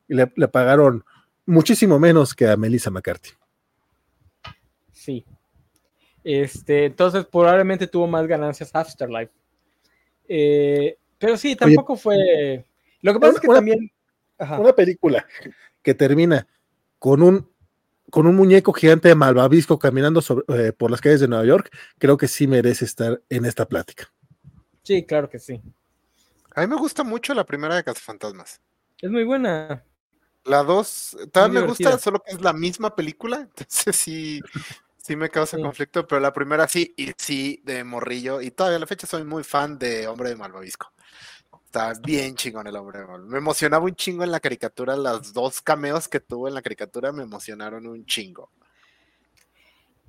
le, 0.09 0.29
le 0.35 0.47
pagaron 0.49 1.05
muchísimo 1.45 1.97
menos 1.99 2.33
que 2.35 2.47
a 2.47 2.57
Melissa 2.57 2.89
McCarthy. 2.91 3.29
Sí. 4.91 5.25
Este, 6.23 6.85
entonces 6.85 7.25
probablemente 7.25 7.87
tuvo 7.87 8.05
más 8.07 8.27
ganancias 8.27 8.71
Afterlife. 8.73 9.31
Eh, 10.27 10.97
pero 11.17 11.37
sí, 11.37 11.55
tampoco 11.55 11.95
fue. 11.95 12.65
Lo 13.01 13.13
que 13.13 13.19
pasa 13.19 13.29
Una- 13.31 13.35
es 13.37 13.41
que 13.41 13.47
una- 13.47 13.57
también. 13.57 13.91
Ajá. 14.37 14.59
Una 14.59 14.73
película 14.73 15.25
que 15.83 15.93
termina 15.93 16.47
con 16.99 17.21
un 17.23 17.49
con 18.11 18.25
un 18.27 18.35
muñeco 18.35 18.73
gigante 18.73 19.07
de 19.07 19.15
malvavisco 19.15 19.77
caminando 19.77 20.21
sobre, 20.21 20.69
eh, 20.69 20.73
por 20.73 20.89
las 20.89 20.99
calles 20.99 21.19
de 21.19 21.27
Nueva 21.27 21.45
York, 21.45 21.69
creo 21.99 22.17
que 22.17 22.27
sí 22.27 22.47
merece 22.47 22.85
estar 22.85 23.21
en 23.29 23.45
esta 23.45 23.67
plática. 23.67 24.11
Sí, 24.83 25.05
claro 25.05 25.29
que 25.29 25.37
sí. 25.39 25.61
A 26.55 26.61
mí 26.61 26.67
me 26.67 26.77
gusta 26.77 27.03
mucho 27.03 27.33
la 27.33 27.45
primera 27.45 27.75
de 27.75 27.83
Cazafantasmas. 27.83 28.61
Es 29.01 29.09
muy 29.11 29.23
buena. 29.23 29.83
La 30.45 30.63
dos, 30.63 31.15
todavía 31.31 31.61
me 31.61 31.67
gusta, 31.67 31.99
solo 31.99 32.19
que 32.19 32.31
es 32.33 32.41
la 32.41 32.53
misma 32.53 32.95
película, 32.95 33.37
entonces 33.57 33.95
sí, 33.95 34.41
sí 34.97 35.15
me 35.15 35.29
causa 35.29 35.57
Sí. 35.57 35.63
conflicto, 35.63 36.07
pero 36.07 36.21
la 36.21 36.33
primera 36.33 36.67
sí, 36.67 36.93
y 36.97 37.11
sí, 37.17 37.61
de 37.63 37.83
morrillo, 37.83 38.41
y 38.41 38.51
todavía 38.51 38.77
a 38.77 38.79
la 38.79 38.87
fecha 38.87 39.05
soy 39.05 39.23
muy 39.23 39.43
fan 39.43 39.77
de 39.77 40.07
Hombre 40.07 40.29
de 40.29 40.35
Malvavisco. 40.37 40.91
Está 41.69 41.93
bien 42.03 42.33
chingón 42.33 42.65
el 42.65 42.75
Hombre 42.75 42.97
Malvavisco. 43.01 43.29
Me 43.29 43.37
emocionaba 43.37 43.85
un 43.85 43.93
chingo 43.93 44.23
en 44.23 44.31
la 44.31 44.39
caricatura, 44.39 44.95
las 44.95 45.33
dos 45.33 45.61
cameos 45.61 46.07
que 46.07 46.19
tuvo 46.19 46.47
en 46.47 46.55
la 46.55 46.63
caricatura 46.63 47.11
me 47.11 47.21
emocionaron 47.21 47.85
un 47.85 48.07
chingo. 48.07 48.49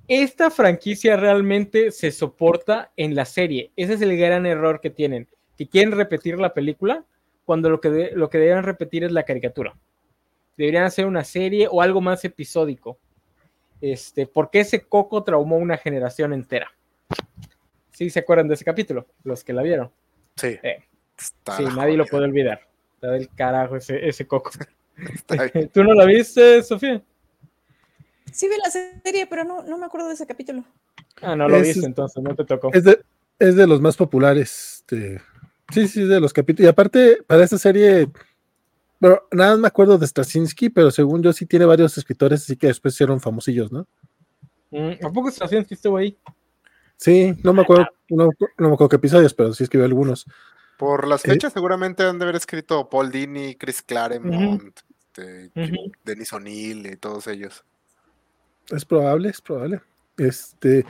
Esta 0.07 0.49
franquicia 0.49 1.15
realmente 1.17 1.91
se 1.91 2.11
soporta 2.11 2.91
en 2.97 3.13
la 3.13 3.25
serie. 3.25 3.69
Ese 3.75 3.93
es 3.93 4.01
el 4.01 4.17
gran 4.17 4.47
error 4.47 4.81
que 4.81 4.89
tienen. 4.89 5.27
Que 5.55 5.67
quieren 5.67 5.91
repetir 5.91 6.39
la 6.39 6.51
película 6.55 7.05
cuando 7.45 7.69
lo 7.69 7.79
que, 7.79 7.91
de- 7.91 8.11
lo 8.15 8.31
que 8.31 8.39
deberían 8.39 8.63
repetir 8.63 9.03
es 9.03 9.11
la 9.11 9.21
caricatura. 9.23 9.75
Deberían 10.57 10.85
hacer 10.85 11.05
una 11.05 11.23
serie 11.23 11.67
o 11.69 11.83
algo 11.83 12.01
más 12.01 12.25
episódico. 12.25 12.97
Este, 13.81 14.25
porque 14.25 14.61
ese 14.61 14.81
coco 14.81 15.23
traumó 15.23 15.57
una 15.57 15.77
generación 15.77 16.33
entera. 16.33 16.71
Sí, 17.91 18.09
se 18.09 18.17
acuerdan 18.19 18.47
de 18.47 18.55
ese 18.55 18.65
capítulo, 18.65 19.05
los 19.23 19.43
que 19.43 19.53
la 19.53 19.61
vieron. 19.61 19.91
Sí. 20.35 20.57
Eh, 20.63 20.83
está 21.21 21.57
sí, 21.57 21.63
nadie 21.75 21.97
lo 21.97 22.05
puede 22.05 22.25
olvidar. 22.25 22.61
Está 22.95 23.11
del 23.11 23.29
carajo 23.29 23.75
ese, 23.75 24.07
ese 24.07 24.27
coco. 24.27 24.51
¿Tú 25.73 25.83
no 25.83 25.93
la 25.93 26.05
viste, 26.05 26.61
Sofía? 26.63 27.01
Sí 28.31 28.47
vi 28.47 28.55
la 28.63 28.69
serie, 28.69 29.27
pero 29.27 29.43
no, 29.43 29.63
no 29.63 29.77
me 29.77 29.85
acuerdo 29.85 30.07
de 30.07 30.13
ese 30.13 30.25
capítulo. 30.27 30.63
Ah, 31.21 31.35
no 31.35 31.47
lo 31.47 31.57
Es- 31.57 31.63
viste, 31.67 31.85
entonces 31.85 32.21
no 32.23 32.35
te 32.35 32.45
tocó. 32.45 32.69
Es 32.73 32.83
de, 32.83 33.01
es 33.39 33.55
de 33.55 33.67
los 33.67 33.81
más 33.81 33.97
populares. 33.97 34.77
este, 34.79 35.21
sí, 35.71 35.87
sí, 35.87 36.03
de 36.05 36.19
los 36.19 36.31
capítulos. 36.33 36.65
Y 36.67 36.69
aparte, 36.69 37.23
para 37.27 37.43
esta 37.43 37.57
serie, 37.57 38.07
bueno, 38.99 39.21
nada 39.31 39.51
más 39.51 39.59
me 39.59 39.67
acuerdo 39.67 39.97
de 39.97 40.07
Straczynski, 40.07 40.69
pero 40.69 40.91
según 40.91 41.21
yo 41.23 41.33
sí 41.33 41.45
tiene 41.45 41.65
varios 41.65 41.97
escritores, 41.97 42.43
así 42.43 42.55
que 42.55 42.67
después 42.67 42.93
hicieron 42.93 43.19
famosillos, 43.19 43.71
¿no? 43.71 43.87
Mm, 44.69 45.05
¿A 45.05 45.11
poco 45.11 45.29
Straczynski 45.31 45.73
estuvo 45.73 45.97
ahí? 45.97 46.17
Sí, 46.95 47.33
no 47.43 47.51
me 47.51 47.63
acuerdo, 47.63 47.87
no, 48.09 48.25
no 48.57 48.67
me 48.67 48.73
acuerdo 48.75 48.89
qué 48.89 48.95
episodios, 48.97 49.33
pero 49.33 49.53
sí 49.53 49.63
escribió 49.63 49.85
algunos. 49.85 50.25
Por 50.81 51.07
las 51.07 51.23
Eh. 51.25 51.27
fechas 51.33 51.53
seguramente 51.53 52.01
han 52.01 52.17
de 52.17 52.23
haber 52.25 52.35
escrito 52.35 52.89
Paul 52.89 53.11
Dini, 53.11 53.53
Chris 53.53 53.83
Claremont, 53.83 54.79
este, 54.99 55.51
Ujú. 55.55 55.91
Denis 56.03 56.33
O'Neill 56.33 56.87
y 56.87 56.97
todos 56.97 57.27
ellos. 57.27 57.63
Es 58.71 58.83
probable, 58.83 59.29
es 59.29 59.41
probable. 59.41 59.81
Este, 60.17 60.83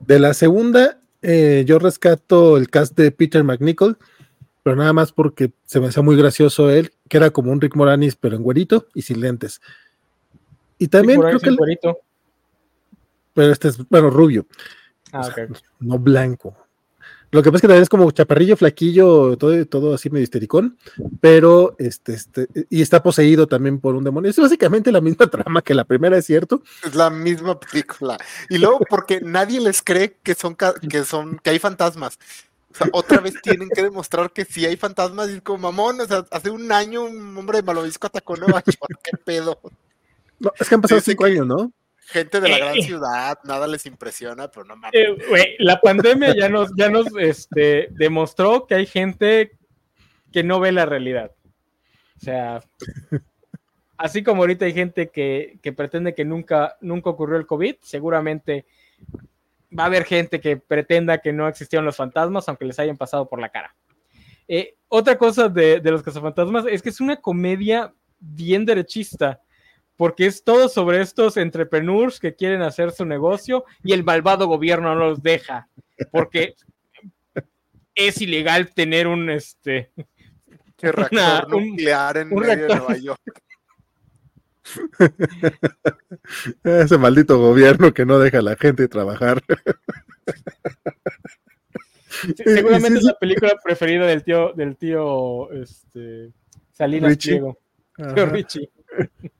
de 0.00 0.18
la 0.18 0.34
segunda, 0.34 1.00
eh, 1.22 1.62
yo 1.68 1.78
rescato 1.78 2.56
el 2.56 2.68
cast 2.68 2.96
de 2.96 3.12
Peter 3.12 3.44
McNichol, 3.44 3.96
pero 4.64 4.74
nada 4.74 4.92
más 4.92 5.12
porque 5.12 5.52
se 5.64 5.78
me 5.78 5.86
hacía 5.86 6.02
muy 6.02 6.16
gracioso 6.16 6.68
él, 6.70 6.90
que 7.08 7.16
era 7.18 7.30
como 7.30 7.52
un 7.52 7.60
Rick 7.60 7.76
Moranis, 7.76 8.16
pero 8.16 8.34
en 8.34 8.42
güerito 8.42 8.88
y 8.92 9.02
sin 9.02 9.20
lentes. 9.20 9.60
Y 10.78 10.88
también 10.88 11.20
creo 11.20 11.38
que, 11.38 11.48
el- 11.50 11.56
güerito. 11.56 11.98
pero 13.34 13.52
este 13.52 13.68
es, 13.68 13.88
bueno, 13.88 14.10
rubio, 14.10 14.46
Ah, 15.12 15.20
o 15.20 15.24
sea, 15.30 15.44
ok. 15.44 15.56
no 15.78 15.96
blanco. 16.00 16.56
Lo 17.30 17.42
que 17.42 17.50
pasa 17.50 17.56
es 17.58 17.60
que 17.62 17.68
también 17.68 17.82
es 17.82 17.88
como 17.90 18.10
chaparrillo, 18.10 18.56
flaquillo, 18.56 19.36
todo, 19.36 19.66
todo 19.66 19.94
así 19.94 20.08
medio 20.08 20.22
histericón, 20.24 20.78
pero 21.20 21.76
este, 21.78 22.14
este, 22.14 22.48
y 22.70 22.80
está 22.80 23.02
poseído 23.02 23.46
también 23.46 23.80
por 23.80 23.94
un 23.94 24.04
demonio. 24.04 24.30
Es 24.30 24.38
básicamente 24.38 24.90
la 24.90 25.00
misma 25.02 25.26
trama 25.30 25.60
que 25.60 25.74
la 25.74 25.84
primera, 25.84 26.16
es 26.16 26.24
cierto. 26.24 26.62
Es 26.84 26.94
la 26.94 27.10
misma 27.10 27.60
película. 27.60 28.16
Y 28.48 28.56
luego 28.58 28.80
porque 28.88 29.20
nadie 29.20 29.60
les 29.60 29.82
cree 29.82 30.16
que 30.22 30.34
son 30.34 30.56
que 30.56 31.04
son 31.04 31.38
que 31.42 31.50
hay 31.50 31.58
fantasmas. 31.58 32.18
O 32.70 32.74
sea, 32.76 32.88
otra 32.92 33.20
vez 33.20 33.34
tienen 33.42 33.68
que 33.68 33.82
demostrar 33.82 34.30
que 34.30 34.44
sí 34.44 34.64
hay 34.64 34.76
fantasmas 34.76 35.28
y 35.30 35.34
es 35.34 35.42
como 35.42 35.58
mamón, 35.70 36.00
o 36.00 36.06
sea, 36.06 36.24
hace 36.30 36.50
un 36.50 36.70
año 36.70 37.02
un 37.04 37.36
hombre 37.36 37.58
de 37.58 37.62
Malvavisco 37.62 38.06
atacó 38.06 38.36
Nueva 38.36 38.62
York, 38.64 39.00
qué 39.02 39.16
pedo. 39.16 39.58
No, 40.38 40.52
es 40.58 40.68
que 40.68 40.74
han 40.74 40.80
pasado 40.80 41.00
cinco 41.00 41.24
que- 41.24 41.30
años, 41.32 41.46
¿no? 41.46 41.72
Gente 42.10 42.40
de 42.40 42.48
la 42.48 42.58
gran 42.58 42.76
Eh. 42.76 42.82
ciudad, 42.82 43.38
nada 43.44 43.66
les 43.66 43.84
impresiona, 43.84 44.48
pero 44.50 44.64
no 44.64 44.76
mames. 44.76 44.94
Eh, 44.94 45.56
la 45.58 45.78
pandemia 45.80 46.34
ya 46.34 46.48
nos, 46.48 46.70
ya 46.74 46.88
nos 46.88 47.06
este, 47.18 47.88
demostró 47.90 48.66
que 48.66 48.76
hay 48.76 48.86
gente 48.86 49.58
que 50.32 50.42
no 50.42 50.58
ve 50.58 50.72
la 50.72 50.86
realidad. 50.86 51.32
O 52.16 52.20
sea, 52.20 52.60
así 53.98 54.22
como 54.22 54.42
ahorita 54.42 54.64
hay 54.64 54.72
gente 54.72 55.10
que, 55.10 55.58
que 55.62 55.72
pretende 55.72 56.14
que 56.14 56.24
nunca, 56.24 56.76
nunca 56.80 57.10
ocurrió 57.10 57.36
el 57.36 57.46
COVID, 57.46 57.76
seguramente 57.82 58.64
va 59.78 59.82
a 59.82 59.86
haber 59.86 60.04
gente 60.04 60.40
que 60.40 60.56
pretenda 60.56 61.18
que 61.18 61.32
no 61.32 61.46
existieron 61.46 61.84
los 61.84 61.96
fantasmas, 61.96 62.48
aunque 62.48 62.64
les 62.64 62.78
hayan 62.78 62.96
pasado 62.96 63.28
por 63.28 63.38
la 63.38 63.50
cara. 63.50 63.74
Eh, 64.48 64.76
otra 64.88 65.18
cosa 65.18 65.50
de, 65.50 65.80
de 65.80 65.90
los 65.90 66.02
cazafantasmas 66.02 66.64
es 66.66 66.80
que 66.80 66.88
es 66.88 67.02
una 67.02 67.16
comedia 67.16 67.92
bien 68.18 68.64
derechista, 68.64 69.42
porque 69.98 70.24
es 70.26 70.44
todo 70.44 70.68
sobre 70.70 71.02
estos 71.02 71.36
entrepreneurs 71.36 72.18
que 72.20 72.34
quieren 72.34 72.62
hacer 72.62 72.90
su 72.92 73.04
negocio 73.04 73.64
y 73.84 73.92
el 73.92 74.02
malvado 74.04 74.46
gobierno 74.46 74.94
no 74.94 75.10
los 75.10 75.22
deja, 75.22 75.68
porque 76.10 76.54
es 77.94 78.22
ilegal 78.22 78.72
tener 78.72 79.06
un 79.08 79.28
este 79.28 79.90
Qué 80.76 80.92
reactor 80.92 81.18
una- 81.18 81.46
un- 81.56 81.68
nuclear 81.70 82.16
en 82.16 82.32
un 82.32 82.40
medio 82.40 82.54
reactor. 82.54 82.68
de 82.68 82.76
Nueva 82.76 82.96
York. 82.96 83.42
Ese 86.64 86.98
maldito 86.98 87.38
gobierno 87.38 87.92
que 87.92 88.04
no 88.06 88.18
deja 88.18 88.38
a 88.38 88.42
la 88.42 88.56
gente 88.56 88.86
trabajar. 88.86 89.42
Seguramente 92.36 92.90
sí, 92.92 92.96
es 92.98 93.04
la 93.04 93.14
película 93.18 93.56
preferida 93.62 94.06
del 94.06 94.22
tío 94.24 94.52
del 94.54 94.76
tío 94.76 95.50
este 95.52 96.32
Salinas 96.72 97.10
Richie. 97.10 97.30
Pliego, 97.32 97.58
tío. 98.14 98.26
Richie. 98.26 98.70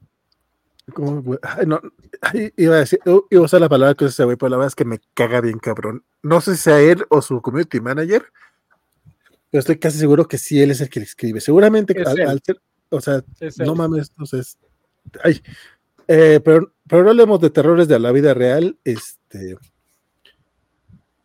¿Cómo, 0.94 1.22
güey? 1.22 1.38
Ay, 1.42 1.66
no, 1.66 1.80
ay, 2.22 2.52
iba 2.56 2.76
a 2.76 2.78
decir, 2.80 2.98
iba 3.04 3.42
a 3.42 3.44
usar 3.44 3.60
la 3.60 3.68
palabra 3.68 3.94
que 3.94 4.06
ese 4.06 4.24
güey, 4.24 4.36
pero 4.36 4.50
la 4.50 4.56
verdad 4.56 4.68
es 4.68 4.74
que 4.74 4.84
me 4.84 5.00
caga 5.14 5.40
bien 5.40 5.58
cabrón. 5.58 6.04
No 6.22 6.40
sé 6.40 6.56
si 6.56 6.62
sea 6.62 6.80
él 6.80 7.04
o 7.10 7.20
su 7.22 7.42
community 7.42 7.80
manager, 7.80 8.24
pero 9.50 9.60
estoy 9.60 9.78
casi 9.78 9.98
seguro 9.98 10.26
que 10.26 10.38
sí 10.38 10.60
él 10.62 10.70
es 10.70 10.80
el 10.80 10.88
que 10.88 11.00
le 11.00 11.04
escribe. 11.04 11.40
Seguramente 11.40 12.00
Es 12.00 12.06
al, 12.08 12.20
él. 12.20 12.28
al 12.28 12.42
ser, 12.42 12.60
o 12.90 13.00
sea, 13.00 13.22
Es 13.40 13.58
no 13.58 13.72
él. 13.72 13.78
mames, 13.78 14.08
entonces, 14.10 14.58
ay, 15.22 15.42
eh, 16.06 16.40
pero, 16.44 16.72
pero 16.88 17.02
no 17.04 17.10
hablemos 17.10 17.40
de 17.40 17.50
terrores 17.50 17.86
de 17.88 17.98
la 17.98 18.12
vida 18.12 18.32
real, 18.32 18.78
este, 18.84 19.56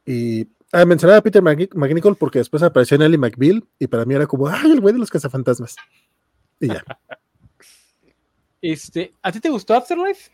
y 0.05 0.49
ah, 0.73 0.85
mencionaba 0.85 1.19
a 1.19 1.21
Peter 1.23 1.41
McNichol 1.41 2.17
porque 2.17 2.39
después 2.39 2.61
apareció 2.63 2.95
en 2.95 3.03
Ellie 3.03 3.17
McBeal 3.17 3.63
y 3.79 3.87
para 3.87 4.03
mí 4.05 4.13
era 4.15 4.27
como, 4.27 4.47
ay, 4.47 4.71
el 4.71 4.81
güey 4.81 4.93
de 4.93 4.99
los 4.99 5.09
cazafantasmas. 5.09 5.75
Y 6.59 6.67
ya. 6.67 6.83
Este, 8.63 9.13
¿a 9.21 9.29
ti 9.29 9.41
te 9.41 9.49
gustó 9.49 9.73
Afterlife? 9.75 10.31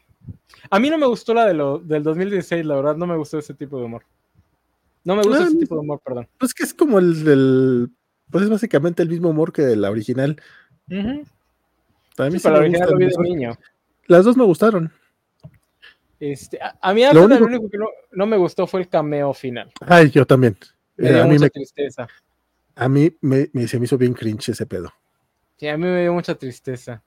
A 0.69 0.79
mí 0.79 0.87
no 0.91 0.99
me 0.99 1.07
gustó 1.07 1.33
la 1.33 1.45
de 1.47 1.55
lo, 1.55 1.79
del 1.79 2.03
2016, 2.03 2.63
la 2.63 2.75
verdad, 2.75 2.95
no 2.95 3.07
me 3.07 3.17
gustó 3.17 3.39
ese 3.39 3.55
tipo 3.55 3.79
de 3.79 3.85
humor. 3.85 4.03
No 5.03 5.15
me 5.15 5.23
gusta 5.23 5.45
ese 5.47 5.55
tipo 5.57 5.73
de 5.73 5.81
humor, 5.81 5.99
perdón. 6.05 6.27
Pues 6.37 6.53
que 6.53 6.61
es 6.63 6.73
como 6.75 6.99
el 6.99 7.23
del, 7.23 7.89
pues 8.29 8.43
es 8.43 8.49
básicamente 8.51 9.01
el 9.01 9.09
mismo 9.09 9.29
humor 9.29 9.51
que 9.51 9.75
la 9.75 9.89
original. 9.89 10.39
Ujú. 10.91 11.23
A 12.19 12.25
mí 12.25 12.31
Sí, 12.33 12.37
sí 12.37 12.43
para 12.43 12.55
la 12.57 12.61
me 12.61 12.67
original 12.67 12.89
lo 12.91 12.97
vi 12.97 13.05
de 13.07 13.17
niño. 13.23 13.57
Las 14.05 14.25
dos 14.25 14.37
me 14.37 14.43
gustaron. 14.43 14.91
Este, 16.19 16.61
a, 16.61 16.77
a 16.81 16.93
mí 16.93 17.03
único- 17.05 17.39
lo 17.39 17.45
único 17.45 17.69
que 17.69 17.77
no, 17.79 17.87
no 18.11 18.25
me 18.27 18.37
gustó 18.37 18.67
fue 18.67 18.81
el 18.81 18.89
cameo 18.89 19.33
final. 19.33 19.71
Ay, 19.81 20.11
yo 20.11 20.25
también. 20.27 20.55
Me 20.97 21.09
Eh, 21.09 21.13
dio 21.13 21.23
a 21.23 21.25
mí, 21.25 21.31
mucha 21.33 21.43
me, 21.45 21.49
tristeza. 21.49 22.07
a 22.75 22.89
mí 22.89 23.17
me, 23.21 23.49
me- 23.53 23.67
se 23.67 23.79
me 23.79 23.85
hizo 23.85 23.97
bien 23.97 24.13
cringe 24.13 24.49
ese 24.49 24.65
pedo. 24.67 24.91
Sí, 25.57 25.67
a 25.67 25.77
mí 25.77 25.85
me 25.85 26.01
dio 26.01 26.13
mucha 26.13 26.35
tristeza. 26.35 27.01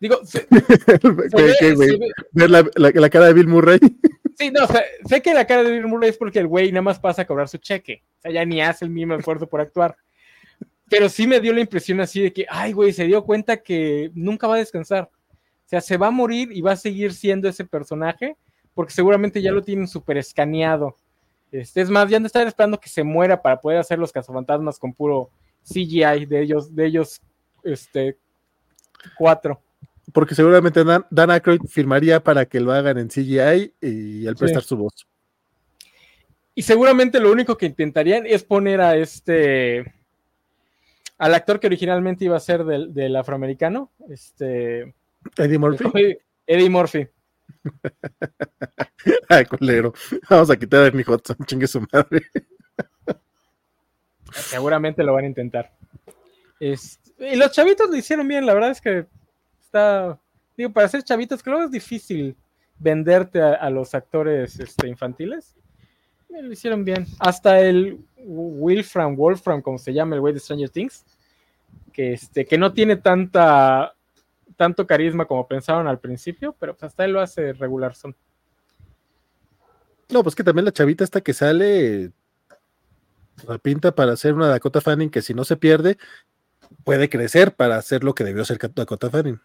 Digo, 0.00 0.24
se- 0.24 0.46
¿Qué- 0.48 1.28
se 1.30 1.42
ve- 1.42 1.54
qué, 1.60 1.74
güey? 1.74 1.98
Ver 2.32 2.50
la, 2.50 2.66
la- 2.76 2.90
la 2.92 3.10
cara 3.10 3.26
de 3.26 3.32
Bill 3.34 3.48
Murray. 3.48 3.78
Sí, 4.36 4.50
no, 4.50 4.64
o 4.64 4.66
sea, 4.66 4.82
sé 5.08 5.22
que 5.22 5.32
la 5.32 5.46
cara 5.46 5.62
de 5.62 5.70
Bill 5.70 5.86
Murray 5.86 6.10
es 6.10 6.16
porque 6.16 6.40
el 6.40 6.48
güey 6.48 6.72
nada 6.72 6.82
más 6.82 6.98
pasa 6.98 7.22
a 7.22 7.24
cobrar 7.24 7.48
su 7.48 7.58
cheque. 7.58 8.02
O 8.18 8.20
sea, 8.22 8.32
ya 8.32 8.44
ni 8.44 8.60
hace 8.60 8.84
el 8.84 8.90
mismo 8.90 9.14
esfuerzo 9.14 9.46
por 9.46 9.60
actuar. 9.60 9.94
Pero 10.90 11.08
sí 11.08 11.24
me 11.28 11.38
dio 11.38 11.52
la 11.52 11.60
impresión 11.60 12.00
así 12.00 12.20
de 12.20 12.32
que, 12.32 12.44
ay, 12.50 12.72
güey, 12.72 12.92
se 12.92 13.04
dio 13.04 13.22
cuenta 13.22 13.58
que 13.58 14.10
nunca 14.12 14.48
va 14.48 14.56
a 14.56 14.58
descansar. 14.58 15.04
O 15.34 15.68
sea, 15.68 15.80
se 15.80 15.96
va 15.98 16.08
a 16.08 16.10
morir 16.10 16.48
y 16.50 16.62
va 16.62 16.72
a 16.72 16.76
seguir 16.76 17.14
siendo 17.14 17.48
ese 17.48 17.64
personaje 17.64 18.36
porque 18.74 18.92
seguramente 18.92 19.40
ya 19.40 19.52
lo 19.52 19.62
tienen 19.62 19.86
súper 19.86 20.16
escaneado. 20.16 20.96
Este, 21.52 21.80
es 21.82 21.88
más, 21.88 22.10
ya 22.10 22.18
de 22.18 22.26
estar 22.26 22.44
esperando 22.44 22.80
que 22.80 22.88
se 22.88 23.04
muera 23.04 23.40
para 23.40 23.60
poder 23.60 23.78
hacer 23.78 24.00
los 24.00 24.10
cazafantasmas 24.10 24.80
con 24.80 24.92
puro 24.92 25.30
CGI 25.62 26.26
de 26.26 26.42
ellos, 26.42 26.74
de 26.74 26.86
ellos, 26.86 27.22
este, 27.62 28.16
cuatro. 29.16 29.60
Porque 30.12 30.34
seguramente 30.34 30.84
Dan, 30.84 31.06
Dan 31.10 31.30
Aykroyd 31.30 31.62
firmaría 31.68 32.22
para 32.22 32.44
que 32.46 32.60
lo 32.60 32.72
hagan 32.72 32.98
en 32.98 33.08
CGI 33.08 33.74
y 33.80 34.26
al 34.26 34.36
prestar 34.36 34.62
su 34.62 34.76
voz. 34.76 35.06
Y 36.54 36.62
seguramente 36.62 37.18
lo 37.20 37.32
único 37.32 37.56
que 37.56 37.66
intentarían 37.66 38.26
es 38.26 38.44
poner 38.44 38.80
a 38.80 38.96
este. 38.96 39.94
al 41.18 41.34
actor 41.34 41.58
que 41.58 41.66
originalmente 41.66 42.24
iba 42.26 42.36
a 42.36 42.40
ser 42.40 42.64
del, 42.64 42.92
del 42.94 43.16
afroamericano, 43.16 43.90
este. 44.08 44.94
Eddie 45.36 45.58
Murphy. 45.58 46.18
Eddie 46.46 46.70
Murphy. 46.70 47.08
Ay, 49.28 49.44
culero. 49.46 49.94
Vamos 50.28 50.50
a 50.50 50.56
quitar 50.56 50.82
a 50.82 50.86
Ernie 50.86 51.04
Hudson, 51.06 51.36
chingue 51.46 51.66
su 51.66 51.80
madre. 51.92 52.22
Seguramente 54.32 55.02
lo 55.02 55.14
van 55.14 55.24
a 55.24 55.28
intentar. 55.28 55.72
Es- 56.60 57.00
y 57.18 57.36
los 57.36 57.52
chavitos 57.52 57.88
lo 57.88 57.96
hicieron 57.96 58.26
bien, 58.28 58.44
la 58.46 58.54
verdad 58.54 58.70
es 58.70 58.80
que 58.80 59.06
está. 59.74 60.20
Digo, 60.56 60.72
para 60.72 60.88
ser 60.88 61.02
chavitos, 61.02 61.42
creo 61.42 61.58
que 61.58 61.64
es 61.64 61.70
difícil 61.70 62.36
venderte 62.78 63.42
a, 63.42 63.54
a 63.54 63.70
los 63.70 63.94
actores 63.94 64.58
este, 64.60 64.88
infantiles. 64.88 65.56
Eh, 66.30 66.42
Lo 66.42 66.52
hicieron 66.52 66.84
bien. 66.84 67.06
Hasta 67.18 67.60
el 67.60 67.98
Wilfram, 68.16 69.16
Wolfram, 69.16 69.62
como 69.62 69.78
se 69.78 69.92
llama 69.92 70.14
el 70.14 70.20
güey 70.20 70.32
de 70.32 70.40
Stranger 70.40 70.70
Things, 70.70 71.04
que, 71.92 72.12
este, 72.12 72.44
que 72.44 72.58
no 72.58 72.72
tiene 72.72 72.96
tanta 72.96 73.94
tanto 74.56 74.86
carisma 74.86 75.24
como 75.24 75.48
pensaron 75.48 75.88
al 75.88 75.98
principio, 75.98 76.54
pero 76.60 76.74
pues 76.74 76.84
hasta 76.84 77.04
él 77.04 77.10
lo 77.10 77.20
hace 77.20 77.52
regular 77.54 77.96
son. 77.96 78.14
No, 80.10 80.22
pues 80.22 80.36
que 80.36 80.44
también 80.44 80.64
la 80.64 80.70
chavita 80.70 81.02
esta 81.02 81.20
que 81.20 81.32
sale 81.32 82.12
la 83.48 83.58
pinta 83.58 83.92
para 83.92 84.12
hacer 84.12 84.34
una 84.34 84.46
Dakota 84.46 84.80
Fanning 84.80 85.10
que 85.10 85.22
si 85.22 85.34
no 85.34 85.44
se 85.44 85.56
pierde, 85.56 85.98
puede 86.84 87.08
crecer 87.08 87.56
para 87.56 87.76
hacer 87.76 88.04
lo 88.04 88.14
que 88.14 88.22
debió 88.22 88.44
ser 88.44 88.58
Dakota 88.72 89.10
Fanning. 89.10 89.40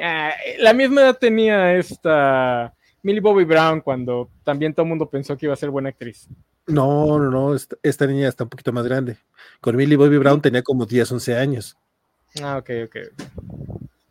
Ah, 0.00 0.32
la 0.58 0.72
misma 0.72 1.02
edad 1.02 1.18
tenía 1.18 1.74
esta 1.76 2.74
Millie 3.02 3.20
Bobby 3.20 3.44
Brown 3.44 3.80
cuando 3.80 4.28
también 4.44 4.74
todo 4.74 4.82
el 4.84 4.88
mundo 4.90 5.08
pensó 5.08 5.36
que 5.36 5.46
iba 5.46 5.52
a 5.54 5.56
ser 5.56 5.70
buena 5.70 5.88
actriz. 5.90 6.28
No, 6.66 7.18
no, 7.18 7.30
no, 7.30 7.54
esta, 7.54 7.76
esta 7.82 8.06
niña 8.06 8.28
está 8.28 8.44
un 8.44 8.50
poquito 8.50 8.72
más 8.72 8.84
grande. 8.86 9.16
Con 9.60 9.76
Millie 9.76 9.96
Bobby 9.96 10.18
Brown 10.18 10.40
tenía 10.42 10.62
como 10.62 10.84
10, 10.84 11.12
11 11.12 11.36
años. 11.36 11.76
Ah, 12.42 12.58
ok, 12.58 12.70
ok. 12.86 12.96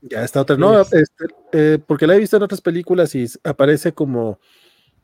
Ya 0.01 0.23
esta 0.23 0.41
otra, 0.41 0.55
no, 0.55 0.83
Sí. 0.83 0.97
este, 0.97 1.25
eh, 1.51 1.79
porque 1.85 2.07
la 2.07 2.15
he 2.15 2.19
visto 2.19 2.37
en 2.37 2.43
otras 2.43 2.61
películas 2.61 3.13
y 3.15 3.25
aparece 3.43 3.91
como, 3.91 4.39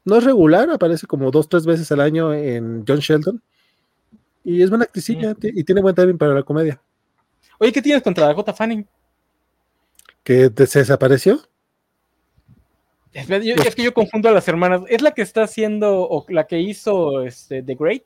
no 0.05 0.15
es 0.15 0.23
regular, 0.23 0.69
aparece 0.69 1.07
como 1.07 1.29
dos, 1.31 1.49
tres 1.49 1.65
veces 1.65 1.91
al 1.91 1.99
año 2.01 2.33
en 2.33 2.85
John 2.87 2.99
Sheldon. 2.99 3.41
Y 4.43 4.61
es 4.63 4.69
buena 4.69 4.85
actricilla 4.85 5.35
y 5.41 5.63
tiene 5.63 5.81
buen 5.81 5.93
timing 5.93 6.17
para 6.17 6.33
la 6.33 6.43
comedia. 6.43 6.81
Oye, 7.59 7.71
¿qué 7.71 7.81
tienes 7.81 8.01
contra 8.01 8.25
Dakota 8.27 8.53
Fanning? 8.53 8.87
Que 10.23 10.52
se 10.68 10.80
desapareció. 10.80 11.39
Es, 13.14 13.27
yo- 13.27 13.56
es 13.56 13.76
que 13.76 13.84
yo 13.84 13.93
confundo 13.93 14.30
a 14.30 14.31
las 14.31 14.48
hermanas. 14.48 14.81
¿Es 14.88 15.02
la 15.02 15.11
que 15.11 15.22
está 15.22 15.43
haciendo 15.43 16.07
o 16.10 16.26
la 16.30 16.48
que 16.48 16.60
hizo 16.60 17.22
este, 17.23 17.61
The 17.64 17.76
Great? 17.76 18.03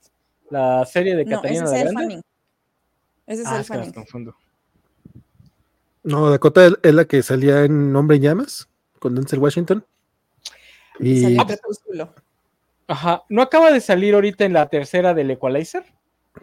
La 0.50 0.86
serie 0.86 1.16
de 1.16 1.26
No, 1.26 1.32
ese 1.32 1.36
Catalina 1.42 1.64
es 1.66 1.72
la 1.72 1.92
Grande. 1.92 2.22
Ese 3.28 3.42
es 3.42 3.48
Ah, 3.48 3.56
el 3.56 3.62
es 3.62 3.68
que 3.68 3.74
las 3.74 3.80
Fanning. 3.88 3.94
confundo. 3.94 4.36
No, 6.04 6.30
Dakota 6.30 6.66
es- 6.68 6.78
es 6.84 6.94
la 6.94 7.06
que 7.06 7.22
salía 7.24 7.64
en 7.64 7.96
Hombre 7.96 8.18
en 8.18 8.24
Llamas 8.24 8.68
con 9.00 9.16
Denzel 9.16 9.40
Washington. 9.40 9.86
Y 11.00 11.22
Salió 11.22 11.42
en 11.42 11.48
Crepúsculo. 11.48 12.14
Ajá. 12.88 13.24
¿No 13.30 13.42
acaba 13.42 13.72
de 13.72 13.82
salir 13.82 14.14
ahorita 14.14 14.46
en 14.46 14.54
la 14.54 14.68
tercera 14.70 15.14
del 15.14 15.32
Equalizer? 15.32 15.84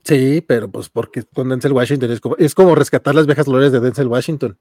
sí, 0.05 0.40
pero 0.40 0.70
pues 0.70 0.89
porque 0.89 1.23
con 1.23 1.51
Denzel 1.51 1.73
Washington 1.73 2.11
es 2.12 2.20
como, 2.20 2.35
es 2.39 2.55
como 2.55 2.74
rescatar 2.74 3.15
las 3.15 3.27
viejas 3.27 3.47
glorias 3.47 3.73
de 3.73 3.81
Denzel 3.81 4.09
Washington. 4.09 4.59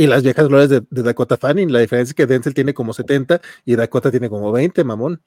Y 0.00 0.06
las 0.06 0.22
viejas 0.22 0.48
glorias 0.48 0.70
de, 0.70 0.82
de 0.88 1.02
Dakota 1.02 1.36
Fanning. 1.36 1.70
La 1.72 1.80
diferencia 1.80 2.12
es 2.12 2.14
que 2.14 2.26
Denzel 2.26 2.54
tiene 2.54 2.72
como 2.72 2.92
70 2.94 3.40
y 3.66 3.76
Dakota 3.76 4.10
tiene 4.10 4.30
como 4.30 4.50
20, 4.50 4.82
mamón. 4.84 5.20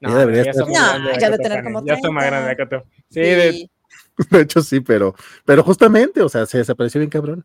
Debería 0.00 0.44
ya 0.44 0.50
estar- 0.52 0.66
No, 0.66 0.72
grande 0.72 1.10
ya 1.20 1.28
Dakota 1.30 1.30
de 1.30 1.38
tener 1.62 1.84
Ya 1.86 1.94
está 1.94 2.10
más 2.10 2.24
30. 2.24 2.26
grande 2.26 2.48
Dakota. 2.56 2.84
Sí, 3.10 3.20
de- 3.20 3.52
Sí. 3.52 3.70
De 4.30 4.40
hecho, 4.42 4.62
sí, 4.62 4.80
pero, 4.80 5.14
pero 5.44 5.62
justamente, 5.62 6.22
o 6.22 6.28
sea, 6.28 6.46
se 6.46 6.58
desapareció 6.58 6.98
bien 6.98 7.10
cabrón. 7.10 7.44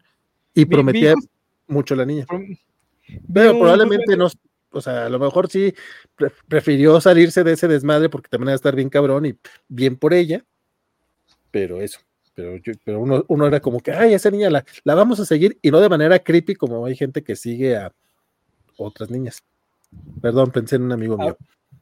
Y 0.54 0.64
prometía 0.66 1.14
mucho 1.68 1.96
la 1.96 2.06
niña. 2.06 2.26
Pero 3.34 3.52
probablemente 3.60 4.16
no, 4.16 4.30
o 4.72 4.82
sea, 4.82 5.06
a 5.06 5.10
lo 5.10 5.20
mejor 5.20 5.50
sí 5.50 5.74
pre- 6.16 6.32
prefirió 6.48 7.00
salirse 7.02 7.44
de 7.44 7.52
ese 7.54 7.68
desmadre 7.68 8.08
porque 8.10 8.30
también 8.30 8.48
va 8.50 8.52
a 8.54 8.56
estar 8.56 8.76
bien 8.76 8.90
cabrón 8.90 9.26
y 9.26 9.38
bien 9.68 9.98
por 9.98 10.14
ella. 10.14 10.46
Pero 11.52 11.82
eso, 11.82 12.00
pero, 12.36 12.58
yo- 12.58 12.74
pero 12.84 13.00
uno, 13.00 13.24
uno 13.28 13.48
era 13.48 13.60
como 13.60 13.80
que, 13.80 13.92
ay, 13.92 14.14
esa 14.14 14.30
niña 14.30 14.50
la, 14.50 14.64
la 14.84 14.94
vamos 14.96 15.20
a 15.20 15.26
seguir 15.26 15.58
y 15.62 15.72
no 15.72 15.80
de 15.80 15.90
manera 15.90 16.20
creepy 16.20 16.56
como 16.56 16.86
hay 16.86 16.96
gente 16.96 17.24
que 17.24 17.36
sigue 17.36 17.76
a 17.78 17.92
otras 18.78 19.10
niñas. 19.10 19.44
Perdón, 20.22 20.52
pensé 20.52 20.76
en 20.76 20.84
un 20.84 20.92
amigo 20.92 21.18
mío. 21.18 21.38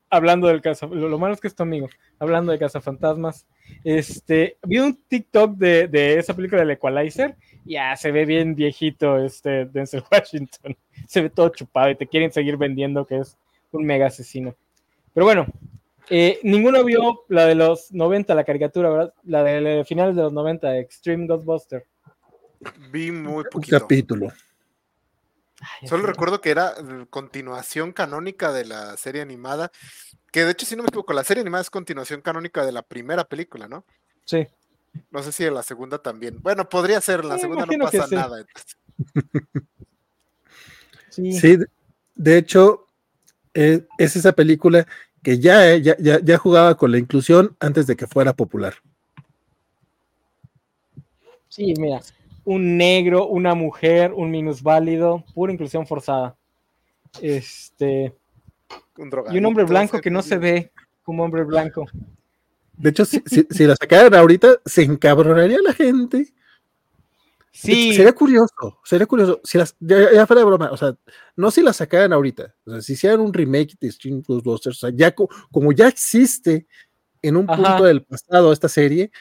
hablando 0.10 0.48
del 0.48 0.62
caso, 0.62 0.88
lo, 0.88 1.10
lo 1.10 1.18
malo 1.18 1.34
es 1.34 1.42
que 1.42 1.48
es 1.48 1.56
tu 1.56 1.64
amigo, 1.64 1.90
hablando 2.20 2.52
de 2.52 2.60
cazafantasmas, 2.60 3.48
este, 3.84 4.58
vi 4.68 4.78
un 4.78 4.96
TikTok 5.08 5.56
de, 5.58 5.88
de 5.88 6.20
esa 6.20 6.36
película 6.36 6.62
del 6.62 6.70
Equalizer, 6.72 7.36
ya 7.66 7.96
se 7.96 8.12
ve 8.12 8.26
bien 8.26 8.54
viejito 8.54 9.18
este 9.18 9.66
Denzel 9.66 10.04
Washington, 10.12 10.78
se 11.08 11.22
ve 11.22 11.30
todo 11.32 11.50
chupado 11.50 11.90
y 11.90 11.96
te 11.96 12.06
quieren 12.08 12.32
seguir 12.32 12.58
vendiendo 12.58 13.06
que 13.08 13.18
es 13.20 13.38
un 13.72 13.86
mega 13.86 14.06
asesino. 14.08 14.56
Pero 15.16 15.26
bueno, 15.26 15.48
eh, 16.10 16.40
ninguno 16.44 16.84
vio 16.84 17.24
la 17.30 17.46
de 17.46 17.56
los 17.56 17.92
90, 17.92 18.36
la 18.36 18.44
caricatura, 18.44 18.90
¿verdad? 18.90 19.14
La 19.24 19.44
de, 19.44 19.80
eh, 19.82 19.86
finales 19.86 20.16
de 20.16 20.22
los 20.24 20.34
90, 20.34 20.78
Extreme 20.78 21.28
Ghostbuster. 21.28 21.86
Vi 22.92 23.12
muy 23.12 23.44
Un 23.44 23.50
poquito. 23.52 23.80
capítulo. 23.80 24.32
Ay, 25.62 25.88
Solo 25.88 26.06
recuerdo 26.06 26.42
que 26.42 26.52
era 26.52 26.72
eh, 26.78 27.06
continuación 27.10 27.94
canónica 27.94 28.52
de 28.52 28.66
la 28.66 28.98
serie 28.98 29.22
animada. 29.22 29.72
Que 30.32 30.44
de 30.46 30.52
hecho, 30.52 30.66
si 30.66 30.76
no 30.76 30.84
me 30.84 30.88
equivoco, 30.88 31.14
la 31.14 31.24
serie 31.24 31.42
animada 31.42 31.62
es 31.62 31.70
continuación 31.70 32.22
canónica 32.22 32.66
de 32.66 32.72
la 32.72 32.82
primera 32.82 33.24
película, 33.24 33.68
¿no? 33.68 33.86
Sí. 34.26 34.48
No 35.12 35.24
sé 35.24 35.32
si 35.32 35.44
de 35.44 35.52
la 35.52 35.64
segunda 35.64 36.00
también. 36.00 36.40
Bueno, 36.42 36.68
podría 36.68 37.00
ser, 37.02 37.22
en 37.22 37.30
la 37.30 37.36
Sí, 37.36 37.42
segunda 37.42 37.66
no 37.66 37.86
pasa 37.86 38.08
sí. 38.08 38.16
nada. 38.16 38.46
Sí. 41.10 41.32
Sí, 41.34 41.58
de- 41.58 41.68
de 42.16 42.38
hecho, 42.38 42.88
eh, 43.54 43.86
es 44.00 44.16
esa 44.16 44.32
película 44.34 44.88
que 45.24 45.40
ya, 45.40 45.72
eh, 45.74 45.82
ya, 45.82 45.96
ya, 46.00 46.20
ya 46.22 46.38
jugaba 46.38 46.76
con 46.78 46.92
la 46.92 46.98
inclusión 46.98 47.56
antes 47.60 47.88
de 47.88 47.96
que 47.96 48.06
fuera 48.08 48.34
popular. 48.34 48.76
Sí, 51.50 51.74
mira, 51.78 52.02
un 52.46 52.78
negro, 52.78 53.28
una 53.28 53.56
mujer, 53.56 54.12
un 54.14 54.32
minusválido, 54.32 55.24
pura 55.34 55.54
inclusión 55.54 55.86
forzada. 55.88 56.36
Este, 57.22 58.14
Un 58.98 59.12
y 59.32 59.38
un 59.38 59.46
hombre 59.46 59.64
blanco 59.66 60.02
que 60.02 60.10
no 60.10 60.22
se 60.22 60.38
ve 60.38 60.72
como 61.04 61.24
hombre 61.24 61.44
blanco. 61.44 61.86
De 62.76 62.90
hecho, 62.90 63.06
si, 63.06 63.22
si- 63.26 63.46
si 63.50 63.66
la 63.66 63.76
sacaran 63.76 64.16
ahorita, 64.16 64.60
se 64.66 64.82
encabronaría 64.84 65.60
la 65.62 65.74
gente. 65.74 66.34
Sí, 67.56 67.94
Sería 67.94 68.14
curioso, 68.14 68.80
sería 68.84 69.06
curioso. 69.06 69.40
Si 69.44 69.60
las, 69.60 69.76
ya, 69.80 70.12
ya 70.12 70.26
fuera 70.26 70.40
de 70.42 70.46
broma, 70.46 70.72
o 70.72 70.78
sea, 70.78 70.96
no 71.36 71.52
si 71.52 71.62
la 71.62 71.72
sacaran 71.72 72.12
ahorita, 72.12 72.56
o 72.66 72.72
sea, 72.72 72.82
si 72.82 72.94
hicieran 72.94 73.20
un 73.20 73.32
remake 73.32 73.76
de 73.80 73.92
Stream 73.92 74.24
Ghostbusters, 74.28 74.78
o 74.78 74.88
sea, 74.88 74.96
ya 74.96 75.14
co- 75.14 75.30
como 75.52 75.72
ya 75.72 75.88
existe 75.88 76.66
en 77.22 77.38
un 77.38 77.48
Ajá. 77.48 77.62
punto 77.62 77.84
del 77.84 78.04
pasado 78.04 78.52
esta 78.52 78.68
serie, 78.68 79.12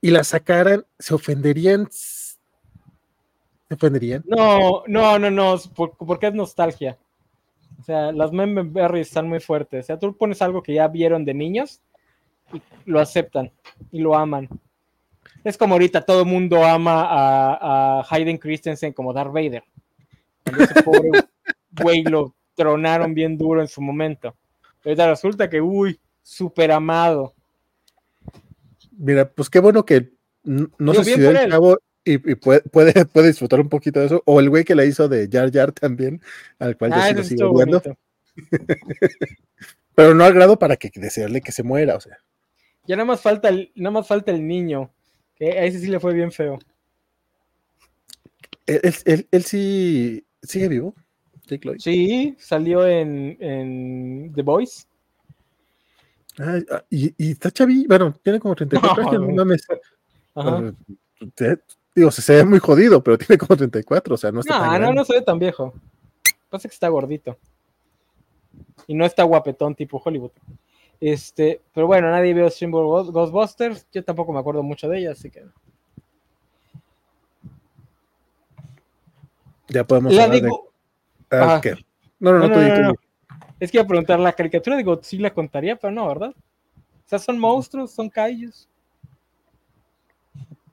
y 0.00 0.10
la 0.10 0.24
sacaran, 0.24 0.84
se 0.98 1.14
ofenderían. 1.14 1.88
¿Se 1.92 2.36
ofenderían? 3.70 4.24
no, 4.26 4.82
no, 4.88 5.18
no, 5.20 5.30
no, 5.30 5.56
porque 5.76 6.26
es 6.26 6.34
nostalgia. 6.34 6.98
O 7.78 7.84
sea, 7.84 8.10
las 8.10 8.32
meme 8.32 8.62
berries 8.64 9.06
están 9.08 9.28
muy 9.28 9.38
fuertes. 9.40 9.84
O 9.84 9.86
sea, 9.86 9.98
tú 9.98 10.16
pones 10.16 10.42
algo 10.42 10.60
que 10.62 10.74
ya 10.74 10.88
vieron 10.88 11.24
de 11.24 11.34
niños 11.34 11.80
y 12.52 12.60
lo 12.84 12.98
aceptan 12.98 13.52
y 13.92 14.00
lo 14.00 14.16
aman. 14.16 14.48
Es 15.44 15.56
como 15.56 15.74
ahorita 15.74 16.02
todo 16.02 16.20
el 16.20 16.26
mundo 16.26 16.64
ama 16.64 17.04
a, 17.04 18.00
a 18.00 18.06
Hayden 18.10 18.38
Christensen 18.38 18.92
como 18.92 19.12
Darth 19.12 19.32
Vader. 19.32 19.64
Cuando 20.44 20.64
ese 20.64 20.82
pobre 20.82 21.10
güey 21.72 22.02
lo 22.02 22.34
tronaron 22.54 23.14
bien 23.14 23.38
duro 23.38 23.60
en 23.60 23.68
su 23.68 23.80
momento. 23.80 24.36
Ahorita 24.84 25.08
resulta 25.08 25.48
que, 25.48 25.60
uy, 25.60 25.98
súper 26.22 26.72
amado. 26.72 27.34
Mira, 28.96 29.28
pues 29.30 29.48
qué 29.48 29.60
bueno 29.60 29.84
que 29.84 30.10
no 30.42 30.68
Digo, 30.92 31.04
suicidó 31.04 31.32
por 31.32 31.40
el 31.40 31.50
chavo 31.50 31.78
y, 32.04 32.12
y 32.32 32.34
puede, 32.34 32.60
puede, 32.62 32.92
puede 33.06 33.28
disfrutar 33.28 33.60
un 33.60 33.68
poquito 33.68 34.00
de 34.00 34.06
eso, 34.06 34.22
o 34.26 34.40
el 34.40 34.50
güey 34.50 34.64
que 34.64 34.74
la 34.74 34.84
hizo 34.84 35.08
de 35.08 35.28
Jar 35.30 35.50
Jar 35.52 35.72
también, 35.72 36.20
al 36.58 36.76
cual 36.76 36.92
yo 36.92 36.96
Ah, 36.98 37.04
sí 37.04 37.10
eso 37.10 37.18
lo 37.18 37.24
sigo 37.24 37.54
viendo, 37.54 37.82
pero 39.94 40.14
no 40.14 40.24
al 40.24 40.34
grado 40.34 40.58
para 40.58 40.76
que 40.76 40.90
desearle 40.94 41.40
que 41.40 41.52
se 41.52 41.62
muera, 41.62 41.96
o 41.96 42.00
sea. 42.00 42.18
Ya 42.86 42.96
nada 42.96 43.06
más 43.06 43.20
falta 43.20 43.48
el, 43.48 43.70
nada 43.74 43.92
más 43.92 44.06
falta 44.06 44.32
el 44.32 44.46
niño. 44.46 44.90
Que 45.40 45.58
a 45.58 45.64
ese 45.64 45.78
sí 45.78 45.86
le 45.86 45.98
fue 45.98 46.12
bien 46.12 46.30
feo. 46.30 46.58
Él, 48.66 48.80
él- 49.06 49.26
él- 49.30 49.42
sí 49.44 50.22
sigue 50.42 50.68
vivo, 50.68 50.94
Jake 51.46 51.66
Lloyd. 51.66 51.78
Sí, 51.80 52.36
salió 52.38 52.86
en, 52.86 53.38
en 53.40 54.32
The 54.34 54.42
Voice. 54.42 54.84
Ah, 56.38 56.60
y, 56.90 57.12
y 57.16 57.32
está 57.32 57.50
chaví, 57.50 57.86
bueno, 57.88 58.14
tiene 58.22 58.38
como 58.38 58.54
34 58.54 59.02
No, 59.02 59.08
años, 59.08 59.22
no 59.28 59.34
mames. 59.34 59.66
Ajá. 60.34 60.72
Eh, 61.40 61.56
digo, 61.94 62.10
se, 62.10 62.20
se 62.22 62.34
ve 62.36 62.44
muy 62.44 62.58
jodido, 62.58 63.02
pero 63.02 63.16
tiene 63.18 63.38
como 63.38 63.56
34, 63.56 64.14
o 64.14 64.18
sea, 64.18 64.30
no 64.30 64.40
está 64.40 64.54
No, 64.54 64.60
tan 64.60 64.68
no, 64.72 64.78
grande. 64.78 64.94
no 64.94 65.04
se 65.06 65.14
ve 65.14 65.22
tan 65.22 65.38
viejo. 65.38 65.72
Pasa 66.50 66.68
que 66.68 66.74
está 66.74 66.88
gordito. 66.88 67.38
Y 68.86 68.94
no 68.94 69.06
está 69.06 69.22
guapetón 69.24 69.74
tipo 69.74 70.00
Hollywood. 70.04 70.32
Este, 71.00 71.62
pero 71.72 71.86
bueno, 71.86 72.10
nadie 72.10 72.34
vio 72.34 72.48
Stream 72.50 72.72
Ghostbusters. 72.72 73.86
Yo 73.90 74.04
tampoco 74.04 74.32
me 74.32 74.38
acuerdo 74.40 74.62
mucho 74.62 74.88
de 74.88 74.98
ella, 74.98 75.12
así 75.12 75.30
que. 75.30 75.44
Ya 79.68 79.84
podemos 79.84 80.12
La 80.12 80.24
hablar 80.24 80.36
de... 80.40 80.42
digo. 80.46 80.72
ah, 81.30 81.42
Ajá. 81.42 81.60
¿qué? 81.62 81.74
No, 82.18 82.32
no, 82.32 82.40
no, 82.40 82.48
No, 82.48 82.54
tú 82.54 82.82
no, 82.82 82.92
tú. 82.92 83.00
Es 83.58 83.70
que 83.70 83.78
iba 83.78 83.84
a 83.84 83.88
preguntar, 83.88 84.18
la 84.18 84.32
caricatura 84.32 84.76
de 84.76 84.82
Godzilla 84.82 85.32
contaría, 85.32 85.76
pero 85.76 85.90
no, 85.92 86.06
¿verdad? 86.08 86.34
O 86.36 87.08
sea, 87.08 87.18
son 87.18 87.38
monstruos, 87.38 87.92
son 87.92 88.08
kaijus. 88.08 88.68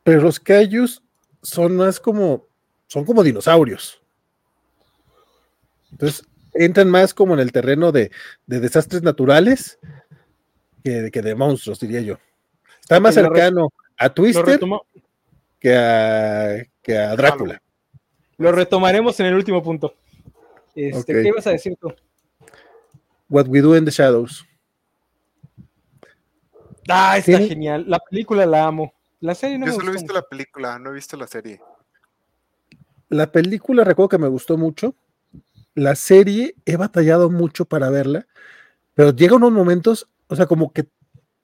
Pero 0.03 0.21
los 0.21 0.39
kaijus 0.39 1.01
son 1.41 1.75
más 1.77 1.99
como, 1.99 2.45
son 2.87 3.05
como 3.05 3.23
dinosaurios. 3.23 4.01
Entonces, 5.91 6.25
entran 6.53 6.89
más 6.89 7.13
como 7.13 7.33
en 7.33 7.39
el 7.39 7.51
terreno 7.51 7.91
de, 7.91 8.11
de 8.45 8.59
desastres 8.59 9.03
naturales 9.03 9.79
que, 10.87 11.11
que 11.11 11.21
de 11.21 11.35
monstruos, 11.35 11.79
diría 11.79 12.01
yo. 12.01 12.17
Está 12.79 12.99
más 12.99 13.13
cercano 13.13 13.69
a 13.97 14.09
Twister 14.09 14.57
que 15.59 15.75
a, 15.75 16.63
que 16.81 16.97
a 16.97 17.15
Drácula. 17.15 17.61
lo 18.37 18.51
retomaremos 18.53 19.19
en 19.19 19.25
el 19.25 19.33
último 19.35 19.61
punto. 19.61 19.93
Este. 20.73 21.13
¿Qué 21.23 21.27
ibas 21.27 21.45
a 21.47 21.49
decir 21.51 21.75
tú? 21.79 21.93
What 23.29 23.47
We 23.47 23.61
Do 23.61 23.75
in 23.75 23.83
the 23.83 23.91
Shadows. 23.91 24.45
Ah, 26.87 27.17
está 27.17 27.39
genial. 27.39 27.83
La 27.87 27.99
película 27.99 28.45
la 28.45 28.65
amo. 28.65 28.93
La 29.19 29.35
serie 29.35 29.57
no 29.57 29.65
Yo 29.65 29.73
me 29.73 29.77
solo 29.79 29.89
he 29.89 29.93
visto 29.93 30.13
mucho. 30.13 30.21
la 30.21 30.21
película, 30.21 30.79
no 30.79 30.91
he 30.91 30.93
visto 30.93 31.17
la 31.17 31.27
serie. 31.27 31.59
La 33.09 33.29
película 33.29 33.83
recuerdo 33.83 34.09
que 34.09 34.17
me 34.19 34.27
gustó 34.29 34.57
mucho. 34.57 34.95
La 35.73 35.95
serie 35.95 36.55
he 36.65 36.77
batallado 36.77 37.29
mucho 37.29 37.65
para 37.65 37.89
verla, 37.89 38.25
pero 38.93 39.11
llega 39.11 39.35
unos 39.35 39.51
momentos, 39.51 40.07
o 40.27 40.35
sea, 40.35 40.45
como 40.45 40.71
que, 40.73 40.87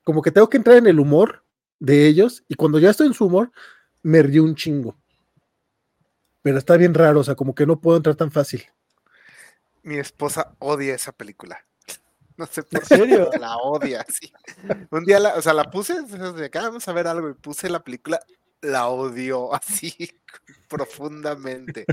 como 0.04 0.22
que 0.22 0.32
tengo 0.32 0.50
que 0.50 0.58
entrar 0.58 0.78
en 0.78 0.88
el 0.88 1.00
humor 1.00 1.44
de 1.80 2.08
ellos 2.08 2.44
y 2.48 2.56
cuando 2.56 2.80
ya 2.80 2.90
estoy 2.90 3.08
en 3.08 3.14
su 3.14 3.26
humor, 3.26 3.52
me 4.02 4.22
río 4.22 4.44
un 4.44 4.56
chingo. 4.56 4.98
Pero 6.42 6.58
está 6.58 6.76
bien 6.78 6.94
raro, 6.94 7.22
o 7.22 7.24
sea, 7.24 7.36
como 7.36 7.56
que 7.56 7.66
no 7.66 7.80
puedo 7.80 7.98
entrar 7.98 8.16
tan 8.16 8.32
fácil. 8.32 8.66
Mi 9.82 9.98
esposa 9.98 10.56
odia 10.60 10.96
esa 10.96 11.12
película. 11.12 11.66
No 12.36 12.48
sé 12.48 12.64
por 12.64 12.82
¿En 12.82 12.86
serio? 12.88 13.30
qué 13.32 13.38
la 13.40 13.58
odia, 13.58 14.04
sí. 14.10 14.34
Un 14.90 15.06
día, 15.06 15.20
la, 15.20 15.36
o 15.36 15.42
sea, 15.42 15.54
la 15.54 15.70
puse, 15.70 16.02
de 16.02 16.46
acá 16.46 16.64
vamos 16.64 16.88
a 16.88 16.94
ver 16.94 17.06
algo 17.06 17.30
y 17.30 17.36
puse 17.36 17.70
la 17.70 17.84
película, 17.84 18.20
la 18.62 18.88
odió 18.88 19.54
así 19.56 20.20
profundamente. 20.68 21.86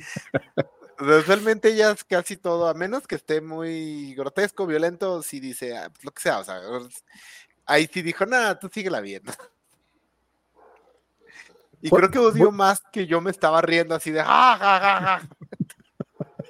Usualmente 1.00 1.68
ella 1.70 1.92
es 1.92 2.04
casi 2.04 2.36
todo, 2.36 2.68
a 2.68 2.74
menos 2.74 3.06
que 3.06 3.14
esté 3.14 3.40
muy 3.40 4.14
grotesco, 4.14 4.66
violento, 4.66 5.22
sí 5.22 5.40
dice, 5.40 5.76
"Ah, 5.76 5.88
pues, 5.90 6.04
lo 6.04 6.10
que 6.12 6.20
sea, 6.22 6.38
o 6.40 6.44
sea, 6.44 6.60
ahí 7.66 7.88
sí 7.92 8.02
dijo, 8.02 8.26
nada, 8.26 8.58
tú 8.58 8.68
síguela 8.72 9.00
viendo. 9.00 9.32
Y 11.82 11.88
creo 11.90 12.10
que 12.10 12.18
bu- 12.18 12.52
más 12.52 12.82
que 12.92 13.06
yo 13.06 13.20
me 13.22 13.30
estaba 13.30 13.62
riendo 13.62 13.94
así 13.94 14.10
de 14.10 14.22
ja, 14.22 14.56
ja, 14.58 14.80
ja, 14.80 15.00
ja. 15.00 15.28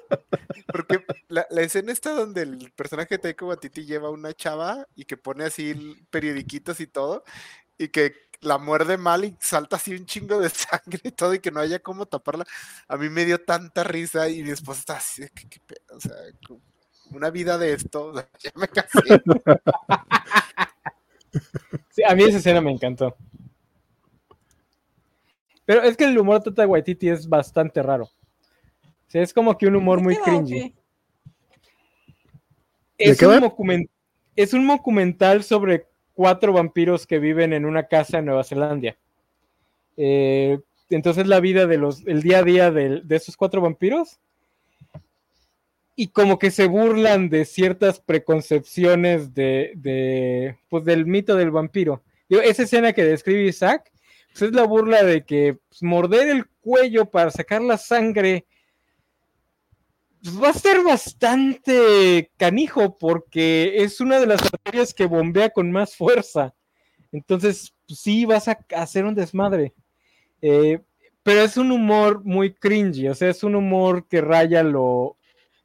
Porque 0.71 1.05
la, 1.29 1.45
la 1.49 1.61
escena 1.61 1.91
está 1.91 2.11
donde 2.11 2.41
el 2.41 2.71
personaje 2.75 3.15
de 3.15 3.19
Taika 3.19 3.45
Waititi 3.45 3.85
lleva 3.85 4.09
una 4.09 4.33
chava 4.33 4.85
y 4.95 5.05
que 5.05 5.15
pone 5.17 5.45
así 5.45 6.05
periodiquitos 6.09 6.79
y 6.81 6.87
todo, 6.87 7.23
y 7.77 7.87
que 7.89 8.13
la 8.41 8.57
muerde 8.57 8.97
mal 8.97 9.23
y 9.25 9.35
salta 9.39 9.75
así 9.77 9.93
un 9.93 10.05
chingo 10.05 10.39
de 10.39 10.49
sangre 10.49 10.99
y 11.03 11.11
todo, 11.11 11.33
y 11.33 11.39
que 11.39 11.51
no 11.51 11.59
haya 11.59 11.79
cómo 11.79 12.05
taparla. 12.05 12.45
A 12.87 12.97
mí 12.97 13.09
me 13.09 13.25
dio 13.25 13.43
tanta 13.43 13.83
risa 13.83 14.29
y 14.29 14.43
mi 14.43 14.49
esposa 14.51 14.79
está 14.79 14.97
así 14.97 15.21
de 15.23 15.29
que, 15.29 15.47
qué 15.47 15.59
pedo, 15.65 15.97
o 15.97 15.99
sea, 16.01 16.15
co- 16.47 16.59
una 17.11 17.29
vida 17.29 17.57
de 17.57 17.73
esto, 17.73 18.05
o 18.07 18.13
sea, 18.13 18.27
ya 18.39 18.51
me 18.55 18.67
casé. 18.67 18.99
Sí, 21.91 22.03
a 22.03 22.13
mí 22.15 22.23
esa 22.23 22.39
escena 22.39 22.59
me 22.61 22.71
encantó. 22.71 23.15
Pero 25.65 25.81
es 25.83 25.95
que 25.95 26.03
el 26.05 26.17
humor 26.17 26.39
de 26.43 26.51
Tata 26.51 26.67
Waititi 26.67 27.07
es 27.09 27.27
bastante 27.27 27.81
raro. 27.81 28.05
O 28.05 28.09
sea, 29.07 29.21
es 29.21 29.33
como 29.33 29.57
que 29.57 29.67
un 29.67 29.75
humor 29.77 29.99
¿De 29.99 30.03
muy 30.03 30.17
cringy. 30.17 30.73
qué? 32.97 33.05
¿De 33.05 33.11
Es 33.11 33.17
qué 33.19 33.27
un, 33.27 33.33
va? 33.35 33.39
documen- 33.39 33.89
es 34.35 34.53
un 34.53 34.67
documental 34.67 35.43
sobre 35.43 35.87
cuatro 36.13 36.53
vampiros 36.53 37.07
que 37.07 37.19
viven 37.19 37.53
en 37.53 37.65
una 37.65 37.87
casa 37.87 38.19
en 38.19 38.25
Nueva 38.25 38.43
Zelanda. 38.43 38.95
Eh, 39.97 40.59
entonces 40.89 41.27
la 41.27 41.39
vida 41.39 41.67
de 41.67 41.77
los, 41.77 42.05
el 42.07 42.21
día 42.21 42.39
a 42.39 42.43
día 42.43 42.71
de, 42.71 43.03
esos 43.09 43.37
cuatro 43.37 43.61
vampiros. 43.61 44.19
Y 45.95 46.07
como 46.07 46.39
que 46.39 46.51
se 46.51 46.67
burlan 46.67 47.29
de 47.29 47.45
ciertas 47.45 47.99
preconcepciones 47.99 49.33
de, 49.33 50.57
pues, 50.69 50.85
del 50.85 51.05
mito 51.05 51.35
del 51.35 51.51
vampiro. 51.51 52.01
Digo, 52.29 52.41
esa 52.41 52.63
escena 52.63 52.93
que 52.93 53.03
describe 53.03 53.43
Isaac, 53.43 53.91
pues, 54.31 54.41
es 54.43 54.53
la 54.53 54.63
burla 54.63 55.03
de 55.03 55.25
que 55.25 55.57
pues, 55.69 55.83
morder 55.83 56.29
el 56.29 56.45
cuello 56.61 57.05
para 57.05 57.29
sacar 57.29 57.61
la 57.61 57.77
sangre 57.77 58.45
va 60.23 60.49
a 60.49 60.53
ser 60.53 60.83
bastante 60.83 62.31
canijo 62.37 62.97
porque 62.97 63.83
es 63.83 64.01
una 64.01 64.19
de 64.19 64.27
las 64.27 64.41
arterias 64.41 64.93
que 64.93 65.05
bombea 65.05 65.49
con 65.49 65.71
más 65.71 65.95
fuerza. 65.95 66.53
Entonces, 67.11 67.73
sí, 67.87 68.25
vas 68.25 68.47
a 68.47 68.59
hacer 68.75 69.05
un 69.05 69.15
desmadre. 69.15 69.73
Eh, 70.41 70.79
pero 71.23 71.41
es 71.41 71.57
un 71.57 71.71
humor 71.71 72.23
muy 72.23 72.53
cringy, 72.53 73.07
o 73.07 73.13
sea, 73.15 73.29
es 73.29 73.43
un 73.43 73.55
humor 73.55 74.07
que 74.07 74.21
raya 74.21 74.63
lo, 74.63 75.17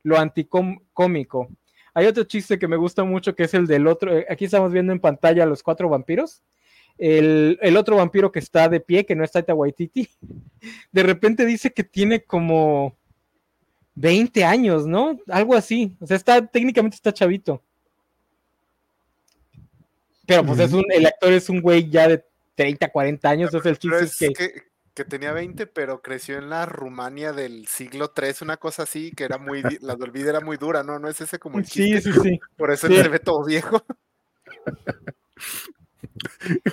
lo 0.02 0.18
anticómico. 0.18 1.48
Hay 1.94 2.06
otro 2.06 2.24
chiste 2.24 2.58
que 2.58 2.68
me 2.68 2.76
gusta 2.76 3.04
mucho 3.04 3.34
que 3.34 3.44
es 3.44 3.54
el 3.54 3.66
del 3.66 3.86
otro. 3.86 4.16
eh, 4.16 4.26
Aquí 4.28 4.44
estamos 4.44 4.70
viendo 4.72 4.92
en 4.92 5.00
pantalla 5.00 5.44
a 5.44 5.46
los 5.46 5.62
cuatro 5.62 5.88
vampiros. 5.88 6.42
El, 6.98 7.58
el 7.62 7.76
otro 7.76 7.96
vampiro 7.96 8.32
que 8.32 8.38
está 8.38 8.68
de 8.68 8.80
pie, 8.80 9.06
que 9.06 9.14
no 9.14 9.24
es 9.24 9.32
Taita 9.32 9.54
Waititi, 9.54 10.08
de 10.92 11.02
repente 11.02 11.46
dice 11.46 11.72
que 11.72 11.84
tiene 11.84 12.22
como 12.24 12.96
20 13.96 14.44
años, 14.44 14.86
¿no? 14.86 15.18
Algo 15.26 15.56
así. 15.56 15.96
O 16.00 16.06
sea, 16.06 16.16
está, 16.16 16.46
técnicamente 16.46 16.94
está 16.94 17.12
chavito. 17.12 17.60
Pero 20.26 20.44
pues 20.44 20.58
es 20.60 20.72
un, 20.72 20.84
el 20.90 21.06
actor 21.06 21.32
es 21.32 21.48
un 21.48 21.60
güey 21.60 21.88
ya 21.88 22.08
de 22.08 22.24
30, 22.56 22.88
40 22.90 23.28
años, 23.28 23.48
entonces 23.48 23.70
el 23.72 23.78
chiste 23.78 24.04
es 24.04 24.12
es 24.12 24.18
que... 24.18 24.32
que, 24.52 24.62
que 24.94 25.04
tenía 25.04 25.32
20, 25.32 25.66
pero 25.66 26.00
creció 26.02 26.38
en 26.38 26.48
la 26.50 26.66
Rumania 26.66 27.32
del 27.32 27.66
siglo 27.66 28.12
III, 28.16 28.32
una 28.42 28.56
cosa 28.56 28.84
así, 28.84 29.12
que 29.12 29.24
era 29.24 29.38
muy, 29.38 29.62
la 29.82 29.92
Olvida 29.92 30.30
era 30.30 30.40
muy 30.40 30.56
dura, 30.56 30.82
¿no? 30.82 30.98
No 30.98 31.08
es 31.08 31.20
ese 31.20 31.38
como 31.38 31.58
el 31.58 31.66
Sí, 31.66 31.92
chiste, 31.92 32.12
sí, 32.12 32.20
sí. 32.22 32.40
por 32.56 32.72
eso 32.72 32.88
sí. 32.88 32.96
se 32.96 33.08
ve 33.08 33.18
todo 33.18 33.44
viejo. 33.44 33.82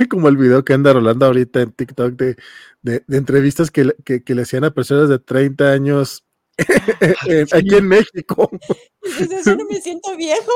Como 0.10 0.30
el 0.30 0.38
video 0.38 0.64
que 0.64 0.74
anda 0.74 0.94
rolando 0.94 1.26
ahorita 1.26 1.62
en 1.62 1.72
TikTok 1.72 2.14
de, 2.14 2.38
de- 2.82 3.04
de 3.06 3.18
entrevistas 3.18 3.72
que, 3.72 3.86
le- 3.86 3.96
que- 4.06 4.24
que 4.24 4.36
le 4.36 4.44
hacían 4.44 4.64
a 4.64 4.74
personas 4.74 5.10
de 5.10 5.20
30 5.20 5.72
años 5.72 6.24
aquí 7.54 7.76
en 7.76 7.88
México. 7.88 8.50
Dices, 9.02 9.46
yo 9.46 9.56
no 9.56 9.66
me 9.66 9.82
siento 9.82 10.16
viejo. 10.16 10.52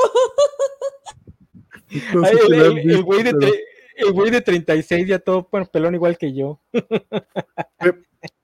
Ay, 2.24 2.36
el, 2.84 3.02
güey 3.02 3.22
de, 3.22 3.32
pero- 3.34 3.52
tre- 3.52 3.60
el 3.96 4.12
güey 4.12 4.30
de 4.30 4.40
36 4.40 5.08
ya 5.08 5.18
todo 5.18 5.48
bueno, 5.50 5.66
pelón 5.72 5.94
igual 5.94 6.18
que 6.18 6.34
yo. 6.34 6.60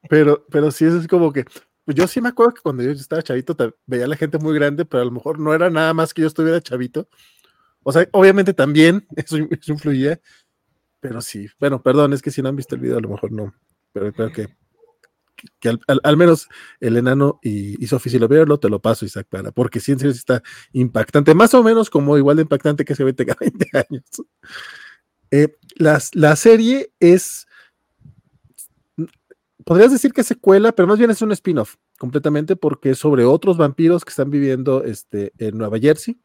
Pero, 0.08 0.44
pero 0.50 0.70
sí, 0.70 0.84
eso 0.84 0.98
es 0.98 1.06
como 1.08 1.32
que. 1.32 1.44
pues 1.84 1.96
yo 1.96 2.06
sí 2.06 2.20
me 2.20 2.30
acuerdo 2.30 2.54
que 2.54 2.62
cuando 2.62 2.82
yo 2.82 2.90
estaba 2.90 3.22
chavito 3.22 3.56
veía 3.86 4.04
a 4.04 4.08
la 4.08 4.16
gente 4.16 4.38
muy 4.38 4.54
grande, 4.54 4.84
pero 4.84 5.02
a 5.02 5.06
lo 5.06 5.10
mejor 5.12 5.38
no 5.38 5.54
era 5.54 5.70
nada 5.70 5.92
más 5.94 6.12
que 6.14 6.22
yo 6.22 6.28
estuviera 6.28 6.60
chavito. 6.60 7.08
O 7.82 7.92
sea, 7.92 8.08
obviamente 8.12 8.54
también 8.54 9.06
eso, 9.16 9.36
eso 9.36 9.72
influía, 9.72 10.20
pero 11.00 11.20
sí. 11.20 11.46
Bueno, 11.60 11.82
perdón, 11.82 12.12
es 12.14 12.22
que 12.22 12.30
si 12.30 12.40
no 12.42 12.48
han 12.48 12.56
visto 12.56 12.74
el 12.74 12.80
video, 12.80 12.98
a 12.98 13.02
lo 13.02 13.10
mejor 13.10 13.30
no. 13.30 13.54
Pero 13.92 14.12
creo 14.12 14.32
que, 14.32 14.48
que- 15.60 15.68
al, 15.70 16.00
al- 16.02 16.16
menos 16.16 16.48
el 16.80 16.96
enano 16.96 17.38
y, 17.42 17.82
y 17.82 17.86
si 18.10 18.18
lo 18.18 18.28
vieron, 18.28 18.48
te 18.58 18.68
lo 18.68 18.80
paso, 18.80 19.04
Isaac, 19.04 19.26
para, 19.30 19.52
porque 19.52 19.80
sí, 19.80 19.92
en 19.92 19.98
serio 19.98 20.12
está 20.12 20.42
impactante, 20.72 21.34
más 21.34 21.54
o 21.54 21.62
menos 21.62 21.90
como 21.90 22.16
igual 22.18 22.36
de 22.36 22.42
impactante 22.42 22.84
que 22.84 22.92
ese 22.94 23.02
güey 23.02 23.14
tenga 23.14 23.36
20 23.40 23.66
años. 23.74 24.04
Eh, 25.30 25.56
las- 25.76 26.14
la 26.14 26.36
serie 26.36 26.92
es 27.00 27.46
podrías 29.64 29.90
decir 29.92 30.12
que 30.12 30.20
es 30.20 30.26
secuela, 30.26 30.72
pero 30.72 30.86
más 30.86 30.98
bien 30.98 31.10
es 31.10 31.22
un 31.22 31.32
spin-off 31.32 31.76
completamente 31.98 32.56
porque 32.56 32.90
es 32.90 32.98
sobre 32.98 33.24
otros 33.24 33.56
vampiros 33.56 34.04
que 34.04 34.10
están 34.10 34.30
viviendo 34.30 34.84
este, 34.84 35.32
en 35.38 35.56
Nueva 35.56 35.78
Jersey, 35.78 36.20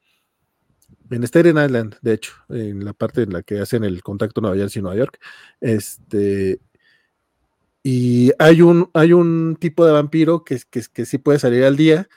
en 1.09 1.23
Staten 1.23 1.57
Island, 1.57 1.95
de 2.01 2.13
hecho, 2.13 2.33
en 2.49 2.83
la 2.85 2.93
parte 2.93 3.23
en 3.23 3.33
la 3.33 3.41
que 3.43 3.59
hacen 3.59 3.83
el 3.83 4.03
contacto 4.03 4.41
Nueva 4.41 4.57
Jersey 4.57 4.79
y 4.79 4.83
Nueva 4.83 4.97
York. 4.97 5.19
Este, 5.61 6.59
y 7.83 8.31
hay 8.39 8.61
un, 8.61 8.89
hay 8.93 9.13
un 9.13 9.55
tipo 9.59 9.85
de 9.85 9.91
vampiro 9.93 10.43
que, 10.43 10.59
que, 10.69 10.81
que 10.91 11.05
sí 11.05 11.17
puede 11.17 11.39
salir 11.39 11.63
al 11.63 11.77
día, 11.77 12.07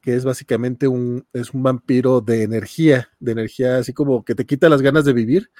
que 0.00 0.14
es 0.14 0.24
básicamente 0.24 0.88
un, 0.88 1.26
es 1.32 1.52
un 1.52 1.62
vampiro 1.62 2.20
de 2.20 2.42
energía, 2.42 3.08
de 3.20 3.32
energía 3.32 3.78
así 3.78 3.92
como 3.92 4.24
que 4.24 4.34
te 4.34 4.46
quita 4.46 4.68
las 4.70 4.80
ganas 4.82 5.04
de 5.04 5.12
vivir, 5.12 5.50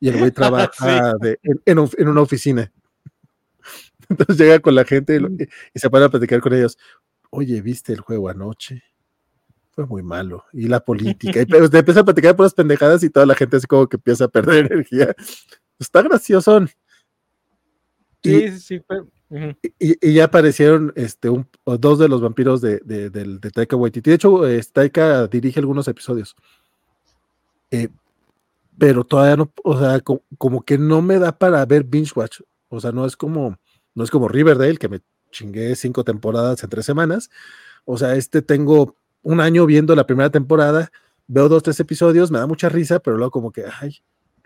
y 0.00 0.08
el 0.08 0.18
güey 0.18 0.30
trabaja 0.32 1.14
de- 1.20 1.38
en- 1.42 1.60
en 1.64 1.78
of- 1.78 1.94
en 1.98 2.08
una 2.08 2.20
oficina. 2.20 2.72
Entonces 4.08 4.36
llega 4.38 4.58
con 4.60 4.74
la 4.74 4.84
gente 4.84 5.16
y, 5.16 5.18
lo- 5.20 5.28
y 5.30 5.78
se 5.78 5.90
pone 5.90 6.04
a 6.04 6.08
platicar 6.08 6.40
con 6.40 6.52
ellos. 6.54 6.78
Oye, 7.30 7.60
¿viste 7.62 7.92
el 7.92 8.00
juego 8.00 8.28
anoche? 8.28 8.82
Fue 9.70 9.86
muy 9.86 10.02
malo. 10.02 10.44
Y 10.52 10.68
la 10.68 10.80
política. 10.84 11.40
Y 11.40 11.46
te 11.46 11.78
empieza 11.78 12.00
a 12.00 12.04
platicar 12.04 12.36
por 12.36 12.44
las 12.44 12.52
pendejadas 12.52 13.02
y 13.04 13.10
toda 13.10 13.24
la 13.24 13.34
gente 13.34 13.56
así 13.56 13.66
como 13.66 13.88
que 13.88 13.96
empieza 13.96 14.24
a 14.26 14.28
perder 14.28 14.66
energía. 14.70 15.14
Está 15.78 16.02
graciosón. 16.02 16.68
Y- 18.22 18.50
Sí. 18.58 18.80
Y, 19.78 20.10
y 20.10 20.12
ya 20.12 20.24
aparecieron 20.24 20.92
este, 20.94 21.30
un, 21.30 21.48
dos 21.64 21.98
de 21.98 22.06
los 22.08 22.20
vampiros 22.20 22.60
de, 22.60 22.80
de, 22.84 23.08
de 23.08 23.50
Taika 23.50 23.76
Waititi. 23.76 24.10
De 24.10 24.16
hecho, 24.16 24.46
eh, 24.46 24.60
Taika 24.70 25.26
dirige 25.26 25.58
algunos 25.58 25.88
episodios. 25.88 26.36
Eh, 27.70 27.88
pero 28.78 29.04
todavía 29.04 29.36
no, 29.36 29.50
o 29.64 29.78
sea, 29.78 30.00
co- 30.00 30.22
como, 30.36 30.62
que 30.62 30.76
no 30.76 31.00
me 31.00 31.18
da 31.18 31.32
para 31.38 31.64
ver 31.64 31.84
binge 31.84 32.12
watch. 32.14 32.40
O 32.68 32.80
sea, 32.80 32.92
no 32.92 33.06
es 33.06 33.16
como, 33.16 33.56
no 33.94 34.04
es 34.04 34.10
como 34.10 34.28
Riverdale, 34.28 34.76
que 34.76 34.88
me 34.88 35.00
chingué 35.30 35.74
cinco 35.76 36.04
temporadas 36.04 36.62
en 36.62 36.70
tres 36.70 36.84
semanas. 36.84 37.30
O 37.86 37.96
sea, 37.96 38.14
este 38.16 38.42
tengo 38.42 38.96
un 39.22 39.40
año 39.40 39.64
viendo 39.66 39.94
la 39.94 40.06
primera 40.06 40.28
temporada, 40.30 40.90
veo 41.26 41.48
dos, 41.48 41.62
tres 41.62 41.80
episodios, 41.80 42.30
me 42.30 42.38
da 42.38 42.46
mucha 42.46 42.68
risa, 42.68 42.98
pero 42.98 43.16
luego 43.16 43.30
como 43.30 43.50
que, 43.50 43.64
ay, 43.80 43.98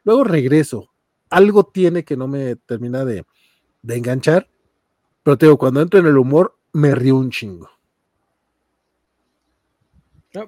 luego 0.05 0.23
regreso. 0.23 0.91
Algo 1.29 1.65
tiene 1.65 2.05
que 2.05 2.17
no 2.17 2.29
me 2.29 2.55
termina 2.55 3.05
de, 3.05 3.25
de 3.87 3.97
enganchar. 3.97 4.49
Pero 5.23 5.39
te 5.39 5.47
digo, 5.47 5.59
cuando 5.59 5.81
entro 5.81 6.01
en 6.01 6.07
el 6.07 6.19
humor, 6.19 6.57
me 6.73 6.95
río 6.95 7.17
un 7.17 7.31
chingo. 7.31 7.71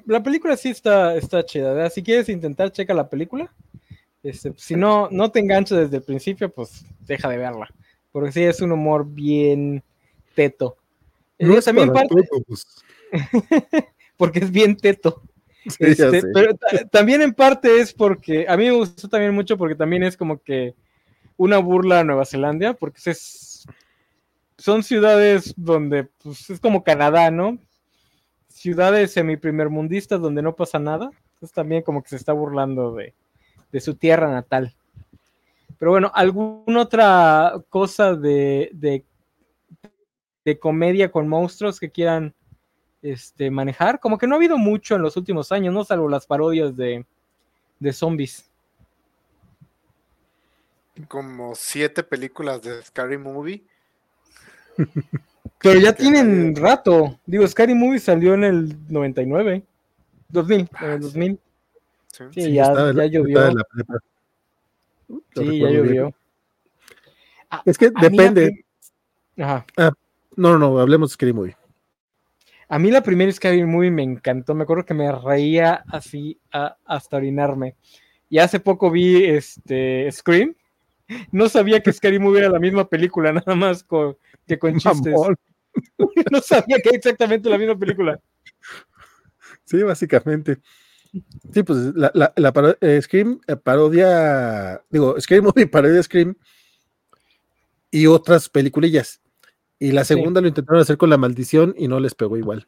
La 0.05 0.23
película 0.23 0.57
sí 0.57 0.69
está, 0.69 1.17
está 1.17 1.45
chida. 1.47 1.73
¿verdad? 1.73 1.91
Si 1.93 2.03
quieres 2.03 2.29
intentar, 2.29 2.71
checa 2.73 2.93
la 2.93 3.09
película. 3.09 3.53
Este, 4.23 4.53
si 4.57 4.75
no, 4.77 5.09
no 5.11 5.31
te 5.31 5.41
enganchas 5.41 5.79
desde 5.79 5.97
el 5.99 6.03
principio, 6.03 6.51
pues 6.51 6.85
deja 7.07 7.29
de 7.31 7.39
verla. 7.39 7.69
Porque 8.13 8.33
sí 8.33 8.43
es 8.43 8.61
un 8.61 8.73
humor 8.73 9.07
bien 9.09 9.83
teto. 10.35 10.77
Eh, 11.39 11.47
No 11.47 11.55
es 11.57 11.65
también 11.65 11.91
para 11.93 12.07
parte, 12.07 12.29
todos. 12.29 12.85
porque 14.19 14.41
es 14.41 14.51
bien 14.51 14.77
teto. 14.77 15.23
Sí, 15.67 15.77
Este, 15.81 16.23
pero 16.35 16.55
ta- 16.55 16.87
también 16.91 17.23
en 17.23 17.33
parte 17.33 17.81
es 17.81 17.93
porque 17.93 18.47
a 18.49 18.57
mí 18.57 18.65
me 18.65 18.73
gustó 18.73 19.09
también 19.09 19.35
mucho 19.35 19.57
porque 19.57 19.75
también 19.75 20.03
es 20.03 20.17
como 20.17 20.43
que 20.43 20.75
una 21.39 21.57
burla 21.57 22.01
a 22.01 22.05
Nueva 22.05 22.27
Zelanda, 22.27 22.75
porque 22.75 23.01
es, 23.07 23.67
son 24.59 24.83
ciudades 24.83 25.55
donde 25.57 26.05
pues, 26.05 26.51
es 26.51 26.61
como 26.61 26.85
Canadá, 26.85 27.31
¿no? 27.31 27.59
Ciudades 28.49 29.13
semi-primermundistas 29.13 30.21
donde 30.21 30.43
no 30.43 30.55
pasa 30.55 30.79
nada. 30.79 31.11
Entonces 31.35 31.55
también 31.55 31.83
como 31.83 32.03
que 32.03 32.11
se 32.11 32.17
está 32.17 32.35
burlando 32.35 32.95
de, 32.95 33.15
de 33.73 33.81
su 33.81 33.95
tierra 33.95 34.31
natal. 34.31 34.75
Pero 35.79 35.93
bueno, 35.93 36.11
¿alguna 36.13 36.83
otra 36.83 37.55
cosa 37.71 38.15
de, 38.15 38.69
de, 38.75 39.05
de 40.45 40.59
comedia 40.59 41.11
con 41.11 41.29
monstruos 41.29 41.79
que 41.79 41.91
quieran 41.91 42.35
este, 43.03 43.51
manejar. 43.51 44.01
Como 44.01 44.19
que 44.19 44.27
no 44.27 44.35
ha 44.35 44.39
habido 44.39 44.59
mucho 44.59 44.97
en 44.97 45.03
los 45.03 45.17
últimos 45.17 45.53
años, 45.53 45.73
¿no? 45.73 45.85
Salvo 45.85 46.09
las 46.09 46.27
parodias 46.27 46.77
de, 46.77 47.07
de 47.79 47.93
zombies. 47.93 48.48
Como 51.07 51.55
siete 51.55 52.03
películas 52.03 52.63
de 52.63 52.83
Scary 52.83 53.19
Movie. 53.19 53.63
Pero 55.61 55.81
ya 55.81 55.93
tienen 55.93 56.55
rato. 56.57 57.19
Digo, 57.27 57.47
Scary 57.47 57.75
Movie 57.75 57.99
salió 58.01 58.35
en 58.35 58.45
el 58.45 58.77
99. 58.93 59.63
2000, 60.29 60.69
en 60.81 60.91
el 60.91 61.01
2000. 61.01 61.41
Sí. 62.09 62.25
Sí, 62.33 62.43
Sí, 62.43 62.53
ya, 62.53 62.73
la- 62.73 62.93
ya 62.93 63.07
llovió. 63.07 63.39
la 63.41 63.65
Sí, 65.37 65.59
ya 65.61 65.71
llovió. 65.71 66.15
A- 67.51 67.63
Es 67.65 67.79
que 67.79 67.91
depende. 67.91 68.65
Ajá. 69.39 69.65
No, 70.37 70.51
no, 70.51 70.59
no, 70.59 70.79
hablemos 70.79 71.11
de 71.11 71.15
Scary 71.15 71.33
Movie. 71.33 71.57
A 72.69 72.79
mí 72.79 72.91
la 72.91 73.03
primera 73.03 73.33
Scary 73.33 73.65
Movie 73.65 73.91
me 73.91 74.03
encantó. 74.03 74.55
Me 74.55 74.65
acuerdo 74.65 74.85
que 74.85 74.95
me 74.95 75.11
reía 75.11 75.85
así 75.89 76.39
a- 76.53 76.77
hasta 76.85 77.17
orinarme. 77.17 77.75
Y 78.29 78.39
hace 78.39 78.61
poco 78.61 78.91
vi 78.91 79.25
este 79.25 80.11
Scream. 80.13 80.55
No 81.33 81.49
sabía 81.49 81.81
que 81.83 81.93
Scary 81.93 82.19
Movie 82.19 82.41
era 82.41 82.49
la 82.51 82.59
misma 82.59 82.89
película, 82.89 83.33
nada 83.33 83.55
más 83.55 83.83
con, 83.83 84.17
que 84.47 84.59
con 84.59 84.75
chistes. 84.79 85.13
Mamón. 85.13 85.37
No 86.33 86.41
sabía 86.41 86.79
que 86.83 86.89
era 86.89 86.99
exactamente 86.99 87.49
la 87.49 87.57
misma 87.59 87.79
película. 87.79 88.19
Sí, 89.65 89.83
básicamente. 89.83 90.59
Sí, 91.53 91.63
pues 91.63 91.79
la, 91.95 92.11
la, 92.15 92.33
la 92.37 92.53
paro- 92.53 92.77
eh, 92.81 93.01
Scream 93.01 93.41
eh, 93.47 93.57
parodia, 93.57 94.83
digo, 94.91 95.19
Scary 95.21 95.41
Movie 95.41 95.67
parodia 95.69 96.03
Scream 96.03 96.35
y 97.91 98.07
otras 98.07 98.49
peliculillas. 98.49 99.21
Y 99.79 99.93
la 99.93 100.05
Sí. 100.05 100.15
segunda 100.15 100.41
lo 100.41 100.49
intentaron 100.49 100.83
hacer 100.83 100.99
con 100.99 101.11
La 101.11 101.17
Maldición 101.17 101.75
y 101.79 101.87
no 101.89 102.01
les 102.01 102.15
pegó 102.15 102.37
igual. 102.37 102.67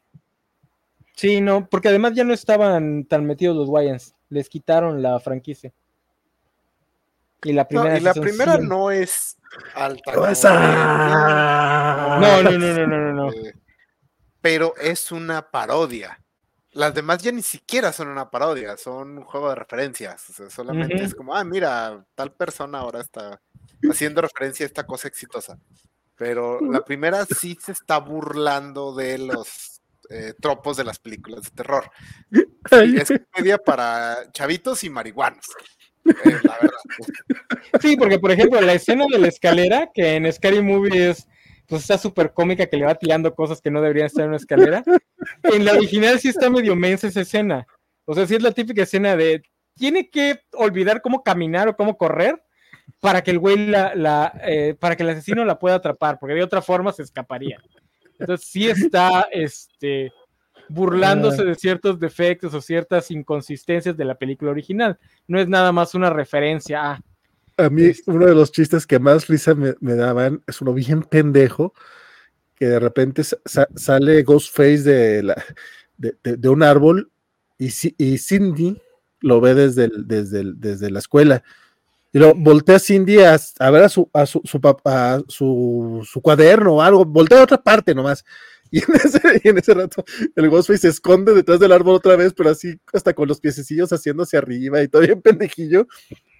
Sí, 1.15 1.41
no, 1.41 1.67
porque 1.69 1.89
además 1.89 2.13
ya 2.15 2.23
no 2.23 2.33
estaban 2.33 3.05
tan 3.05 3.25
metidos 3.25 3.55
los 3.55 3.67
Wayans. 3.69 4.15
Les 4.29 4.47
quitaron 4.49 5.01
la 5.01 5.19
franquicia. 5.19 5.73
Y 7.43 7.53
la 7.53 7.63
No, 7.63 7.81
primera. 7.81 7.97
y 7.97 8.01
la 8.01 8.57
no 8.59 8.91
es 8.91 9.37
alta. 9.75 10.11
No, 12.19 12.41
no, 12.43 12.51
no, 12.51 12.57
no, 12.57 12.87
no, 12.87 12.97
no, 12.97 13.13
no. 13.13 13.31
Pero 14.41 14.75
es 14.77 15.11
una 15.11 15.49
parodia. 15.49 16.19
Las 16.73 16.93
demás 16.95 17.21
ya 17.21 17.31
ni 17.31 17.41
siquiera 17.41 17.91
son 17.91 18.07
una 18.07 18.29
parodia, 18.31 18.77
son 18.77 19.17
un 19.19 19.23
juego 19.25 19.49
de 19.49 19.55
referencias. 19.55 20.29
O 20.29 20.33
sea, 20.33 20.49
solamente 20.49 21.03
es 21.03 21.13
como, 21.13 21.35
ah, 21.35 21.43
mira, 21.43 22.05
tal 22.15 22.33
persona 22.33 22.79
ahora 22.79 23.01
está 23.01 23.41
haciendo 23.89 24.21
referencia 24.21 24.65
a 24.65 24.67
esta 24.67 24.85
cosa 24.85 25.07
exitosa. 25.07 25.59
Pero 26.15 26.61
la 26.61 26.85
primera 26.85 27.25
sí 27.25 27.57
se 27.59 27.71
está 27.73 27.97
burlando 27.97 28.93
de 28.95 29.17
los 29.17 29.81
eh, 30.09 30.33
tropos 30.39 30.77
de 30.77 30.83
las 30.83 30.99
películas 30.99 31.43
de 31.43 31.49
terror. 31.51 31.89
Y 32.85 32.97
es 33.01 33.11
comedia 33.33 33.57
para 33.57 34.31
chavitos 34.31 34.83
y 34.83 34.89
marihuanos. 34.89 35.45
Eh, 36.05 36.13
verdad. 36.23 36.59
Sí, 37.81 37.95
porque 37.97 38.19
por 38.19 38.31
ejemplo, 38.31 38.61
la 38.61 38.73
escena 38.73 39.05
de 39.11 39.19
la 39.19 39.27
escalera, 39.27 39.89
que 39.93 40.15
en 40.15 40.31
Scary 40.31 40.61
Movie 40.61 41.09
es, 41.09 41.27
pues 41.67 41.83
está 41.83 41.97
súper 41.97 42.33
cómica 42.33 42.65
que 42.65 42.77
le 42.77 42.85
va 42.85 42.95
tirando 42.95 43.33
cosas 43.33 43.61
que 43.61 43.71
no 43.71 43.81
deberían 43.81 44.07
estar 44.07 44.23
en 44.23 44.29
una 44.29 44.37
escalera. 44.37 44.83
En 45.43 45.65
la 45.65 45.73
original 45.73 46.19
sí 46.19 46.29
está 46.29 46.49
medio 46.49 46.75
mensa 46.75 47.07
esa 47.07 47.21
escena. 47.21 47.65
O 48.05 48.13
sea, 48.13 48.25
sí 48.25 48.35
es 48.35 48.41
la 48.41 48.51
típica 48.51 48.83
escena 48.83 49.15
de 49.15 49.43
tiene 49.75 50.09
que 50.09 50.41
olvidar 50.53 51.01
cómo 51.01 51.23
caminar 51.23 51.67
o 51.67 51.75
cómo 51.75 51.97
correr 51.97 52.41
para 52.99 53.23
que 53.23 53.31
el 53.31 53.39
güey 53.39 53.67
la, 53.67 53.95
la 53.95 54.33
eh, 54.43 54.75
para 54.79 54.95
que 54.95 55.03
el 55.03 55.09
asesino 55.09 55.45
la 55.45 55.59
pueda 55.59 55.75
atrapar, 55.75 56.19
porque 56.19 56.35
de 56.35 56.43
otra 56.43 56.61
forma 56.61 56.91
se 56.91 57.03
escaparía. 57.03 57.59
Entonces 58.19 58.47
sí 58.47 58.69
está 58.69 59.27
este 59.31 60.11
burlándose 60.73 61.43
de 61.43 61.55
ciertos 61.55 61.99
defectos 61.99 62.53
o 62.53 62.61
ciertas 62.61 63.11
inconsistencias 63.11 63.95
de 63.97 64.05
la 64.05 64.15
película 64.15 64.51
original. 64.51 64.97
No 65.27 65.39
es 65.39 65.47
nada 65.47 65.71
más 65.71 65.93
una 65.95 66.09
referencia 66.09 66.91
a 66.93 67.01
A 67.57 67.69
mí, 67.69 67.83
Este. 67.83 68.09
uno 68.09 68.25
de 68.25 68.33
los 68.35 68.51
chistes 68.51 68.87
que 68.87 68.97
más 68.99 69.27
risa 69.27 69.53
me, 69.53 69.75
me 69.81 69.95
daban 69.95 70.41
es 70.47 70.61
uno 70.61 70.73
bien 70.73 71.03
pendejo, 71.03 71.73
que 72.55 72.65
de 72.67 72.79
repente 72.79 73.23
sa- 73.23 73.37
sa- 73.45 73.67
sale 73.75 74.23
Ghostface 74.23 74.83
de, 74.83 75.23
la, 75.23 75.35
de, 75.97 76.15
de- 76.23 76.37
de 76.37 76.49
un 76.49 76.63
árbol 76.63 77.11
y, 77.59 77.69
y 77.97 78.17
Cindy 78.17 78.81
lo 79.19 79.41
ve 79.41 79.53
desde, 79.53 79.85
el- 79.85 80.07
desde, 80.07 80.39
el- 80.41 80.59
desde 80.59 80.89
la 80.89 80.99
escuela. 80.99 81.43
Y 82.13 82.19
lo 82.19 82.33
voltea 82.35 82.79
Cindy 82.79 83.19
a, 83.19 83.37
a 83.59 83.69
ver 83.71 83.83
a 83.83 83.89
su, 83.89 84.09
a 84.13 84.25
su, 84.25 84.41
su, 84.43 84.59
a 84.85 85.21
su, 85.27 86.01
su 86.09 86.21
cuaderno 86.21 86.75
o 86.75 86.81
algo, 86.81 87.05
voltea 87.05 87.39
a 87.39 87.43
otra 87.43 87.61
parte 87.61 87.93
nomás. 87.95 88.25
Y 88.73 88.79
en, 88.79 88.95
ese, 88.95 89.41
y 89.43 89.49
en 89.49 89.57
ese 89.57 89.73
rato 89.73 90.03
el 90.35 90.49
Ghostface 90.49 90.79
se 90.83 90.87
esconde 90.87 91.33
detrás 91.33 91.59
del 91.59 91.73
árbol 91.73 91.95
otra 91.95 92.15
vez, 92.15 92.33
pero 92.33 92.49
así 92.51 92.79
hasta 92.93 93.13
con 93.13 93.27
los 93.27 93.41
piececillos 93.41 93.91
haciendo 93.91 94.23
hacia 94.23 94.39
arriba 94.39 94.81
y 94.81 94.87
todavía 94.87 95.13
en 95.13 95.21
pendejillo. 95.21 95.87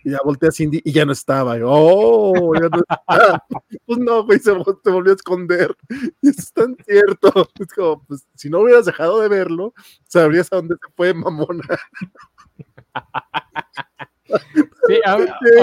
Y 0.04 0.12
ya 0.12 0.20
voltea 0.24 0.50
a 0.50 0.52
Cindy 0.52 0.82
y 0.84 0.94
ya 0.94 1.06
no 1.06 1.12
estaba. 1.12 1.58
Oh, 1.64 2.54
ya 2.56 2.70
no 2.70 2.78
está. 2.80 3.44
Pues 3.86 4.00
no, 4.00 4.24
güey, 4.26 4.40
se, 4.40 4.54
vol- 4.54 4.80
se 4.84 4.90
volvió 4.92 5.12
a 5.12 5.16
esconder. 5.16 5.76
Y 6.22 6.30
eso 6.30 6.40
es 6.40 6.54
tan 6.54 6.76
cierto. 6.88 7.50
Es 7.60 7.68
como, 7.74 8.04
pues, 8.06 8.26
si 8.36 8.50
no 8.50 8.60
hubieras 8.62 8.86
dejado 8.86 9.20
de 9.22 9.28
verlo, 9.28 9.74
sabrías 10.08 10.48
a 10.52 10.58
dónde 10.58 10.76
se 10.76 10.94
fue, 10.96 11.14
mamona. 11.14 11.64
Sí, 14.88 15.00
a, 15.06 15.14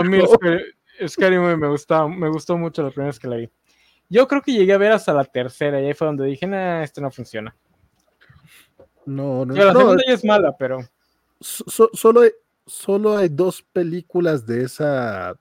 a 0.00 0.04
mí. 0.04 0.18
Scary, 0.26 0.62
Scary 1.08 1.38
me 1.38 1.68
gustó, 1.68 2.08
me 2.08 2.28
gustó 2.28 2.56
mucho 2.58 2.82
la 2.82 2.90
primera 2.90 3.08
vez 3.08 3.18
que 3.18 3.28
la 3.28 3.36
vi. 3.36 3.50
Yo 4.08 4.26
creo 4.26 4.40
que 4.42 4.52
llegué 4.52 4.72
a 4.72 4.78
ver 4.78 4.92
hasta 4.92 5.12
la 5.12 5.24
tercera 5.24 5.80
y 5.80 5.86
ahí 5.86 5.94
fue 5.94 6.06
donde 6.06 6.24
dije, 6.26 6.46
nah, 6.46 6.82
esto 6.82 7.00
no 7.00 7.10
funciona. 7.10 7.54
No, 9.06 9.44
no, 9.44 9.54
la 9.54 9.72
no, 9.72 9.80
segunda 9.80 10.02
ya 10.06 10.14
es 10.14 10.24
mala, 10.24 10.54
pero 10.56 10.80
so- 11.40 11.90
solo, 11.92 12.20
hay, 12.22 12.30
solo 12.66 13.16
hay 13.16 13.28
dos 13.28 13.62
películas 13.62 14.46
de 14.46 14.64
esa, 14.64 15.34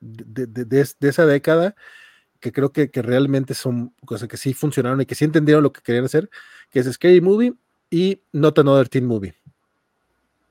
de, 0.00 0.46
de- 0.46 0.64
de- 0.64 0.88
de 0.98 1.08
esa 1.08 1.26
década 1.26 1.74
que 2.40 2.52
creo 2.52 2.72
que, 2.72 2.90
que 2.90 3.02
realmente 3.02 3.54
son 3.54 3.94
cosas 4.04 4.28
que 4.28 4.36
sí 4.36 4.52
funcionaron 4.54 5.00
y 5.00 5.06
que 5.06 5.14
sí 5.14 5.24
entendieron 5.24 5.62
lo 5.62 5.72
que 5.72 5.80
querían 5.82 6.04
hacer, 6.06 6.28
que 6.70 6.80
es 6.80 6.90
Scary 6.92 7.20
Movie 7.20 7.54
y 7.90 8.20
Not 8.32 8.58
Another 8.58 8.88
Teen 8.88 9.06
Movie. 9.06 9.34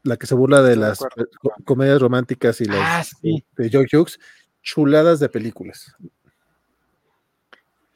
La 0.03 0.17
que 0.17 0.25
se 0.25 0.33
burla 0.35 0.61
de 0.61 0.75
las 0.77 1.01
eh, 1.01 1.05
co- 1.39 1.53
comedias 1.65 1.99
románticas 2.01 2.61
y 2.61 2.65
las 2.65 2.77
Ah, 2.79 3.03
sí. 3.03 3.43
de 3.57 3.69
Joe 3.71 3.85
Hughes, 3.91 4.19
chuladas 4.61 5.19
de 5.19 5.29
películas. 5.29 5.95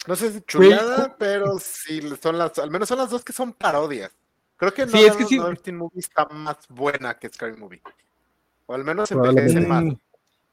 No 0.07 0.15
sé 0.15 0.31
si 0.31 0.41
chulada, 0.41 1.15
pero 1.17 1.57
sí 1.59 2.01
son 2.21 2.37
las, 2.37 2.57
al 2.59 2.69
menos 2.69 2.87
son 2.87 2.97
las 2.99 3.09
dos 3.09 3.23
que 3.23 3.33
son 3.33 3.53
parodias. 3.53 4.11
Creo 4.57 4.73
que 4.73 4.87
Sí, 4.87 5.01
no, 5.01 5.07
es 5.07 5.15
que 5.15 5.25
sí. 5.25 5.39
Teen 5.63 5.77
Movie 5.77 5.99
está 5.99 6.25
más 6.25 6.57
buena 6.69 7.17
que 7.17 7.29
Scary 7.29 7.57
Movie. 7.57 7.81
O 8.67 8.73
al 8.73 8.83
menos 8.83 9.11
envejece 9.11 9.61
más. 9.61 9.83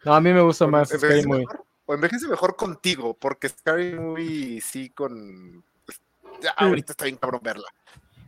No, 0.05 0.15
a 0.15 0.20
mí 0.20 0.33
me 0.33 0.41
gusta 0.41 0.66
más 0.66 0.91
¿Envejece 0.91 1.20
Scary 1.23 1.27
Movie. 1.27 1.47
mejor? 1.47 1.65
o 1.85 1.95
envejece 1.95 2.29
mejor 2.29 2.57
contigo, 2.57 3.15
porque 3.15 3.49
Scary 3.49 3.95
Movie 3.99 4.61
sí 4.61 4.91
con... 4.91 5.65
pues, 5.85 6.01
ya, 6.41 6.51
ahorita 6.51 6.93
está 6.93 7.05
bien 7.05 7.16
cabrón 7.16 7.41
verla. 7.43 7.69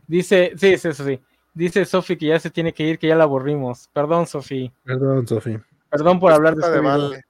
Dice, 0.07 0.53
sí, 0.57 0.73
es 0.73 0.85
eso 0.85 1.03
sí. 1.03 1.19
Dice 1.53 1.85
Sofi 1.85 2.17
que 2.17 2.27
ya 2.27 2.39
se 2.39 2.49
tiene 2.49 2.73
que 2.73 2.83
ir, 2.83 2.99
que 2.99 3.07
ya 3.07 3.15
la 3.15 3.23
aburrimos. 3.23 3.89
Perdón, 3.93 4.27
Sofi. 4.27 4.71
Perdón, 4.83 5.25
Sofi. 5.27 5.57
Perdón 5.89 6.19
por 6.19 6.33
hablar 6.33 6.55
de 6.55 6.61
Scooby-Doo. 6.61 7.09
Vale. 7.09 7.25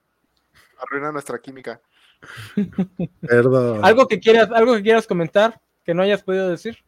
Arruina 0.78 1.12
nuestra 1.12 1.38
química. 1.38 1.80
Perdón. 3.20 3.84
¿Algo 3.84 4.06
que 4.08 4.20
quieras, 4.20 4.50
algo 4.52 4.74
que 4.74 4.82
quieras 4.82 5.06
comentar 5.06 5.60
que 5.84 5.94
no 5.94 6.02
hayas 6.02 6.22
podido 6.22 6.48
decir? 6.48 6.78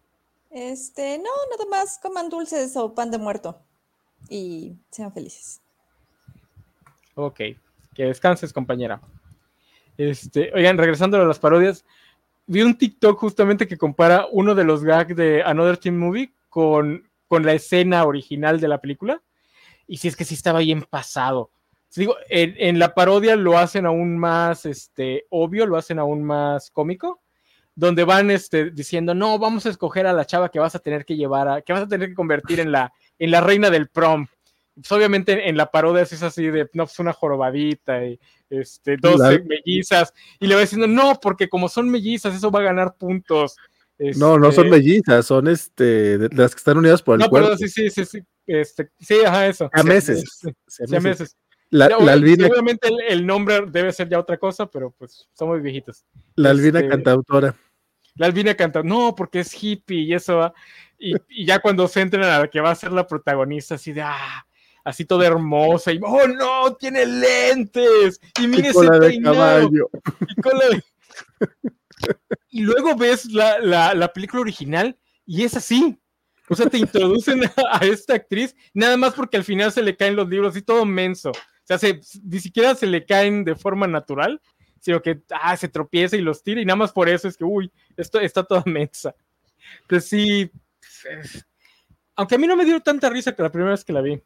Este, 0.50 1.18
no, 1.18 1.30
nada 1.50 1.70
más 1.70 1.98
coman 2.02 2.28
dulces 2.28 2.76
o 2.76 2.94
pan 2.94 3.10
de 3.10 3.18
muerto 3.18 3.60
y 4.28 4.76
sean 4.90 5.12
felices. 5.12 5.60
Ok, 7.14 7.40
que 7.94 8.04
descanses, 8.04 8.52
compañera. 8.52 9.00
Este, 9.96 10.52
oigan, 10.54 10.78
regresando 10.78 11.20
a 11.20 11.24
las 11.24 11.38
parodias, 11.38 11.84
vi 12.46 12.62
un 12.62 12.78
TikTok 12.78 13.18
justamente 13.18 13.66
que 13.66 13.76
compara 13.76 14.26
uno 14.30 14.54
de 14.54 14.64
los 14.64 14.84
gags 14.84 15.16
de 15.16 15.42
Another 15.42 15.76
Teen 15.76 15.98
Movie 15.98 16.32
con, 16.48 17.08
con 17.26 17.44
la 17.44 17.52
escena 17.52 18.04
original 18.04 18.60
de 18.60 18.68
la 18.68 18.80
película. 18.80 19.20
Y 19.86 19.98
si 19.98 20.08
es 20.08 20.16
que 20.16 20.24
sí 20.24 20.34
estaba 20.34 20.60
bien 20.60 20.82
pasado. 20.82 21.50
Digo, 21.96 22.16
en, 22.28 22.54
en 22.58 22.78
la 22.78 22.94
parodia 22.94 23.34
lo 23.34 23.58
hacen 23.58 23.86
aún 23.86 24.18
más 24.18 24.66
este, 24.66 25.24
obvio, 25.30 25.66
lo 25.66 25.76
hacen 25.76 25.98
aún 25.98 26.22
más 26.22 26.70
cómico, 26.70 27.20
donde 27.74 28.04
van 28.04 28.30
este, 28.30 28.70
diciendo, 28.70 29.14
no, 29.14 29.38
vamos 29.38 29.66
a 29.66 29.70
escoger 29.70 30.06
a 30.06 30.12
la 30.12 30.24
chava 30.26 30.50
que 30.50 30.58
vas 30.58 30.74
a 30.74 30.78
tener 30.80 31.04
que 31.04 31.16
llevar, 31.16 31.48
a, 31.48 31.62
que 31.62 31.72
vas 31.72 31.82
a 31.82 31.88
tener 31.88 32.08
que 32.10 32.14
convertir 32.14 32.60
en 32.60 32.70
la, 32.72 32.92
en 33.18 33.30
la 33.30 33.40
reina 33.40 33.70
del 33.70 33.88
prom. 33.88 34.26
Pues 34.74 34.92
obviamente 34.92 35.48
en 35.48 35.56
la 35.56 35.70
parodia 35.72 36.02
es 36.02 36.22
así 36.22 36.44
de, 36.50 36.68
no, 36.72 36.84
pues 36.86 36.98
una 37.00 37.12
jorobadita 37.12 38.04
y 38.04 38.20
este, 38.48 38.96
dos 38.96 39.18
La- 39.18 39.40
mellizas, 39.44 40.14
y 40.38 40.46
le 40.46 40.54
va 40.54 40.60
diciendo, 40.60 40.86
no, 40.86 41.18
porque 41.20 41.48
como 41.48 41.68
son 41.68 41.88
mellizas, 41.90 42.34
eso 42.34 42.50
va 42.50 42.60
a 42.60 42.64
ganar 42.64 42.94
puntos. 42.96 43.56
No, 43.98 44.38
no 44.38 44.52
son 44.52 44.66
Este, 44.66 44.76
mellizas, 44.78 45.26
son 45.26 45.48
este, 45.48 46.16
las 46.32 46.54
que 46.54 46.58
están 46.58 46.78
unidas 46.78 47.02
por 47.02 47.14
el 47.16 47.20
No, 47.22 47.28
cuerpo. 47.28 47.56
sí, 47.56 47.68
sí, 47.68 47.90
sí, 47.90 48.04
sí, 48.04 48.20
este, 48.46 48.90
sí, 49.00 49.16
ajá, 49.26 49.48
eso. 49.48 49.68
A 49.72 49.82
meses. 49.82 50.22
Este, 50.22 50.54
Se 50.68 50.86
sí, 50.86 50.94
a 50.94 51.00
me- 51.00 51.08
meses. 51.08 51.36
La, 51.70 51.88
Ya, 51.88 51.98
la 51.98 52.12
albina, 52.12 52.44
Seguramente 52.44 52.88
el, 52.88 53.00
el 53.08 53.26
nombre 53.26 53.62
debe 53.66 53.92
ser 53.92 54.08
ya 54.08 54.18
otra 54.18 54.36
cosa, 54.38 54.66
pero 54.70 54.90
pues 54.96 55.28
somos 55.34 55.60
viejitos. 55.62 56.04
la 56.34 56.50
albina 56.50 56.78
este- 56.80 56.90
cantautora. 56.90 57.54
La 58.14 58.26
Albina 58.26 58.52
canta, 58.56 58.82
no, 58.82 59.14
porque 59.14 59.38
es 59.38 59.62
hippie 59.62 60.00
y 60.00 60.12
eso 60.12 60.38
va. 60.38 60.52
Y, 60.98 61.14
y 61.28 61.46
ya 61.46 61.60
cuando 61.60 61.86
se 61.86 62.00
entran 62.00 62.24
a 62.24 62.40
la 62.40 62.48
que 62.48 62.60
va 62.60 62.72
a 62.72 62.74
ser 62.74 62.90
la 62.90 63.06
protagonista, 63.06 63.76
así 63.76 63.92
de, 63.92 64.02
ah, 64.02 64.44
así 64.82 65.04
toda 65.04 65.24
hermosa, 65.24 65.92
y, 65.92 66.00
oh 66.02 66.26
no, 66.26 66.74
tiene 66.74 67.06
lentes, 67.06 68.20
y 68.42 68.48
mire 68.48 68.62
Y 68.62 68.66
ese 68.70 68.72
cola 68.74 68.98
de 68.98 69.08
peinado, 69.08 69.36
caballo. 69.36 69.90
y 70.26 70.40
cola 70.42 70.64
de- 70.68 70.82
Y 72.50 72.62
luego 72.62 72.96
ves 72.96 73.26
la, 73.26 73.60
la- 73.60 73.94
la 73.94 74.12
película 74.12 74.40
original 74.42 74.96
y 75.24 75.44
es 75.44 75.56
así. 75.56 75.96
O 76.48 76.56
sea, 76.56 76.66
te 76.66 76.78
introducen 76.78 77.44
a, 77.44 77.52
a 77.80 77.84
esta 77.84 78.14
actriz, 78.14 78.56
nada 78.74 78.96
más 78.96 79.14
porque 79.14 79.36
al 79.36 79.44
final 79.44 79.70
se 79.70 79.82
le 79.82 79.96
caen 79.96 80.16
los 80.16 80.28
libros 80.28 80.56
y 80.56 80.62
todo 80.62 80.84
menso. 80.84 81.30
O 81.70 81.76
sea, 81.76 81.78
se- 81.78 82.00
ni 82.24 82.40
siquiera 82.40 82.74
se 82.74 82.86
le 82.86 83.04
caen 83.04 83.44
de 83.44 83.54
forma 83.54 83.86
natural, 83.86 84.40
sino 84.80 85.02
que 85.02 85.20
ah, 85.30 85.54
se 85.56 85.68
tropieza 85.68 86.16
y 86.16 86.22
los 86.22 86.42
tira, 86.42 86.60
y 86.62 86.64
nada 86.64 86.76
más 86.76 86.92
por 86.92 87.08
eso 87.10 87.28
es 87.28 87.36
que, 87.36 87.44
uy, 87.44 87.70
esto 87.96 88.18
está 88.20 88.42
toda 88.42 88.62
mensa. 88.64 89.14
Entonces 89.82 90.08
sí, 90.08 90.50
es- 91.10 91.46
aunque 92.16 92.36
a 92.36 92.38
mí 92.38 92.46
no 92.46 92.56
me 92.56 92.64
dio 92.64 92.80
tanta 92.80 93.10
risa 93.10 93.34
que 93.36 93.42
la 93.42 93.52
primera 93.52 93.72
vez 93.72 93.84
que 93.84 93.92
la 93.92 94.00
vi. 94.00 94.20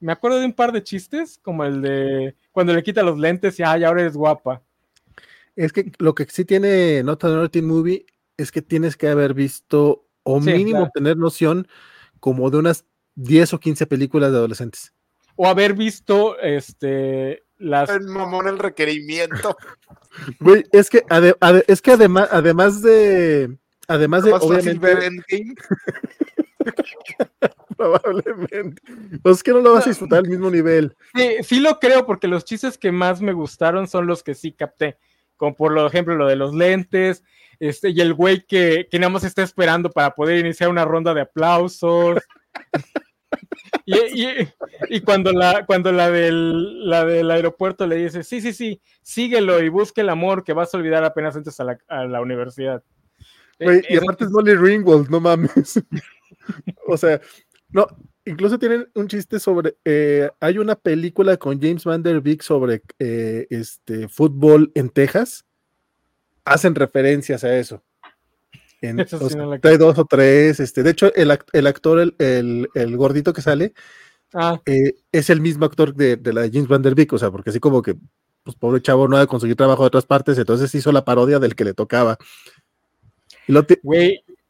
Me 0.00 0.12
acuerdo 0.12 0.38
de 0.38 0.44
un 0.44 0.52
par 0.52 0.70
de 0.72 0.82
chistes, 0.82 1.38
como 1.42 1.64
el 1.64 1.80
de 1.80 2.36
cuando 2.52 2.74
le 2.74 2.82
quita 2.82 3.02
los 3.02 3.18
lentes 3.18 3.58
y 3.58 3.62
ay, 3.62 3.82
ahora 3.84 4.02
eres 4.02 4.14
guapa. 4.16 4.62
Es 5.56 5.72
que 5.72 5.90
lo 5.98 6.14
que 6.14 6.26
sí 6.26 6.44
tiene 6.44 7.02
Not 7.02 7.24
Another 7.24 7.48
Teen 7.48 7.66
Movie 7.66 8.04
es 8.36 8.52
que 8.52 8.60
tienes 8.60 8.96
que 8.98 9.08
haber 9.08 9.32
visto 9.32 10.06
o 10.24 10.42
Sí, 10.42 10.50
mínimo 10.52 10.80
claro. 10.80 10.90
tener 10.92 11.16
noción 11.16 11.66
como 12.20 12.50
de 12.50 12.58
unas 12.58 12.84
10 13.14 13.54
o 13.54 13.58
15 13.60 13.86
películas 13.86 14.32
de 14.32 14.36
adolescentes. 14.36 14.92
O 15.36 15.46
haber 15.46 15.74
visto 15.74 16.38
este 16.40 17.44
las 17.58 17.88
El 17.88 18.02
mamón 18.08 18.48
el 18.48 18.58
requerimiento. 18.58 19.56
Güey, 20.40 20.64
es 20.72 20.88
que, 20.88 21.04
ade- 21.10 21.36
ade- 21.40 21.64
es 21.68 21.82
que 21.82 21.92
además, 21.92 22.28
además 22.32 22.80
de, 22.80 23.54
además 23.86 24.24
de, 24.24 24.30
ver 24.32 24.40
obviamente, 24.42 25.06
Endgame. 25.06 25.54
probablemente, 27.76 28.80
pues 29.22 29.36
es 29.36 29.42
que 29.42 29.52
no 29.52 29.60
lo 29.60 29.74
vas 29.74 29.86
a 29.86 29.90
disfrutar 29.90 30.20
al 30.20 30.28
mismo 30.28 30.50
nivel. 30.50 30.96
sí, 31.14 31.36
sí 31.42 31.60
lo 31.60 31.78
creo 31.78 32.06
porque 32.06 32.28
los 32.28 32.44
chistes 32.44 32.78
que 32.78 32.92
más 32.92 33.20
me 33.20 33.32
gustaron 33.34 33.86
son 33.88 34.06
los 34.06 34.22
que 34.22 34.34
sí 34.34 34.52
capté 34.52 34.96
como 35.36 35.54
por 35.54 35.72
lo- 35.72 35.86
ejemplo 35.86 36.14
lo 36.14 36.26
de 36.26 36.36
los 36.36 36.54
lentes 36.54 37.22
este 37.60 37.90
y 37.90 38.00
el 38.00 38.14
güey 38.14 38.44
que, 38.46 38.88
que 38.90 38.98
nada 38.98 39.10
más 39.10 39.24
está 39.24 39.42
esperando 39.42 39.90
para 39.90 40.14
poder 40.14 40.38
iniciar 40.38 40.70
una 40.70 40.84
ronda 40.86 41.12
de 41.12 41.20
aplausos 41.22 42.18
y, 43.84 43.96
y- 44.24 44.48
y 44.90 45.00
cuando 45.00 45.32
la 45.32 45.64
cuando 45.66 45.92
la 45.92 46.10
del 46.10 46.88
la 46.88 47.04
del 47.04 47.30
aeropuerto 47.30 47.86
le 47.86 47.96
dice 47.96 48.22
sí 48.22 48.40
sí 48.40 48.52
sí 48.52 48.80
síguelo 49.02 49.62
y 49.62 49.68
busque 49.68 50.00
el 50.02 50.08
amor 50.08 50.44
que 50.44 50.52
vas 50.52 50.72
a 50.74 50.78
olvidar 50.78 51.04
apenas 51.04 51.36
entres 51.36 51.58
a 51.60 51.64
la, 51.64 51.78
a 51.88 52.04
la 52.04 52.20
universidad 52.20 52.82
Eh, 53.58 53.82
y 53.88 53.96
aparte 53.96 54.24
es 54.24 54.30
Molly 54.30 54.54
Ringwald, 54.54 55.08
no 55.08 55.18
mames. 55.20 55.82
o 56.86 56.96
sea, 56.98 57.20
no, 57.70 57.86
incluso 58.26 58.58
tienen 58.58 58.86
un 58.94 59.08
chiste 59.08 59.40
sobre, 59.40 59.76
eh, 59.84 60.28
hay 60.40 60.58
una 60.58 60.74
película 60.76 61.36
con 61.38 61.58
James 61.60 61.84
Van 61.84 62.02
Der 62.02 62.20
Beek 62.20 62.42
sobre 62.42 62.82
eh, 62.98 63.46
este 63.48 64.08
fútbol 64.08 64.70
en 64.74 64.90
Texas. 64.90 65.46
Hacen 66.44 66.74
referencias 66.74 67.44
a 67.44 67.56
eso. 67.58 67.82
En, 68.82 69.06
sí 69.08 69.16
no 69.36 69.58
dos 69.78 69.98
o 69.98 70.04
tres. 70.04 70.60
Este, 70.60 70.82
de 70.82 70.90
hecho, 70.90 71.12
el, 71.14 71.36
el 71.52 71.66
actor, 71.66 71.98
el, 72.00 72.14
el- 72.18 72.68
el 72.74 72.96
gordito 72.96 73.32
que 73.32 73.42
sale, 73.42 73.72
ah, 74.34 74.60
eh, 74.66 74.94
es 75.12 75.30
el 75.30 75.40
mismo 75.40 75.64
actor 75.64 75.94
de, 75.94 76.16
de 76.16 76.32
la 76.32 76.42
de 76.42 76.50
James 76.52 76.68
Van 76.68 76.82
Der 76.82 76.94
Beek. 76.94 77.12
O 77.12 77.18
sea, 77.18 77.30
porque 77.30 77.50
así 77.50 77.58
como 77.60 77.82
que, 77.82 77.96
pues 78.42 78.56
pobre 78.56 78.82
chavo, 78.82 79.08
no 79.08 79.16
ha 79.16 79.20
de 79.20 79.26
conseguir 79.26 79.56
trabajo 79.56 79.82
de 79.82 79.88
otras 79.88 80.06
partes, 80.06 80.38
entonces 80.38 80.74
hizo 80.74 80.92
la 80.92 81.04
parodia 81.04 81.38
del 81.38 81.54
que 81.54 81.64
le 81.64 81.74
tocaba. 81.74 82.18
Lo 83.48 83.64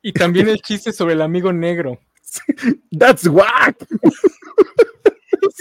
y 0.03 0.13
también 0.13 0.49
el 0.49 0.61
chiste 0.61 0.93
sobre 0.93 1.15
el 1.15 1.23
amigo 1.23 1.53
negro 1.53 1.99
That's 2.99 3.27
whack. 3.27 3.87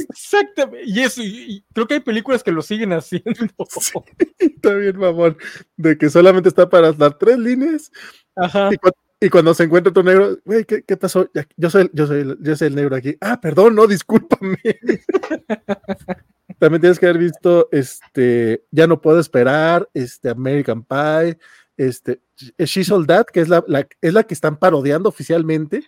Exactamente. 0.09 0.83
Y 0.89 0.99
eso, 1.01 1.21
y, 1.21 1.27
y 1.57 1.65
creo 1.73 1.87
que 1.87 1.95
hay 1.95 1.99
películas 1.99 2.43
que 2.43 2.51
lo 2.51 2.61
siguen 2.61 2.93
haciendo. 2.93 3.31
Sí. 3.79 3.91
Está 4.39 4.73
bien, 4.73 4.97
mamón. 4.97 5.37
De 5.77 5.97
que 5.97 6.09
solamente 6.09 6.49
está 6.49 6.69
para 6.69 6.91
dar 6.93 7.17
tres 7.17 7.37
líneas. 7.37 7.91
Ajá. 8.35 8.69
Y, 8.71 8.77
cu- 8.77 8.91
y 9.19 9.29
cuando 9.29 9.53
se 9.53 9.63
encuentra 9.63 9.89
otro 9.91 10.03
negro, 10.03 10.37
güey, 10.45 10.65
¿qué, 10.65 10.83
qué 10.83 10.97
pasó? 10.97 11.29
Yo 11.57 11.69
soy, 11.69 11.89
yo, 11.93 12.07
soy, 12.07 12.21
el- 12.21 12.37
yo 12.41 12.55
soy 12.55 12.67
el 12.67 12.75
negro 12.75 12.95
aquí. 12.95 13.15
Ah, 13.21 13.39
perdón, 13.39 13.75
no, 13.75 13.87
discúlpame. 13.87 14.57
También 16.59 16.81
tienes 16.81 16.99
que 16.99 17.05
haber 17.07 17.17
visto 17.19 17.67
este 17.71 18.63
Ya 18.71 18.87
no 18.87 19.01
puedo 19.01 19.19
esperar, 19.19 19.89
este 19.93 20.29
American 20.29 20.83
Pie, 20.83 21.37
este 21.77 22.21
She's 22.59 22.91
All 22.91 23.07
That, 23.07 23.25
que 23.27 23.41
es 23.41 23.49
la, 23.49 23.63
la- 23.67 23.87
es 24.01 24.13
la 24.13 24.23
que 24.23 24.33
están 24.33 24.57
parodiando 24.57 25.09
oficialmente, 25.09 25.83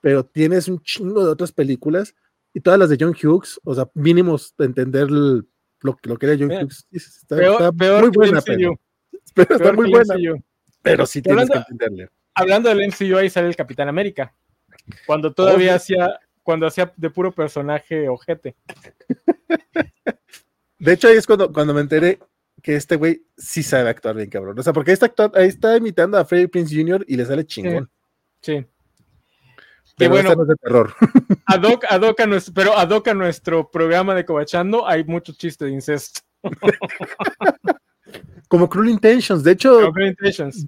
pero 0.00 0.24
tienes 0.24 0.68
un 0.68 0.80
chingo 0.82 1.24
de 1.24 1.30
otras 1.30 1.52
películas 1.52 2.14
y 2.54 2.60
todas 2.60 2.78
las 2.78 2.88
de 2.90 2.96
John 3.00 3.14
Hughes, 3.20 3.60
o 3.64 3.74
sea, 3.74 3.88
mínimos 3.94 4.54
de 4.58 4.64
entender 4.66 5.08
el- 5.08 5.46
lo, 5.80 5.98
lo 6.02 6.16
que 6.16 6.26
era 6.26 6.36
John 6.38 6.52
Eh, 6.52 6.64
Hughes. 6.64 6.86
Está, 6.92 7.36
Peor, 7.36 7.52
está 7.52 7.72
peor 7.72 8.00
muy 8.02 8.10
que 8.12 8.18
buena, 8.18 8.40
pero, 8.42 8.78
está 9.36 9.72
muy 9.72 9.90
buena, 9.90 10.14
MCU. 10.14 10.42
pero 10.82 11.06
sí 11.06 11.20
tienes 11.22 11.50
que 11.50 11.58
entenderle. 11.58 12.08
Hablando 12.34 12.68
del 12.68 12.88
MCU, 12.88 13.16
ahí 13.16 13.28
sale 13.30 13.48
el 13.48 13.56
Capitán 13.56 13.88
América. 13.88 14.34
Cuando 15.06 15.32
todavía 15.32 15.74
hacía, 15.74 16.18
cuando 16.42 16.66
hacía 16.66 16.92
de 16.96 17.10
puro 17.10 17.30
personaje 17.32 18.08
ojete. 18.08 18.54
De 20.78 20.92
hecho, 20.92 21.08
ahí 21.08 21.16
es 21.16 21.26
cuando, 21.26 21.52
cuando 21.52 21.72
me 21.74 21.80
enteré 21.80 22.18
que 22.62 22.74
este 22.76 22.96
güey 22.96 23.24
sí 23.36 23.62
sabe 23.62 23.90
actuar 23.90 24.16
bien, 24.16 24.28
cabrón. 24.30 24.58
O 24.58 24.62
sea, 24.62 24.72
porque 24.72 24.90
ahí 24.90 24.94
está, 25.00 25.12
ahí 25.34 25.48
está 25.48 25.76
imitando 25.76 26.18
a 26.18 26.24
Freddie 26.24 26.48
Prince 26.48 26.74
Jr. 26.76 27.04
y 27.06 27.16
le 27.16 27.24
sale 27.24 27.44
chingón. 27.46 27.90
Sí. 28.40 28.64
Pero 29.96 30.10
bueno. 30.10 30.30
esta 30.30 30.36
no 30.36 30.42
es 30.42 30.48
de 30.48 30.56
terror. 30.56 30.94
Ad 31.46 31.60
hoc- 31.62 31.84
ad 31.88 32.02
hoc 32.02 32.20
a 32.20 32.26
nuestro, 32.26 32.54
pero 32.54 32.76
ad 32.78 32.90
hoc 32.90 33.08
a 33.08 33.14
nuestro 33.14 33.70
programa 33.70 34.14
de 34.14 34.24
Cobachando 34.24 34.86
hay 34.88 35.04
mucho 35.04 35.32
chiste 35.34 35.66
de 35.66 35.72
incesto. 35.72 36.20
Como 38.48 38.68
Cruel 38.68 38.90
Intentions. 38.90 39.42
De 39.44 39.52
hecho, 39.52 39.88
Open 39.88 40.08
Intentions. 40.08 40.66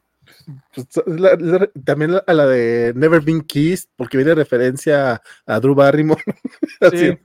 pues, 0.75 0.87
la- 1.07 1.37
la- 1.39 1.71
también 1.85 2.17
a 2.27 2.33
la 2.33 2.47
de 2.47 2.93
Never 2.97 3.21
Been 3.21 3.43
Kissed, 3.43 3.89
porque 3.97 4.17
viene 4.17 4.35
referencia 4.35 5.21
a 5.47 5.61
Drew 5.61 5.75
Barrymore. 5.75 6.23
Sí. 6.93 7.17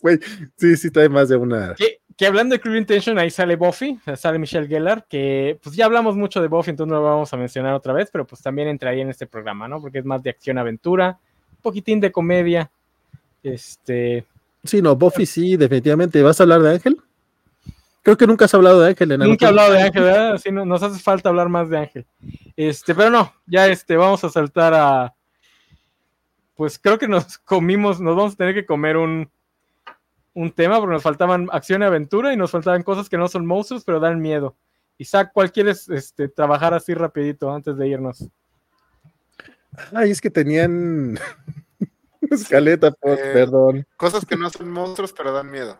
Güey, 0.00 0.20
sí, 0.56 0.76
sí, 0.76 0.90
trae 0.90 1.08
más 1.08 1.28
de 1.30 1.36
una. 1.36 1.74
Que 2.16 2.26
hablando 2.26 2.54
de 2.54 2.60
Cruel 2.60 2.78
Intention, 2.78 3.18
ahí 3.18 3.30
sale 3.30 3.56
Buffy, 3.56 3.98
sale 4.16 4.38
Michelle 4.38 4.66
Gellar, 4.66 5.04
que 5.08 5.58
pues 5.62 5.76
ya 5.76 5.84
hablamos 5.84 6.16
mucho 6.16 6.40
de 6.40 6.48
Buffy, 6.48 6.70
entonces 6.70 6.90
no 6.92 7.00
lo 7.00 7.04
vamos 7.04 7.32
a 7.32 7.36
mencionar 7.36 7.74
otra 7.74 7.92
vez, 7.92 8.08
pero 8.10 8.26
pues 8.26 8.42
también 8.42 8.68
entraría 8.68 9.02
en 9.02 9.10
este 9.10 9.26
programa, 9.26 9.68
¿no? 9.68 9.80
Porque 9.80 9.98
es 9.98 10.04
más 10.04 10.22
de 10.22 10.30
acción-aventura, 10.30 11.18
un 11.52 11.62
poquitín 11.62 12.00
de 12.00 12.10
comedia. 12.12 12.70
Este, 13.42 14.24
Sí, 14.64 14.82
no, 14.82 14.96
Buffy 14.96 15.26
sí, 15.26 15.56
definitivamente. 15.56 16.20
¿Vas 16.22 16.40
a 16.40 16.42
hablar 16.42 16.62
de 16.62 16.70
Ángel? 16.70 16.96
creo 18.02 18.16
que 18.16 18.26
nunca 18.28 18.44
has 18.44 18.54
hablado 18.54 18.80
de 18.80 18.90
Ángel. 18.90 19.10
Enano. 19.12 19.30
Nunca 19.30 19.46
he 19.46 19.48
hablado 19.48 19.72
de 19.72 19.82
Ángel, 19.82 20.02
¿verdad? 20.04 20.38
Sí, 20.38 20.52
no- 20.52 20.64
nos 20.64 20.80
hace 20.82 21.00
falta 21.00 21.28
hablar 21.28 21.48
más 21.48 21.68
de 21.68 21.78
Ángel. 21.78 22.06
Este, 22.56 22.94
pero 22.94 23.10
no, 23.10 23.32
ya 23.46 23.66
este, 23.66 23.96
vamos 23.96 24.22
a 24.22 24.28
saltar 24.28 24.72
a. 24.74 25.12
Pues 26.54 26.78
creo 26.78 26.98
que 26.98 27.08
nos 27.08 27.36
comimos, 27.38 28.00
nos 28.00 28.16
vamos 28.16 28.34
a 28.34 28.36
tener 28.36 28.54
que 28.54 28.64
comer 28.64 28.96
un, 28.96 29.28
un 30.36 30.52
tema 30.52 30.78
porque 30.78 30.92
nos 30.92 31.02
faltaban 31.02 31.48
acción 31.50 31.80
y 31.80 31.86
aventura 31.86 32.30
y 32.30 32.36
nos 32.36 32.50
faltaban 32.50 32.82
cosas 32.82 33.08
que 33.08 33.16
no 33.16 33.26
son 33.26 33.46
monstruos, 33.46 33.84
pero 33.84 34.00
dan 34.00 34.20
miedo. 34.20 34.54
Isaac, 34.98 35.30
¿cuál 35.32 35.50
quieres 35.50 35.88
este, 35.88 36.28
trabajar 36.28 36.74
así 36.74 36.92
rapidito 36.92 37.50
antes 37.50 37.74
de 37.78 37.88
irnos? 37.88 38.28
Ay, 39.94 40.10
es 40.10 40.20
que 40.20 40.28
tenían 40.30 41.18
escaleta, 42.30 42.90
por, 42.90 43.18
Eh, 43.18 43.32
perdón. 43.32 43.86
Cosas 43.96 44.26
que 44.26 44.36
no 44.36 44.50
son 44.50 44.70
monstruos, 44.70 45.14
pero 45.14 45.32
dan 45.32 45.50
miedo. 45.50 45.78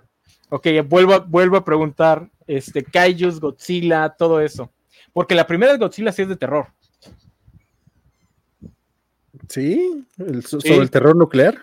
Ok, 0.48 0.66
vuelvo 0.88 1.12
a, 1.12 1.18
vuelvo 1.18 1.56
a 1.58 1.64
preguntar, 1.64 2.30
este, 2.46 2.82
Kaijus, 2.82 3.38
Godzilla, 3.40 4.08
todo 4.08 4.40
eso. 4.40 4.72
Porque 5.12 5.34
la 5.34 5.46
primera 5.46 5.72
de 5.72 5.78
Godzilla 5.78 6.12
sí 6.12 6.22
es 6.22 6.28
de 6.28 6.36
terror. 6.36 6.68
Sí, 9.48 10.06
el- 10.18 10.44
so- 10.46 10.60
Sí. 10.60 10.68
sobre 10.68 10.82
el 10.82 10.90
terror 10.90 11.14
nuclear. 11.14 11.56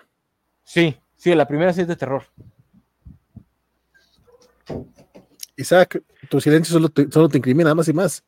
Sí, 0.63 0.95
sí, 1.15 1.33
la 1.33 1.47
primera 1.47 1.73
sí 1.73 1.81
es 1.81 1.87
de 1.87 1.95
terror. 1.95 2.23
Isaac, 5.55 6.01
tu 6.29 6.41
silencio 6.41 6.73
solo 6.73 6.89
te, 6.89 7.09
solo 7.11 7.29
incrimina 7.33 7.73
más 7.75 7.87
y 7.87 7.93
más. 7.93 8.23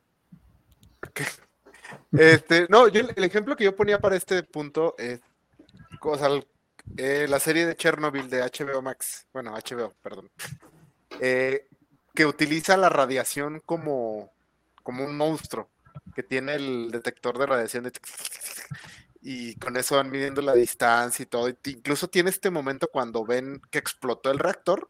Este, 2.11 2.65
no, 2.69 2.87
yo, 2.87 3.01
el 3.01 3.23
ejemplo 3.25 3.57
que 3.57 3.65
yo 3.65 3.75
ponía 3.75 3.99
para 3.99 4.15
este 4.15 4.41
punto 4.41 4.95
es 4.97 5.19
o 6.05 6.41
eh, 6.97 7.25
la 7.27 7.39
serie 7.39 7.65
de 7.65 7.75
Chernobyl 7.75 8.29
de 8.29 8.41
HBO 8.43 8.81
Max, 8.81 9.25
bueno, 9.33 9.53
HBO, 9.53 9.93
perdón, 10.03 10.29
eh, 11.19 11.67
que 12.13 12.25
utiliza 12.25 12.77
la 12.77 12.89
radiación 12.89 13.61
como, 13.65 14.31
como 14.83 15.03
un 15.03 15.17
monstruo, 15.17 15.69
que 16.13 16.21
tiene 16.21 16.55
el 16.55 16.91
detector 16.91 17.39
de 17.39 17.45
radiación 17.47 17.91
y 19.21 19.55
con 19.55 19.75
eso 19.77 19.95
van 19.95 20.11
midiendo 20.11 20.41
la 20.43 20.53
distancia 20.53 21.23
y 21.23 21.25
todo. 21.25 21.49
incluso 21.49 22.07
tiene 22.07 22.29
este 22.29 22.51
momento 22.51 22.87
cuando 22.91 23.25
ven 23.25 23.59
que 23.71 23.79
explotó 23.79 24.29
el 24.29 24.37
reactor, 24.37 24.87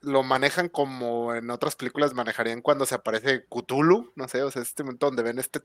lo 0.00 0.22
manejan 0.22 0.68
como 0.68 1.34
en 1.34 1.50
otras 1.50 1.76
películas 1.76 2.14
manejarían 2.14 2.62
cuando 2.62 2.86
se 2.86 2.94
aparece 2.94 3.44
Cthulhu, 3.48 4.12
no 4.16 4.28
sé, 4.28 4.42
o 4.42 4.50
sea, 4.50 4.62
este 4.62 4.84
momento 4.84 5.06
donde 5.06 5.22
ven 5.22 5.38
este 5.38 5.60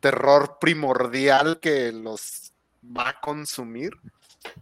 terror 0.00 0.58
primordial 0.60 1.60
que 1.60 1.92
los 1.92 2.52
va 2.84 3.10
a 3.10 3.20
consumir. 3.20 3.92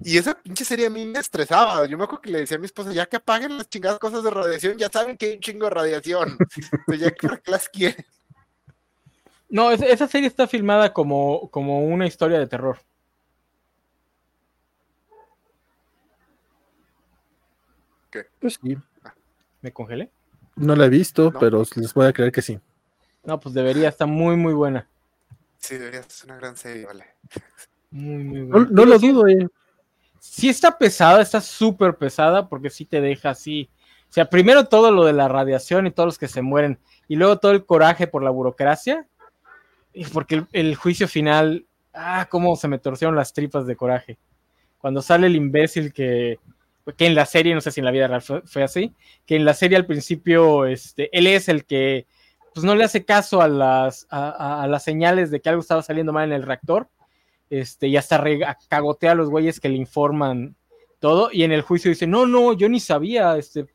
Y 0.03 0.19
esa 0.19 0.35
pinche 0.41 0.65
serie 0.65 0.87
a 0.87 0.91
mí 0.91 1.07
me 1.07 1.19
estresaba. 1.21 1.87
Yo 1.87 1.99
me 1.99 2.05
acuerdo 2.05 2.23
que 2.23 2.31
le 2.31 2.41
decía 2.41 2.57
a 2.57 2.61
mi 2.61 2.67
esposa, 2.67 2.93
ya 2.93 3.07
que 3.07 3.17
apaguen 3.17 3.57
las 3.59 3.69
chingadas 3.69 3.99
cosas 3.99 4.25
de 4.25 4.31
radiación, 4.31 4.79
ya 4.79 4.89
saben 4.91 5.17
que 5.17 5.27
hay 5.27 5.35
un 5.35 5.41
chingo 5.41 5.67
de 5.67 5.71
radiación. 5.71 6.39
Pues 6.87 7.01
ya 7.01 7.11
que 7.13 7.29
qué 7.29 7.51
las 7.51 7.69
quieren. 7.69 8.05
No, 9.49 9.71
es- 9.73 9.83
esa 9.83 10.07
serie 10.09 10.29
está 10.29 10.47
filmada 10.47 10.93
como, 10.93 11.51
como 11.51 11.81
una 11.85 12.07
historia 12.07 12.39
de 12.39 12.47
terror. 12.47 12.79
Pues 18.41 18.59
sí, 18.63 18.77
¿Me 19.63 19.73
congelé? 19.73 20.11
no 20.57 20.75
la 20.75 20.87
he 20.87 20.89
visto, 20.89 21.31
No. 21.33 21.39
pero 21.39 21.65
les 21.77 21.93
voy 21.93 22.07
a 22.07 22.13
creer 22.15 22.33
que 22.33 22.41
sí. 22.43 22.59
No, 23.25 23.39
pues 23.39 23.55
debería, 23.55 23.89
está 23.91 24.07
muy, 24.07 24.37
muy 24.37 24.55
buena. 24.55 24.89
Sí, 25.59 25.77
debería 25.77 26.03
ser 26.05 26.31
una 26.31 26.37
gran 26.39 26.57
serie, 26.57 26.87
vale. 26.87 27.05
Muy, 27.91 28.25
muy 28.25 28.41
No, 28.41 28.47
buena. 28.59 28.69
no 28.71 28.85
lo 28.87 28.99
dudo, 28.99 29.27
eh. 29.29 29.49
Sí 30.19 30.49
está 30.49 30.77
pesada, 30.79 31.21
está 31.23 31.41
súper 31.41 31.95
pesada 31.97 32.49
porque 32.49 32.71
sí 32.71 32.85
te 32.85 33.01
deja 33.01 33.31
así. 33.31 33.69
O 34.09 34.13
sea, 34.13 34.31
primero 34.31 34.67
todo 34.67 34.91
lo 34.91 35.05
de 35.05 35.13
la 35.13 35.29
radiación 35.29 35.87
y 35.87 35.91
todos 35.91 36.07
los 36.07 36.19
que 36.19 36.29
se 36.29 36.41
mueren. 36.43 36.79
Y 37.09 37.17
luego 37.17 37.39
todo 37.39 37.53
el 37.53 37.65
coraje 37.67 38.07
por 38.07 38.23
la 38.23 38.31
burocracia. 38.31 39.07
Y 39.93 40.05
porque 40.07 40.37
el, 40.37 40.47
el 40.53 40.75
juicio 40.77 41.07
final, 41.09 41.67
ah, 41.93 42.27
cómo 42.31 42.57
se 42.57 42.69
me 42.69 42.79
torcieron 42.79 43.15
las 43.17 43.33
tripas 43.33 43.67
de 43.67 43.77
coraje. 43.77 44.19
Cuando 44.79 45.03
sale 45.03 45.27
el 45.27 45.37
imbécil 45.37 45.93
que, 45.93 46.39
que 46.95 47.07
en 47.07 47.15
la 47.15 47.27
serie, 47.27 47.55
no 47.55 47.61
sé 47.61 47.71
si 47.73 47.81
en 47.81 47.85
la 47.87 47.91
vida 47.91 48.07
real 48.07 48.23
fue, 48.23 48.63
así, 48.63 48.95
que 49.27 49.35
en 49.37 49.45
la 49.45 49.55
serie 49.55 49.77
al 49.77 49.87
principio, 49.87 50.67
este, 50.67 51.09
él 51.17 51.27
es 51.27 51.49
el 51.49 51.65
que 51.65 52.07
pues 52.55 52.65
no 52.65 52.75
le 52.75 52.85
hace 52.85 53.05
caso 53.05 53.43
a 53.43 53.49
las, 53.49 54.07
a, 54.09 54.63
a- 54.63 54.67
las 54.67 54.83
señales 54.85 55.31
de 55.31 55.41
que 55.41 55.49
algo 55.49 55.61
estaba 55.61 55.83
saliendo 55.83 56.13
mal 56.13 56.25
en 56.29 56.33
el 56.33 56.43
reactor 56.43 56.89
este, 57.51 57.89
y 57.89 57.97
hasta 57.97 58.23
cagotea 58.69 59.13
a 59.13 59.15
los 59.15 59.29
güeyes 59.29 59.61
que 59.61 59.69
le 59.69 59.77
informan 59.77 60.55
todo, 60.99 61.29
y 61.33 61.43
en 61.43 61.53
el 61.53 61.63
juicio 61.63 61.91
dice, 61.91 62.07
no, 62.07 62.25
no, 62.27 62.55
yo 62.55 62.69
ni 62.69 62.81
sabía, 62.81 63.37
este, 63.37 63.67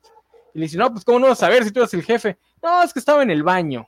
y 0.54 0.60
le 0.60 0.66
dice, 0.66 0.78
no, 0.78 0.92
pues 0.92 1.06
cómo 1.06 1.20
no 1.20 1.28
vas 1.28 1.44
a 1.44 1.46
saber 1.46 1.64
si 1.64 1.72
tú 1.72 1.80
eres 1.82 1.94
el 1.94 2.04
jefe, 2.04 2.38
no, 2.64 2.82
es 2.82 2.92
que 2.92 3.00
estaba 3.00 3.22
en 3.22 3.30
el 3.30 3.44
baño, 3.44 3.88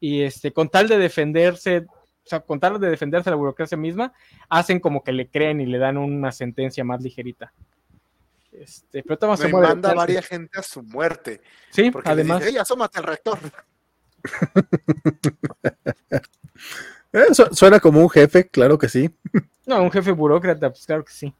y 0.00 0.22
este, 0.22 0.52
con 0.52 0.68
tal 0.68 0.88
de 0.88 0.98
defenderse, 0.98 1.78
o 1.78 2.26
sea, 2.26 2.40
con 2.40 2.58
tal 2.58 2.80
de 2.80 2.88
defenderse 2.88 3.28
la 3.28 3.36
burocracia 3.36 3.76
misma, 3.76 4.12
hacen 4.48 4.80
como 4.80 5.04
que 5.04 5.12
le 5.12 5.28
creen 5.28 5.60
y 5.60 5.66
le 5.66 5.76
dan 5.78 5.98
una 5.98 6.32
sentencia 6.32 6.82
más 6.82 7.02
ligerita. 7.02 7.52
Este, 8.54 9.02
pero 9.02 9.18
manda 9.60 9.90
a 9.90 9.94
varias 9.94 10.26
gente 10.26 10.58
a 10.58 10.62
su 10.62 10.82
muerte. 10.82 11.40
Sí, 11.70 11.90
Porque 11.90 12.08
además. 12.08 12.38
dice, 12.38 12.50
¡Ey, 12.50 12.56
asómate 12.58 12.98
al 12.98 13.04
rector! 13.04 13.38
Eh, 17.12 17.32
su- 17.32 17.46
suena 17.54 17.78
como 17.78 18.00
un 18.00 18.10
jefe, 18.10 18.48
claro 18.48 18.76
que 18.76 18.88
sí. 18.88 19.08
No, 19.66 19.82
un 19.82 19.90
jefe 19.90 20.10
burócrata, 20.10 20.68
pues 20.70 20.84
claro 20.84 21.04
que 21.04 21.12
sí. 21.12 21.32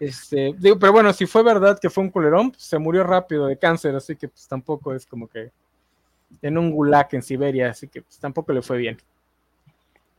Este, 0.00 0.54
digo, 0.58 0.78
pero 0.78 0.90
bueno, 0.92 1.12
si 1.12 1.26
fue 1.26 1.42
verdad 1.44 1.78
que 1.78 1.90
fue 1.90 2.02
un 2.02 2.10
culerón, 2.10 2.50
pues, 2.50 2.62
se 2.62 2.78
murió 2.78 3.04
rápido 3.04 3.46
de 3.46 3.58
cáncer, 3.58 3.94
así 3.94 4.16
que 4.16 4.28
pues 4.28 4.48
tampoco 4.48 4.94
es 4.94 5.04
como 5.06 5.28
que 5.28 5.52
en 6.42 6.56
un 6.58 6.70
gulag 6.72 7.08
en 7.12 7.22
Siberia, 7.22 7.70
así 7.70 7.88
que 7.88 8.00
pues 8.02 8.18
tampoco 8.18 8.52
le 8.52 8.62
fue 8.62 8.78
bien. 8.78 8.96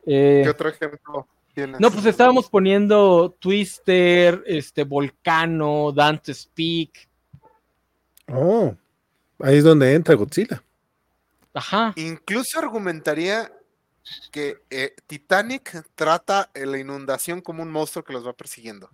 Eh, 0.06 0.42
¿Qué 0.44 0.50
otro 0.50 0.68
ejemplo? 0.68 1.26
No, 1.66 1.90
pues 1.90 2.04
estábamos 2.06 2.48
poniendo 2.48 3.36
Twister, 3.38 4.42
este, 4.46 4.84
Volcano, 4.84 5.92
Dante's 5.92 6.48
Peak, 6.54 7.08
Oh, 8.32 8.74
ahí 9.40 9.56
es 9.58 9.64
donde 9.64 9.92
entra 9.92 10.14
Godzilla. 10.14 10.62
ajá, 11.52 11.92
Incluso 11.96 12.58
argumentaría 12.60 13.52
que 14.30 14.58
eh, 14.70 14.94
Titanic 15.06 15.84
trata 15.96 16.48
eh, 16.54 16.64
la 16.64 16.78
inundación 16.78 17.40
como 17.40 17.62
un 17.64 17.70
monstruo 17.72 18.04
que 18.04 18.12
los 18.12 18.24
va 18.26 18.32
persiguiendo. 18.32 18.88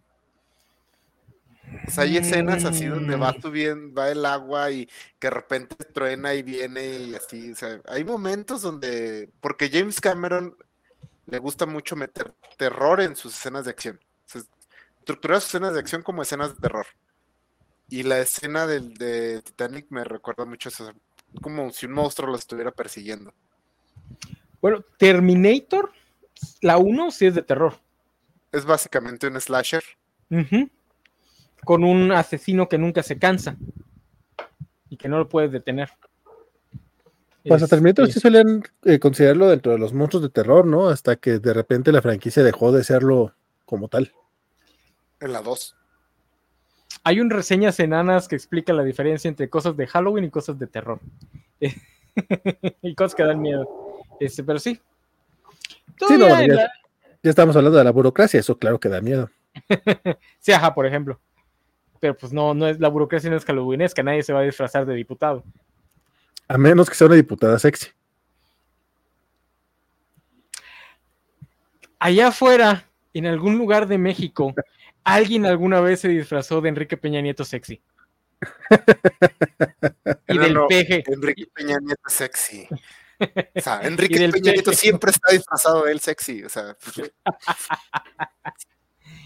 O 1.86 1.90
sea, 1.90 2.05
hay 2.05 2.16
escenas 2.16 2.64
así 2.64 2.86
donde 2.86 3.16
va 3.16 3.32
Mm. 3.32 3.43
subiendo, 3.43 3.94
va 3.94 4.09
el 4.10 4.24
agua 4.24 4.70
y 4.70 4.86
que 5.18 5.26
de 5.26 5.30
repente 5.30 5.76
truena 5.93 6.32
y 6.34 6.43
viene 6.43 6.86
y 6.98 7.14
así. 7.14 7.52
O 7.52 7.56
sea, 7.56 7.80
hay 7.88 8.05
momentos 8.05 8.62
donde. 8.62 9.28
Porque 9.40 9.68
James 9.70 10.01
Cameron 10.01 10.56
le 11.26 11.38
gusta 11.38 11.66
mucho 11.66 11.96
meter 11.96 12.32
terror 12.56 13.00
en 13.00 13.16
sus 13.16 13.34
escenas 13.34 13.64
de 13.64 13.70
acción. 13.70 14.00
O 14.26 14.28
sea, 14.28 14.42
estructurar 14.98 15.40
sus 15.40 15.50
escenas 15.50 15.74
de 15.74 15.80
acción 15.80 16.02
como 16.02 16.22
escenas 16.22 16.54
de 16.54 16.60
terror. 16.60 16.86
Y 17.88 18.02
la 18.02 18.18
escena 18.18 18.66
del, 18.66 18.94
de 18.94 19.42
Titanic 19.42 19.86
me 19.90 20.04
recuerda 20.04 20.44
mucho 20.44 20.68
eso. 20.68 20.92
como 21.40 21.70
si 21.70 21.86
un 21.86 21.92
monstruo 21.92 22.30
lo 22.30 22.36
estuviera 22.36 22.70
persiguiendo. 22.70 23.32
Bueno, 24.60 24.84
Terminator, 24.98 25.92
la 26.60 26.78
1 26.78 27.10
sí 27.10 27.26
es 27.26 27.34
de 27.34 27.42
terror. 27.42 27.74
Es 28.52 28.64
básicamente 28.64 29.26
un 29.26 29.40
slasher. 29.40 29.84
Con 31.64 31.84
un 31.84 32.12
asesino 32.12 32.68
que 32.68 32.78
nunca 32.78 33.02
se 33.02 33.18
cansa 33.18 33.56
y 34.88 34.96
que 34.96 35.08
no 35.08 35.18
lo 35.18 35.28
puedes 35.28 35.52
detener. 35.52 35.90
Pues 37.48 37.62
a 37.62 37.68
Terminator 37.68 38.05
Este, 38.05 38.14
sí 38.14 38.20
suelen 38.20 38.62
eh, 38.85 38.98
considerarlo 38.98 39.48
dentro 39.48 39.73
de 39.73 39.78
los 39.78 39.93
monstruos 39.93 40.23
de 40.23 40.31
terror, 40.31 40.66
¿no? 40.66 40.89
Hasta 40.89 41.16
que 41.16 41.39
de 41.39 41.52
repente 41.55 41.93
la 41.93 42.02
franquicia 42.02 42.43
dejó 42.43 42.73
de 42.73 42.82
serlo 42.85 43.35
como 43.64 43.89
tal. 43.89 44.12
En 45.20 45.32
la 45.32 45.43
2. 45.43 45.77
Hay 47.05 47.20
un 47.20 47.31
reseñas 47.31 47.78
enanas 47.81 48.27
que 48.28 48.35
explica 48.36 48.73
la 48.73 48.82
diferencia 48.82 49.28
entre 49.28 49.48
cosas 49.48 49.77
de 49.77 49.86
Halloween 49.86 50.24
y 50.24 50.31
cosas 50.31 50.59
de 50.59 50.66
terror. 50.66 50.98
y 52.82 52.94
cosas 52.94 53.14
que 53.14 53.23
dan 53.23 53.40
miedo. 53.40 53.66
Este, 54.18 54.43
pero 54.43 54.59
sí. 54.59 54.81
Sí, 56.09 56.16
no, 56.18 56.28
ya- 56.28 56.47
la- 56.55 56.73
Ya 57.23 57.31
estamos 57.31 57.56
hablando 57.56 57.78
de 57.78 57.85
la 57.85 57.90
burocracia, 57.93 58.40
eso 58.40 58.59
claro 58.59 58.78
que 58.81 58.89
da 58.89 59.01
miedo. 59.01 59.31
Sí, 60.40 60.52
ajá, 60.52 60.74
por 60.74 60.86
ejemplo. 60.86 61.18
Pero 61.98 62.14
pues 62.16 62.32
no, 62.32 62.55
no 62.55 62.66
es 62.68 62.78
la 62.78 62.89
burocracia 62.89 63.31
no 63.31 63.36
es 63.36 63.44
halloweenesca, 63.44 64.02
nadie 64.02 64.23
se 64.23 64.32
va 64.32 64.40
a 64.40 64.44
disfrazar 64.44 64.85
de 64.86 64.94
diputado. 64.94 65.43
A 66.48 66.59
menos 66.59 66.89
que 66.89 66.94
sea 66.94 67.09
una 67.09 67.16
diputada 67.16 67.59
sexy. 67.59 67.89
Allá 71.98 72.28
afuera, 72.28 72.89
en 73.14 73.27
algún 73.27 73.59
lugar 73.59 73.89
de 73.89 73.98
México, 73.98 74.55
alguien 75.05 75.47
alguna 75.47 75.81
vez 75.81 76.01
se 76.01 76.09
disfrazó 76.09 76.60
de 76.60 76.68
Enrique 76.68 76.97
Peña 76.97 77.20
Nieto 77.20 77.44
sexy. 77.44 77.81
y 80.28 80.35
No, 80.35 80.43
del 80.43 80.55
no, 80.55 80.68
peje. 80.68 81.02
Enrique 81.06 81.47
Peña 81.52 81.78
Nieto 81.81 82.09
sexy. 82.09 82.68
O 83.55 83.60
sea, 83.60 83.81
Enrique 83.82 84.28
Peña 84.31 84.52
Nieto 84.52 84.73
siempre 84.73 85.10
está 85.10 85.32
disfrazado 85.32 85.85
de 85.85 85.93
él 85.93 86.01
sexy. 86.01 86.44
O 86.44 86.48
sea, 86.48 86.77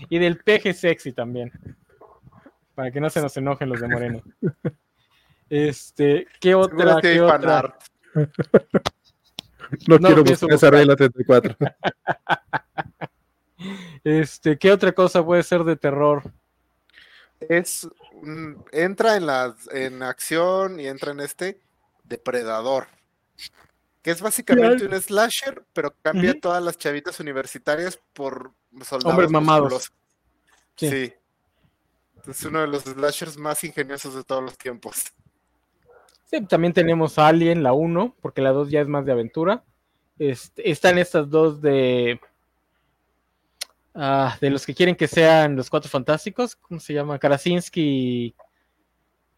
Y 0.08 0.18
del 0.18 0.38
peje 0.38 0.72
sexy 0.72 1.12
también. 1.12 1.52
Para 2.74 2.90
que 2.90 3.00
no 3.00 3.10
se 3.10 3.20
nos 3.20 3.36
enojen 3.36 3.68
los 3.68 3.80
de 3.80 3.88
Moreno. 3.88 4.22
Este, 5.50 6.28
¿qué 6.40 6.54
otra? 6.54 7.00
que 7.00 7.08
hay 7.08 7.14
¿Qué 7.14 7.20
otra? 7.20 7.76
No, 8.14 9.98
No 9.98 10.08
quiero 10.08 10.24
buscar 10.24 10.52
esa 10.52 10.70
regla 10.70 10.96
34. 10.96 11.56
Este, 14.02 14.58
¿qué 14.58 14.72
otra 14.72 14.92
cosa 14.92 15.22
puede 15.22 15.42
ser 15.42 15.64
de 15.64 15.76
terror? 15.76 16.22
Es 17.40 17.86
mm, 18.22 18.54
entra 18.72 19.16
en 19.16 19.26
las 19.26 19.68
en 19.72 20.02
acción 20.02 20.80
y 20.80 20.86
entra 20.86 21.12
en 21.12 21.20
este 21.20 21.60
depredador. 22.04 22.86
Que 24.02 24.12
es 24.12 24.22
básicamente 24.22 24.86
un 24.86 24.98
slasher, 24.98 25.62
pero 25.74 25.94
cambia 26.00 26.40
todas 26.40 26.62
las 26.62 26.78
chavitas 26.78 27.20
universitarias 27.20 28.00
por 28.14 28.52
soldados 28.82 29.04
Hombres 29.12 29.30
mamados. 29.30 29.92
Sí. 30.76 30.88
Sí. 30.88 31.14
Es 32.26 32.44
uno 32.44 32.60
de 32.62 32.66
los 32.66 32.84
slashers 32.84 33.36
más 33.36 33.62
ingeniosos 33.62 34.14
de 34.14 34.24
todos 34.24 34.42
los 34.42 34.56
tiempos. 34.56 35.12
Sí, 36.30 36.40
también 36.46 36.72
tenemos 36.72 37.18
Alien, 37.18 37.64
la 37.64 37.72
1, 37.72 38.14
porque 38.22 38.40
la 38.40 38.50
2 38.52 38.70
ya 38.70 38.80
es 38.80 38.86
más 38.86 39.04
de 39.04 39.10
aventura. 39.10 39.64
Este, 40.16 40.70
están 40.70 40.98
estas 40.98 41.28
dos 41.28 41.60
de. 41.60 42.20
ah, 43.94 44.36
de 44.40 44.50
los 44.50 44.64
que 44.64 44.74
quieren 44.74 44.94
que 44.94 45.08
sean 45.08 45.56
los 45.56 45.68
cuatro 45.68 45.90
fantásticos. 45.90 46.54
¿Cómo 46.54 46.78
se 46.78 46.92
llama? 46.92 47.18
Karasinski 47.18 48.34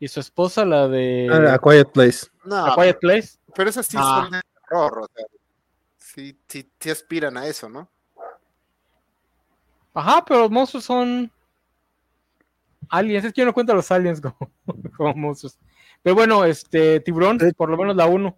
y, 0.00 0.08
su 0.08 0.20
esposa, 0.20 0.66
la 0.66 0.86
de 0.88 1.28
Ah, 1.32 1.54
A 1.54 1.58
Quiet 1.58 1.92
Place. 1.92 2.26
No, 2.44 2.66
A 2.66 2.74
Quiet 2.74 2.98
Place. 3.00 3.38
pero 3.54 3.70
esas 3.70 3.86
sí 3.86 3.96
Ah. 3.98 4.22
son 4.24 4.32
de 4.32 4.40
o 4.74 5.06
sea, 5.14 5.26
sí, 5.98 6.36
sí, 6.48 6.70
sí 6.78 6.90
aspiran 6.90 7.36
a 7.36 7.46
eso, 7.46 7.68
¿no? 7.68 7.88
Ajá, 9.94 10.24
pero 10.26 10.40
los 10.40 10.50
monstruos 10.50 10.84
son. 10.84 11.30
Aliens. 12.88 13.24
Es 13.24 13.32
que 13.32 13.40
yo 13.40 13.46
no 13.46 13.54
cuento 13.54 13.72
a 13.72 13.76
los 13.76 13.90
aliens 13.90 14.20
como, 14.20 14.50
como 14.96 15.14
monstruos. 15.14 15.58
Pero 16.02 16.16
bueno, 16.16 16.44
este, 16.44 17.00
Tiburón, 17.00 17.38
por 17.56 17.70
lo 17.70 17.76
menos 17.76 17.96
la 17.96 18.06
1. 18.06 18.36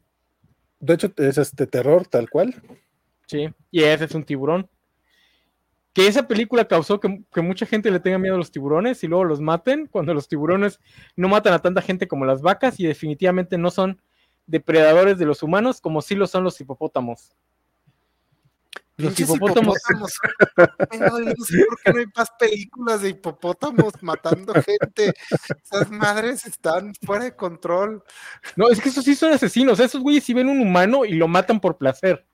De 0.80 0.94
hecho, 0.94 1.12
es 1.16 1.38
este 1.38 1.66
terror 1.66 2.06
tal 2.06 2.28
cual. 2.28 2.54
Sí, 3.26 3.48
y 3.70 3.82
ese 3.82 4.04
es 4.04 4.14
un 4.14 4.24
tiburón. 4.24 4.68
Que 5.94 6.06
esa 6.06 6.26
película 6.26 6.66
causó 6.66 7.00
que, 7.00 7.22
que 7.32 7.40
mucha 7.40 7.64
gente 7.64 7.90
le 7.90 8.00
tenga 8.00 8.18
miedo 8.18 8.34
a 8.34 8.38
los 8.38 8.50
tiburones 8.50 9.02
y 9.02 9.06
luego 9.06 9.24
los 9.24 9.40
maten, 9.40 9.86
cuando 9.86 10.12
los 10.12 10.28
tiburones 10.28 10.80
no 11.16 11.28
matan 11.28 11.54
a 11.54 11.60
tanta 11.60 11.80
gente 11.80 12.08
como 12.08 12.24
las 12.24 12.42
vacas 12.42 12.78
y 12.80 12.86
definitivamente 12.86 13.56
no 13.56 13.70
son 13.70 14.00
depredadores 14.46 15.18
de 15.18 15.24
los 15.24 15.42
humanos 15.42 15.80
como 15.80 16.02
sí 16.02 16.14
lo 16.14 16.26
son 16.26 16.44
los 16.44 16.60
hipopótamos. 16.60 17.34
Los 18.96 19.18
hipopótamos. 19.18 19.76
hipopótamos. 19.90 20.18
Yo 20.92 21.34
no 21.36 21.44
sé 21.44 21.64
por 21.68 21.80
qué 21.82 21.92
no 21.92 21.98
hay 21.98 22.06
más 22.16 22.28
películas 22.38 23.02
de 23.02 23.08
hipopótamos 23.10 23.92
matando 24.02 24.52
gente. 24.54 25.14
Esas 25.64 25.90
madres 25.90 26.46
están 26.46 26.92
fuera 27.04 27.24
de 27.24 27.34
control. 27.34 28.02
No, 28.56 28.68
es 28.68 28.80
que 28.80 28.88
esos 28.90 29.04
sí 29.04 29.14
son 29.16 29.32
asesinos. 29.32 29.80
Esos 29.80 30.00
güeyes 30.00 30.22
sí 30.24 30.32
ven 30.32 30.48
un 30.48 30.60
humano 30.60 31.04
y 31.04 31.14
lo 31.14 31.26
matan 31.26 31.60
por 31.60 31.76
placer. 31.76 32.24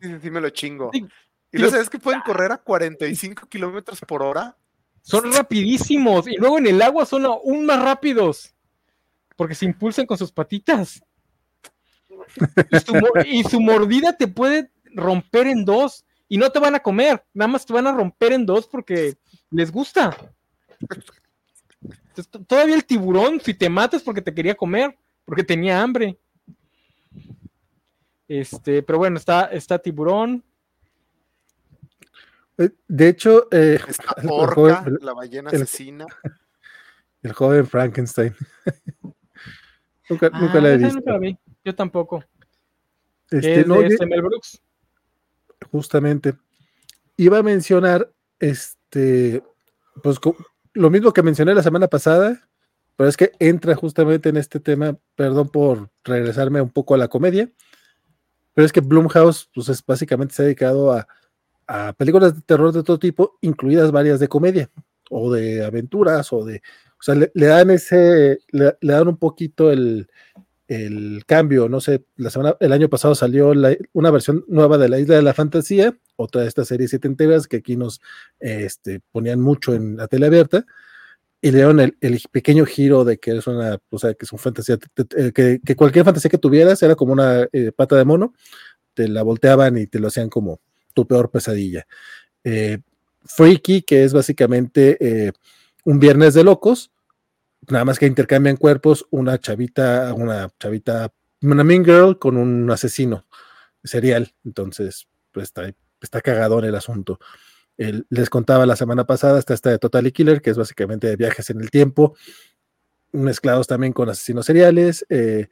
Sí, 0.00 0.08
sí, 0.08 0.14
sí 0.22 0.30
me 0.30 0.40
lo 0.40 0.50
chingo. 0.50 0.90
Sí, 0.92 1.04
¿Y 1.52 1.58
no 1.58 1.66
sí. 1.66 1.72
sabes 1.72 1.90
que 1.90 1.98
pueden 1.98 2.20
correr 2.20 2.52
a 2.52 2.58
45 2.58 3.48
kilómetros 3.48 4.00
por 4.06 4.22
hora? 4.22 4.56
Son 5.02 5.32
rapidísimos 5.32 6.26
y 6.28 6.36
luego 6.36 6.58
en 6.58 6.66
el 6.66 6.82
agua 6.82 7.06
son 7.06 7.24
aún 7.26 7.64
más 7.66 7.80
rápidos 7.82 8.54
porque 9.36 9.54
se 9.54 9.64
impulsan 9.64 10.06
con 10.06 10.18
sus 10.18 10.30
patitas. 10.32 11.00
Y 12.70 12.78
su, 12.80 12.94
mo- 12.94 13.08
y 13.24 13.42
su 13.44 13.60
mordida 13.60 14.16
te 14.16 14.26
puede 14.28 14.70
romper 14.96 15.46
en 15.46 15.64
dos 15.64 16.04
y 16.28 16.38
no 16.38 16.50
te 16.50 16.58
van 16.58 16.74
a 16.74 16.80
comer, 16.80 17.24
nada 17.32 17.48
más 17.48 17.64
te 17.64 17.72
van 17.72 17.86
a 17.86 17.92
romper 17.92 18.32
en 18.32 18.44
dos 18.46 18.66
porque 18.66 19.16
les 19.50 19.70
gusta. 19.70 20.16
Entonces, 21.80 22.28
todavía 22.48 22.74
el 22.74 22.84
tiburón, 22.84 23.40
si 23.40 23.54
te 23.54 23.68
matas 23.68 24.02
porque 24.02 24.22
te 24.22 24.34
quería 24.34 24.54
comer, 24.56 24.96
porque 25.24 25.44
tenía 25.44 25.80
hambre. 25.82 26.18
Este, 28.28 28.82
pero 28.82 28.98
bueno, 28.98 29.18
está, 29.18 29.44
está 29.46 29.78
tiburón. 29.78 30.42
Eh, 32.58 32.70
De 32.88 33.08
hecho, 33.08 33.46
eh, 33.52 33.78
Esta 33.86 34.14
el 34.22 34.28
orca, 34.30 34.54
joven- 34.54 34.98
la 35.00 35.12
ballena 35.12 35.50
el- 35.50 35.62
asesina. 35.62 36.06
el 37.22 37.32
joven 37.32 37.66
Frankenstein. 37.66 38.34
nunca, 40.10 40.30
Ah, 40.32 40.40
nunca 40.40 40.60
la 40.60 40.70
he 40.70 40.74
esa 40.76 40.84
visto. 40.86 40.98
nunca 41.00 41.12
la 41.12 41.18
vi, 41.18 41.38
Yo 41.64 41.74
tampoco. 41.74 42.24
Este, 43.30 43.60
es 43.60 43.66
no, 43.66 43.74
de 43.76 43.80
yo- 43.82 43.86
este 43.88 44.06
Mel 44.06 44.22
Brooks. 44.22 44.62
Justamente. 45.70 46.34
Iba 47.16 47.38
a 47.38 47.42
mencionar, 47.42 48.10
este, 48.38 49.42
pues 50.02 50.18
lo 50.74 50.90
mismo 50.90 51.12
que 51.12 51.22
mencioné 51.22 51.54
la 51.54 51.62
semana 51.62 51.88
pasada, 51.88 52.48
pero 52.96 53.08
es 53.08 53.16
que 53.16 53.32
entra 53.38 53.74
justamente 53.74 54.28
en 54.28 54.36
este 54.36 54.60
tema, 54.60 54.96
perdón 55.14 55.48
por 55.48 55.90
regresarme 56.04 56.60
un 56.60 56.70
poco 56.70 56.94
a 56.94 56.98
la 56.98 57.08
comedia, 57.08 57.50
pero 58.54 58.64
es 58.64 58.72
que 58.72 58.80
Blumhouse, 58.80 59.50
pues 59.54 59.68
es, 59.68 59.84
básicamente 59.84 60.34
se 60.34 60.42
ha 60.42 60.44
dedicado 60.46 60.92
a, 60.92 61.06
a 61.66 61.92
películas 61.92 62.34
de 62.34 62.42
terror 62.42 62.72
de 62.72 62.82
todo 62.82 62.98
tipo, 62.98 63.38
incluidas 63.42 63.92
varias 63.92 64.18
de 64.18 64.28
comedia, 64.28 64.70
o 65.10 65.32
de 65.32 65.64
aventuras, 65.64 66.32
o 66.32 66.44
de, 66.44 66.62
o 66.98 67.02
sea, 67.02 67.14
le, 67.14 67.30
le 67.34 67.46
dan 67.46 67.70
ese, 67.70 68.38
le, 68.48 68.76
le 68.80 68.92
dan 68.92 69.08
un 69.08 69.18
poquito 69.18 69.70
el, 69.70 70.08
el 70.68 71.24
cambio, 71.26 71.68
no 71.68 71.80
sé, 71.80 72.04
la 72.16 72.30
semana, 72.30 72.56
el 72.60 72.72
año 72.72 72.88
pasado 72.88 73.14
salió 73.14 73.52
una 73.92 74.10
versión 74.10 74.44
nueva 74.48 74.78
de 74.78 74.88
la 74.88 74.98
Isla 74.98 75.16
de 75.16 75.22
la 75.22 75.34
Fantasía, 75.34 75.96
otra 76.16 76.42
de 76.42 76.48
estas 76.48 76.68
series 76.68 76.90
setenteras 76.90 77.46
que 77.46 77.58
aquí 77.58 77.76
nos 77.76 78.00
este, 78.40 79.00
ponían 79.12 79.40
mucho 79.40 79.74
en 79.74 79.96
la 79.96 80.08
tele 80.08 80.26
abierta, 80.26 80.66
y 81.40 81.50
le 81.50 81.58
dieron 81.58 81.78
el, 81.80 82.20
pequeño 82.32 82.66
giro 82.66 83.04
de 83.04 83.18
que 83.18 83.36
es 83.36 83.46
una, 83.46 83.78
o 83.90 83.98
sea, 83.98 84.14
que 84.14 84.24
es 84.24 84.32
una 84.32 84.42
fantasía, 84.42 84.78
que 85.34 85.76
cualquier 85.76 86.04
fantasía 86.04 86.30
que 86.30 86.38
tuvieras 86.38 86.82
era 86.82 86.96
como 86.96 87.12
una 87.12 87.46
eh, 87.52 87.70
pata 87.70 87.96
de 87.96 88.04
mono, 88.04 88.34
te 88.94 89.06
la 89.08 89.22
volteaban 89.22 89.76
y 89.76 89.86
te 89.86 90.00
lo 90.00 90.08
hacían 90.08 90.28
como 90.28 90.60
tu 90.94 91.06
peor 91.06 91.30
pesadilla. 91.30 91.86
Eh, 92.42 92.78
Freaky, 93.24 93.82
que 93.82 94.04
es 94.04 94.12
básicamente 94.12 94.96
eh, 95.00 95.32
un 95.84 96.00
viernes 96.00 96.34
de 96.34 96.44
locos, 96.44 96.90
nada 97.68 97.84
más 97.84 97.98
que 97.98 98.06
intercambian 98.06 98.56
cuerpos 98.56 99.06
una 99.10 99.38
chavita, 99.38 100.12
una 100.14 100.48
chavita, 100.58 101.12
una 101.42 101.64
mean 101.64 101.84
girl 101.84 102.18
con 102.18 102.36
un 102.36 102.70
asesino 102.70 103.26
serial. 103.84 104.34
Entonces, 104.44 105.08
pues 105.32 105.44
está, 105.44 105.72
está 106.00 106.20
cagadón 106.20 106.64
el 106.64 106.74
asunto. 106.74 107.18
Les 107.76 108.30
contaba 108.30 108.64
la 108.66 108.76
semana 108.76 109.04
pasada, 109.06 109.38
está 109.38 109.52
esta 109.54 109.70
de 109.70 109.78
Totally 109.78 110.10
Killer, 110.12 110.40
que 110.40 110.50
es 110.50 110.56
básicamente 110.56 111.08
de 111.08 111.16
viajes 111.16 111.50
en 111.50 111.60
el 111.60 111.70
tiempo, 111.70 112.16
mezclados 113.12 113.66
también 113.66 113.92
con 113.92 114.08
asesinos 114.08 114.46
seriales. 114.46 115.04
eh, 115.08 115.48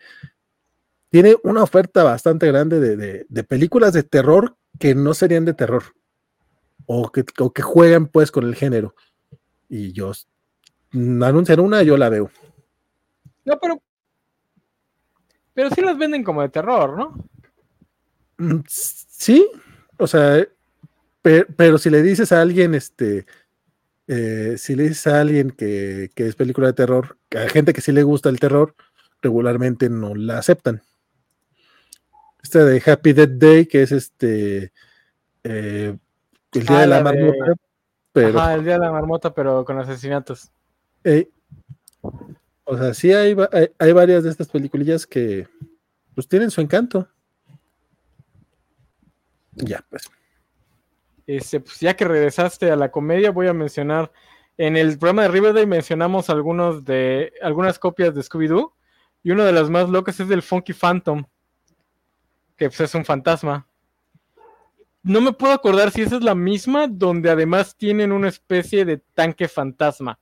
tiene 1.11 1.37
una 1.45 1.63
oferta 1.63 2.03
bastante 2.03 2.47
grande 2.49 2.81
de, 2.81 2.97
de- 2.97 3.27
de 3.29 3.45
películas 3.45 3.93
de 3.93 4.03
terror 4.03 4.57
que 4.81 4.95
no 4.97 5.15
serían 5.15 5.45
de 5.45 5.55
terror 5.55 5.85
o 6.87 7.13
que, 7.13 7.25
o 7.39 7.53
que 7.53 7.63
juegan 7.63 8.09
pues 8.09 8.33
con 8.33 8.45
el 8.45 8.57
género. 8.57 8.97
Y 9.69 9.93
yo 9.93 10.13
anuncian 10.95 11.61
una, 11.61 11.83
yo 11.83 11.97
la 11.97 12.09
veo. 12.09 12.31
No, 13.45 13.59
pero. 13.61 13.81
Pero 15.53 15.71
sí 15.71 15.81
las 15.83 15.97
venden 15.99 16.25
como 16.25 16.43
de 16.43 16.49
terror, 16.49 16.97
¿no? 16.99 17.15
Mm, 18.39 18.63
Sí, 18.67 19.49
o 19.99 20.07
sea, 20.07 20.45
pe- 21.23 21.47
pero, 21.57 21.79
si 21.79 21.89
le 21.91 22.03
dices 22.03 22.33
a 22.33 22.41
alguien, 22.41 22.75
este, 22.75 23.27
eh, 24.09 24.55
si 24.59 24.75
le 24.75 24.85
dices 24.85 25.07
a 25.07 25.21
alguien 25.21 25.51
que, 25.51 26.11
que 26.15 26.27
es 26.27 26.35
película 26.37 26.67
de 26.69 26.73
terror, 26.73 27.17
a 27.37 27.49
gente 27.49 27.73
que 27.73 27.81
sí 27.81 27.93
le 27.93 28.03
gusta 28.03 28.29
el 28.29 28.41
terror, 28.41 28.75
regularmente 29.23 29.89
no 29.89 30.15
la 30.15 30.39
aceptan. 30.39 30.83
Esta 32.43 32.65
de 32.65 32.83
Happy 32.85 33.13
Death 33.15 33.31
Day, 33.31 33.67
que 33.67 33.83
es 33.83 33.93
este, 33.93 34.73
eh, 35.45 35.97
el 36.53 36.67
día 36.67 36.79
Ah, 36.79 36.81
de 36.83 36.87
la 36.89 37.01
la 37.03 37.11
de- 37.13 37.19
marmota, 37.23 37.55
pero, 38.13 38.39
Ajá, 38.41 38.55
el 38.55 38.65
día 38.65 38.75
de 38.75 38.81
la 38.81 38.93
marmota, 38.93 39.33
pero 39.33 39.65
con 39.65 39.79
asesinatos. 39.79 40.51
O 42.65 42.79
sea, 42.79 42.95
sí 42.95 43.13
hay, 43.13 43.37
hay 43.79 43.93
varias 43.93 44.25
de 44.25 44.31
estas 44.31 44.49
peliculillas 44.49 45.07
que, 45.07 45.47
pues, 46.15 46.29
tienen 46.29 46.51
su 46.51 46.61
encanto. 46.61 47.09
Ya, 49.53 49.85
pues. 49.89 50.11
Este, 51.27 51.61
pues 51.61 51.81
ya 51.81 51.97
que 51.97 52.05
regresaste 52.05 52.71
a 52.71 52.77
la 52.77 52.91
comedia, 52.91 53.31
voy 53.31 53.47
a 53.47 53.55
mencionar. 53.55 54.13
En 54.57 54.77
el 54.77 54.99
programa 54.99 55.23
de 55.23 55.29
Riverdale 55.29 55.67
mencionamos 55.67 56.31
algunos 56.31 56.85
de 56.85 57.33
algunas 57.43 57.79
copias 57.79 58.15
de 58.15 58.23
Scooby-Doo. 58.23 58.75
Y 59.23 59.31
una 59.31 59.45
de 59.45 59.53
las 59.53 59.71
más 59.71 59.89
locas 59.89 60.21
es 60.21 60.29
del 60.29 60.43
Funky 60.43 60.75
Phantom. 60.75 61.25
Que 62.57 62.69
pues, 62.69 62.81
es 62.81 62.95
un 62.95 63.05
fantasma. 63.05 63.67
No 65.03 65.21
me 65.21 65.33
puedo 65.33 65.53
acordar 65.53 65.91
si 65.91 66.03
esa 66.03 66.17
es 66.17 66.23
la 66.23 66.35
misma, 66.35 66.87
donde 66.89 67.31
además 67.31 67.77
tienen 67.77 68.13
una 68.13 68.29
especie 68.29 68.85
de 68.85 68.99
tanque 68.99 69.49
fantasma. 69.49 70.19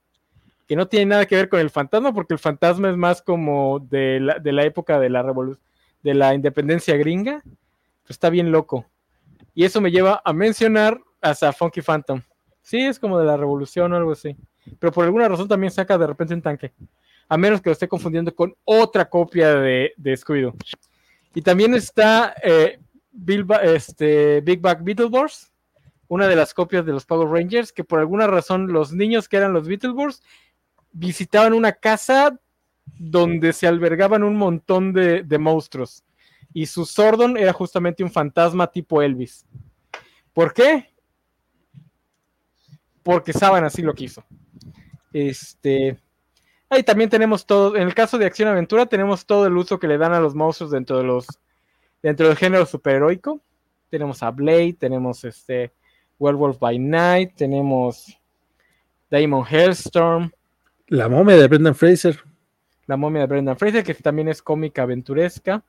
Que 0.66 0.76
no 0.76 0.88
tiene 0.88 1.06
nada 1.06 1.26
que 1.26 1.36
ver 1.36 1.48
con 1.48 1.60
el 1.60 1.70
fantasma, 1.70 2.14
porque 2.14 2.34
el 2.34 2.38
fantasma 2.38 2.90
es 2.90 2.96
más 2.96 3.22
como 3.22 3.80
de 3.80 4.20
la, 4.20 4.38
de 4.38 4.52
la 4.52 4.64
época 4.64 4.98
de 4.98 5.10
la 5.10 5.22
revolución, 5.22 5.64
de 6.02 6.14
la 6.14 6.34
independencia 6.34 6.96
gringa. 6.96 7.42
Pues 7.42 8.10
está 8.10 8.30
bien 8.30 8.50
loco. 8.50 8.86
Y 9.54 9.64
eso 9.64 9.80
me 9.80 9.90
lleva 9.90 10.22
a 10.24 10.32
mencionar 10.32 11.00
hasta 11.20 11.52
Funky 11.52 11.82
Phantom. 11.82 12.22
Sí, 12.62 12.80
es 12.80 12.98
como 12.98 13.18
de 13.18 13.26
la 13.26 13.36
revolución 13.36 13.92
o 13.92 13.96
algo 13.96 14.12
así. 14.12 14.36
Pero 14.78 14.92
por 14.92 15.04
alguna 15.04 15.28
razón 15.28 15.48
también 15.48 15.72
saca 15.72 15.98
de 15.98 16.06
repente 16.06 16.34
un 16.34 16.42
tanque. 16.42 16.72
a 17.28 17.36
menos 17.36 17.60
que 17.60 17.70
lo 17.70 17.72
esté 17.72 17.88
confundiendo 17.88 18.34
con 18.34 18.54
otra 18.64 19.08
copia 19.08 19.54
de, 19.54 19.92
de 19.96 20.12
Scooby-Doo. 20.14 20.54
Y 21.34 21.42
también 21.42 21.74
está 21.74 22.34
eh, 22.42 22.78
este, 23.62 24.40
Big 24.42 24.60
Bang 24.60 24.82
Beetleborgs, 24.82 25.50
una 26.08 26.28
de 26.28 26.36
las 26.36 26.52
copias 26.52 26.84
de 26.84 26.92
los 26.92 27.06
Power 27.06 27.28
Rangers, 27.28 27.72
que 27.72 27.84
por 27.84 28.00
alguna 28.00 28.26
razón 28.26 28.72
los 28.72 28.92
niños 28.92 29.28
que 29.28 29.38
eran 29.38 29.52
los 29.52 29.66
Beetleborgs 29.66 30.22
visitaban 30.92 31.52
una 31.52 31.72
casa 31.72 32.38
donde 32.98 33.52
se 33.52 33.66
albergaban 33.66 34.22
un 34.22 34.36
montón 34.36 34.92
de, 34.92 35.38
monstruos. 35.38 36.04
Y 36.52 36.66
su 36.66 36.84
Sordon 36.84 37.36
era 37.36 37.52
justamente 37.52 38.04
un 38.04 38.10
fantasma 38.10 38.66
tipo 38.66 39.02
Elvis. 39.02 39.46
¿Por 40.32 40.52
qué? 40.52 40.90
Porque 43.02 43.32
Saban 43.32 43.64
así 43.64 43.82
lo 43.82 43.94
quiso. 43.94 44.24
Este. 45.12 45.98
Ahí 46.68 46.82
también 46.82 47.10
tenemos 47.10 47.44
todo. 47.46 47.76
En 47.76 47.82
el 47.82 47.94
caso 47.94 48.18
de 48.18 48.26
Acción 48.26 48.48
Aventura, 48.48 48.86
tenemos 48.86 49.26
todo 49.26 49.46
el 49.46 49.56
uso 49.56 49.78
que 49.78 49.88
le 49.88 49.98
dan 49.98 50.12
a 50.12 50.20
los 50.20 50.34
monstruos 50.34 50.70
dentro 50.70 50.98
de 50.98 51.04
los. 51.04 51.26
dentro 52.02 52.28
del 52.28 52.36
género 52.36 52.66
superheroico. 52.66 53.40
Tenemos 53.90 54.22
a 54.22 54.30
Blade, 54.30 54.74
tenemos 54.74 55.24
este. 55.24 55.72
Werewolf 56.22 56.58
by 56.60 56.78
Night, 56.78 57.34
tenemos 57.34 58.16
Damon 59.10 59.44
Hellstorm, 59.44 60.30
La 60.92 61.08
momia 61.08 61.36
de 61.36 61.48
Brendan 61.48 61.74
Fraser. 61.74 62.22
la 62.86 62.98
momia 62.98 63.22
de 63.22 63.26
Brendan 63.26 63.56
Fraser, 63.56 63.82
que 63.82 63.94
también 63.94 64.28
es 64.28 64.42
cómica 64.42 64.82
aventuresca. 64.82 65.62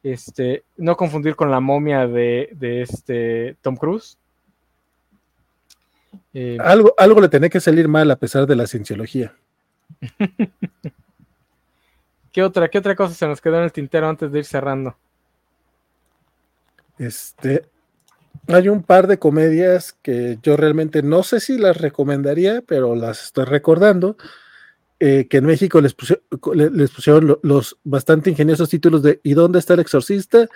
Este, 0.00 0.62
no 0.76 0.96
confundir 0.96 1.34
con 1.34 1.50
la 1.50 1.58
momia 1.58 2.06
de, 2.06 2.48
de 2.52 2.82
este 2.82 3.56
Tom 3.62 3.74
Cruise. 3.74 4.16
Eh, 6.32 6.56
Algo, 6.60 6.94
algo 6.96 7.20
le 7.20 7.28
tenía 7.28 7.48
que 7.48 7.58
salir 7.58 7.88
mal 7.88 8.08
a 8.12 8.16
pesar 8.16 8.46
de 8.46 8.54
la 8.54 8.68
cienciología. 8.68 9.34
¿qué, 12.30 12.44
otra, 12.44 12.68
¿Qué 12.68 12.78
otra 12.78 12.94
cosa 12.94 13.14
se 13.14 13.26
nos 13.26 13.40
quedó 13.40 13.56
en 13.56 13.64
el 13.64 13.72
tintero 13.72 14.08
antes 14.08 14.30
de 14.30 14.38
ir 14.38 14.44
cerrando? 14.44 14.96
Este, 16.96 17.64
hay 18.48 18.68
un 18.68 18.82
par 18.82 19.06
de 19.06 19.18
comedias 19.18 19.94
que 20.02 20.38
yo 20.42 20.56
realmente 20.56 21.02
no 21.02 21.22
sé 21.22 21.40
si 21.40 21.58
las 21.58 21.76
recomendaría, 21.78 22.62
pero 22.66 22.94
las 22.96 23.24
estoy 23.26 23.44
recordando. 23.44 24.16
eh, 25.00 25.28
que 25.30 25.36
en 25.36 25.44
México 25.46 25.80
les, 25.80 25.96
pusi- 25.96 26.20
le- 26.54 26.70
les 26.70 26.90
pusieron 26.90 27.28
lo- 27.28 27.38
los 27.44 27.76
bastante 27.84 28.30
ingeniosos 28.30 28.68
títulos 28.68 29.00
de 29.00 29.20
¿Y 29.22 29.34
dónde 29.34 29.60
está 29.60 29.74
el 29.74 29.80
exorcista? 29.80 30.48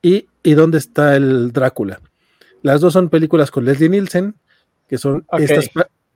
y 0.00 0.26
¿Y 0.42 0.54
dónde 0.54 0.78
está 0.78 1.16
el 1.16 1.52
Drácula? 1.52 2.00
Las 2.62 2.80
dos 2.80 2.94
son 2.94 3.10
películas 3.10 3.50
con 3.50 3.66
Leslie 3.66 3.90
Nielsen, 3.90 4.34
que 4.88 4.96
son 4.96 5.26
Ok. 5.28 5.40
estas 5.40 5.68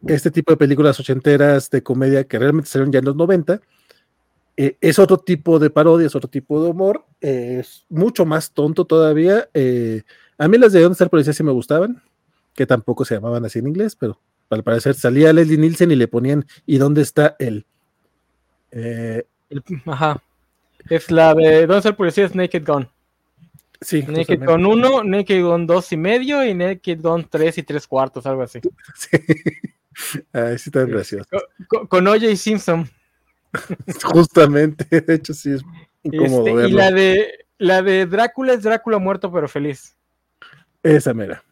este 0.06 0.30
tipo 0.30 0.52
de 0.52 0.56
películas 0.56 0.98
ochenteras 0.98 1.68
de 1.68 1.82
comedia 1.82 2.24
que 2.24 2.38
realmente 2.38 2.70
salieron 2.70 2.90
ya 2.92 3.00
en 3.00 3.04
los 3.04 3.16
90. 3.16 3.60
Eh, 4.56 4.76
es 4.80 4.98
otro 4.98 5.18
tipo 5.18 5.58
de 5.58 5.68
parodia, 5.68 6.06
es 6.06 6.14
otro 6.14 6.30
tipo 6.30 6.62
de 6.64 6.70
humor, 6.70 7.04
eh, 7.20 7.58
es 7.60 7.84
mucho 7.90 8.24
más 8.24 8.52
tonto 8.52 8.86
todavía. 8.86 9.48
A 10.38 10.48
mí 10.48 10.58
las 10.58 10.72
de 10.72 10.80
Dónde 10.80 10.92
está 10.94 11.04
el 11.04 11.10
policía 11.10 11.32
sí 11.32 11.42
me 11.42 11.52
gustaban, 11.52 12.02
que 12.54 12.66
tampoco 12.66 13.04
se 13.04 13.14
llamaban 13.14 13.44
así 13.44 13.58
en 13.58 13.68
inglés, 13.68 13.96
pero 13.96 14.20
al 14.50 14.62
parecer 14.62 14.94
salía 14.94 15.32
Leslie 15.32 15.58
Nielsen 15.58 15.90
y 15.90 15.96
le 15.96 16.08
ponían 16.08 16.46
¿y 16.66 16.78
dónde 16.78 17.02
está 17.02 17.36
él? 17.38 17.66
Eh, 18.70 19.24
ajá. 19.86 20.22
Es 20.88 21.10
la 21.10 21.34
de. 21.34 21.60
¿Dónde 21.60 21.78
está 21.78 21.88
el 21.90 21.96
policía? 21.96 22.26
Es 22.26 22.34
Naked 22.34 22.64
Gun. 22.66 22.88
sí, 23.80 24.02
Naked 24.02 24.38
justamente. 24.40 24.46
Gun 24.46 24.66
1, 24.66 25.04
Naked 25.04 25.42
Gun 25.42 25.66
2 25.66 25.92
y 25.92 25.96
medio 25.96 26.44
y 26.44 26.54
Naked 26.54 27.00
Gun 27.00 27.26
3 27.30 27.58
y 27.58 27.62
3 27.62 27.86
cuartos, 27.86 28.26
algo 28.26 28.42
así. 28.42 28.60
Sí. 28.96 30.22
Ay, 30.32 30.58
sí, 30.58 30.72
tan 30.72 30.88
gracioso. 30.90 31.28
Con, 31.68 31.86
con 31.86 32.06
OJ 32.08 32.34
Simpson. 32.36 32.88
Justamente, 34.02 35.00
de 35.00 35.14
hecho, 35.14 35.32
sí 35.32 35.52
es 35.52 35.62
incómodo 36.02 36.38
Este, 36.48 36.50
y 36.50 36.54
verlo. 36.54 36.76
la 36.78 36.90
de, 36.90 37.46
la 37.58 37.82
de 37.82 38.06
Drácula 38.06 38.54
es 38.54 38.62
Drácula 38.64 38.98
muerto 38.98 39.30
pero 39.32 39.46
feliz. 39.48 39.96
Esa 40.84 41.12
mera. 41.12 41.42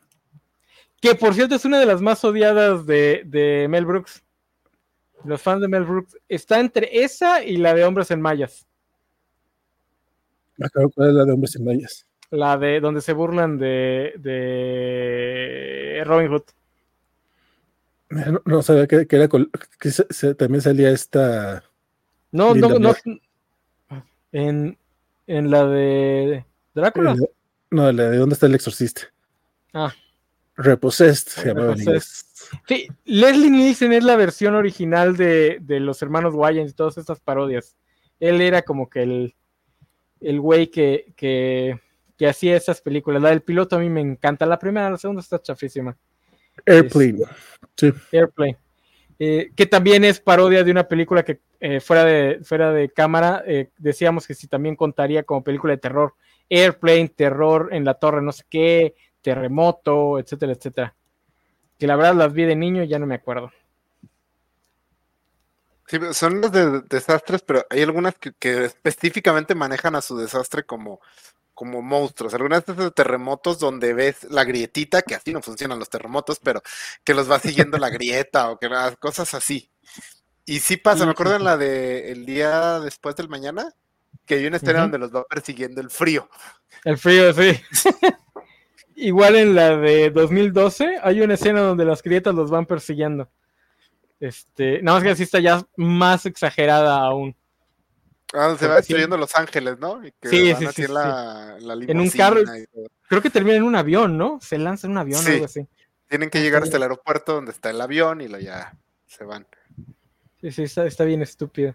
Que 1.00 1.16
por 1.16 1.34
cierto 1.34 1.56
es 1.56 1.64
una 1.64 1.80
de 1.80 1.86
las 1.86 2.00
más 2.00 2.24
odiadas 2.24 2.86
de, 2.86 3.22
de 3.26 3.66
Mel 3.68 3.84
Brooks. 3.84 4.22
Los 5.24 5.42
fans 5.42 5.60
de 5.62 5.66
Mel 5.68 5.82
Brooks. 5.84 6.16
Está 6.28 6.60
entre 6.60 7.02
esa 7.02 7.42
y 7.42 7.56
la 7.56 7.74
de 7.74 7.84
Hombres 7.84 8.10
en 8.12 8.20
Mayas. 8.20 8.66
Acuerdo 10.62 10.90
cuál 10.90 11.08
es 11.08 11.14
la 11.14 11.24
de 11.24 11.32
hombres 11.32 11.56
en 11.56 11.64
mayas. 11.64 12.06
La 12.30 12.56
de 12.56 12.78
donde 12.78 13.00
se 13.00 13.12
burlan 13.12 13.58
de, 13.58 14.12
de 14.18 16.02
Robin 16.06 16.28
Hood. 16.28 16.42
No, 18.10 18.42
no 18.44 18.62
sabía 18.62 18.86
que, 18.86 19.06
que 19.06 19.16
era 19.16 19.28
col- 19.28 19.50
que 19.80 19.90
se- 19.90 20.06
se- 20.10 20.34
también 20.34 20.60
salía 20.60 20.90
esta. 20.90 21.64
No, 22.30 22.52
Linda 22.52 22.68
no, 22.68 22.78
no. 22.78 22.94
En, 24.30 24.78
en 25.26 25.50
la 25.50 25.66
de 25.66 26.44
Drácula. 26.74 27.16
no, 27.70 27.90
la 27.92 28.10
de 28.10 28.16
dónde 28.18 28.34
está 28.34 28.46
el 28.46 28.54
exorcista. 28.54 29.11
Ah. 29.72 29.92
Repossessed 30.56 31.28
se 31.28 31.48
llamaba 31.48 31.74
Repossessed. 31.74 32.26
Sí, 32.68 32.88
Leslie 33.04 33.50
Nielsen 33.50 33.92
es 33.92 34.04
la 34.04 34.16
versión 34.16 34.54
original 34.54 35.16
de, 35.16 35.58
de 35.60 35.80
los 35.80 36.02
hermanos 36.02 36.34
Wayans 36.34 36.72
y 36.72 36.74
todas 36.74 36.98
estas 36.98 37.20
parodias. 37.20 37.76
Él 38.20 38.40
era 38.40 38.62
como 38.62 38.90
que 38.90 39.02
el, 39.02 39.34
el 40.20 40.40
güey 40.40 40.66
que, 40.70 41.12
que, 41.16 41.80
que 42.18 42.26
hacía 42.28 42.56
esas 42.56 42.80
películas. 42.80 43.22
La 43.22 43.30
del 43.30 43.42
piloto 43.42 43.76
a 43.76 43.78
mí 43.78 43.88
me 43.88 44.00
encanta. 44.00 44.44
La 44.44 44.58
primera, 44.58 44.90
la 44.90 44.98
segunda 44.98 45.22
está 45.22 45.40
chafísima. 45.40 45.96
Airplane. 46.66 47.20
Sí. 47.76 47.92
Airplane. 48.12 48.58
Eh, 49.18 49.50
que 49.56 49.66
también 49.66 50.04
es 50.04 50.20
parodia 50.20 50.64
de 50.64 50.70
una 50.70 50.86
película 50.88 51.24
que 51.24 51.40
eh, 51.60 51.80
fuera, 51.80 52.04
de, 52.04 52.40
fuera 52.42 52.72
de 52.72 52.90
cámara 52.90 53.44
eh, 53.46 53.70
decíamos 53.78 54.26
que 54.26 54.34
si 54.34 54.48
también 54.48 54.74
contaría 54.74 55.22
como 55.22 55.44
película 55.44 55.72
de 55.72 55.78
terror. 55.78 56.14
Airplane, 56.50 57.08
terror 57.08 57.70
en 57.72 57.84
la 57.84 57.94
torre, 57.94 58.20
no 58.20 58.32
sé 58.32 58.44
qué, 58.50 58.94
terremoto, 59.22 60.18
etcétera, 60.18 60.52
etcétera. 60.52 60.94
Que 61.78 61.86
la 61.86 61.96
verdad 61.96 62.14
las 62.14 62.32
vi 62.32 62.44
de 62.44 62.56
niño 62.56 62.82
y 62.82 62.88
ya 62.88 62.98
no 62.98 63.06
me 63.06 63.14
acuerdo. 63.14 63.50
Sí, 65.86 65.98
son 66.12 66.40
las 66.40 66.52
de 66.52 66.80
desastres, 66.82 67.42
pero 67.42 67.66
hay 67.68 67.82
algunas 67.82 68.14
que, 68.16 68.32
que 68.32 68.64
específicamente 68.64 69.54
manejan 69.54 69.94
a 69.94 70.02
su 70.02 70.16
desastre 70.16 70.64
como, 70.64 71.00
como 71.54 71.82
monstruos. 71.82 72.34
Algunas 72.34 72.64
de 72.64 72.72
esos 72.72 72.94
terremotos 72.94 73.58
donde 73.58 73.92
ves 73.92 74.24
la 74.24 74.44
grietita, 74.44 75.02
que 75.02 75.14
así 75.14 75.32
no 75.32 75.42
funcionan 75.42 75.78
los 75.78 75.90
terremotos, 75.90 76.38
pero 76.42 76.62
que 77.04 77.14
los 77.14 77.30
va 77.30 77.38
siguiendo 77.40 77.78
la 77.78 77.90
grieta 77.90 78.50
o 78.50 78.58
que 78.58 78.68
las 78.68 78.96
cosas 78.96 79.34
así. 79.34 79.70
Y 80.44 80.60
sí 80.60 80.76
pasa, 80.76 81.04
me 81.04 81.12
acuerdo 81.12 81.36
en 81.36 81.44
la 81.44 81.56
de 81.56 82.10
el 82.10 82.26
día 82.26 82.80
después 82.80 83.14
del 83.14 83.28
mañana, 83.28 83.72
que 84.26 84.34
hay 84.34 84.46
una 84.46 84.56
escena 84.56 84.80
donde 84.80 84.98
los 84.98 85.14
va 85.14 85.24
persiguiendo 85.24 85.80
el 85.80 85.90
frío. 85.90 86.28
El 86.84 86.98
frío, 86.98 87.32
sí. 87.32 87.60
Igual 89.02 89.36
en 89.36 89.54
la 89.54 89.76
de 89.76 90.10
2012 90.10 90.98
hay 91.02 91.20
una 91.20 91.34
escena 91.34 91.60
donde 91.60 91.84
las 91.84 92.02
grietas 92.02 92.34
los 92.34 92.50
van 92.50 92.66
persiguiendo. 92.66 93.28
Este, 94.20 94.80
nada 94.82 94.98
más 94.98 95.04
que 95.04 95.10
así 95.10 95.24
está 95.24 95.40
ya 95.40 95.62
más 95.76 96.26
exagerada 96.26 96.96
aún. 96.98 97.34
Ah, 98.32 98.54
se 98.58 98.66
va 98.66 98.74
sí. 98.76 98.78
destruyendo 98.78 99.16
Los 99.16 99.34
Ángeles, 99.36 99.78
¿no? 99.78 100.04
Y 100.06 100.12
que 100.12 100.28
Sí, 100.28 100.52
van 100.52 100.60
sí, 100.60 100.66
así 100.66 100.74
sí, 100.76 100.82
en 100.84 100.94
la, 100.94 101.56
en 101.58 101.68
la 101.68 101.74
En 101.74 102.00
un 102.00 102.10
carro. 102.10 102.40
y. 102.40 102.46
Creo 103.08 103.20
que 103.20 103.28
termina 103.30 103.56
en 103.56 103.64
un 103.64 103.74
avión, 103.74 104.16
¿no? 104.16 104.38
Se 104.40 104.56
lanza 104.56 104.86
en 104.86 104.92
un 104.92 104.98
avión 104.98 105.20
o 105.20 105.22
Sí. 105.22 105.32
algo 105.32 105.44
así. 105.44 105.66
Tienen 106.08 106.30
que 106.30 106.40
llegar 106.40 106.62
sí. 106.62 106.68
hasta 106.68 106.76
el 106.78 106.82
aeropuerto 106.84 107.34
donde 107.34 107.50
está 107.50 107.70
el 107.70 107.80
avión 107.80 108.20
y 108.20 108.28
lo 108.28 108.38
ya 108.38 108.74
se 109.06 109.24
van. 109.24 109.46
Sí, 110.40 110.50
sí, 110.52 110.62
está, 110.62 110.86
está 110.86 111.04
bien 111.04 111.20
estúpido. 111.22 111.74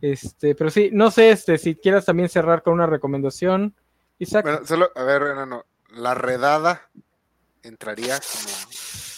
Este, 0.00 0.54
pero 0.54 0.70
sí, 0.70 0.90
no 0.92 1.10
sé 1.10 1.30
este, 1.30 1.56
si 1.56 1.76
quieras 1.76 2.04
también 2.04 2.28
cerrar 2.28 2.62
con 2.62 2.74
una 2.74 2.86
recomendación. 2.86 3.74
Isaac. 4.18 4.44
Bueno, 4.44 4.66
solo, 4.66 4.90
a 4.94 5.02
ver, 5.04 5.22
no, 5.46 5.64
la 5.96 6.14
redada 6.14 6.88
entraría 7.62 8.18
como. 8.20 8.54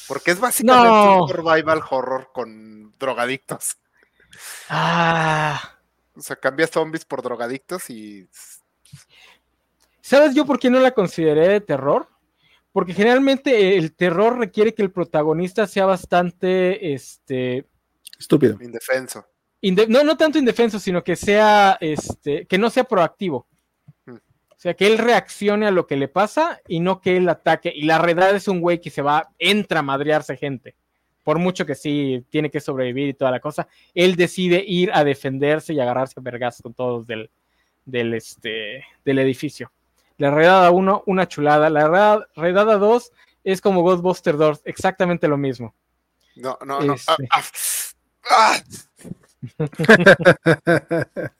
Porque 0.08 0.30
es 0.30 0.40
básicamente 0.40 0.88
No. 0.88 1.22
un 1.24 1.28
survival 1.28 1.82
horror 1.90 2.30
con 2.32 2.94
drogadictos. 2.98 3.76
Ah, 4.68 5.74
O 6.16 6.20
sea, 6.20 6.36
cambias 6.36 6.70
zombies 6.70 7.04
por 7.04 7.22
drogadictos 7.22 7.90
y. 7.90 8.28
¿Sabes 10.00 10.34
yo 10.34 10.46
por 10.46 10.58
qué 10.58 10.70
no 10.70 10.80
la 10.80 10.92
consideré 10.92 11.48
de 11.48 11.60
terror? 11.60 12.08
Porque 12.72 12.94
generalmente 12.94 13.76
el 13.76 13.94
terror 13.94 14.38
requiere 14.38 14.74
que 14.74 14.82
el 14.82 14.90
protagonista 14.90 15.66
sea 15.66 15.84
bastante, 15.86 16.94
este, 16.94 17.66
Estúpido. 18.18 18.56
indefenso. 18.60 19.26
inde- 19.60 19.88
no, 19.88 20.04
no 20.04 20.16
tanto 20.16 20.38
indefenso, 20.38 20.78
sino 20.78 21.02
que 21.02 21.16
sea, 21.16 21.76
este, 21.80 22.46
que 22.46 22.58
no 22.58 22.70
sea 22.70 22.84
proactivo. 22.84 23.47
O 24.58 24.60
sea, 24.60 24.74
que 24.74 24.88
él 24.88 24.98
reaccione 24.98 25.68
a 25.68 25.70
lo 25.70 25.86
que 25.86 25.96
le 25.96 26.08
pasa 26.08 26.60
y 26.66 26.80
no 26.80 27.00
que 27.00 27.16
él 27.16 27.28
ataque. 27.28 27.72
Y 27.72 27.82
la 27.82 27.98
redada 27.98 28.36
es 28.36 28.48
un 28.48 28.60
güey 28.60 28.80
que 28.80 28.90
se 28.90 29.02
va, 29.02 29.28
entra 29.38 29.78
a 29.78 29.84
madrearse 29.84 30.36
gente. 30.36 30.74
Por 31.22 31.38
mucho 31.38 31.64
que 31.64 31.76
sí 31.76 32.24
tiene 32.28 32.50
que 32.50 32.58
sobrevivir 32.58 33.06
y 33.08 33.14
toda 33.14 33.30
la 33.30 33.38
cosa, 33.38 33.68
él 33.94 34.16
decide 34.16 34.64
ir 34.66 34.90
a 34.92 35.04
defenderse 35.04 35.74
y 35.74 35.78
agarrarse 35.78 36.14
a 36.18 36.22
vergas 36.22 36.60
con 36.60 36.74
todos 36.74 37.06
del, 37.06 37.30
del, 37.84 38.14
este, 38.14 38.84
del 39.04 39.20
edificio. 39.20 39.70
La 40.16 40.32
redada 40.32 40.72
1, 40.72 41.04
una 41.06 41.28
chulada. 41.28 41.70
La 41.70 41.86
redada- 41.86 42.26
redada 42.34 42.78
2 42.78 43.12
es 43.44 43.60
como 43.60 43.82
Ghostbuster 43.82 44.36
2, 44.36 44.62
exactamente 44.64 45.28
lo 45.28 45.36
mismo. 45.36 45.72
No, 46.34 46.58
no, 46.66 46.80
no. 46.80 46.94
Este. 46.94 47.28
ah, 47.30 47.44
ah, 48.28 48.58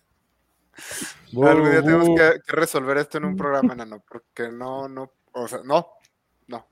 Algún 1.43 1.71
día 1.71 1.83
tenemos 1.83 2.09
que, 2.09 2.41
que 2.47 2.53
resolver 2.57 2.97
esto 2.99 3.19
en 3.19 3.25
un 3.27 3.37
programa, 3.37 3.75
Nano, 3.75 4.03
porque 4.09 4.51
no, 4.51 4.89
no, 4.89 5.13
o 5.33 5.47
sea, 5.49 5.61
no, 5.65 5.89
no. 6.47 6.67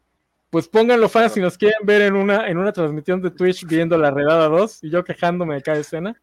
Pues 0.51 0.69
pónganlo 0.69 1.09
fans 1.09 1.33
si 1.33 1.41
nos 1.41 1.59
quieren 1.59 1.81
ver 1.85 2.03
en 2.03 2.15
una, 2.17 2.49
en 2.49 2.57
una 2.59 2.73
transmisión 2.73 3.21
de 3.21 3.31
Twitch 3.31 3.67
viendo 3.67 3.99
la 3.99 4.11
redada 4.11 4.49
2 4.49 4.85
y 4.85 4.91
yo 4.91 5.05
quejándome 5.05 5.57
de 5.57 5.63
cada 5.63 5.79
escena. 5.79 6.21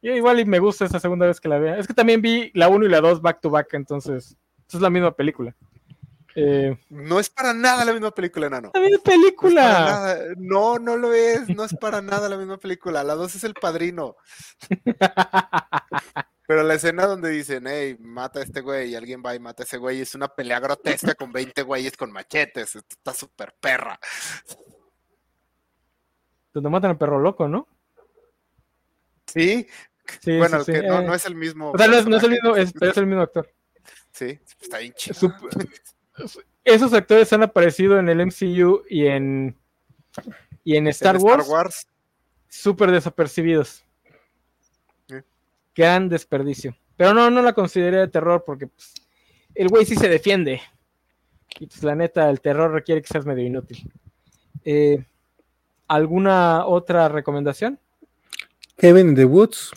Y 0.00 0.10
igual 0.10 0.40
y 0.40 0.44
me 0.44 0.58
gusta 0.58 0.84
esa 0.84 0.98
segunda 0.98 1.26
vez 1.26 1.40
que 1.40 1.48
la 1.48 1.58
vea. 1.60 1.78
Es 1.78 1.86
que 1.86 1.94
también 1.94 2.20
vi 2.20 2.50
la 2.54 2.68
1 2.68 2.86
y 2.86 2.88
la 2.88 3.00
2 3.00 3.22
back 3.22 3.40
to 3.40 3.50
back, 3.50 3.72
entonces 3.74 4.36
es 4.72 4.80
la 4.80 4.90
misma 4.90 5.14
película. 5.14 5.54
Eh, 6.34 6.76
No 6.88 7.20
es 7.20 7.28
para 7.28 7.52
nada 7.52 7.84
la 7.84 7.92
misma 7.92 8.10
película, 8.10 8.48
Nano. 8.48 8.70
la 8.74 8.80
misma 8.80 8.96
No, 8.96 9.02
película. 9.04 9.62
nada. 9.62 10.18
no, 10.38 10.78
no 10.78 10.96
lo 10.96 11.12
es, 11.12 11.46
no 11.54 11.62
es 11.62 11.74
para 11.76 12.00
nada 12.00 12.28
la 12.30 12.38
misma 12.38 12.56
película. 12.56 13.04
La 13.04 13.14
2 13.14 13.34
es 13.36 13.44
el 13.44 13.52
padrino. 13.54 14.16
Pero 16.52 16.64
la 16.64 16.74
escena 16.74 17.06
donde 17.06 17.30
dicen, 17.30 17.64
hey, 17.66 17.96
mata 17.98 18.40
a 18.40 18.42
este 18.42 18.60
güey, 18.60 18.90
y 18.90 18.94
alguien 18.94 19.22
va 19.24 19.34
y 19.34 19.38
mata 19.38 19.62
a 19.62 19.64
ese 19.64 19.78
güey, 19.78 20.02
es 20.02 20.14
una 20.14 20.28
pelea 20.28 20.60
grotesca 20.60 21.14
con 21.14 21.32
20 21.32 21.62
güeyes 21.62 21.96
con 21.96 22.12
machetes. 22.12 22.76
Esto 22.76 22.86
está 22.90 23.14
súper 23.14 23.54
perra. 23.58 23.98
Donde 26.52 26.68
matan 26.68 26.90
al 26.90 26.98
perro 26.98 27.18
loco, 27.18 27.48
¿no? 27.48 27.66
Sí, 29.26 29.66
Sí, 30.20 30.36
bueno, 30.36 30.62
sí, 30.62 30.74
sí, 30.74 30.80
que 30.80 30.86
no, 30.86 31.00
eh. 31.00 31.04
no 31.06 31.14
es 31.14 31.24
el 31.24 31.36
mismo. 31.36 31.70
O 31.70 31.78
sea, 31.78 31.88
no 31.88 31.96
es, 31.96 32.06
no 32.06 32.16
es 32.18 32.22
el 32.22 32.30
mismo, 32.32 32.54
es, 32.54 32.72
pero 32.78 32.90
es 32.90 32.98
el 32.98 33.06
mismo 33.06 33.22
actor. 33.22 33.50
Sí, 34.10 34.38
está 34.60 34.76
bien 34.76 34.92
chido. 34.92 35.34
Esos 36.64 36.92
actores 36.92 37.32
han 37.32 37.44
aparecido 37.44 37.98
en 37.98 38.10
el 38.10 38.26
MCU 38.26 38.82
y 38.90 39.06
en, 39.06 39.56
y 40.64 40.76
en 40.76 40.86
Star, 40.88 41.16
En 41.16 41.22
Wars, 41.22 41.86
súper 42.46 42.90
desapercibidos. 42.90 43.86
Gran 45.74 46.08
desperdicio. 46.08 46.76
Pero 46.96 47.14
no, 47.14 47.30
no 47.30 47.42
la 47.42 47.52
consideré 47.52 47.98
de 47.98 48.08
terror 48.08 48.44
porque 48.46 48.66
pues, 48.66 48.94
el 49.54 49.68
güey 49.68 49.84
sí 49.84 49.96
se 49.96 50.08
defiende. 50.08 50.60
Y 51.58 51.66
pues 51.66 51.82
la 51.82 51.94
neta, 51.94 52.28
el 52.30 52.40
terror 52.40 52.70
requiere 52.72 53.02
que 53.02 53.08
seas 53.08 53.26
medio 53.26 53.44
inútil. 53.44 53.90
Eh, 54.64 55.04
¿Alguna 55.88 56.64
otra 56.66 57.08
recomendación? 57.08 57.78
Kevin 58.78 59.10
in 59.10 59.14
the 59.14 59.24
Woods, 59.26 59.70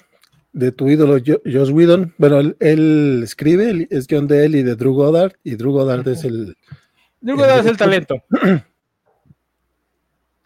de 0.53 0.71
tu 0.71 0.89
ídolo 0.89 1.17
Jo- 1.25 1.41
Joss 1.45 1.69
Whedon. 1.71 2.13
Bueno, 2.17 2.39
él, 2.39 2.55
él 2.59 3.21
escribe, 3.23 3.69
él 3.69 3.87
es 3.91 4.07
John 4.09 4.27
Dell 4.27 4.55
y 4.55 4.63
de 4.63 4.75
Drew 4.75 4.93
Goddard, 4.93 5.33
y 5.43 5.55
Drew 5.55 5.71
Goddard 5.73 6.07
es 6.07 6.23
el. 6.23 6.55
Digo, 7.19 7.43
El 7.43 7.59
es 7.59 7.65
el 7.65 7.77
talento. 7.77 8.23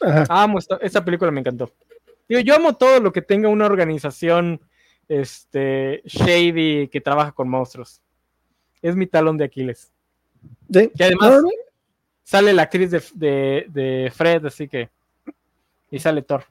Ajá, 0.02 0.26
Amo 0.30 0.60
esta, 0.60 0.78
esta 0.82 1.04
película, 1.04 1.30
me 1.32 1.42
encantó. 1.42 1.72
Digo, 2.28 2.42
yo 2.42 2.56
amo 2.56 2.76
todo 2.76 3.00
lo 3.00 3.12
que 3.12 3.22
tenga 3.22 3.50
una 3.50 3.66
organización 3.66 4.62
este, 5.10 6.02
shady 6.06 6.88
que 6.88 7.02
trabaja 7.02 7.34
con 7.34 7.49
monstruos. 7.49 7.99
Es 8.81 8.95
mi 8.95 9.06
talón 9.07 9.38
de 9.38 9.44
Aquiles. 9.45 9.91
sí. 10.72 10.90
Que 10.95 11.03
además- 11.03 11.44
Sale 12.23 12.53
la 12.53 12.61
actriz 12.61 12.91
de, 12.91 13.03
de- 13.15 13.65
de 13.69 14.14
Fred, 14.15 14.45
así 14.45 14.68
que. 14.68 14.88
Y 15.90 15.98
sale 15.98 16.22
Thor. 16.22 16.44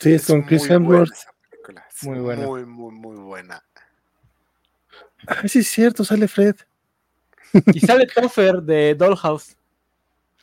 sí, 0.00 0.14
es 0.14 0.26
con 0.26 0.42
Chris 0.42 0.68
Hemsworth. 0.68 1.12
Muy 2.02 2.18
buena. 2.18 2.44
Muy, 2.46 2.66
muy, 2.66 2.92
muy 2.92 3.16
buena. 3.18 3.62
Ay, 5.28 5.48
sí, 5.48 5.60
es 5.60 5.68
cierto, 5.68 6.04
sale 6.04 6.26
Fred. 6.26 6.56
Y 7.72 7.78
sale 7.78 8.06
Topher 8.08 8.60
de 8.60 8.96
Dollhouse. 8.96 9.56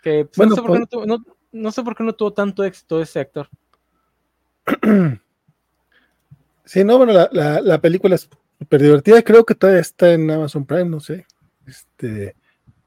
Que 0.02 0.24
pues, 0.24 0.38
Bueno, 0.38 0.52
no, 0.52 0.56
sé 0.56 0.62
por 0.62 0.72
qué 0.72 0.78
pues- 0.78 0.80
no, 0.80 0.88
tuvo, 0.88 1.06
no- 1.06 1.36
no 1.52 1.72
sé 1.74 1.84
por 1.84 1.96
qué 1.98 2.04
no 2.06 2.14
tuvo 2.14 2.32
tanto 2.32 2.64
éxito 2.64 3.02
ese 3.02 3.20
actor. 3.20 3.50
Sí, 6.70 6.84
no, 6.84 6.98
bueno, 6.98 7.14
la, 7.14 7.30
la- 7.32 7.62
la 7.62 7.82
película 7.82 8.14
es 8.14 8.30
súper 8.60 8.82
divertida. 8.82 9.24
Creo 9.24 9.44
que 9.44 9.56
todavía 9.56 9.82
está 9.82 10.14
en 10.14 10.30
Amazon 10.30 10.66
Prime, 10.68 10.86
no 10.86 11.00
sé. 11.00 11.26
Este, 11.66 12.36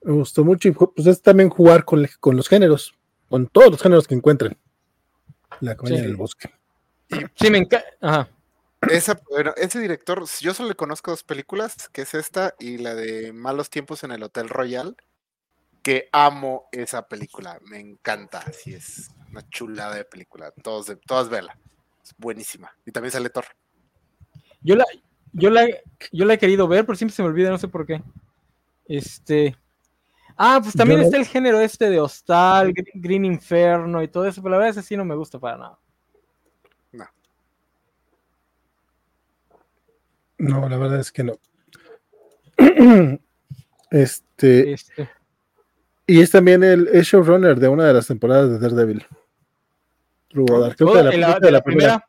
me 0.03 0.13
gustó 0.13 0.45
mucho 0.45 0.69
y 0.69 0.71
pues 0.71 1.05
es 1.09 1.21
también 1.21 1.49
jugar 1.51 1.85
con, 1.85 2.07
con 2.21 2.37
los 2.37 2.49
géneros, 2.49 2.95
con 3.29 3.49
todos 3.49 3.73
los 3.73 3.83
géneros 3.83 4.07
que 4.07 4.15
encuentren. 4.15 4.57
La 5.61 5.77
comedia 5.77 5.99
Sí. 5.99 6.05
del 6.07 6.17
bosque. 6.17 6.49
Sí, 7.35 7.51
me 7.51 7.59
encanta. 7.59 7.85
Ajá. 8.01 8.29
Esa, 8.89 9.21
bueno, 9.31 9.53
ese 9.57 9.81
director, 9.81 10.25
yo 10.41 10.55
solo 10.55 10.69
le 10.69 10.75
conozco 10.77 11.11
dos 11.11 11.25
películas, 11.25 11.89
que 11.89 12.03
es 12.03 12.15
esta 12.15 12.55
y 12.61 12.79
la 12.79 12.95
de 12.95 13.33
Malos 13.33 13.69
Tiempos 13.69 14.05
en 14.05 14.13
el 14.13 14.23
Hotel 14.23 14.49
Royal, 14.49 14.97
que 15.83 16.09
amo 16.13 16.69
esa 16.71 17.09
película, 17.09 17.59
me 17.65 17.81
encanta, 17.81 18.39
así 18.41 18.75
es 18.75 19.11
una 19.31 19.49
chulada 19.51 19.95
de 19.97 20.05
película, 20.05 20.53
todos, 20.63 20.87
de- 20.87 20.97
todas 20.97 21.29
vela, 21.29 21.59
es 22.05 22.15
buenísima. 22.19 22.73
Y 22.87 22.93
también 22.93 23.11
sale 23.13 23.31
Thor. 23.31 23.45
Yo 24.63 24.77
la, 24.77 24.85
yo 25.33 25.51
la, 25.51 25.67
yo 26.13 26.25
la 26.25 26.35
he 26.35 26.39
querido 26.39 26.69
ver, 26.69 26.85
pero 26.87 26.97
siempre 26.97 27.15
se 27.15 27.23
me 27.23 27.29
olvida, 27.29 27.51
no 27.51 27.59
sé 27.59 27.69
por 27.69 27.87
qué. 27.87 28.03
Este. 28.87 29.57
Ah, 30.37 30.59
pues 30.63 30.75
también 30.75 31.01
Yo- 31.01 31.05
está 31.07 31.19
el 31.19 31.27
género 31.27 31.61
este 31.61 31.91
de 31.91 32.01
Hostal, 32.01 32.73
Gr- 32.73 32.91
Green 32.95 33.25
Inferno 33.25 34.03
y 34.03 34.09
todo 34.09 34.27
eso, 34.27 34.43
pero 34.43 34.53
la 34.53 34.59
verdad 34.59 34.71
ese 34.79 34.83
sí 34.83 34.97
no 34.97 35.05
me 35.05 35.15
gusta 35.15 35.39
para 35.39 35.57
nada. 35.59 35.79
No, 40.39 40.69
la 40.69 40.77
verdad 40.77 41.01
es 41.01 41.13
que 41.13 41.25
no. 41.25 41.35
Este, 43.91 44.73
Este, 44.73 45.11
y 46.07 46.21
es 46.23 46.31
también 46.31 46.65
el 46.65 46.89
es 46.89 47.07
showrunner 47.09 47.61
de 47.61 47.69
una 47.69 47.85
de 47.85 47.93
las 47.93 48.07
temporadas 48.07 48.49
de 48.51 48.59
Daredevil. 48.59 49.07
Drew 50.31 50.47
Goddard. 50.47 50.77
Creo 50.77 50.89
que 50.89 50.95
todo 50.95 50.97
de 50.97 51.05
la, 51.05 51.11
de, 51.11 51.19
la, 51.19 51.39
que 51.39 51.53
de 51.53 51.63
primera. 51.63 52.09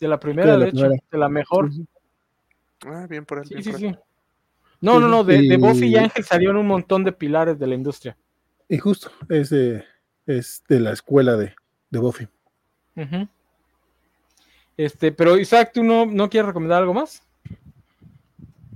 De 0.00 0.08
la 0.08 0.18
primera, 0.20 0.52
de 0.52 0.58
la 0.58 0.64
de 0.64 0.70
hecho, 0.70 0.80
primera. 0.80 1.02
de 1.10 1.18
la 1.18 1.28
mejor. 1.28 1.70
Ah, 2.86 3.06
bien 3.08 3.24
por 3.24 3.38
él. 3.38 3.44
Sí, 3.46 3.54
bien 3.54 3.64
sí, 3.64 3.70
por 3.72 3.80
él. 3.82 3.94
sí. 3.94 4.00
No, 4.80 5.00
no, 5.00 5.08
no, 5.08 5.24
de, 5.24 5.40
de 5.42 5.56
Buffy 5.56 5.86
y 5.86 5.92
Y- 5.92 5.96
Ángel 5.96 6.24
salieron 6.24 6.56
un 6.58 6.66
montón 6.66 7.04
de 7.04 7.12
pilares 7.12 7.58
de 7.58 7.66
la 7.66 7.74
industria. 7.74 8.16
Y 8.68 8.76
justo, 8.78 9.10
es 9.30 9.50
de, 9.50 9.84
es 10.26 10.62
de 10.68 10.80
la 10.80 10.92
escuela 10.92 11.36
de, 11.36 11.54
de 11.90 11.98
Buffy. 11.98 12.28
Este, 14.76 15.12
pero 15.12 15.38
Isaac, 15.38 15.70
¿tú 15.72 15.82
no, 15.84 16.04
no 16.06 16.28
quieres 16.28 16.48
recomendar 16.48 16.80
algo 16.82 16.92
más? 16.94 17.22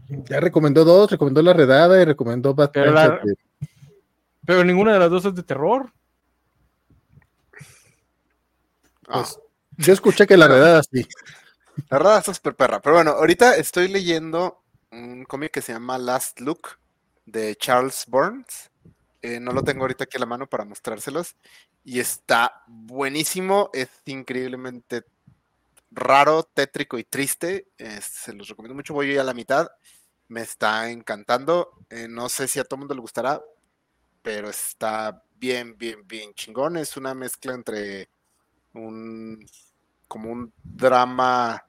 Ya 0.09 0.41
recomendó 0.41 0.85
dos, 0.85 1.11
recomendó 1.11 1.43
La 1.43 1.53
Redada 1.53 2.01
y 2.01 2.05
recomendó 2.07 2.55
Bad 2.55 2.71
la- 2.77 3.21
Pero 4.47 4.65
ninguna 4.65 4.95
de 4.95 4.99
las 5.01 5.11
dos 5.11 5.25
es 5.27 5.35
de 5.35 5.43
terror. 5.43 5.93
Ah, 9.09 9.21
pues, 9.25 9.39
yo 9.79 9.93
escuché 9.93 10.27
que 10.27 10.37
La 10.37 10.49
Redada 10.49 10.83
sí. 10.83 11.07
la 11.91 11.99
verdad 11.99 12.19
está 12.19 12.35
súper 12.35 12.55
perra. 12.57 12.81
Pero 12.81 12.97
bueno, 12.97 13.13
ahorita 13.13 13.57
estoy 13.57 13.89
leyendo 13.89 14.63
un 14.91 15.25
cómic 15.25 15.53
que 15.53 15.63
se 15.63 15.73
llama 15.73 15.99
Last 15.99 16.41
Look 16.41 16.79
de 17.27 17.57
Charles 17.57 18.05
Burns. 18.09 18.71
Eh, 19.23 19.41
no 19.41 19.53
lo 19.53 19.63
tengo 19.65 19.83
ahorita 19.83 20.05
aquí 20.05 20.17
a 20.17 20.21
la 20.21 20.27
mano 20.27 20.47
para 20.49 20.65
mostrárselos. 20.65 21.37
Y 21.85 22.01
está 22.01 22.63
buenísimo, 22.67 23.71
es 23.73 23.89
increíblemente 24.07 25.05
raro, 25.91 26.45
tétrico 26.45 26.99
y 26.99 27.05
triste. 27.05 27.69
eh, 27.79 28.01
se 28.03 28.33
los 28.35 28.49
recomiendo 28.49 28.75
mucho. 28.77 28.95
Voy 28.95 29.17
a 29.19 29.25
la 29.25 29.35
mitad. 29.35 29.69
Me 30.29 30.43
está 30.43 30.91
encantando. 30.91 31.71
eh, 31.91 32.09
no 32.09 32.29
sé 32.29 32.49
si 32.49 32.59
a 32.61 32.65
todo 32.65 32.77
el 32.77 32.81
mundo 32.81 32.95
le 32.95 33.01
gustará, 33.01 33.43
pero 34.23 34.51
está 34.51 35.23
bien, 35.37 35.77
bien, 35.79 36.07
bien 36.07 36.35
chingón. 36.35 36.77
Es 36.77 36.97
una 36.97 37.15
mezcla 37.15 37.55
entre 37.55 38.11
un 38.75 39.45
como 40.09 40.31
un 40.31 40.53
drama 40.65 41.65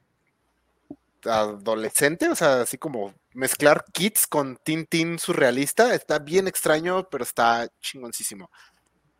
adolescente, 1.24 2.28
o 2.28 2.34
sea, 2.34 2.62
así 2.62 2.78
como 2.78 3.14
mezclar 3.34 3.84
kids 3.92 4.26
con 4.26 4.56
Tintín 4.56 5.18
surrealista, 5.18 5.94
está 5.94 6.18
bien 6.18 6.48
extraño, 6.48 7.08
pero 7.08 7.22
está 7.24 7.68
chingoncísimo. 7.80 8.50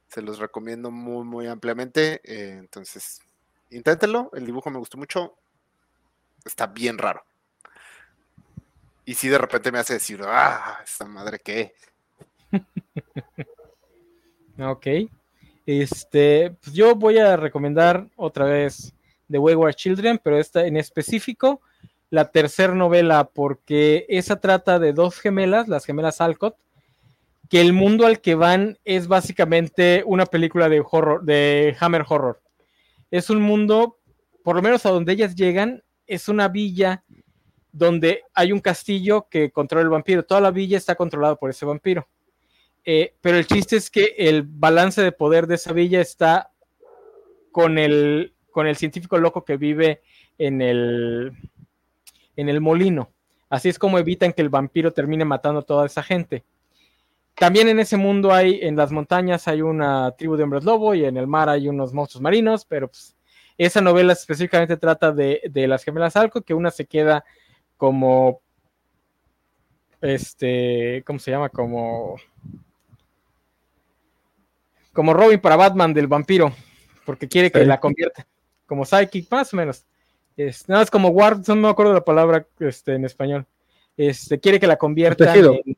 Se 0.09 0.23
los 0.23 0.39
recomiendo 0.39 0.91
muy, 0.91 1.25
muy 1.25 1.47
ampliamente. 1.47 2.21
eh, 2.25 2.57
entonces, 2.59 3.21
inténtenlo. 3.71 4.31
El 4.33 4.47
dibujo 4.47 4.71
me 4.71 4.79
gustó 4.79 4.99
mucho. 4.99 5.37
Está 6.45 6.67
bien 6.67 6.99
raro. 6.99 7.23
Y 9.05 9.15
si 9.15 9.29
de 9.29 9.39
repente 9.39 9.71
me 9.71 9.79
hace 9.79 9.95
decir, 9.95 10.21
ah, 10.25 10.81
esta 10.83 11.05
madre 11.05 11.39
qué. 11.39 11.75
Ok. 14.63 14.87
Este, 15.65 16.51
pues 16.63 16.75
yo 16.75 16.95
voy 16.95 17.17
a 17.17 17.35
recomendar 17.37 18.09
otra 18.17 18.45
vez 18.45 18.93
The 19.31 19.39
Wayward 19.39 19.75
Children, 19.75 20.21
pero 20.23 20.39
esta 20.39 20.67
en 20.67 20.77
específico, 20.77 21.61
la 22.11 22.31
tercera 22.31 22.75
novela, 22.75 23.31
porque 23.33 24.07
esa 24.09 24.41
trata 24.41 24.79
de 24.79 24.93
dos 24.93 25.19
gemelas, 25.21 25.69
las 25.69 25.85
gemelas 25.85 26.21
Alcott, 26.21 26.57
que 27.49 27.61
el 27.61 27.73
mundo 27.73 28.07
al 28.07 28.21
que 28.21 28.35
van 28.35 28.79
es 28.85 29.09
básicamente 29.09 30.03
una 30.07 30.27
película 30.27 30.69
de 30.69 30.83
horror, 30.89 31.25
de 31.25 31.77
Hammer 31.81 32.05
Horror. 32.09 32.41
Es 33.11 33.29
un 33.29 33.43
mundo, 33.43 33.99
por 34.45 34.57
lo 34.57 34.63
menos 34.63 34.87
a 34.87 34.91
donde 34.91 35.13
ellas 35.13 35.35
llegan, 35.35 35.83
es 36.07 36.29
una 36.29 36.49
villa 36.49 37.05
donde 37.73 38.23
hay 38.35 38.53
un 38.53 38.61
castillo 38.61 39.27
que 39.29 39.51
controla 39.51 39.83
el 39.83 39.91
vampiro. 39.91 40.25
Toda 40.25 40.41
la 40.41 40.51
villa 40.51 40.77
está 40.77 40.95
controlada 40.95 41.37
por 41.37 41.51
ese 41.51 41.67
vampiro. 41.67 42.09
Eh, 42.85 43.15
pero 43.21 43.37
el 43.37 43.47
chiste 43.47 43.77
es 43.77 43.91
que 43.91 44.15
el 44.17 44.43
balance 44.43 45.03
de 45.03 45.13
poder 45.13 45.47
de 45.47 45.57
esa 45.57 45.73
villa 45.73 46.01
está 46.01 46.53
con 47.53 47.79
el 47.79 48.35
con 48.51 48.67
el 48.67 48.77
científico 48.77 49.19
loco 49.19 49.45
que 49.45 49.57
vive 49.57 50.03
en 50.39 50.63
el, 50.63 51.33
en 52.37 52.49
el 52.49 52.61
molino. 52.61 53.11
Así 53.49 53.69
es 53.69 53.79
como 53.79 53.99
evitan 53.99 54.33
que 54.33 54.43
el 54.43 54.49
vampiro 54.49 54.93
termine 54.93 55.25
matando 55.25 55.61
a 55.61 55.65
toda 55.65 55.87
esa 55.87 56.03
gente. 56.03 56.45
También 57.35 57.69
en 57.69 57.81
ese 57.81 57.97
mundo 57.97 58.33
hay, 58.33 58.61
en 58.63 58.77
las 58.77 58.93
montañas 58.93 59.49
hay 59.49 59.63
una 59.63 60.13
tribu 60.13 60.37
de 60.37 60.45
hombres 60.45 60.65
lobo 60.65 60.95
y 60.95 61.05
en 61.05 61.17
el 61.17 61.27
mar 61.27 61.49
hay 61.49 61.69
unos 61.69 61.93
monstruos 61.93 62.23
marinos, 62.23 62.65
pero 62.65 62.89
pues, 62.89 63.17
esa 63.57 63.81
novela 63.81 64.13
específicamente 64.13 64.77
trata 64.77 65.11
de, 65.13 65.41
de 65.51 65.67
las 65.67 65.85
gemelas 65.85 66.17
Alco, 66.17 66.43
que 66.43 66.55
una 66.55 66.71
se 66.71 66.87
queda 66.87 67.25
como, 67.77 68.41
este, 70.01 71.03
¿cómo 71.07 71.19
se 71.19 71.31
llama? 71.31 71.49
Como, 71.49 72.17
como 74.93 75.15
Robin 75.15 75.41
para 75.41 75.57
Batman 75.57 75.95
del 75.95 76.07
vampiro, 76.07 76.53
porque 77.05 77.29
quiere 77.29 77.51
que 77.51 77.61
Sí. 77.61 77.65
la 77.67 77.81
convierta, 77.81 78.27
como 78.71 78.85
psychic, 78.85 79.29
más 79.33 79.53
o 79.53 79.57
menos. 79.57 79.85
Es, 80.37 80.69
nada, 80.69 80.85
es 80.85 80.93
como 80.93 81.09
Ward, 81.09 81.45
no 81.49 81.57
me 81.57 81.69
acuerdo 81.69 81.93
la 81.93 82.05
palabra 82.05 82.47
este, 82.61 82.95
en 82.95 83.05
español. 83.05 83.45
Este, 83.97 84.39
quiere 84.39 84.61
que 84.61 84.69
la 84.69 84.79
Protegido. 84.79 85.55
en. 85.67 85.77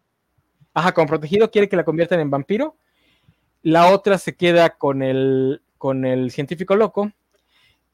Ajá, 0.74 0.92
como 0.92 1.06
protegido, 1.06 1.50
quiere 1.50 1.70
que 1.70 1.76
la 1.76 1.86
conviertan 1.86 2.20
en 2.20 2.28
vampiro. 2.28 2.76
La 3.62 3.90
otra 3.90 4.18
se 4.18 4.36
queda 4.36 4.76
con 4.76 5.02
el, 5.02 5.62
con 5.78 6.04
el 6.04 6.30
científico 6.32 6.76
loco. 6.76 7.10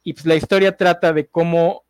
Y 0.02 0.14
pues 0.14 0.26
la 0.26 0.34
historia 0.34 0.76
trata 0.76 1.12
de 1.12 1.28
cómo 1.28 1.84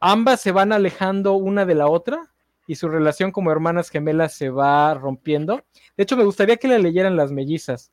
ambas 0.00 0.40
se 0.40 0.50
van 0.50 0.72
alejando 0.72 1.34
una 1.34 1.64
de 1.66 1.76
la 1.76 1.86
otra 1.86 2.32
y 2.68 2.74
su 2.76 2.88
relación 2.88 3.32
como 3.32 3.50
hermanas 3.50 3.88
gemelas 3.88 4.34
se 4.34 4.50
va 4.50 4.92
rompiendo. 4.92 5.64
De 5.96 6.02
hecho, 6.02 6.18
me 6.18 6.24
gustaría 6.24 6.58
que 6.58 6.68
la 6.68 6.78
leyeran 6.78 7.16
las 7.16 7.32
mellizas. 7.32 7.90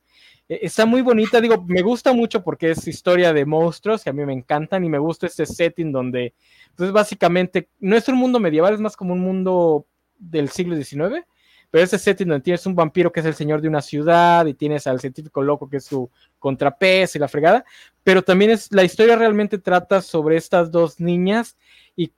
Eh, 0.49 0.59
Está 0.63 0.85
muy 0.85 1.01
bonita, 1.01 1.39
digo, 1.39 1.63
me 1.65 1.81
gusta 1.81 2.11
mucho 2.11 2.43
porque 2.43 2.71
es 2.71 2.85
historia 2.85 3.31
de 3.31 3.45
monstruos 3.45 4.05
y 4.05 4.09
a 4.09 4.13
mí 4.13 4.25
me 4.25 4.33
encantan 4.33 4.83
y 4.83 4.89
me 4.89 4.99
gusta 4.99 5.27
este 5.27 5.45
setting 5.45 5.93
donde, 5.93 6.33
pues 6.75 6.91
básicamente, 6.91 7.69
no 7.79 7.95
es 7.95 8.05
un 8.09 8.17
mundo 8.17 8.37
medieval, 8.41 8.73
es 8.73 8.81
más 8.81 8.97
como 8.97 9.13
un 9.13 9.21
mundo 9.21 9.87
del 10.19 10.49
siglo 10.49 10.75
XIX, 10.75 11.25
pero 11.71 11.81
ese 11.81 11.97
setting 11.97 12.27
donde 12.27 12.43
tienes 12.43 12.65
un 12.65 12.75
vampiro 12.75 13.13
que 13.13 13.21
es 13.21 13.25
el 13.25 13.33
señor 13.33 13.61
de 13.61 13.69
una 13.69 13.81
ciudad 13.81 14.45
y 14.45 14.53
tienes 14.55 14.87
al 14.87 14.99
científico 14.99 15.41
loco 15.41 15.69
que 15.69 15.77
es 15.77 15.85
su 15.85 16.09
contrapez 16.37 17.15
y 17.15 17.19
la 17.19 17.29
fregada, 17.29 17.63
pero 18.03 18.21
también 18.21 18.51
es, 18.51 18.73
la 18.73 18.83
historia 18.83 19.15
realmente 19.15 19.57
trata 19.57 20.01
sobre 20.01 20.35
estas 20.35 20.69
dos 20.69 20.99
niñas 20.99 21.55
y 21.95 22.11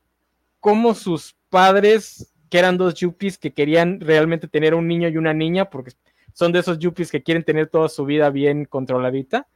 cómo 0.60 0.96
sus 0.96 1.36
padres, 1.50 2.34
que 2.50 2.60
eran 2.60 2.78
dos 2.78 2.96
yuppies 2.96 3.38
que 3.38 3.54
querían 3.54 4.00
realmente 4.00 4.48
tener 4.48 4.74
un 4.74 4.88
niño 4.88 5.10
y 5.10 5.18
una 5.18 5.34
niña, 5.34 5.70
porque 5.70 5.92
son 6.34 6.52
de 6.52 6.60
esos 6.60 6.80
yuppies 6.80 7.12
que 7.12 7.24
quieren 7.24 7.44
tener 7.44 7.68
toda 7.68 7.90
su 7.90 8.06
vida 8.06 8.30
bien 8.30 8.66
controladita. 8.66 9.48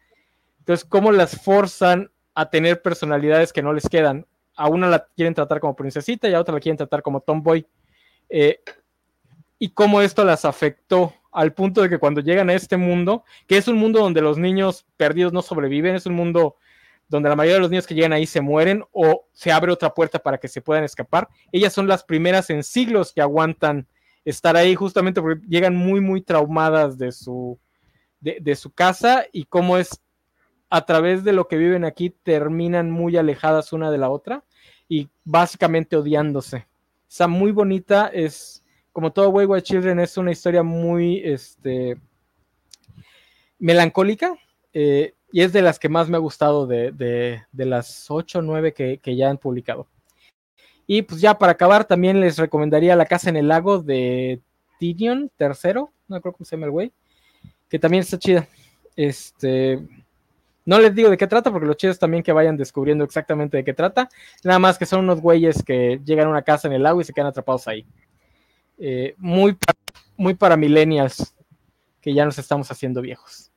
Entonces, 0.60 0.86
cómo 0.86 1.12
las 1.12 1.42
forzan 1.42 2.12
a 2.34 2.50
tener 2.50 2.82
personalidades 2.82 3.54
que 3.54 3.62
no 3.62 3.74
les 3.74 3.88
quedan. 3.88 4.26
A 4.56 4.68
una 4.68 4.88
la 4.88 5.08
quieren 5.16 5.34
tratar 5.34 5.60
como 5.60 5.76
princesita 5.76 6.28
y 6.28 6.34
a 6.34 6.40
otra 6.40 6.54
la 6.54 6.60
quieren 6.60 6.78
tratar 6.78 7.02
como 7.02 7.22
tomboy. 7.22 7.66
Eh, 8.30 8.60
y 9.60 9.70
cómo 9.70 10.02
esto 10.02 10.24
las 10.24 10.46
afectó 10.46 11.14
al 11.32 11.54
punto 11.54 11.82
de 11.82 11.90
que 11.90 12.00
cuando 12.00 12.22
llegan 12.22 12.50
a 12.50 12.54
este 12.54 12.78
mundo, 12.78 13.24
que 13.48 13.58
es 13.58 13.68
un 13.68 13.78
mundo 13.78 14.00
donde 14.00 14.22
los 14.22 14.38
niños 14.38 14.86
perdidos 14.98 15.34
no 15.34 15.42
sobreviven, 15.42 15.96
es 15.96 16.06
un 16.06 16.16
mundo 16.16 16.58
donde 17.12 17.28
la 17.28 17.36
mayoría 17.36 17.56
de 17.56 17.60
los 17.60 17.70
niños 17.70 17.86
que 17.86 17.94
llegan 17.94 18.14
ahí 18.14 18.26
se 18.26 18.40
mueren 18.40 18.86
o 18.94 19.28
se 19.34 19.52
abre 19.52 19.70
otra 19.70 19.94
puerta 19.94 20.18
para 20.18 20.38
que 20.38 20.48
se 20.48 20.62
puedan 20.62 20.86
escapar. 20.86 21.28
Ellas 21.52 21.74
son 21.74 21.86
las 21.86 22.06
primeras 22.06 22.50
en 22.50 22.64
siglos 22.64 23.12
que 23.12 23.22
aguantan 23.22 23.86
estar 24.24 24.56
ahí 24.56 24.76
justamente 24.76 25.22
porque 25.22 25.46
llegan 25.46 25.76
muy, 25.76 26.00
muy 26.00 26.22
traumadas 26.22 26.98
de 26.98 27.12
su, 27.12 27.60
de, 28.22 28.56
su 28.56 28.72
casa 28.72 29.26
y 29.34 29.44
cómo 29.44 29.78
es 29.78 30.02
a 30.70 30.86
través 30.86 31.26
de 31.26 31.34
lo 31.34 31.50
que 31.50 31.58
viven 31.58 31.84
aquí 31.84 32.12
terminan 32.12 32.90
muy 32.90 33.18
alejadas 33.18 33.74
una 33.74 33.92
de 33.92 33.98
la 33.98 34.10
otra 34.10 34.46
y 34.88 35.10
básicamente 35.26 35.98
odiándose. 35.98 36.66
Está 37.10 37.28
muy 37.28 37.52
bonita, 37.52 38.08
es 38.08 38.64
como 38.94 39.12
todo 39.12 39.32
Wayward 39.32 39.64
Children, 39.64 40.00
es 40.00 40.16
una 40.16 40.32
historia 40.32 40.64
muy 40.64 41.22
este, 41.26 41.98
melancólica 43.60 44.34
eh, 44.72 45.16
y 45.32 45.42
es 45.42 45.54
de 45.54 45.62
las 45.62 45.80
que 45.80 45.90
más 45.90 46.10
me 46.10 46.18
ha 46.18 46.20
gustado 46.20 46.68
de, 46.68 46.92
de, 46.92 47.66
las 47.66 48.10
8 48.10 48.40
o 48.40 48.42
9 48.42 48.74
que, 48.74 48.98
que, 48.98 49.16
ya 49.16 49.30
han 49.30 49.38
publicado. 49.38 49.88
Y 50.88 51.04
pues 51.04 51.22
ya 51.22 51.38
para 51.38 51.54
acabar, 51.54 51.86
también 51.86 52.20
les 52.20 52.38
recomendaría 52.38 52.96
La 52.96 53.06
Casa 53.06 53.30
en 53.30 53.38
el 53.38 53.48
Lago 53.48 53.82
de 53.82 54.42
Tyrion 54.80 55.32
tercero, 55.38 55.92
no 56.08 56.20
creo 56.20 56.34
cómo 56.34 56.46
se 56.46 56.56
llama 56.56 56.66
el 56.66 56.72
güey, 56.72 56.92
que 57.70 57.80
también 57.80 58.02
está 58.02 58.18
chida. 58.18 58.48
Este, 58.96 59.80
no 60.66 60.80
les 60.80 60.94
digo 60.94 61.10
de 61.10 61.18
qué 61.18 61.28
trata, 61.28 61.52
porque 61.52 61.68
lo 61.68 61.74
chido 61.74 61.92
es 61.92 62.00
también 62.00 62.24
que 62.24 62.34
vayan 62.34 62.58
descubriendo 62.58 63.04
exactamente 63.04 63.58
de 63.58 63.64
qué 63.64 63.74
trata. 63.74 64.10
Nada 64.44 64.60
más 64.60 64.78
que 64.78 64.86
son 64.86 65.02
unos 65.02 65.22
güeyes 65.22 65.64
que 65.64 66.02
llegan 66.04 66.28
a 66.28 66.32
una 66.32 66.42
casa 66.42 66.68
en 66.68 66.74
el 66.74 66.84
lago 66.84 67.02
y 67.02 67.04
se 67.04 67.14
quedan 67.14 67.28
atrapados 67.28 67.68
ahí. 67.68 67.86
Eh, 68.78 69.16
muy, 69.18 69.58
muy 70.18 70.34
para 70.34 70.58
millennials, 70.58 71.36
que 72.02 72.14
ya 72.14 72.26
nos 72.26 72.38
estamos 72.38 72.70
haciendo 72.72 73.02
viejos. 73.02 73.51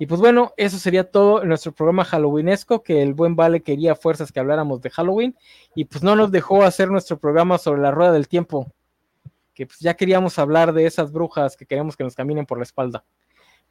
Y 0.00 0.06
pues 0.06 0.18
bueno, 0.18 0.54
eso 0.56 0.78
sería 0.78 1.10
todo 1.10 1.42
en 1.42 1.48
nuestro 1.50 1.72
programa 1.72 2.06
Halloweenesco, 2.06 2.82
que 2.82 3.02
el 3.02 3.12
buen 3.12 3.36
Vale 3.36 3.60
quería 3.60 3.94
fuerzas 3.94 4.32
que 4.32 4.40
habláramos 4.40 4.80
de 4.80 4.88
Halloween, 4.88 5.36
y 5.74 5.84
pues 5.84 6.02
no 6.02 6.16
nos 6.16 6.32
dejó 6.32 6.62
hacer 6.62 6.88
nuestro 6.88 7.18
programa 7.18 7.58
sobre 7.58 7.82
la 7.82 7.90
rueda 7.90 8.10
del 8.10 8.26
tiempo, 8.26 8.72
que 9.52 9.66
pues 9.66 9.78
ya 9.78 9.92
queríamos 9.92 10.38
hablar 10.38 10.72
de 10.72 10.86
esas 10.86 11.12
brujas 11.12 11.54
que 11.54 11.66
queremos 11.66 11.98
que 11.98 12.04
nos 12.04 12.14
caminen 12.14 12.46
por 12.46 12.56
la 12.56 12.64
espalda. 12.64 13.04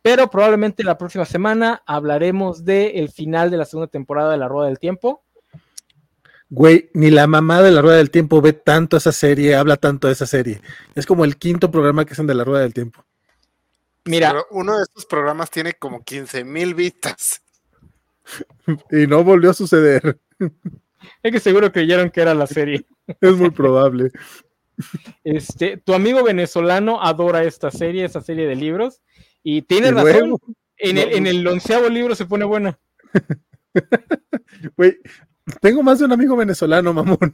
Pero 0.03 0.29
probablemente 0.29 0.83
la 0.83 0.99
próxima 0.99 1.25
semana 1.25 1.81
hablaremos 1.87 2.63
del 2.63 2.91
el 2.93 3.09
final 3.09 3.49
de 3.49 3.57
la 3.57 3.65
segunda 3.65 3.87
temporada 3.87 4.29
de 4.29 4.37
La 4.37 4.47
Rueda 4.47 4.67
del 4.67 4.77
Tiempo. 4.77 5.23
Güey, 6.51 6.91
ni 6.93 7.09
la 7.09 7.25
mamá 7.25 7.63
de 7.63 7.71
La 7.71 7.81
Rueda 7.81 7.97
del 7.97 8.11
Tiempo 8.11 8.39
ve 8.39 8.53
tanto 8.53 8.97
esa 8.97 9.11
serie, 9.11 9.55
habla 9.55 9.77
tanto 9.77 10.05
de 10.05 10.13
esa 10.13 10.27
serie. 10.27 10.61
Es 10.93 11.07
como 11.07 11.25
el 11.25 11.37
quinto 11.37 11.71
programa 11.71 12.05
que 12.05 12.13
hacen 12.13 12.27
de 12.27 12.35
La 12.35 12.43
Rueda 12.43 12.61
del 12.61 12.75
Tiempo. 12.75 13.03
Mira, 14.09 14.29
Pero 14.31 14.47
uno 14.51 14.77
de 14.77 14.83
estos 14.83 15.05
programas 15.05 15.51
tiene 15.51 15.73
como 15.73 16.03
15 16.03 16.43
mil 16.43 16.73
vistas. 16.73 17.41
Y 18.91 19.07
no 19.07 19.23
volvió 19.23 19.49
a 19.51 19.53
suceder. 19.53 20.19
es 21.23 21.31
que 21.31 21.39
seguro 21.39 21.71
creyeron 21.71 22.09
que 22.11 22.21
era 22.21 22.33
la 22.33 22.47
serie. 22.47 22.85
Es 23.21 23.35
muy 23.35 23.49
probable. 23.51 24.11
Este, 25.23 25.77
tu 25.77 25.93
amigo 25.93 26.23
venezolano 26.23 27.01
adora 27.01 27.43
esta 27.43 27.69
serie, 27.71 28.05
esta 28.05 28.21
serie 28.21 28.47
de 28.47 28.55
libros, 28.55 29.01
y 29.43 29.63
tiene 29.63 29.89
Y 29.89 29.91
razón. 29.91 30.35
En 30.77 30.97
el, 30.97 31.11
en 31.13 31.27
el 31.27 31.45
onceavo 31.47 31.89
libro 31.89 32.15
se 32.15 32.25
pone 32.25 32.45
buena. 32.45 32.79
güey, 34.77 34.97
tengo 35.61 35.83
más 35.83 35.99
de 35.99 36.05
un 36.05 36.11
amigo 36.13 36.35
venezolano, 36.37 36.93
mamón. 36.93 37.33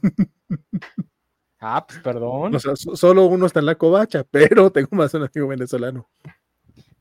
Ah, 1.60 1.84
pues 1.86 2.00
perdón. 2.00 2.54
O 2.54 2.58
sea, 2.58 2.74
so- 2.76 2.96
solo 2.96 3.26
uno 3.26 3.46
está 3.46 3.60
en 3.60 3.66
la 3.66 3.76
covacha, 3.76 4.24
pero 4.30 4.70
tengo 4.72 4.88
más 4.92 5.12
de 5.12 5.18
un 5.18 5.24
amigo 5.32 5.48
venezolano. 5.48 6.08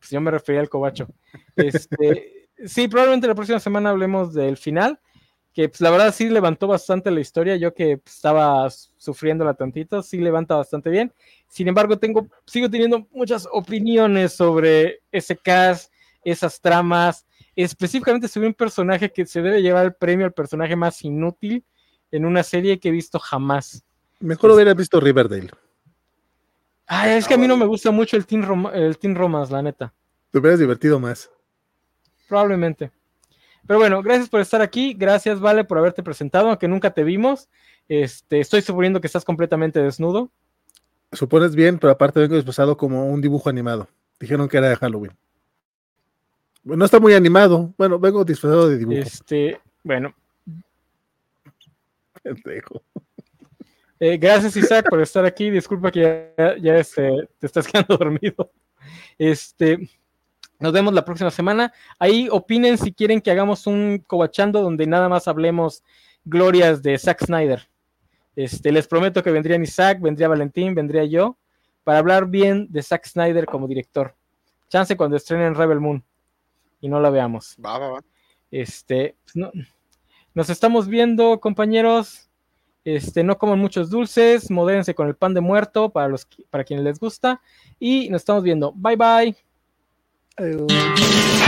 Pues 0.06 0.12
yo 0.12 0.22
me 0.22 0.30
refería 0.30 0.62
al 0.62 0.70
cobacho. 0.70 1.08
Este, 1.56 2.48
sí, 2.66 2.88
probablemente 2.88 3.28
la 3.28 3.34
próxima 3.34 3.60
semana 3.60 3.90
hablemos 3.90 4.36
del 4.36 4.56
final, 4.56 5.00
que 5.52 5.68
pues, 5.68 5.82
la 5.82 5.90
verdad 5.90 6.14
sí 6.14 6.30
levantó 6.30 6.68
bastante 6.68 7.10
la 7.10 7.22
historia. 7.22 7.56
Yo 7.56 7.74
que 7.74 7.98
pues, 7.98 8.18
estaba 8.18 8.70
sufriéndola 8.70 9.56
tantito, 9.56 10.04
sí 10.04 10.20
levanta 10.20 10.56
bastante 10.56 10.92
bien. 10.92 11.12
Sin 11.48 11.68
embargo, 11.68 11.98
tengo, 11.98 12.28
sigo 12.46 12.70
teniendo 12.70 13.08
muchas 13.14 13.48
opiniones 13.52 14.34
sobre 14.34 15.00
ese 15.12 15.36
cast, 15.36 15.92
esas 16.24 16.62
tramas, 16.62 17.26
específicamente 17.56 18.28
sobre 18.28 18.50
un 18.50 18.54
personaje 18.54 19.12
que 19.12 19.26
se 19.26 19.42
debe 19.42 19.64
llevar 19.64 19.86
el 19.86 19.96
premio 19.96 20.28
al 20.28 20.34
personaje 20.34 20.76
más 20.76 21.04
inútil 21.04 21.66
en 22.12 22.26
una 22.26 22.44
serie 22.44 22.80
que 22.80 22.90
he 22.90 22.92
visto 22.92 23.18
jamás. 23.18 23.84
Mejor 24.20 24.52
hubieras 24.52 24.76
visto 24.76 25.00
Riverdale. 25.00 25.50
Ay, 26.88 27.18
es 27.18 27.28
que 27.28 27.34
a 27.34 27.38
mí 27.38 27.48
no 27.48 27.58
me 27.58 27.66
gusta 27.66 27.92
mucho 27.92 28.16
el 28.16 28.26
Teen, 28.26 28.44
Rom 28.44 28.68
el 28.74 28.98
teen 28.98 29.16
Romance, 29.16 29.52
la 29.52 29.62
neta. 29.62 29.94
Te 30.32 30.40
hubieras 30.40 30.60
divertido 30.60 31.00
más. 31.00 31.32
Probablemente. 32.28 32.92
Pero 33.66 33.80
bueno, 33.80 34.02
gracias 34.04 34.30
por 34.30 34.42
estar 34.42 34.62
aquí. 34.62 34.94
Gracias, 34.94 35.40
Vale, 35.40 35.64
por 35.64 35.78
haberte 35.78 36.04
presentado, 36.04 36.50
aunque 36.50 36.68
nunca 36.68 36.92
te 36.92 37.04
vimos. 37.04 37.50
Este, 37.88 38.40
estoy 38.40 38.62
suponiendo 38.62 39.02
que 39.02 39.08
estás 39.08 39.26
completamente 39.26 39.82
desnudo. 39.82 40.30
Supones 41.12 41.56
bien, 41.56 41.80
pero 41.80 41.92
aparte 41.92 42.20
vengo 42.20 42.36
disfrazado 42.36 42.78
como 42.78 43.08
un 43.08 43.22
dibujo 43.22 43.50
animado. 43.50 43.88
Dijeron 44.20 44.48
que 44.48 44.58
era 44.58 44.70
de 44.70 44.76
Halloween. 44.76 45.14
Bueno, 46.64 46.80
no 46.80 46.86
está 46.86 47.00
muy 47.00 47.14
animado. 47.14 47.74
Bueno, 47.78 48.00
vengo 48.00 48.24
disfrazado 48.24 48.70
de 48.70 48.78
dibujo. 48.78 49.00
Este, 49.00 49.60
bueno, 49.84 50.14
Pendejo. 52.24 52.82
Eh, 54.00 54.18
gracias, 54.18 54.56
Isaac, 54.58 54.88
por 54.90 55.02
estar 55.02 55.26
aquí. 55.26 55.50
Disculpa 55.50 55.92
que 55.92 56.34
ya, 56.38 56.58
ya, 56.58 56.78
este, 56.78 57.30
te 57.40 57.48
estás 57.48 57.68
quedando 57.72 57.98
dormido. 57.98 58.52
Este, 59.18 59.90
nos 60.60 60.74
vemos 60.74 60.94
la 60.94 61.06
próxima 61.06 61.32
semana. 61.32 61.74
Ahí 62.00 62.28
opinen 62.32 62.78
si 62.78 62.94
quieren 62.94 63.22
que 63.22 63.32
hagamos 63.32 63.68
un 63.68 64.04
cobachando 64.06 64.62
donde 64.62 64.88
nada 64.88 65.10
más 65.10 65.28
hablemos 65.28 65.84
glorias 66.24 66.82
de 66.82 66.98
Zack 66.98 67.26
Snyder. 67.26 67.70
Este, 68.36 68.72
les 68.72 68.88
prometo 68.88 69.24
que 69.24 69.32
vendrían 69.32 69.64
Isaac, 69.64 70.00
vendría 70.02 70.28
Valentín, 70.28 70.76
vendría 70.76 71.06
yo, 71.06 71.38
para 71.84 72.00
hablar 72.00 72.28
bien 72.28 72.68
de 72.70 72.84
Zack 72.84 73.06
Snyder 73.06 73.46
como 73.46 73.68
director. 73.68 74.16
Chance 74.68 74.98
cuando 74.98 75.16
estrenen 75.16 75.56
Rebel 75.56 75.80
Moon 75.80 76.04
y 76.82 76.90
no 76.90 77.00
la 77.00 77.10
veamos. 77.10 77.56
Va, 77.64 77.78
va, 77.78 77.90
va. 77.92 78.04
Este, 78.52 79.16
pues 79.24 79.36
no, 79.36 79.52
Nos 80.34 80.50
estamos 80.50 80.88
viendo, 80.88 81.40
compañeros. 81.40 82.30
Este, 82.86 83.24
no 83.24 83.38
coman 83.40 83.58
muchos 83.58 83.90
dulces, 83.90 84.52
modérense 84.52 84.94
con 84.94 85.08
el 85.08 85.16
pan 85.16 85.34
de 85.34 85.42
muerto 85.42 85.90
para 85.90 86.08
los 86.08 86.28
para 86.52 86.64
quienes 86.64 86.86
les 86.86 87.00
gusta 87.00 87.42
y 87.80 88.10
nos 88.10 88.22
estamos 88.22 88.44
viendo. 88.44 88.72
Bye 88.74 88.96
bye. 88.96 89.36
Adiós. 90.38 91.42